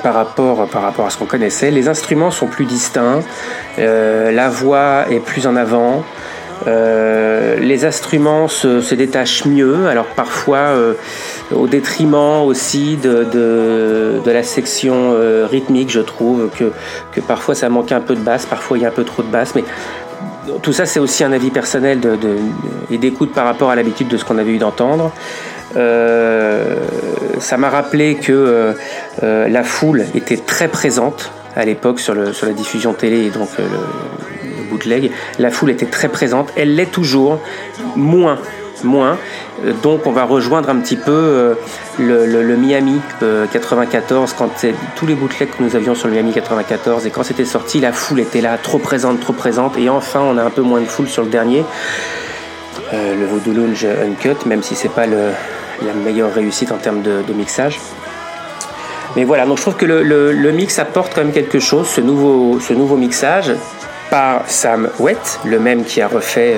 par 0.02 0.14
rapport, 0.14 0.60
à 0.60 1.10
ce 1.10 1.16
qu'on 1.16 1.24
connaissait, 1.24 1.70
les 1.70 1.88
instruments 1.88 2.30
sont 2.30 2.46
plus 2.46 2.66
distincts, 2.66 3.20
euh, 3.78 4.30
la 4.30 4.50
voix 4.50 5.06
est 5.10 5.20
plus 5.20 5.46
en 5.46 5.56
avant. 5.56 6.04
Euh, 6.66 7.56
les 7.56 7.84
instruments 7.84 8.48
se, 8.48 8.94
détachent 8.94 9.44
mieux, 9.44 9.86
alors 9.86 10.06
parfois 10.06 10.58
euh, 10.58 10.94
au 11.54 11.66
détriment 11.66 12.42
aussi 12.44 12.96
de, 12.96 13.24
de, 14.24 14.30
la 14.30 14.42
section 14.42 15.12
euh, 15.12 15.46
rythmique, 15.50 15.90
je 15.90 16.00
trouve 16.00 16.48
que, 16.56 16.72
que 17.12 17.20
parfois 17.20 17.54
ça 17.54 17.68
manque 17.68 17.92
un 17.92 18.00
peu 18.00 18.14
de 18.14 18.20
basse, 18.20 18.46
parfois 18.46 18.78
il 18.78 18.82
y 18.82 18.84
a 18.86 18.88
un 18.88 18.92
peu 18.92 19.04
trop 19.04 19.22
de 19.22 19.28
basse, 19.28 19.54
mais 19.54 19.64
tout 20.62 20.72
ça 20.72 20.86
c'est 20.86 21.00
aussi 21.00 21.22
un 21.22 21.32
avis 21.32 21.50
personnel 21.50 22.00
de, 22.00 22.16
et 22.90 22.98
d'écoute 22.98 23.32
par 23.32 23.44
rapport 23.44 23.70
à 23.70 23.76
l'habitude 23.76 24.08
de 24.08 24.16
ce 24.16 24.24
qu'on 24.24 24.38
avait 24.38 24.52
eu 24.52 24.58
d'entendre. 24.58 25.12
ça 25.74 27.56
m'a 27.58 27.68
rappelé 27.68 28.14
que 28.16 28.74
la 29.22 29.62
foule 29.64 30.04
était 30.14 30.38
très 30.38 30.68
présente 30.68 31.30
à 31.56 31.64
l'époque 31.64 32.00
sur, 32.00 32.34
sur 32.34 32.46
la 32.46 32.52
diffusion 32.52 32.94
télé 32.94 33.26
et 33.26 33.30
donc 33.30 33.48
La 35.38 35.50
foule 35.50 35.70
était 35.70 35.86
très 35.86 36.08
présente, 36.08 36.52
elle 36.56 36.74
l'est 36.74 36.90
toujours, 36.90 37.40
moins. 37.96 38.38
Moins. 38.82 39.18
Euh, 39.64 39.72
donc 39.82 40.06
on 40.06 40.12
va 40.12 40.24
rejoindre 40.24 40.68
un 40.68 40.76
petit 40.76 40.96
peu 40.96 41.12
euh, 41.12 41.54
le, 41.98 42.56
Miami 42.56 43.00
94 43.52 44.30
euh, 44.30 44.34
quand 44.36 44.50
tous 44.96 45.06
les 45.06 45.14
bootlegs 45.14 45.50
que 45.50 45.62
nous 45.62 45.76
avions 45.76 45.94
sur 45.94 46.08
le 46.08 46.14
Miami 46.14 46.32
94 46.32 47.06
et 47.06 47.10
quand 47.10 47.22
c'était 47.22 47.44
sorti 47.44 47.80
la 47.80 47.92
foule 47.92 48.20
était 48.20 48.40
là 48.40 48.58
trop 48.58 48.78
présente 48.78 49.20
trop 49.20 49.32
présente. 49.32 49.78
Et 49.78 49.88
enfin 49.88 50.20
on 50.20 50.36
a 50.38 50.42
un 50.42 50.50
peu 50.50 50.62
moins 50.62 50.80
de 50.80 50.86
foule 50.86 51.08
sur 51.08 51.22
le 51.22 51.30
dernier. 51.30 51.64
Le 52.92 53.24
Voodoo 53.26 53.52
Lounge 53.52 53.86
Uncut 53.86 54.46
même 54.46 54.62
si 54.62 54.74
c'est 54.74 54.90
pas 54.90 55.06
la 55.06 55.92
meilleure 56.04 56.32
réussite 56.32 56.70
en 56.70 56.76
termes 56.76 57.02
de, 57.02 57.32
mixage. 57.32 57.80
Mais 59.16 59.24
voilà 59.24 59.46
donc 59.46 59.58
je 59.58 59.62
trouve 59.62 59.76
que 59.76 59.86
le, 59.86 60.52
mix 60.52 60.78
apporte 60.78 61.14
quand 61.14 61.22
même 61.22 61.32
quelque 61.32 61.60
chose 61.60 61.88
ce 61.88 62.00
nouveau, 62.00 62.60
ce 62.60 62.72
nouveau 62.72 62.96
mixage 62.96 63.52
par 64.14 64.42
Sam 64.46 64.90
Wett 65.00 65.40
le 65.44 65.58
même 65.58 65.82
qui 65.82 66.00
a 66.00 66.06
refait 66.06 66.54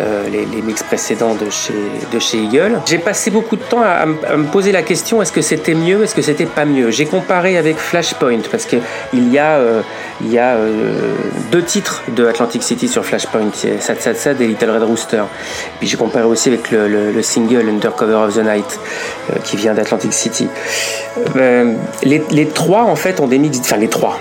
euh, 0.00 0.28
les, 0.32 0.62
mix 0.62 0.82
précédents 0.82 1.34
de 1.34 1.48
chez, 1.48 1.74
de 2.12 2.18
chez 2.18 2.38
Eagle. 2.38 2.80
J'ai 2.86 2.98
passé 2.98 3.30
beaucoup 3.30 3.54
de 3.54 3.62
temps 3.62 3.82
à, 3.82 4.04
me 4.06 4.50
poser 4.50 4.72
la 4.72 4.82
question 4.82 5.22
est-ce 5.22 5.30
que 5.30 5.42
c'était 5.42 5.74
mieux, 5.74 6.02
est-ce 6.02 6.16
que 6.16 6.22
c'était 6.22 6.46
pas 6.46 6.64
mieux? 6.64 6.90
J'ai 6.90 7.06
comparé 7.06 7.56
avec 7.56 7.76
Flashpoint 7.76 8.40
parce 8.50 8.66
qu'il 8.66 9.32
y 9.32 9.38
a, 9.38 9.58
euh, 9.58 9.82
il 10.22 10.32
y 10.32 10.38
a 10.38 10.54
euh, 10.54 11.14
deux 11.52 11.62
titres 11.62 12.02
de 12.16 12.26
Atlantic 12.26 12.64
City 12.64 12.88
sur 12.88 13.04
Flashpoint 13.04 13.52
Sad 13.78 14.00
Sad 14.00 14.16
Sad 14.16 14.40
et 14.40 14.48
Little 14.48 14.70
Red 14.70 14.82
Rooster. 14.82 15.22
Puis 15.78 15.86
j'ai 15.86 15.96
comparé 15.96 16.24
aussi 16.24 16.48
avec 16.48 16.72
le, 16.72 17.12
le, 17.12 17.22
single 17.22 17.68
Undercover 17.68 18.14
of 18.14 18.34
the 18.34 18.44
Night 18.44 18.80
qui 19.44 19.56
vient 19.56 19.74
d'Atlantic 19.74 20.12
City. 20.12 20.48
les, 21.36 22.22
les 22.28 22.46
trois 22.48 22.82
en 22.82 22.96
fait 22.96 23.20
ont 23.20 23.28
des 23.28 23.38
mix, 23.38 23.60
enfin 23.60 23.76
les 23.76 23.88
trois 23.88 24.18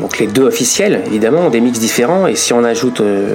donc 0.00 0.18
les 0.18 0.26
deux 0.26 0.44
officiels, 0.44 1.02
évidemment, 1.06 1.46
ont 1.46 1.50
des 1.50 1.60
mix 1.60 1.78
différents. 1.78 2.26
Et 2.26 2.34
si 2.34 2.52
on 2.52 2.64
ajoute 2.64 3.00
euh, 3.00 3.34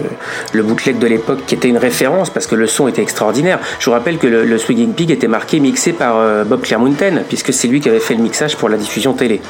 le 0.51 0.63
bootleg 0.63 0.97
de 0.97 1.07
l'époque 1.07 1.45
qui 1.45 1.53
était 1.53 1.67
une 1.67 1.77
référence 1.77 2.31
parce 2.31 2.47
que 2.47 2.55
le 2.55 2.65
son 2.65 2.87
était 2.87 3.03
extraordinaire, 3.03 3.59
je 3.79 3.85
vous 3.85 3.91
rappelle 3.91 4.17
que 4.17 4.27
le, 4.27 4.57
Swinging 4.57 4.93
Pig 4.93 5.11
était 5.11 5.27
marqué 5.27 5.59
mixé 5.59 5.93
par 5.93 6.17
euh, 6.17 6.43
Bob 6.43 6.61
Clearmountain 6.61 7.21
puisque 7.27 7.53
c'est 7.53 7.67
lui 7.67 7.81
qui 7.81 7.89
avait 7.89 7.99
fait 7.99 8.15
le 8.15 8.23
mixage 8.23 8.57
pour 8.57 8.69
la 8.69 8.77
diffusion 8.77 9.13
télé. 9.13 9.41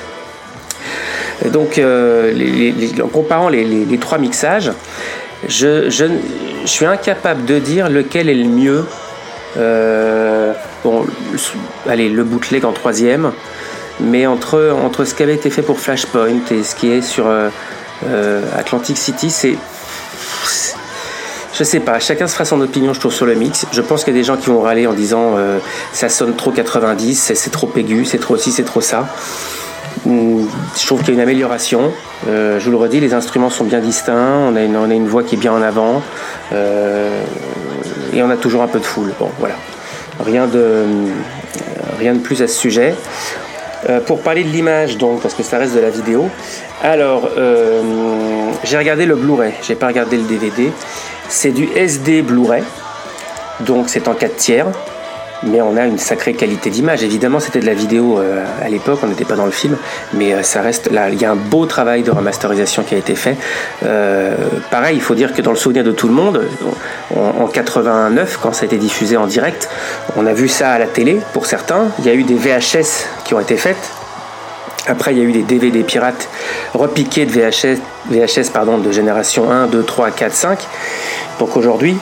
donc, 1.46 1.78
euh, 1.78 2.34
en 3.02 3.08
comparant 3.08 3.48
les, 3.48 3.98
trois 4.00 4.18
mixages, 4.18 4.72
je, 5.48 5.90
suis 6.66 6.86
incapable 6.86 7.46
de 7.46 7.60
dire 7.60 7.90
lequel 7.90 8.28
est 8.28 8.34
le 8.34 8.50
mieux. 8.50 8.86
bon, 10.84 11.06
allez, 11.88 12.10
le 12.10 12.24
bootleg 12.24 12.66
en 12.66 12.74
troisième. 12.74 13.32
Mais 14.02 14.28
entre, 14.28 14.76
entre 14.84 15.06
ce 15.06 15.14
qui 15.14 15.24
avait 15.24 15.36
été 15.36 15.50
fait 15.50 15.62
pour 15.62 15.80
Flashpoint 15.80 16.42
et 16.52 16.64
ce 16.64 16.76
qui 16.76 16.92
est 16.92 17.02
sur 17.02 17.28
euh, 17.28 17.50
euh, 18.08 18.42
Atlantic 18.58 18.98
City, 18.98 19.30
c'est. 19.30 19.56
Je 21.58 21.64
sais 21.64 21.80
pas, 21.80 22.00
chacun 22.00 22.28
se 22.28 22.34
fera 22.34 22.44
son 22.44 22.60
opinion, 22.60 22.94
je 22.94 23.00
trouve, 23.00 23.14
sur 23.14 23.26
le 23.26 23.34
mix. 23.34 23.66
Je 23.72 23.82
pense 23.82 24.04
qu'il 24.04 24.14
y 24.14 24.18
a 24.18 24.20
des 24.20 24.26
gens 24.26 24.36
qui 24.36 24.48
vont 24.48 24.60
râler 24.60 24.88
en 24.88 24.94
disant 24.94 25.36
euh, 25.38 25.60
ça 25.94 26.10
sonne 26.10 26.36
trop 26.36 26.52
90, 26.52 27.32
c'est 27.34 27.50
trop 27.50 27.72
aigu, 27.78 28.04
c'est 28.04 28.18
trop 28.18 28.36
ci, 28.36 28.52
c'est 28.52 28.66
trop 28.66 28.82
ça. 28.82 29.08
Hmm, 30.06 30.44
je 30.78 30.86
trouve 30.86 31.00
qu'il 31.00 31.10
y 31.10 31.12
a 31.12 31.14
une 31.14 31.22
amélioration. 31.22 31.94
je 32.28 32.60
vous 32.62 32.72
le 32.72 32.78
redis, 32.78 33.00
les 33.00 33.14
instruments 33.14 33.50
sont 33.50 33.64
bien 33.64 33.80
distincts, 33.80 34.38
on 34.50 34.58
a 34.58 34.64
une, 34.64 34.76
on 34.76 34.90
a 34.90 34.94
une 34.94 35.08
voix 35.08 35.24
qui 35.24 35.36
est 35.36 35.38
bien 35.38 35.54
en 35.54 35.62
avant, 35.62 36.04
et 36.52 38.22
on 38.22 38.30
a 38.30 38.36
toujours 38.36 38.62
un 38.62 38.68
peu 38.68 38.80
de 38.80 38.86
foule. 38.86 39.14
Bon, 39.18 39.32
voilà. 39.40 39.56
Rien 40.20 40.48
de, 40.48 40.84
rien 41.98 42.14
de 42.14 42.20
plus 42.20 42.42
à 42.42 42.50
ce 42.50 42.56
sujet. 42.56 42.94
Euh, 43.88 44.00
pour 44.00 44.22
parler 44.22 44.44
de 44.44 44.50
l'image, 44.50 44.98
donc, 44.98 45.22
parce 45.22 45.34
que 45.36 45.44
ça 45.44 45.58
reste 45.58 45.76
de 45.76 45.80
la 45.80 45.92
vidéo, 45.92 46.28
alors, 46.82 47.30
euh, 47.38 47.82
j'ai 48.64 48.78
regardé 48.78 49.06
le 49.06 49.16
Blu-ray, 49.16 49.54
j'ai 49.62 49.76
pas 49.76 49.88
regardé 49.88 50.18
le 50.18 50.24
DVD. 50.24 50.72
C'est 51.30 51.52
du 51.52 51.70
SD 51.76 52.24
Blu-ray, 52.24 52.64
donc 53.60 53.90
c'est 53.90 54.08
en 54.08 54.14
4 54.14 54.36
tiers 54.38 54.68
mais 55.44 55.62
on 55.62 55.78
a 55.78 55.86
une 55.86 55.98
sacrée 55.98 56.34
qualité 56.34 56.70
d'image. 56.70 57.04
Évidemment, 57.04 57.40
c'était 57.40 57.60
de 57.60 57.66
la 57.66 57.74
vidéo 57.74 58.20
euh, 58.20 58.44
à 58.64 58.70
l'époque, 58.70 59.00
on 59.04 59.08
n'était 59.08 59.26
pas 59.26 59.36
dans 59.36 59.46
le 59.46 59.52
film, 59.52 59.78
mais 60.14 60.34
euh, 60.34 60.44
ça 60.44 60.62
reste 60.62 60.92
là. 60.92 61.10
Il 61.10 61.22
y 61.22 61.26
a 61.26 61.32
un 61.32 61.36
beau 61.36 61.66
travail 61.66 62.04
de 62.04 62.12
remasterisation 62.12 62.84
qui 62.84 62.96
a 62.96 62.98
été 62.98 63.16
fait. 63.16 63.38
Euh, 63.84 64.36
pareil, 64.72 64.96
il 64.96 65.02
faut 65.02 65.16
dire 65.16 65.34
que 65.34 65.42
dans 65.42 65.52
le 65.52 65.58
souvenir 65.58 65.84
de 65.84 65.92
tout 65.92 66.08
le 66.08 66.14
monde, 66.14 66.44
en, 67.16 67.48
89, 67.48 68.40
quand 68.42 68.54
ça 68.54 68.64
a 68.64 68.66
été 68.66 68.78
diffusé 68.78 69.18
en 69.18 69.28
direct, 69.28 69.70
on 70.18 70.26
a 70.26 70.34
vu 70.34 70.48
ça 70.48 70.72
à 70.72 70.80
la 70.80 70.88
télé 70.88 71.22
pour 71.34 71.46
certains. 71.46 71.88
Il 72.00 72.06
y 72.06 72.10
a 72.10 72.14
eu 72.14 72.24
des 72.24 72.36
VHS 72.36 73.06
qui 73.24 73.34
ont 73.34 73.40
été 73.40 73.58
faites. 73.58 73.92
Après, 74.88 75.14
il 75.14 75.18
y 75.18 75.22
a 75.22 75.24
eu 75.24 75.32
des 75.32 75.44
DVD 75.44 75.84
pirates 75.84 76.30
repiqués 76.74 77.26
de 77.26 77.32
VHS, 77.32 77.80
VHS 78.10 78.52
pardon, 78.54 78.78
de 78.78 78.92
génération 78.92 79.50
1, 79.50 79.68
2, 79.68 79.84
3, 79.84 80.12
4, 80.12 80.34
5. 80.34 80.68
Donc 81.40 81.58
aujourd'hui, 81.58 81.98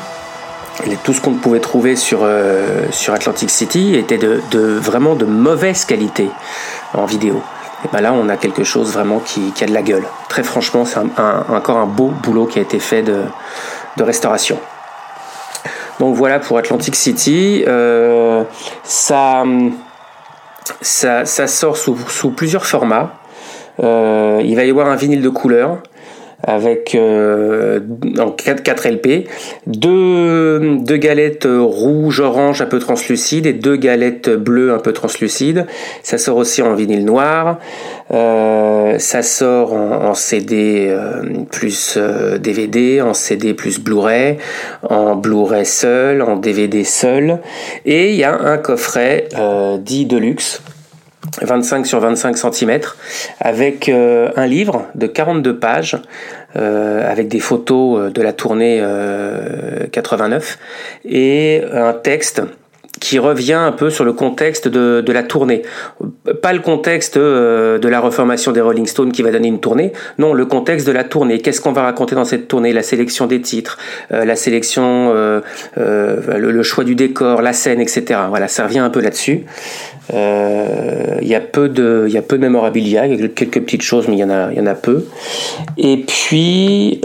tout 1.04 1.14
ce 1.14 1.22
qu'on 1.22 1.34
pouvait 1.34 1.60
trouver 1.60 1.96
sur, 1.96 2.20
euh, 2.24 2.86
sur 2.92 3.14
Atlantic 3.14 3.50
City 3.50 3.96
était 3.96 4.18
de, 4.18 4.42
vraiment 4.60 5.16
de 5.16 5.26
mauvaise 5.26 5.86
qualité 5.86 6.30
en 6.94 7.06
vidéo. 7.06 7.42
Et 7.86 7.90
ben 7.92 8.02
là, 8.02 8.14
on 8.14 8.30
a 8.30 8.38
quelque 8.38 8.64
chose 8.64 8.94
vraiment 8.94 9.20
qui, 9.20 9.54
a 9.62 9.66
de 9.66 9.74
la 9.74 9.82
gueule. 9.82 10.06
Très 10.30 10.44
franchement, 10.44 10.86
c'est 10.86 11.00
encore 11.00 11.78
un 11.78 11.86
beau 11.86 12.08
boulot 12.24 12.46
qui 12.46 12.60
a 12.60 12.62
été 12.62 12.80
fait 12.80 13.04
de, 13.04 13.24
restauration. 14.00 14.58
Donc 16.00 16.16
voilà 16.16 16.40
pour 16.40 16.58
Atlantic 16.58 16.96
City. 16.96 17.64
Euh, 17.68 18.44
ça, 18.84 19.44
ça, 20.82 21.48
sort 21.48 21.78
sous, 21.78 22.32
plusieurs 22.32 22.66
formats. 22.66 23.12
Euh, 23.82 24.42
il 24.44 24.56
va 24.56 24.64
y 24.64 24.70
avoir 24.70 24.88
un 24.88 24.96
vinyle 24.96 25.22
de 25.22 25.30
couleur 25.30 25.80
avec 26.44 26.94
euh, 26.96 27.80
en 28.20 28.32
4, 28.32 28.64
4 28.64 28.90
LP, 28.90 29.28
deux, 29.66 30.78
deux 30.78 30.98
galettes 30.98 31.48
rouge 31.50 32.20
orange 32.20 32.62
un 32.62 32.66
peu 32.66 32.80
translucides 32.80 33.46
et 33.46 33.54
deux 33.54 33.78
galettes 33.78 34.30
bleues 34.30 34.74
un 34.74 34.80
peu 34.80 34.92
translucides. 34.92 35.66
Ça 36.04 36.18
sort 36.18 36.38
aussi 36.38 36.62
en 36.62 36.76
vinyle 36.76 37.06
noir. 37.06 37.60
Euh, 38.12 39.00
ça 39.00 39.22
sort 39.22 39.74
en, 39.74 40.14
CD 40.14 40.88
euh, 40.90 41.24
plus 41.50 41.98
DVD, 42.40 43.02
en 43.02 43.14
CD 43.14 43.54
plus 43.54 43.80
Blu-ray, 43.80 44.38
en 44.88 45.16
Blu-ray 45.16 45.66
seul, 45.66 46.22
en 46.22 46.36
DVD 46.36 46.84
seul. 46.84 47.40
Et 47.86 48.12
il 48.12 48.16
y 48.16 48.24
a 48.24 48.38
un 48.38 48.58
coffret 48.58 49.30
dit 49.80 50.06
Deluxe 50.06 50.62
25 51.42 51.86
sur 51.86 52.00
25 52.00 52.38
cm, 52.38 52.80
avec 53.40 53.90
euh, 53.90 54.30
un 54.36 54.46
livre 54.46 54.86
de 54.96 55.08
42 55.08 55.58
pages, 55.58 55.98
euh, 56.56 57.10
avec 57.10 57.28
des 57.28 57.40
photos 57.40 58.00
euh, 58.00 58.10
de 58.10 58.22
la 58.22 58.34
tournée 58.34 58.84
89, 59.92 60.58
et 61.06 61.64
un 61.72 61.94
texte 61.94 62.42
qui 63.04 63.20
revient 63.20 63.52
un 63.52 63.74
peu 63.74 63.90
sur 63.90 64.06
le 64.06 64.14
contexte 64.14 64.70
de, 64.70 65.04
de 65.06 65.12
la 65.12 65.24
tournée. 65.24 65.64
Pas 66.42 66.54
le 66.54 66.60
contexte 66.60 67.18
euh, 67.18 67.78
de 67.78 67.90
la 67.90 68.00
reformation 68.00 68.54
des 68.54 68.62
Rolling 68.62 68.86
Stones 68.86 69.12
qui 69.12 69.22
va 69.24 69.32
donner 69.32 69.50
une 69.50 69.60
tournée, 69.60 69.92
non, 70.20 70.34
le 70.34 70.46
contexte 70.46 70.88
de 70.88 70.94
la 70.94 71.04
tournée. 71.04 71.40
Qu'est-ce 71.40 71.60
qu'on 71.60 71.74
va 71.74 71.82
raconter 71.82 72.16
dans 72.16 72.24
cette 72.24 72.48
tournée? 72.48 72.72
La 72.72 72.82
sélection 72.82 73.28
des 73.28 73.42
titres, 73.42 73.78
euh, 74.14 74.24
la 74.24 74.38
sélection, 74.38 75.12
euh, 75.14 75.42
le, 75.76 76.64
choix 76.64 76.86
du 76.86 76.96
décor, 76.96 77.42
la 77.42 77.52
scène, 77.52 77.82
etc. 77.82 78.22
Voilà, 78.30 78.48
ça 78.48 78.64
revient 78.64 78.80
un 78.80 78.90
peu 78.90 79.02
là-dessus. 79.02 79.44
Il 80.14 81.28
y 81.28 81.36
a 81.36 81.42
peu 81.42 81.68
de, 81.68 82.06
il 82.08 82.14
y 82.14 82.18
a 82.18 82.22
peu 82.22 82.38
de 82.38 82.42
mémorabilia, 82.42 83.06
il 83.06 83.20
y 83.20 83.26
a 83.26 83.28
quelques 83.28 83.60
petites 83.60 83.82
choses, 83.82 84.08
mais 84.08 84.16
il 84.16 84.20
y 84.20 84.24
en 84.24 84.30
a, 84.30 84.50
il 84.52 84.58
y 84.58 84.62
en 84.62 84.66
a 84.66 84.76
peu. 84.76 85.04
Et 85.78 85.98
puis 86.08 87.02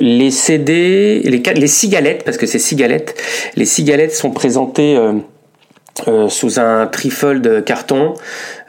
les 0.00 0.30
CD, 0.30 1.22
les, 1.24 1.42
les 1.54 1.66
six 1.66 1.88
galettes, 1.88 2.24
parce 2.24 2.36
que 2.36 2.46
c'est 2.46 2.58
six 2.58 2.76
galettes, 2.76 3.14
les 3.56 3.64
six 3.64 3.84
galettes 3.84 4.12
sont 4.12 4.30
présentées 4.30 4.96
euh, 4.96 5.12
euh, 6.08 6.28
sous 6.28 6.58
un 6.58 6.86
trifold 6.86 7.64
carton. 7.64 8.14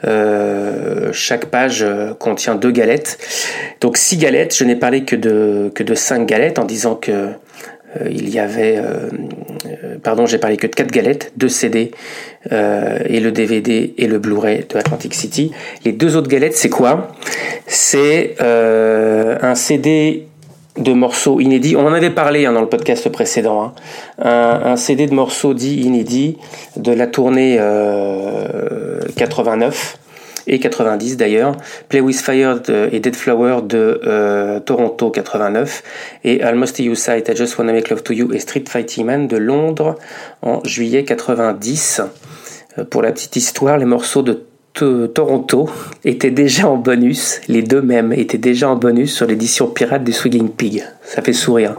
Euh, 0.04 1.10
chaque 1.12 1.46
page 1.46 1.84
contient 2.18 2.54
deux 2.54 2.70
galettes. 2.70 3.18
Donc 3.80 3.96
six 3.96 4.18
galettes. 4.18 4.54
Je 4.56 4.64
n'ai 4.64 4.76
parlé 4.76 5.04
que 5.04 5.16
de 5.16 5.72
que 5.74 5.82
de 5.82 5.94
cinq 5.94 6.26
galettes 6.26 6.58
en 6.58 6.64
disant 6.64 6.94
que 6.94 7.30
il 8.10 8.28
y 8.28 8.40
avait, 8.40 8.82
pardon, 10.02 10.26
j'ai 10.26 10.38
parlé 10.38 10.56
que 10.56 10.66
de 10.66 10.74
quatre 10.74 10.90
galettes, 10.90 11.32
deux 11.36 11.48
CD 11.48 11.92
et 12.50 13.20
le 13.20 13.30
DVD 13.30 13.94
et 13.96 14.08
le 14.08 14.18
Blu-ray 14.18 14.66
de 14.68 14.76
Atlantic 14.76 15.14
City. 15.14 15.52
Les 15.84 15.92
deux 15.92 16.16
autres 16.16 16.26
galettes, 16.28 16.56
c'est 16.56 16.70
quoi? 16.70 17.12
C'est 17.68 18.34
un 18.40 19.54
CD 19.54 20.26
de 20.78 20.92
morceaux 20.92 21.40
inédits. 21.40 21.76
On 21.76 21.86
en 21.86 21.92
avait 21.92 22.10
parlé 22.10 22.46
hein, 22.46 22.52
dans 22.52 22.60
le 22.60 22.68
podcast 22.68 23.08
précédent. 23.08 23.72
Hein. 24.18 24.60
Un, 24.64 24.76
CD 24.76 25.06
de 25.06 25.14
morceaux 25.14 25.54
dits 25.54 25.80
inédits 25.80 26.36
de 26.76 26.92
la 26.92 27.06
tournée 27.06 27.56
89 29.16 29.98
euh, 29.98 30.52
et 30.52 30.58
90 30.58 31.16
d'ailleurs. 31.16 31.56
Play 31.88 32.00
with 32.00 32.20
Fire 32.20 32.60
et 32.92 33.00
Dead 33.00 33.14
Flower 33.14 33.60
de 33.62 34.00
euh, 34.04 34.60
Toronto 34.60 35.10
89 35.10 35.82
et 36.24 36.42
Almost 36.42 36.80
You 36.80 36.94
Sight, 36.94 37.28
I 37.28 37.36
Just 37.36 37.56
Wanna 37.58 37.72
Make 37.72 37.90
Love 37.90 38.02
to 38.02 38.12
You 38.12 38.32
et 38.32 38.40
Street 38.40 38.64
Fighting 38.68 39.06
Man 39.06 39.28
de 39.28 39.36
Londres 39.36 39.94
en 40.42 40.62
juillet 40.64 41.04
90. 41.04 42.02
Euh, 42.78 42.84
pour 42.84 43.02
la 43.02 43.12
petite 43.12 43.36
histoire, 43.36 43.78
les 43.78 43.84
morceaux 43.84 44.22
de 44.22 44.44
Toronto 44.74 45.70
étaient 46.04 46.32
déjà 46.32 46.68
en 46.68 46.76
bonus, 46.76 47.40
les 47.46 47.62
deux 47.62 47.80
mêmes 47.80 48.12
étaient 48.12 48.38
déjà 48.38 48.68
en 48.68 48.74
bonus 48.74 49.14
sur 49.14 49.26
l'édition 49.26 49.68
pirate 49.68 50.02
du 50.02 50.12
Swigging 50.12 50.48
Pig. 50.48 50.84
Ça 51.04 51.22
fait 51.22 51.32
sourire. 51.32 51.76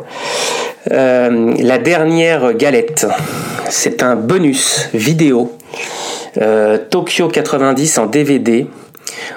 Euh, 0.91 1.53
la 1.59 1.77
dernière 1.77 2.53
galette, 2.53 3.05
c'est 3.69 4.01
un 4.01 4.15
bonus 4.15 4.88
vidéo. 4.93 5.51
Euh, 6.38 6.77
Tokyo 6.89 7.27
90 7.27 7.97
en 7.97 8.05
DVD 8.05 8.67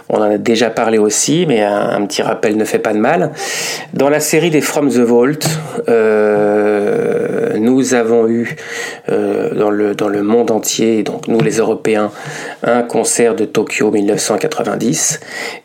on 0.09 0.19
en 0.19 0.23
a 0.23 0.39
déjà 0.39 0.71
parlé 0.71 0.99
aussi, 0.99 1.45
mais 1.47 1.63
un, 1.63 2.05
petit 2.07 2.23
rappel 2.23 2.57
ne 2.57 2.65
fait 2.65 2.79
pas 2.79 2.93
de 2.93 2.99
mal. 2.99 3.33
Dans 3.93 4.09
la 4.09 4.21
série 4.21 4.51
des 4.51 4.61
From 4.61 4.89
the 4.91 4.99
Vault, 4.99 5.47
euh, 5.89 7.48
nous 7.59 7.95
avons 7.95 8.29
eu 8.29 8.57
euh, 9.09 9.55
dans, 9.55 9.71
le, 9.71 9.95
dans 9.95 10.09
le 10.09 10.23
monde 10.23 10.51
entier, 10.51 11.03
donc 11.03 11.29
nous 11.29 11.41
les 11.41 11.59
Européens, 11.59 12.11
un 12.63 12.83
concert 12.83 13.35
de 13.35 13.45
Tokyo 13.45 13.91
1990, 13.91 15.21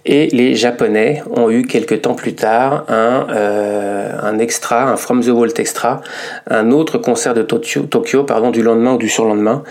et 0.06 0.28
les 0.28 0.56
Japonais 0.56 1.24
ont 1.32 1.50
eu 1.50 1.64
quelques 1.64 2.02
temps 2.02 2.16
plus 2.16 2.36
tard 2.36 2.86
un, 2.88 3.28
euh, 3.30 4.12
un 4.22 4.40
extra, 4.40 4.84
un 4.84 4.98
From 4.98 5.22
the 5.22 5.30
Vault 5.30 5.54
extra, 5.58 6.02
un 6.50 6.72
autre 6.72 6.98
concert 6.98 7.34
de 7.34 7.42
Tokyo, 7.42 7.84
Tokyo 7.84 8.24
pardon, 8.24 8.52
du 8.52 8.64
lendemain 8.64 8.94
ou 8.94 8.98
du 8.98 9.10
surlendemain. 9.10 9.64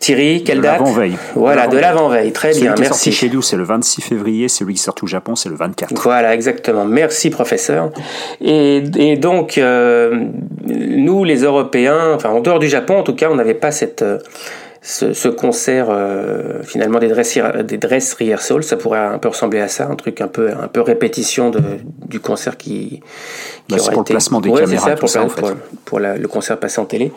Thierry, 0.00 0.44
quelle 0.44 0.60
date 0.60 0.80
L'avant-veille. 0.80 1.16
Voilà, 1.34 1.66
de 1.66 1.78
l'avant-veille. 1.78 2.32
Très 2.32 2.52
bien, 2.52 2.74
merci. 2.78 3.12
Chez 3.12 3.28
nous, 3.28 3.42
c'est 3.42 3.56
le 3.56 3.64
26 3.64 4.02
février, 4.02 4.48
celui 4.48 4.74
qui 4.74 4.80
sort 4.80 4.94
au 5.02 5.06
Japon, 5.06 5.36
c'est 5.36 5.48
le 5.48 5.56
24. 5.56 5.92
Voilà, 6.02 6.34
exactement. 6.34 6.84
Merci, 6.84 7.30
professeur. 7.30 7.90
Et, 8.40 8.82
et 8.96 9.16
donc, 9.16 9.58
euh, 9.58 10.26
nous, 10.66 11.24
les 11.24 11.42
Européens, 11.42 11.55
enfin, 11.60 12.30
en 12.30 12.40
dehors 12.40 12.58
du 12.58 12.68
Japon, 12.68 12.98
en 12.98 13.02
tout 13.02 13.14
cas, 13.14 13.28
on 13.30 13.36
n'avait 13.36 13.54
pas 13.54 13.70
cette. 13.70 14.02
Euh, 14.02 14.18
ce, 14.82 15.14
ce, 15.14 15.26
concert 15.26 15.88
euh, 15.90 16.62
finalement 16.62 17.00
des 17.00 17.08
dress, 17.08 17.36
des 17.64 17.76
dress 17.76 18.14
rehearsals, 18.14 18.62
ça 18.62 18.76
pourrait 18.76 19.00
un 19.00 19.18
peu 19.18 19.28
ressembler 19.28 19.58
à 19.58 19.66
ça, 19.66 19.88
un 19.88 19.96
truc 19.96 20.20
un 20.20 20.28
peu 20.28 20.52
un 20.52 20.68
peu 20.68 20.80
répétition 20.80 21.50
de, 21.50 21.60
du 22.06 22.20
concert 22.20 22.56
qui, 22.56 23.00
qui 23.66 23.74
bah, 23.74 23.78
pour 23.78 23.88
été... 23.88 23.98
le 23.98 24.04
placement 24.04 24.40
des 24.40 24.48
ouais, 24.48 24.60
caméras, 24.60 24.90
ça, 24.90 24.94
pour, 24.94 25.08
ça, 25.08 25.24
pour, 25.24 25.44
en 25.44 25.48
fait. 25.48 25.56
pour 25.84 25.98
la, 25.98 26.16
le 26.16 26.28
concert 26.28 26.60
passé 26.60 26.80
en 26.80 26.84
télé. 26.84 27.10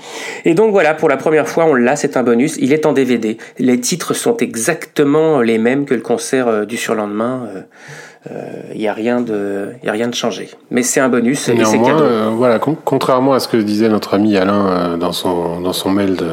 Et 0.45 0.56
donc 0.56 0.72
voilà, 0.72 0.95
pour 0.95 1.10
la 1.10 1.18
première 1.18 1.48
fois, 1.48 1.66
on 1.66 1.76
l'a, 1.76 1.95
c'est 1.95 2.18
un 2.18 2.24
bonus. 2.24 2.57
Il 2.60 2.74
est 2.74 2.88
en 2.88 2.94
DVD. 2.94 3.38
Les 3.60 3.80
titres 3.80 4.16
sont 4.16 4.38
exactement 4.38 5.41
les 5.41 5.60
mêmes 5.60 5.86
que 5.86 5.94
le 5.94 6.02
concert 6.02 6.66
du 6.66 6.76
surlendemain. 6.76 7.49
Euh, 7.56 7.61
il 8.26 8.32
euh, 8.34 8.76
n'y 8.76 8.88
a 8.88 8.94
rien 8.94 9.22
de 9.22 9.70
y 9.82 9.88
a 9.88 9.94
rien 9.94 10.10
de 10.10 10.14
changé. 10.14 10.50
Mais 10.72 10.84
c'est 10.84 11.00
un 11.00 11.08
bonus 11.08 11.48
et 11.48 11.56
c'est 11.64 11.80
cadeau. 11.80 12.04
euh, 12.04 12.30
voilà 12.36 12.60
con 12.60 12.76
contrairement 12.84 13.32
à 13.32 13.40
ce 13.40 13.48
que 13.48 13.56
disait 13.56 13.88
notre 13.88 14.14
ami 14.14 14.36
Alain 14.36 14.68
euh, 14.68 14.98
dans 14.98 15.14
son 15.14 15.62
dans 15.62 15.72
son 15.72 15.90
mail 15.90 16.18
de, 16.18 16.30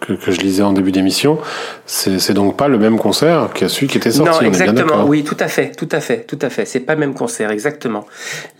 que, 0.00 0.12
que, 0.12 0.30
je 0.30 0.40
lisais 0.40 0.62
en 0.62 0.72
début 0.72 0.92
d'émission 0.92 1.38
c'est 1.84 2.32
donc 2.32 2.56
pas 2.56 2.68
le 2.68 2.78
même 2.78 2.96
concert 2.96 3.50
que 3.52 3.66
celui 3.66 3.88
qui 3.88 3.98
était 3.98 4.12
sorti 4.12 4.44
non 4.44 4.48
exactement. 4.48 5.04
oui 5.04 5.24
tout 5.24 5.36
à 5.40 5.48
fait 5.48 5.72
tout 5.72 5.88
à 5.90 5.98
fait 5.98 6.20
tout 6.20 6.38
à 6.40 6.48
fait. 6.48 6.64
C'est 6.64 6.80
pas 6.80 6.94
le 6.94 7.00
même 7.00 7.14
concert 7.14 7.50
exactement. 7.50 8.06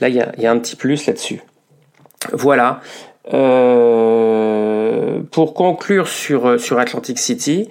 Là 0.01 0.09
il 0.09 0.17
y 0.17 0.21
a, 0.21 0.33
y 0.37 0.47
a 0.47 0.51
un 0.51 0.59
petit 0.59 0.75
plus 0.75 1.07
là-dessus. 1.07 1.43
Voilà. 2.33 2.81
Euh, 3.33 5.21
pour 5.31 5.55
conclure 5.55 6.09
sur 6.09 6.61
sur 6.61 6.81
Atlantic 6.81 7.19
City 7.19 7.69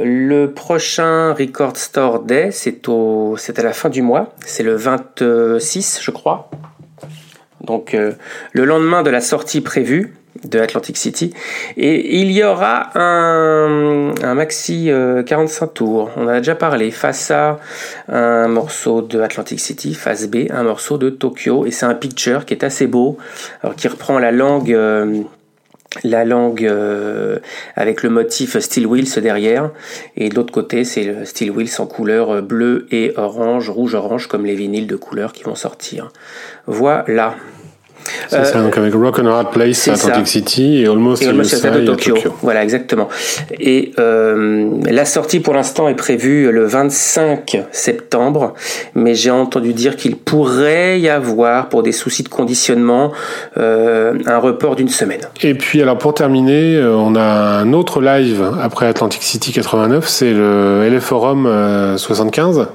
le 0.00 0.46
prochain 0.46 1.32
Record 1.32 1.76
Store 1.76 2.20
Day, 2.20 2.50
c'est 2.52 2.88
au, 2.88 3.36
c'est 3.36 3.58
à 3.58 3.62
la 3.62 3.72
fin 3.72 3.88
du 3.88 4.02
mois, 4.02 4.32
c'est 4.44 4.62
le 4.62 4.74
26, 4.74 6.00
je 6.02 6.10
crois. 6.10 6.50
Donc 7.60 7.94
euh, 7.94 8.12
le 8.52 8.64
lendemain 8.64 9.02
de 9.02 9.10
la 9.10 9.20
sortie 9.20 9.60
prévue 9.60 10.14
de 10.44 10.60
Atlantic 10.60 10.96
City, 10.96 11.34
et 11.76 12.20
il 12.20 12.30
y 12.30 12.44
aura 12.44 12.96
un, 12.96 14.34
maxi 14.34 14.88
euh, 14.88 15.24
45 15.24 15.74
tours. 15.74 16.10
On 16.16 16.26
en 16.26 16.28
a 16.28 16.38
déjà 16.38 16.54
parlé. 16.54 16.92
Face 16.92 17.32
A, 17.32 17.58
un 18.08 18.46
morceau 18.46 19.02
de 19.02 19.20
Atlantic 19.20 19.58
City. 19.58 19.94
Face 19.94 20.28
B, 20.28 20.46
un 20.50 20.62
morceau 20.62 20.96
de 20.96 21.10
Tokyo. 21.10 21.66
Et 21.66 21.72
c'est 21.72 21.86
un 21.86 21.94
picture 21.94 22.44
qui 22.44 22.54
est 22.54 22.62
assez 22.62 22.86
beau, 22.86 23.18
qui 23.76 23.88
reprend 23.88 24.20
la 24.20 24.30
langue. 24.30 24.72
Euh, 24.72 25.22
la 26.04 26.24
langue 26.24 26.64
euh, 26.64 27.38
avec 27.76 28.02
le 28.02 28.10
motif 28.10 28.58
Steel 28.58 28.86
Wheels 28.86 29.20
derrière 29.20 29.70
et 30.16 30.28
de 30.28 30.34
l'autre 30.34 30.52
côté 30.52 30.84
c'est 30.84 31.04
le 31.04 31.24
Steel 31.24 31.50
Wheels 31.50 31.80
en 31.80 31.86
couleur 31.86 32.42
bleu 32.42 32.86
et 32.90 33.12
orange, 33.16 33.70
rouge 33.70 33.94
orange 33.94 34.26
comme 34.26 34.44
les 34.44 34.54
vinyles 34.54 34.86
de 34.86 34.96
couleur 34.96 35.32
qui 35.32 35.44
vont 35.44 35.54
sortir. 35.54 36.10
Voilà. 36.66 37.36
C'est 38.28 38.44
ça, 38.44 38.62
donc 38.62 38.76
avec 38.76 38.94
Rock 38.94 39.18
and 39.18 39.26
Hard 39.26 39.50
Place 39.52 39.88
à 39.88 39.92
Atlantic 39.92 40.26
ça. 40.26 40.32
City 40.32 40.82
et 40.82 40.86
Almost, 40.86 41.22
et 41.22 41.28
Almost 41.28 41.52
USA 41.52 41.70
de 41.70 41.82
à 41.82 41.84
Tokyo. 41.84 42.14
Tokyo. 42.14 42.34
Voilà, 42.42 42.62
exactement. 42.62 43.08
Et 43.58 43.92
euh, 43.98 44.70
la 44.90 45.04
sortie 45.04 45.40
pour 45.40 45.54
l'instant 45.54 45.88
est 45.88 45.94
prévue 45.94 46.50
le 46.50 46.64
25 46.64 47.64
septembre, 47.70 48.54
mais 48.94 49.14
j'ai 49.14 49.30
entendu 49.30 49.72
dire 49.72 49.96
qu'il 49.96 50.16
pourrait 50.16 51.00
y 51.00 51.08
avoir, 51.08 51.68
pour 51.68 51.82
des 51.82 51.92
soucis 51.92 52.22
de 52.22 52.28
conditionnement, 52.28 53.12
euh, 53.56 54.14
un 54.26 54.38
report 54.38 54.76
d'une 54.76 54.88
semaine. 54.88 55.20
Et 55.42 55.54
puis 55.54 55.82
alors 55.82 55.98
pour 55.98 56.14
terminer, 56.14 56.76
euh, 56.76 56.94
on 56.94 57.14
a 57.14 57.22
un 57.22 57.72
autre 57.72 58.00
live 58.00 58.44
après 58.62 58.86
Atlantic 58.86 59.22
City 59.22 59.52
89, 59.52 60.06
c'est 60.08 60.32
le 60.32 60.88
LF 60.88 61.04
Forum 61.04 61.46
euh, 61.46 61.96
75. 61.96 62.66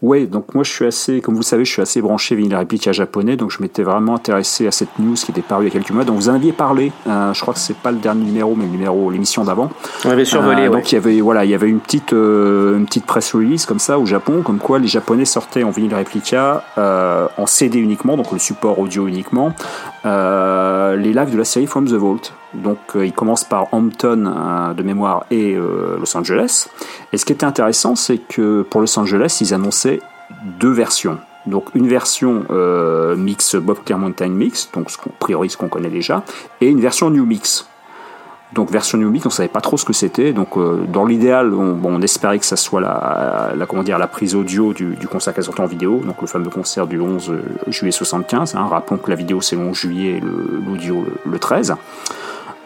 Oui, 0.00 0.28
donc 0.28 0.54
moi 0.54 0.62
je 0.62 0.70
suis 0.70 0.86
assez, 0.86 1.20
comme 1.20 1.34
vous 1.34 1.40
le 1.40 1.44
savez, 1.44 1.64
je 1.64 1.72
suis 1.72 1.82
assez 1.82 2.00
branché 2.00 2.36
vinyle 2.36 2.54
réplica 2.54 2.92
japonais, 2.92 3.36
donc 3.36 3.50
je 3.50 3.60
m'étais 3.60 3.82
vraiment 3.82 4.14
intéressé 4.14 4.68
à 4.68 4.70
cette 4.70 4.96
news 5.00 5.14
qui 5.14 5.32
était 5.32 5.42
parue 5.42 5.64
il 5.64 5.68
y 5.68 5.70
a 5.70 5.72
quelques 5.72 5.90
mois. 5.90 6.04
Donc 6.04 6.16
vous 6.16 6.28
en 6.28 6.34
aviez 6.34 6.52
parlé, 6.52 6.92
euh, 7.08 7.34
je 7.34 7.40
crois 7.40 7.52
que 7.52 7.58
c'est 7.58 7.76
pas 7.76 7.90
le 7.90 7.98
dernier 7.98 8.24
numéro, 8.24 8.54
mais 8.54 8.64
le 8.64 8.70
numéro, 8.70 9.10
l'émission 9.10 9.42
d'avant. 9.42 9.70
On 10.04 10.10
avait 10.10 10.24
survolé, 10.24 10.62
Euh, 10.62 10.68
ouais. 10.68 10.76
Donc 10.76 10.92
il 10.92 10.94
y 10.94 10.98
avait, 10.98 11.20
voilà, 11.20 11.44
il 11.44 11.50
y 11.50 11.54
avait 11.54 11.68
une 11.68 11.80
petite, 11.80 12.12
euh, 12.12 12.76
une 12.76 12.86
petite 12.86 13.06
press 13.06 13.34
release 13.34 13.66
comme 13.66 13.80
ça 13.80 13.98
au 13.98 14.06
Japon, 14.06 14.42
comme 14.44 14.58
quoi 14.58 14.78
les 14.78 14.86
Japonais 14.86 15.24
sortaient 15.24 15.64
en 15.64 15.70
vinyle 15.70 15.94
réplica 15.94 16.62
euh, 16.78 17.26
en 17.36 17.46
CD 17.46 17.80
uniquement, 17.80 18.16
donc 18.16 18.30
le 18.30 18.38
support 18.38 18.78
audio 18.78 19.08
uniquement, 19.08 19.52
euh, 20.08 20.96
les 20.96 21.12
lives 21.12 21.30
de 21.30 21.38
la 21.38 21.44
série 21.44 21.66
From 21.66 21.86
the 21.86 21.94
Vault. 21.94 22.32
Donc 22.54 22.78
euh, 22.96 23.06
il 23.06 23.12
commence 23.12 23.44
par 23.44 23.72
Hampton 23.72 24.24
euh, 24.26 24.74
de 24.74 24.82
mémoire 24.82 25.24
et 25.30 25.54
euh, 25.54 25.98
Los 25.98 26.16
Angeles. 26.16 26.68
Et 27.12 27.18
ce 27.18 27.24
qui 27.24 27.32
était 27.32 27.44
intéressant, 27.44 27.94
c'est 27.94 28.18
que 28.18 28.62
pour 28.62 28.80
Los 28.80 28.98
Angeles, 28.98 29.38
ils 29.40 29.54
annonçaient 29.54 30.00
deux 30.58 30.72
versions. 30.72 31.18
Donc 31.46 31.66
une 31.74 31.88
version 31.88 32.44
mix 33.16 33.56
Bob 33.56 33.78
Clearmountain 33.84 34.28
mix, 34.28 34.70
donc 34.74 34.90
ce 34.90 34.98
qu'on 34.98 35.08
a 35.08 35.18
priori 35.18 35.48
ce 35.48 35.56
qu'on 35.56 35.68
connaît 35.68 35.88
déjà, 35.88 36.22
et 36.60 36.68
une 36.68 36.80
version 36.80 37.08
new 37.08 37.24
mix. 37.24 37.66
Donc 38.54 38.70
version 38.70 38.98
mix, 38.98 39.26
on 39.26 39.30
savait 39.30 39.48
pas 39.48 39.60
trop 39.60 39.76
ce 39.76 39.84
que 39.84 39.92
c'était. 39.92 40.32
Donc 40.32 40.56
euh, 40.56 40.84
dans 40.88 41.04
l'idéal, 41.04 41.52
on, 41.54 42.00
espérait 42.00 42.38
que 42.38 42.46
ça 42.46 42.56
soit 42.56 42.80
la, 42.80 43.52
la 43.56 43.66
comment 43.66 43.82
dire 43.82 43.98
la 43.98 44.06
prise 44.06 44.34
audio 44.34 44.72
du, 44.72 44.94
du 44.94 45.06
concert 45.08 45.34
qui 45.34 45.40
a 45.40 45.42
sorti 45.42 45.60
en 45.60 45.66
vidéo, 45.66 46.00
donc 46.04 46.20
le 46.20 46.26
fameux 46.26 46.48
concert 46.48 46.86
du 46.86 47.00
11 47.00 47.32
juillet 47.66 47.90
75. 47.92 48.54
Hein, 48.54 48.66
rappelons 48.70 48.98
que 48.98 49.10
la 49.10 49.16
vidéo 49.16 49.40
c'est 49.40 49.56
le 49.56 49.62
11 49.62 49.76
juillet, 49.76 50.10
et 50.16 50.20
l'audio 50.20 51.04
le, 51.04 51.30
le 51.30 51.38
13. 51.38 51.74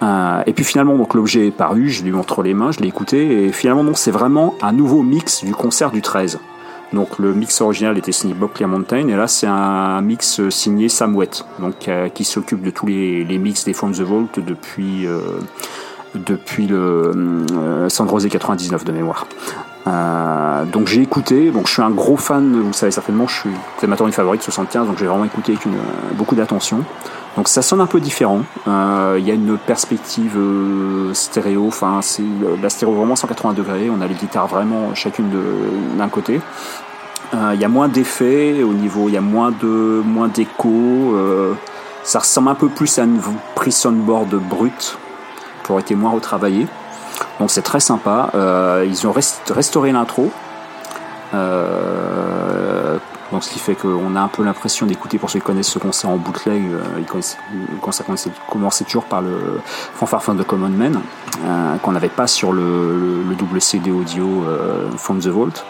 Euh, 0.02 0.42
et 0.46 0.52
puis 0.52 0.64
finalement, 0.64 0.96
donc 0.96 1.14
l'objet 1.14 1.46
est 1.46 1.52
paru, 1.52 1.88
je 1.88 2.02
lui 2.02 2.10
montre 2.10 2.42
les 2.42 2.54
mains, 2.54 2.72
je 2.72 2.80
l'ai 2.80 2.88
écouté, 2.88 3.44
et 3.44 3.52
finalement, 3.52 3.84
donc 3.84 3.98
c'est 3.98 4.10
vraiment 4.10 4.54
un 4.60 4.72
nouveau 4.72 5.02
mix 5.02 5.44
du 5.44 5.54
concert 5.54 5.90
du 5.90 6.02
13. 6.02 6.38
Donc 6.92 7.18
le 7.18 7.32
mix 7.32 7.60
original 7.60 7.96
était 7.96 8.12
signé 8.12 8.34
Bob 8.34 8.52
Clearmountain, 8.52 9.08
et 9.08 9.16
là 9.16 9.26
c'est 9.26 9.46
un 9.46 10.00
mix 10.02 10.40
euh, 10.40 10.50
signé 10.50 10.88
Sam 10.88 11.16
donc 11.58 11.88
euh, 11.88 12.08
qui 12.08 12.24
s'occupe 12.24 12.62
de 12.62 12.70
tous 12.70 12.86
les, 12.86 13.24
les 13.24 13.38
mix 13.38 13.64
des 13.64 13.72
From 13.72 13.92
the 13.92 14.00
Vault 14.00 14.28
depuis 14.36 15.06
euh, 15.06 15.20
depuis 16.14 16.66
le 16.66 17.12
euh, 17.52 17.88
Sandrosé 17.88 18.28
99 18.28 18.84
de 18.84 18.92
mémoire. 18.92 19.26
Euh, 19.86 20.64
donc 20.64 20.86
j'ai 20.86 21.02
écouté, 21.02 21.50
donc 21.50 21.66
je 21.66 21.72
suis 21.72 21.82
un 21.82 21.90
gros 21.90 22.16
fan, 22.16 22.52
vous 22.52 22.68
le 22.68 22.72
savez 22.72 22.92
certainement, 22.92 23.26
je 23.26 23.34
suis 23.34 23.86
ma 23.88 23.96
tournée 23.96 24.12
favorite 24.12 24.42
75, 24.42 24.86
donc 24.86 24.98
j'ai 24.98 25.06
vraiment 25.06 25.24
écouté 25.24 25.52
avec 25.52 25.64
une, 25.64 25.76
beaucoup 26.14 26.34
d'attention. 26.34 26.84
Donc 27.36 27.48
ça 27.48 27.62
sonne 27.62 27.80
un 27.80 27.86
peu 27.86 27.98
différent. 27.98 28.42
Il 28.66 29.26
y 29.26 29.30
a 29.30 29.34
une 29.34 29.56
perspective 29.56 30.36
euh, 30.36 31.14
stéréo. 31.14 31.66
Enfin, 31.66 32.00
c'est 32.02 32.22
la 32.62 32.68
stéréo 32.68 32.94
vraiment 32.94 33.16
180 33.16 33.54
degrés. 33.54 33.88
On 33.90 34.02
a 34.02 34.06
les 34.06 34.14
guitares 34.14 34.46
vraiment 34.48 34.94
chacune 34.94 35.30
d'un 35.96 36.08
côté. 36.08 36.42
Euh, 37.34 37.52
Il 37.54 37.60
y 37.60 37.64
a 37.64 37.68
moins 37.68 37.88
d'effets 37.88 38.62
au 38.62 38.72
niveau. 38.72 39.08
Il 39.08 39.14
y 39.14 39.16
a 39.16 39.20
moins 39.22 39.50
de 39.52 40.02
moins 40.04 40.28
d'écho. 40.28 40.68
Euh, 40.68 41.54
ça 42.04 42.18
ressemble 42.18 42.48
un 42.48 42.54
peu 42.54 42.68
plus 42.68 42.98
à 42.98 43.04
une 43.04 43.20
prise 43.54 43.76
soundboard 43.76 44.34
brute 44.34 44.98
aurait 45.68 45.80
été 45.82 45.94
moins 45.94 46.10
retravaillée. 46.10 46.66
Donc 47.40 47.50
c'est 47.50 47.62
très 47.62 47.80
sympa. 47.80 48.30
Euh, 48.34 48.84
ils 48.86 49.06
ont 49.06 49.12
rest- 49.12 49.50
restauré 49.54 49.92
l'intro. 49.92 50.30
Euh, 51.32 52.98
donc 53.30 53.42
ce 53.42 53.50
qui 53.50 53.58
fait 53.58 53.74
qu'on 53.74 54.14
a 54.16 54.20
un 54.20 54.28
peu 54.28 54.42
l'impression 54.44 54.84
d'écouter, 54.84 55.16
pour 55.18 55.30
ceux 55.30 55.38
qui 55.38 55.44
connaissent 55.46 55.68
ce 55.70 55.78
concert 55.78 56.10
en 56.10 56.16
bootleg, 56.16 56.62
euh, 56.70 56.82
ils 56.98 57.06
connaissent, 57.06 57.38
le 57.54 57.78
concert 57.80 58.04
commençait, 58.50 58.84
toujours 58.84 59.04
par 59.04 59.22
le 59.22 59.60
Fanfare 59.94 60.20
the 60.36 60.44
Common 60.44 60.70
euh, 61.46 61.76
qu'on 61.78 61.92
n'avait 61.92 62.10
pas 62.10 62.26
sur 62.26 62.52
le, 62.52 62.60
le, 62.62 63.22
le 63.30 63.34
double 63.34 63.62
CD 63.62 63.90
audio 63.90 64.44
From 64.98 65.20
the 65.20 65.28
Vault. 65.28 65.64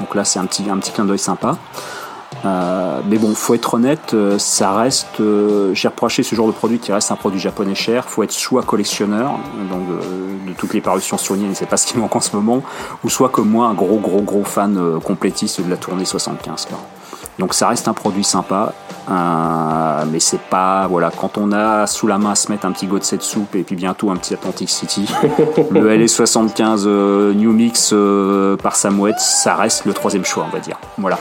Donc 0.00 0.14
là 0.14 0.24
c'est 0.24 0.38
un 0.38 0.46
petit, 0.46 0.64
clin 0.92 1.04
d'œil 1.04 1.18
sympa. 1.18 1.56
Euh, 2.44 3.00
mais 3.06 3.18
bon, 3.18 3.34
faut 3.34 3.54
être 3.54 3.74
honnête, 3.74 4.14
euh, 4.14 4.38
ça 4.38 4.72
reste. 4.72 5.20
Euh, 5.20 5.74
J'ai 5.74 5.88
reproché 5.88 6.22
ce 6.22 6.34
genre 6.34 6.46
de 6.46 6.52
produit 6.52 6.78
qui 6.78 6.90
reste 6.92 7.10
un 7.10 7.16
produit 7.16 7.40
japonais 7.40 7.74
cher. 7.74 8.08
Faut 8.08 8.22
être 8.22 8.32
soit 8.32 8.62
collectionneur, 8.62 9.32
donc 9.68 9.86
de, 9.88 10.48
de 10.50 10.56
toutes 10.56 10.72
les 10.72 10.80
parutions 10.80 11.18
Sony, 11.18 11.44
ne 11.44 11.54
sait 11.54 11.66
pas 11.66 11.76
ce 11.76 11.86
qui 11.86 11.98
manque 11.98 12.14
en 12.16 12.20
ce 12.20 12.34
moment, 12.34 12.62
ou 13.04 13.10
soit 13.10 13.28
comme 13.28 13.50
moi, 13.50 13.66
un 13.66 13.74
gros, 13.74 13.98
gros, 13.98 14.22
gros 14.22 14.44
fan 14.44 14.76
euh, 14.78 15.00
complétiste 15.00 15.60
de 15.60 15.68
la 15.68 15.76
tournée 15.76 16.04
75. 16.04 16.66
Quoi. 16.66 16.78
Donc 17.40 17.54
ça 17.54 17.68
reste 17.68 17.88
un 17.88 17.94
produit 17.94 18.22
sympa, 18.22 18.74
euh, 19.10 20.04
mais 20.12 20.20
c'est 20.20 20.40
pas 20.40 20.86
voilà 20.88 21.10
quand 21.10 21.38
on 21.38 21.52
a 21.52 21.86
sous 21.86 22.06
la 22.06 22.18
main 22.18 22.32
à 22.32 22.34
se 22.34 22.52
mettre 22.52 22.66
un 22.66 22.72
petit 22.72 22.86
de 22.86 23.02
cette 23.02 23.22
soupe 23.22 23.54
et 23.54 23.62
puis 23.62 23.76
bientôt 23.76 24.10
un 24.10 24.16
petit 24.16 24.34
Atlantic 24.34 24.68
City, 24.68 25.10
le 25.70 25.96
LS75 25.96 26.82
euh, 26.84 27.32
New 27.32 27.52
Mix 27.52 27.92
euh, 27.94 28.58
par 28.58 28.76
Samouette, 28.76 29.18
ça 29.18 29.54
reste 29.54 29.86
le 29.86 29.94
troisième 29.94 30.26
choix 30.26 30.44
on 30.46 30.52
va 30.52 30.60
dire. 30.60 30.78
Voilà. 30.98 31.18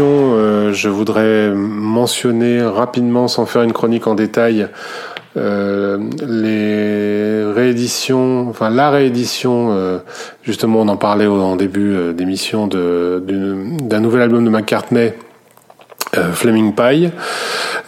Euh, 0.00 0.72
je 0.72 0.88
voudrais 0.88 1.50
mentionner 1.50 2.62
rapidement, 2.62 3.28
sans 3.28 3.44
faire 3.46 3.62
une 3.62 3.72
chronique 3.72 4.06
en 4.06 4.14
détail, 4.14 4.68
euh, 5.36 5.98
les 6.26 7.52
rééditions, 7.52 8.48
enfin 8.48 8.70
la 8.70 8.90
réédition, 8.90 9.68
euh, 9.72 9.98
justement 10.42 10.80
on 10.80 10.88
en 10.88 10.96
parlait 10.96 11.26
en 11.26 11.56
début 11.56 12.12
d'émission, 12.14 12.66
d'un 12.68 14.00
nouvel 14.00 14.22
album 14.22 14.44
de 14.44 14.50
McCartney, 14.50 15.12
Flaming 16.32 16.74
Pie, 16.74 17.08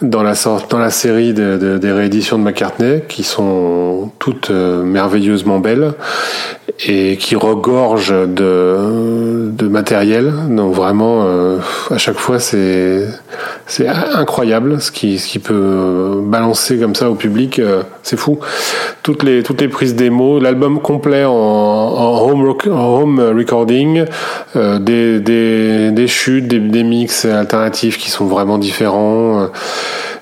dans 0.01 0.23
la, 0.23 0.33
série 0.33 1.33
de- 1.33 1.57
de- 1.57 1.77
des 1.77 1.91
rééditions 1.91 2.39
de 2.39 2.43
McCartney, 2.43 3.01
qui 3.07 3.23
sont 3.23 4.11
toutes 4.19 4.49
merveilleusement 4.49 5.59
belles 5.59 5.93
et 6.87 7.17
qui 7.17 7.35
regorgent 7.35 8.27
de, 8.27 8.75
de 9.45 9.67
matériel. 9.67 10.33
Donc 10.49 10.73
vraiment, 10.73 11.23
euh, 11.25 11.57
à 11.91 11.97
chaque 11.97 12.17
fois, 12.17 12.39
c'est 12.39 13.07
c'est 13.67 13.87
incroyable 13.87 14.81
ce 14.81 14.91
qui 14.91 15.19
ce 15.19 15.27
qui 15.27 15.39
peut 15.39 16.21
balancer 16.23 16.77
comme 16.77 16.95
ça 16.95 17.09
au 17.09 17.15
public. 17.15 17.59
euh, 17.59 17.83
c'est 18.03 18.17
fou. 18.17 18.39
Toutes 19.03 19.23
les 19.23 19.43
toutes 19.43 19.61
les 19.61 19.67
prises 19.67 19.95
démo, 19.95 20.39
l'album 20.39 20.79
complet 20.79 21.25
en, 21.25 21.31
en 21.33 22.21
home 22.29 22.43
rock- 22.45 22.67
home 22.67 23.19
recording, 23.37 24.05
euh, 24.55 24.79
des, 24.79 25.19
des 25.19 25.91
des 25.91 26.07
chutes, 26.07 26.47
des, 26.47 26.59
des 26.59 26.83
mix 26.83 27.25
alternatifs 27.25 27.97
qui 27.97 28.09
sont 28.09 28.25
vraiment 28.25 28.57
différents. 28.57 29.41
euh, 29.41 29.47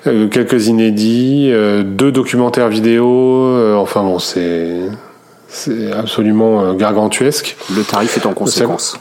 euh, 0.06 0.28
quelques 0.28 0.66
inédits, 0.66 1.48
euh, 1.50 1.82
deux 1.82 2.12
documentaires 2.12 2.68
vidéo, 2.68 3.06
euh, 3.08 3.74
enfin 3.74 4.02
bon, 4.02 4.18
c'est 4.18 4.76
c'est 5.48 5.92
absolument 5.92 6.60
euh, 6.60 6.74
gargantuesque. 6.74 7.56
Le 7.74 7.82
tarif 7.84 8.16
est 8.18 8.26
en 8.26 8.34
conséquence. 8.34 8.98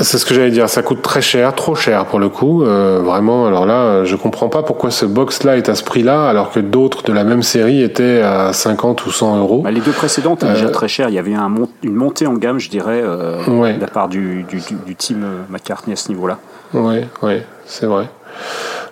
C'est 0.00 0.18
ce 0.18 0.26
que 0.26 0.34
j'allais 0.34 0.50
dire, 0.50 0.68
ça 0.68 0.82
coûte 0.82 1.02
très 1.02 1.22
cher, 1.22 1.54
trop 1.54 1.76
cher 1.76 2.06
pour 2.06 2.18
le 2.18 2.28
coup, 2.28 2.64
euh, 2.64 3.00
vraiment. 3.04 3.46
Alors 3.46 3.64
là, 3.64 3.74
euh, 3.82 4.04
je 4.04 4.16
comprends 4.16 4.48
pas 4.48 4.62
pourquoi 4.64 4.90
ce 4.90 5.06
box-là 5.06 5.56
est 5.56 5.68
à 5.68 5.76
ce 5.76 5.84
prix-là, 5.84 6.28
alors 6.28 6.50
que 6.50 6.58
d'autres 6.58 7.04
de 7.04 7.12
la 7.12 7.22
même 7.22 7.44
série 7.44 7.80
étaient 7.80 8.20
à 8.20 8.52
50 8.52 9.06
ou 9.06 9.12
100 9.12 9.38
euros. 9.38 9.62
Bah, 9.62 9.70
les 9.70 9.80
deux 9.80 9.92
précédentes 9.92 10.42
étaient 10.42 10.50
Euh, 10.50 10.54
déjà 10.56 10.70
très 10.70 10.88
chères. 10.88 11.10
Il 11.10 11.14
y 11.14 11.18
avait 11.18 11.34
un 11.34 11.48
une 11.84 11.94
montée 11.94 12.26
en 12.26 12.34
gamme, 12.34 12.58
je 12.58 12.70
dirais, 12.70 13.02
euh, 13.04 13.38
Ouais. 13.46 13.74
de 13.74 13.80
la 13.80 13.86
part 13.86 14.08
du, 14.08 14.42
du, 14.48 14.56
du- 14.56 14.74
du 14.84 14.96
team 14.96 15.22
euh, 15.22 15.42
McCartney 15.48 15.92
à 15.92 15.96
ce 15.96 16.08
niveau-là. 16.08 16.38
Ouais, 16.72 17.06
ouais, 17.22 17.46
c'est 17.64 17.86
vrai. 17.86 18.08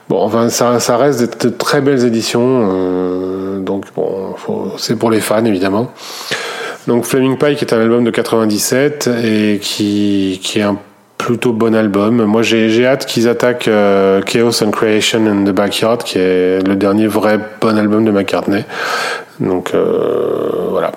Bon, 0.08 0.20
enfin, 0.22 0.50
ça, 0.50 0.78
ça 0.78 0.96
reste 0.96 1.44
de, 1.46 1.48
très 1.50 1.80
belles 1.80 2.04
éditions, 2.04 2.68
euh, 2.70 3.58
donc 3.58 3.86
bon, 3.96 4.34
faut- 4.36 4.72
c'est 4.76 4.96
pour 4.96 5.10
les 5.10 5.20
fans 5.20 5.44
évidemment. 5.44 5.90
Donc 6.86 7.04
Flaming 7.04 7.36
Pie 7.38 7.56
qui 7.56 7.64
est 7.64 7.72
un 7.74 7.80
album 7.80 8.04
de 8.04 8.10
97 8.10 9.08
et 9.24 9.58
qui, 9.62 10.40
qui 10.42 10.58
est 10.58 10.62
un 10.62 10.76
plutôt 11.22 11.52
bon 11.52 11.72
album. 11.74 12.24
Moi 12.24 12.42
j'ai 12.42 12.84
hâte 12.84 13.06
qu'ils 13.06 13.28
attaquent 13.28 13.68
euh, 13.68 14.22
Chaos 14.22 14.62
and 14.62 14.72
Creation 14.72 15.24
in 15.26 15.44
the 15.44 15.54
Backyard 15.54 15.98
qui 15.98 16.18
est 16.18 16.66
le 16.66 16.74
dernier 16.74 17.06
vrai 17.06 17.38
bon 17.60 17.78
album 17.78 18.04
de 18.04 18.10
McCartney. 18.10 18.64
Donc 19.38 19.70
euh, 19.72 20.66
voilà. 20.70 20.90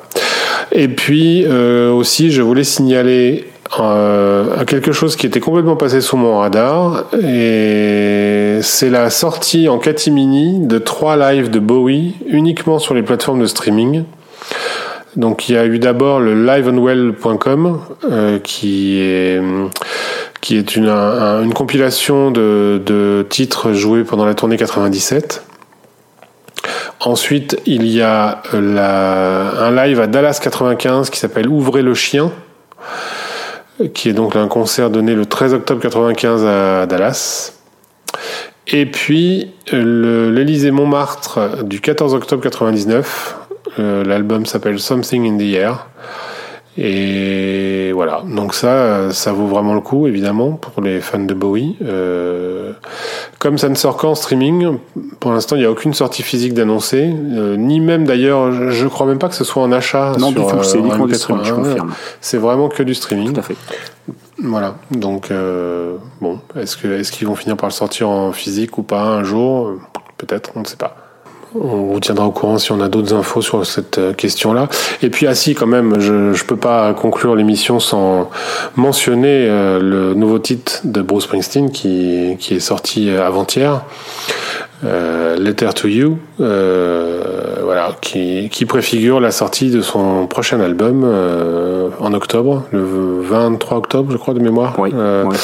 Et 0.72 0.88
puis 0.88 1.45
euh, 1.45 1.91
aussi 1.91 2.31
je 2.31 2.41
voulais 2.41 2.64
signaler 2.64 3.45
euh, 3.80 4.64
quelque 4.65 4.91
chose 4.91 5.15
qui 5.15 5.27
était 5.27 5.39
complètement 5.39 5.76
passé 5.76 6.02
sous 6.02 6.18
mon 6.18 6.39
radar 6.39 7.03
et 7.22 8.57
c'est 8.64 8.89
la 8.89 9.11
sortie 9.11 9.69
en 9.69 9.77
catimini 9.77 10.65
de 10.65 10.80
trois 10.80 11.18
lives 11.18 11.52
de 11.52 11.60
Bowie 11.60 12.15
uniquement 12.26 12.80
sur 12.80 12.95
les 12.95 13.03
plateformes 13.03 13.41
de 13.41 13.47
streaming. 13.47 14.06
Donc 15.16 15.48
il 15.50 15.56
y 15.56 15.58
a 15.58 15.66
eu 15.66 15.80
d'abord 15.80 16.20
le 16.20 16.34
liveonwell.com 16.46 17.80
euh, 18.12 18.40
qui 18.40 19.00
est 19.00 19.42
qui 20.42 20.58
est 20.58 20.76
une, 20.76 20.90
un- 20.90 21.42
une 21.44 21.54
compilation 21.54 22.30
de, 22.32 23.26
titres 23.30 23.74
joués 23.74 24.04
pendant 24.04 24.26
la 24.26 24.34
tournée 24.36 24.58
97. 24.58 25.44
Ensuite, 27.02 27.60
il 27.66 27.86
y 27.88 28.02
a 28.02 28.42
euh, 28.54 29.52
un 29.68 29.72
live 29.86 30.00
à 30.00 30.08
Dallas 30.08 30.40
95 30.42 31.10
qui 31.10 31.20
s'appelle 31.20 31.48
Ouvrez 31.50 31.82
le 31.82 31.94
chien, 31.94 32.32
qui 33.94 34.10
est 34.10 34.14
donc 34.14 34.36
un 34.36 34.48
concert 34.48 34.90
donné 34.90 35.16
le 35.16 35.26
13 35.26 35.54
octobre 35.56 35.82
95 35.82 36.46
à 36.46 36.86
Dallas. 36.86 37.54
Et 38.68 38.86
puis 38.86 39.52
le- 39.72 40.30
l'Élysée 40.32 40.72
Montmartre 40.72 41.64
du 41.64 41.82
14 41.82 42.14
octobre 42.14 42.42
99. 42.44 43.36
Euh, 43.80 44.04
L'album 44.04 44.46
s'appelle 44.46 44.80
Something 44.80 45.28
in 45.28 45.38
the 45.38 45.54
Air. 45.54 45.88
Et 46.78 47.94
voilà, 47.94 48.22
donc 48.28 48.54
ça, 48.54 49.12
ça 49.12 49.32
vaut 49.32 49.48
vraiment 49.48 49.74
le 49.74 49.80
coup, 49.80 50.08
évidemment, 50.08 50.52
pour 50.52 50.84
les 50.84 51.00
fans 51.00 51.20
de 51.20 51.34
Bowie. 51.34 51.78
Euh, 51.82 52.74
comme 53.40 53.58
ça 53.58 53.70
ne 53.70 53.76
sort 53.76 53.96
qu'en 53.96 54.14
streaming, 54.14 54.80
pour 55.20 55.32
l'instant, 55.32 55.56
il 55.56 55.60
n'y 55.60 55.66
a 55.66 55.72
aucune 55.72 55.94
sortie 55.94 56.22
physique 56.24 56.54
d'annoncer, 56.54 57.14
euh, 57.14 57.56
ni 57.56 57.80
même 57.80 58.06
d'ailleurs, 58.06 58.72
je, 58.72 58.88
crois 58.88 59.06
même 59.06 59.20
pas 59.20 59.30
que 59.30 59.36
ce 59.36 59.46
soit 59.46 59.64
en 59.64 59.72
achat. 59.72 60.14
Non, 60.20 60.32
sur, 60.32 60.46
du 60.46 60.52
tout, 60.52 60.64
c'est 60.64 60.78
euh, 60.78 60.82
uniquement 60.82 61.06
du 61.06 61.14
MP3. 61.14 61.18
streaming, 61.18 61.46
je 61.46 61.54
Ouais, 61.54 61.64
confirme. 61.64 61.94
C'est 62.20 62.38
vraiment 62.38 62.68
que 62.68 62.84
du 62.84 62.94
streaming. 62.94 63.34
Tout 63.34 63.40
à 63.40 63.44
fait. 63.44 63.56
Voilà, 64.40 64.76
donc 64.92 65.32
euh, 65.32 65.96
bon, 66.20 66.40
est-ce 66.60 66.76
que 66.76 66.88
est-ce 66.88 67.12
qu'ils 67.12 67.28
vont 67.28 67.36
finir 67.36 67.56
par 67.56 67.70
le 67.70 67.74
sortir 67.74 68.10
en 68.10 68.34
physique 68.34 68.78
ou 68.78 68.84
pas 68.84 69.02
un 69.02 69.24
jour? 69.24 69.76
Peut-être, 70.18 70.52
on 70.56 70.62
ne 70.62 70.66
sait 70.66 70.76
pas. 70.76 71.05
On 71.60 71.94
vous 71.94 71.99
tiendra 71.99 72.26
au 72.26 72.32
courant 72.32 72.57
si 72.57 72.72
on 72.72 72.82
a 72.82 72.88
d'autres 72.88 73.14
infos 73.14 73.41
sur 73.41 73.65
cette 73.65 73.98
euh, 73.98 74.14
question-là. 74.14 74.68
Et 75.02 75.10
puis, 75.10 75.27
ah 75.27 75.36
si, 75.36 75.56
quand 75.56 75.68
même, 75.68 75.99
je 75.99 76.14
ne 76.14 76.44
peux 76.48 76.57
pas 76.57 76.94
conclure 76.94 77.36
l'émission 77.36 77.80
sans 77.80 78.30
mentionner 78.76 79.48
euh, 79.49 79.80
le 79.80 80.14
nouveau 80.14 80.40
titre 80.40 80.82
de 80.84 81.02
Bruce 81.02 81.23
Springsteen 81.26 81.72
qui, 81.72 82.36
qui 82.40 82.56
est 82.56 82.60
sorti 82.60 83.10
euh, 83.10 83.26
avant-hier. 83.26 83.82
Euh, 84.84 85.38
Letter 85.38 85.69
to 85.73 85.88
You, 85.88 86.18
euh, 86.41 87.23
voilà, 87.64 87.95
qui, 88.02 88.49
qui 88.52 88.65
préfigure 88.65 89.19
la 89.19 89.32
sortie 89.32 89.72
de 89.72 89.82
son 89.82 90.27
prochain 90.27 90.60
album 90.60 91.03
euh, 91.06 91.90
en 91.99 92.14
octobre, 92.14 92.64
le 92.72 92.84
23 93.22 93.77
octobre, 93.77 94.11
je 94.11 94.18
crois, 94.18 94.34
de 94.34 94.40
mémoire. 94.41 94.76
Oui, 94.77 94.91
Euh, 94.94 95.23
ouais. 95.23 95.38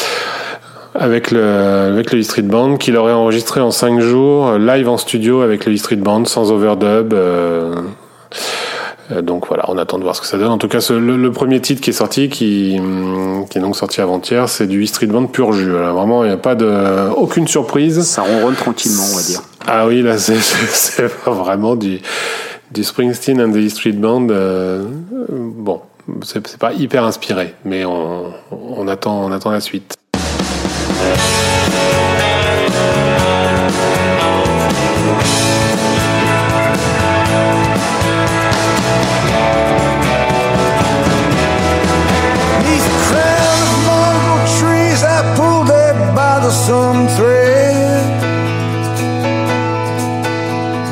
Avec 0.94 1.32
le 1.32 1.42
avec 1.44 2.12
le 2.12 2.20
E 2.20 2.24
Street 2.24 2.42
Band 2.44 2.78
qu'il 2.78 2.98
aurait 2.98 3.14
enregistré 3.14 3.62
en 3.62 3.72
5 3.72 4.00
jours 4.02 4.48
euh, 4.50 4.58
live 4.60 4.90
en 4.90 4.98
studio 4.98 5.42
avec 5.42 5.66
le 5.66 5.74
E 5.74 5.78
Street 5.78 5.96
Band 5.96 6.26
sans 6.26 6.52
overdub 6.52 7.14
euh, 7.14 7.76
euh, 9.12 9.22
donc 9.22 9.48
voilà 9.48 9.66
on 9.68 9.78
attend 9.78 9.98
de 9.98 10.04
voir 10.04 10.16
ce 10.16 10.22
que 10.22 10.28
ça 10.28 10.38
donne. 10.38 10.50
En 10.52 10.58
tout 10.58 10.68
cas 10.68 10.82
ce- 10.82 10.94
le, 10.94 11.18
le 11.18 11.32
premier 11.32 11.60
titre 11.62 11.82
qui 11.82 11.90
est 11.92 11.94
sorti 11.94 12.30
qui 12.30 12.78
hum, 12.80 13.46
qui 13.50 13.58
est 13.58 13.62
donc 13.62 13.76
sorti 13.76 14.02
avant-hier 14.02 14.48
c'est 14.50 14.68
du 14.68 14.84
E 14.84 14.86
Street 14.86 15.08
Band 15.08 15.26
pur 15.28 15.52
jus. 15.54 15.70
Voilà, 15.70 15.92
vraiment 15.94 16.24
il 16.24 16.28
n'y 16.28 16.34
a 16.34 16.38
pas 16.38 16.56
de 16.56 17.10
aucune 17.16 17.48
surprise. 17.48 18.02
Ça 18.02 18.22
ronronne 18.24 18.56
tranquillement, 18.56 19.04
on 19.12 19.16
va 19.16 19.24
dire. 19.24 19.42
ah 19.68 19.88
oui 19.88 20.02
là 20.02 20.18
c'est 20.18 20.38
c'est 20.40 21.10
vraiment 21.26 21.76
du 21.76 22.00
du 22.72 22.84
Springsteen 22.84 23.42
and 23.42 23.52
the 23.52 23.58
E 23.58 23.70
Street 23.70 23.92
Band 23.94 24.28
euh, 24.30 24.84
bon 25.30 25.82
c'est 26.24 26.58
pas 26.58 26.74
hyper 26.74 27.04
inspiré 27.06 27.54
mais 27.64 27.86
on, 27.86 28.26
on 28.52 28.88
attend 28.88 29.24
on 29.26 29.32
attend 29.32 29.52
la 29.52 29.60
suite 29.62 29.94
some 46.52 47.08
thread. 47.08 48.22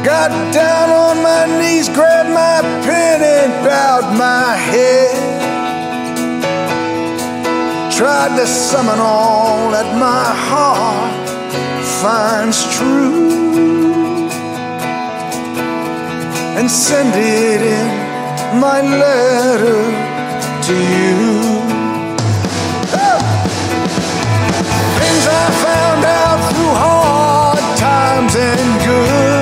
Got 0.03 0.31
down 0.53 0.89
on 0.89 1.21
my 1.21 1.45
knees, 1.59 1.89
grabbed 1.89 2.29
my 2.29 2.61
pen, 2.85 3.21
and 3.21 3.51
bowed 3.65 4.17
my 4.17 4.55
head. 4.55 5.28
Tried 7.99 8.37
to 8.37 8.47
summon 8.47 8.97
all 8.97 9.71
that 9.71 9.93
my 9.99 10.23
heart 10.47 11.27
finds 11.99 12.63
true 12.77 14.29
and 16.57 16.71
send 16.71 17.11
it 17.13 17.61
in 17.61 17.87
my 18.57 18.79
letter 18.79 19.83
to 20.67 20.75
you. 20.95 21.27
Things 24.99 25.25
I 25.27 25.45
found 25.67 26.05
out 26.05 26.39
through 26.53 26.75
hard 26.79 27.59
times 27.77 28.33
and 28.33 28.85
good. 28.85 29.38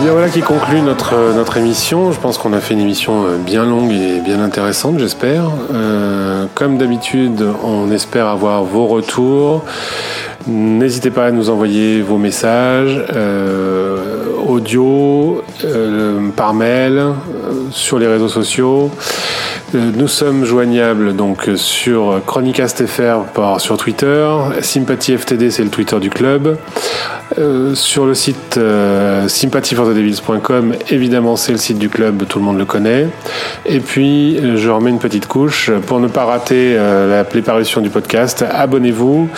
Bien 0.00 0.12
voilà 0.12 0.30
qui 0.30 0.40
conclut 0.40 0.80
notre, 0.80 1.14
euh, 1.14 1.34
notre 1.34 1.58
émission. 1.58 2.10
Je 2.12 2.18
pense 2.18 2.38
qu'on 2.38 2.54
a 2.54 2.60
fait 2.60 2.72
une 2.74 2.80
émission 2.80 3.24
euh, 3.24 3.36
bien 3.36 3.64
longue 3.64 3.92
et 3.92 4.20
bien 4.20 4.40
intéressante, 4.40 4.98
j'espère. 4.98 5.44
Euh, 5.74 6.46
comme 6.54 6.78
d'habitude, 6.78 7.44
on 7.62 7.90
espère 7.90 8.26
avoir 8.26 8.62
vos 8.64 8.86
retours. 8.86 9.62
N'hésitez 10.46 11.10
pas 11.10 11.26
à 11.26 11.30
nous 11.32 11.50
envoyer 11.50 12.00
vos 12.00 12.16
messages 12.16 13.04
audio, 14.46 15.42
par 16.34 16.54
mail, 16.54 17.02
sur 17.70 17.98
les 17.98 18.06
réseaux 18.06 18.28
sociaux. 18.28 18.90
Euh, 19.74 19.92
Nous 19.94 20.08
sommes 20.08 20.44
joignables 20.44 21.14
donc 21.14 21.48
sur 21.54 22.20
Chronicast 22.26 22.86
FR 22.86 23.24
par, 23.32 23.60
sur 23.60 23.76
Twitter, 23.76 24.28
Sympathie 24.62 25.16
FTD 25.16 25.50
c'est 25.50 25.62
le 25.62 25.70
Twitter 25.70 25.98
du 26.00 26.10
club. 26.10 26.56
Euh, 27.38 27.76
sur 27.76 28.06
le 28.06 28.14
site 28.14 28.56
euh, 28.58 29.28
évidemment 30.90 31.36
c'est 31.36 31.52
le 31.52 31.58
site 31.58 31.78
du 31.78 31.88
club, 31.88 32.26
tout 32.26 32.40
le 32.40 32.44
monde 32.44 32.58
le 32.58 32.64
connaît. 32.64 33.06
Et 33.66 33.78
puis 33.78 34.40
je 34.56 34.68
remets 34.68 34.90
une 34.90 34.98
petite 34.98 35.28
couche 35.28 35.70
pour 35.86 36.00
ne 36.00 36.08
pas 36.08 36.24
rater 36.24 36.74
euh, 36.76 37.22
la, 37.22 37.28
les 37.32 37.42
parutions 37.42 37.80
du 37.80 37.90
podcast. 37.90 38.44
Abonnez-vous 38.50 39.28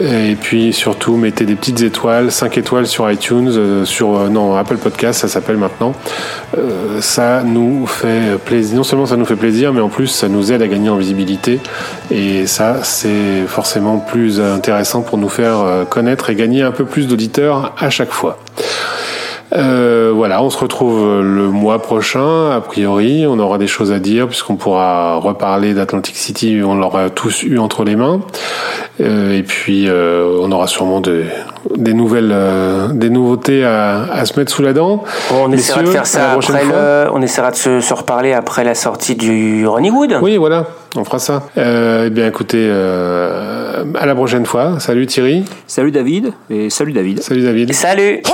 et 0.00 0.36
puis 0.40 0.72
surtout 0.72 1.16
mettez 1.16 1.44
des 1.44 1.56
petites 1.56 1.80
étoiles, 1.82 2.30
5 2.30 2.56
étoiles 2.58 2.86
sur 2.86 3.10
iTunes, 3.10 3.84
sur 3.84 4.30
non 4.30 4.54
Apple 4.54 4.76
Podcast 4.76 5.20
ça 5.20 5.28
s'appelle 5.28 5.56
maintenant. 5.56 5.94
Ça 7.00 7.42
nous 7.42 7.86
fait 7.86 8.38
plaisir. 8.44 8.76
Non 8.76 8.84
seulement 8.84 9.06
ça 9.06 9.16
nous 9.16 9.24
fait 9.24 9.36
plaisir, 9.36 9.72
mais 9.72 9.79
en 9.80 9.88
plus 9.88 10.06
ça 10.06 10.28
nous 10.28 10.52
aide 10.52 10.62
à 10.62 10.68
gagner 10.68 10.88
en 10.88 10.96
visibilité. 10.96 11.60
Et 12.10 12.46
ça, 12.46 12.82
c'est 12.82 13.46
forcément 13.46 13.98
plus 13.98 14.40
intéressant 14.40 15.02
pour 15.02 15.18
nous 15.18 15.28
faire 15.28 15.60
euh, 15.60 15.84
connaître 15.84 16.30
et 16.30 16.34
gagner 16.34 16.62
un 16.62 16.72
peu 16.72 16.84
plus 16.84 17.06
d'auditeurs 17.06 17.74
à 17.78 17.90
chaque 17.90 18.12
fois. 18.12 18.38
Euh, 19.52 20.12
voilà, 20.14 20.42
on 20.42 20.50
se 20.50 20.58
retrouve 20.58 21.22
le 21.22 21.48
mois 21.48 21.80
prochain, 21.82 22.50
a 22.50 22.60
priori. 22.60 23.24
On 23.26 23.38
aura 23.38 23.58
des 23.58 23.66
choses 23.66 23.90
à 23.92 23.98
dire 23.98 24.28
puisqu'on 24.28 24.56
pourra 24.56 25.16
reparler 25.16 25.74
d'Atlantic 25.74 26.16
City. 26.16 26.60
On 26.64 26.74
l'aura 26.76 27.10
tous 27.10 27.42
eu 27.42 27.58
entre 27.58 27.84
les 27.84 27.96
mains. 27.96 28.20
Euh, 29.00 29.36
et 29.36 29.42
puis, 29.42 29.88
euh, 29.88 30.38
on 30.40 30.52
aura 30.52 30.66
sûrement 30.66 31.00
de- 31.00 31.24
des 31.76 31.94
nouvelles, 31.94 32.30
euh, 32.32 32.88
des 32.92 33.08
nouveautés 33.10 33.64
à, 33.64 34.04
à 34.12 34.24
se 34.26 34.38
mettre 34.38 34.52
sous 34.52 34.62
la 34.62 34.72
dent. 34.72 35.02
On 35.34 35.50
essaiera 35.52 35.82
de 35.82 35.88
faire 35.88 36.06
ça 36.06 36.32
après 36.32 36.60
fois. 36.64 36.76
le, 36.76 37.10
on 37.14 37.22
essaiera 37.22 37.50
de 37.50 37.56
se, 37.56 37.80
se 37.80 37.94
reparler 37.94 38.32
après 38.34 38.62
la 38.62 38.74
sortie 38.74 39.14
du 39.14 39.66
Ronniewood. 39.66 40.18
Oui, 40.22 40.36
voilà, 40.36 40.66
on 40.96 41.04
fera 41.04 41.18
ça. 41.18 41.44
Euh, 41.56 42.04
eh 42.06 42.10
bien, 42.10 42.26
écoutez, 42.26 42.66
euh, 42.70 43.84
à 43.98 44.06
la 44.06 44.14
prochaine 44.14 44.44
fois. 44.46 44.78
Salut 44.80 45.06
Thierry. 45.06 45.44
Salut 45.66 45.90
David, 45.92 46.32
et 46.50 46.68
salut 46.70 46.92
David. 46.92 47.22
Salut 47.22 47.42
David. 47.42 47.72
Salut! 47.72 48.20
Why 48.26 48.32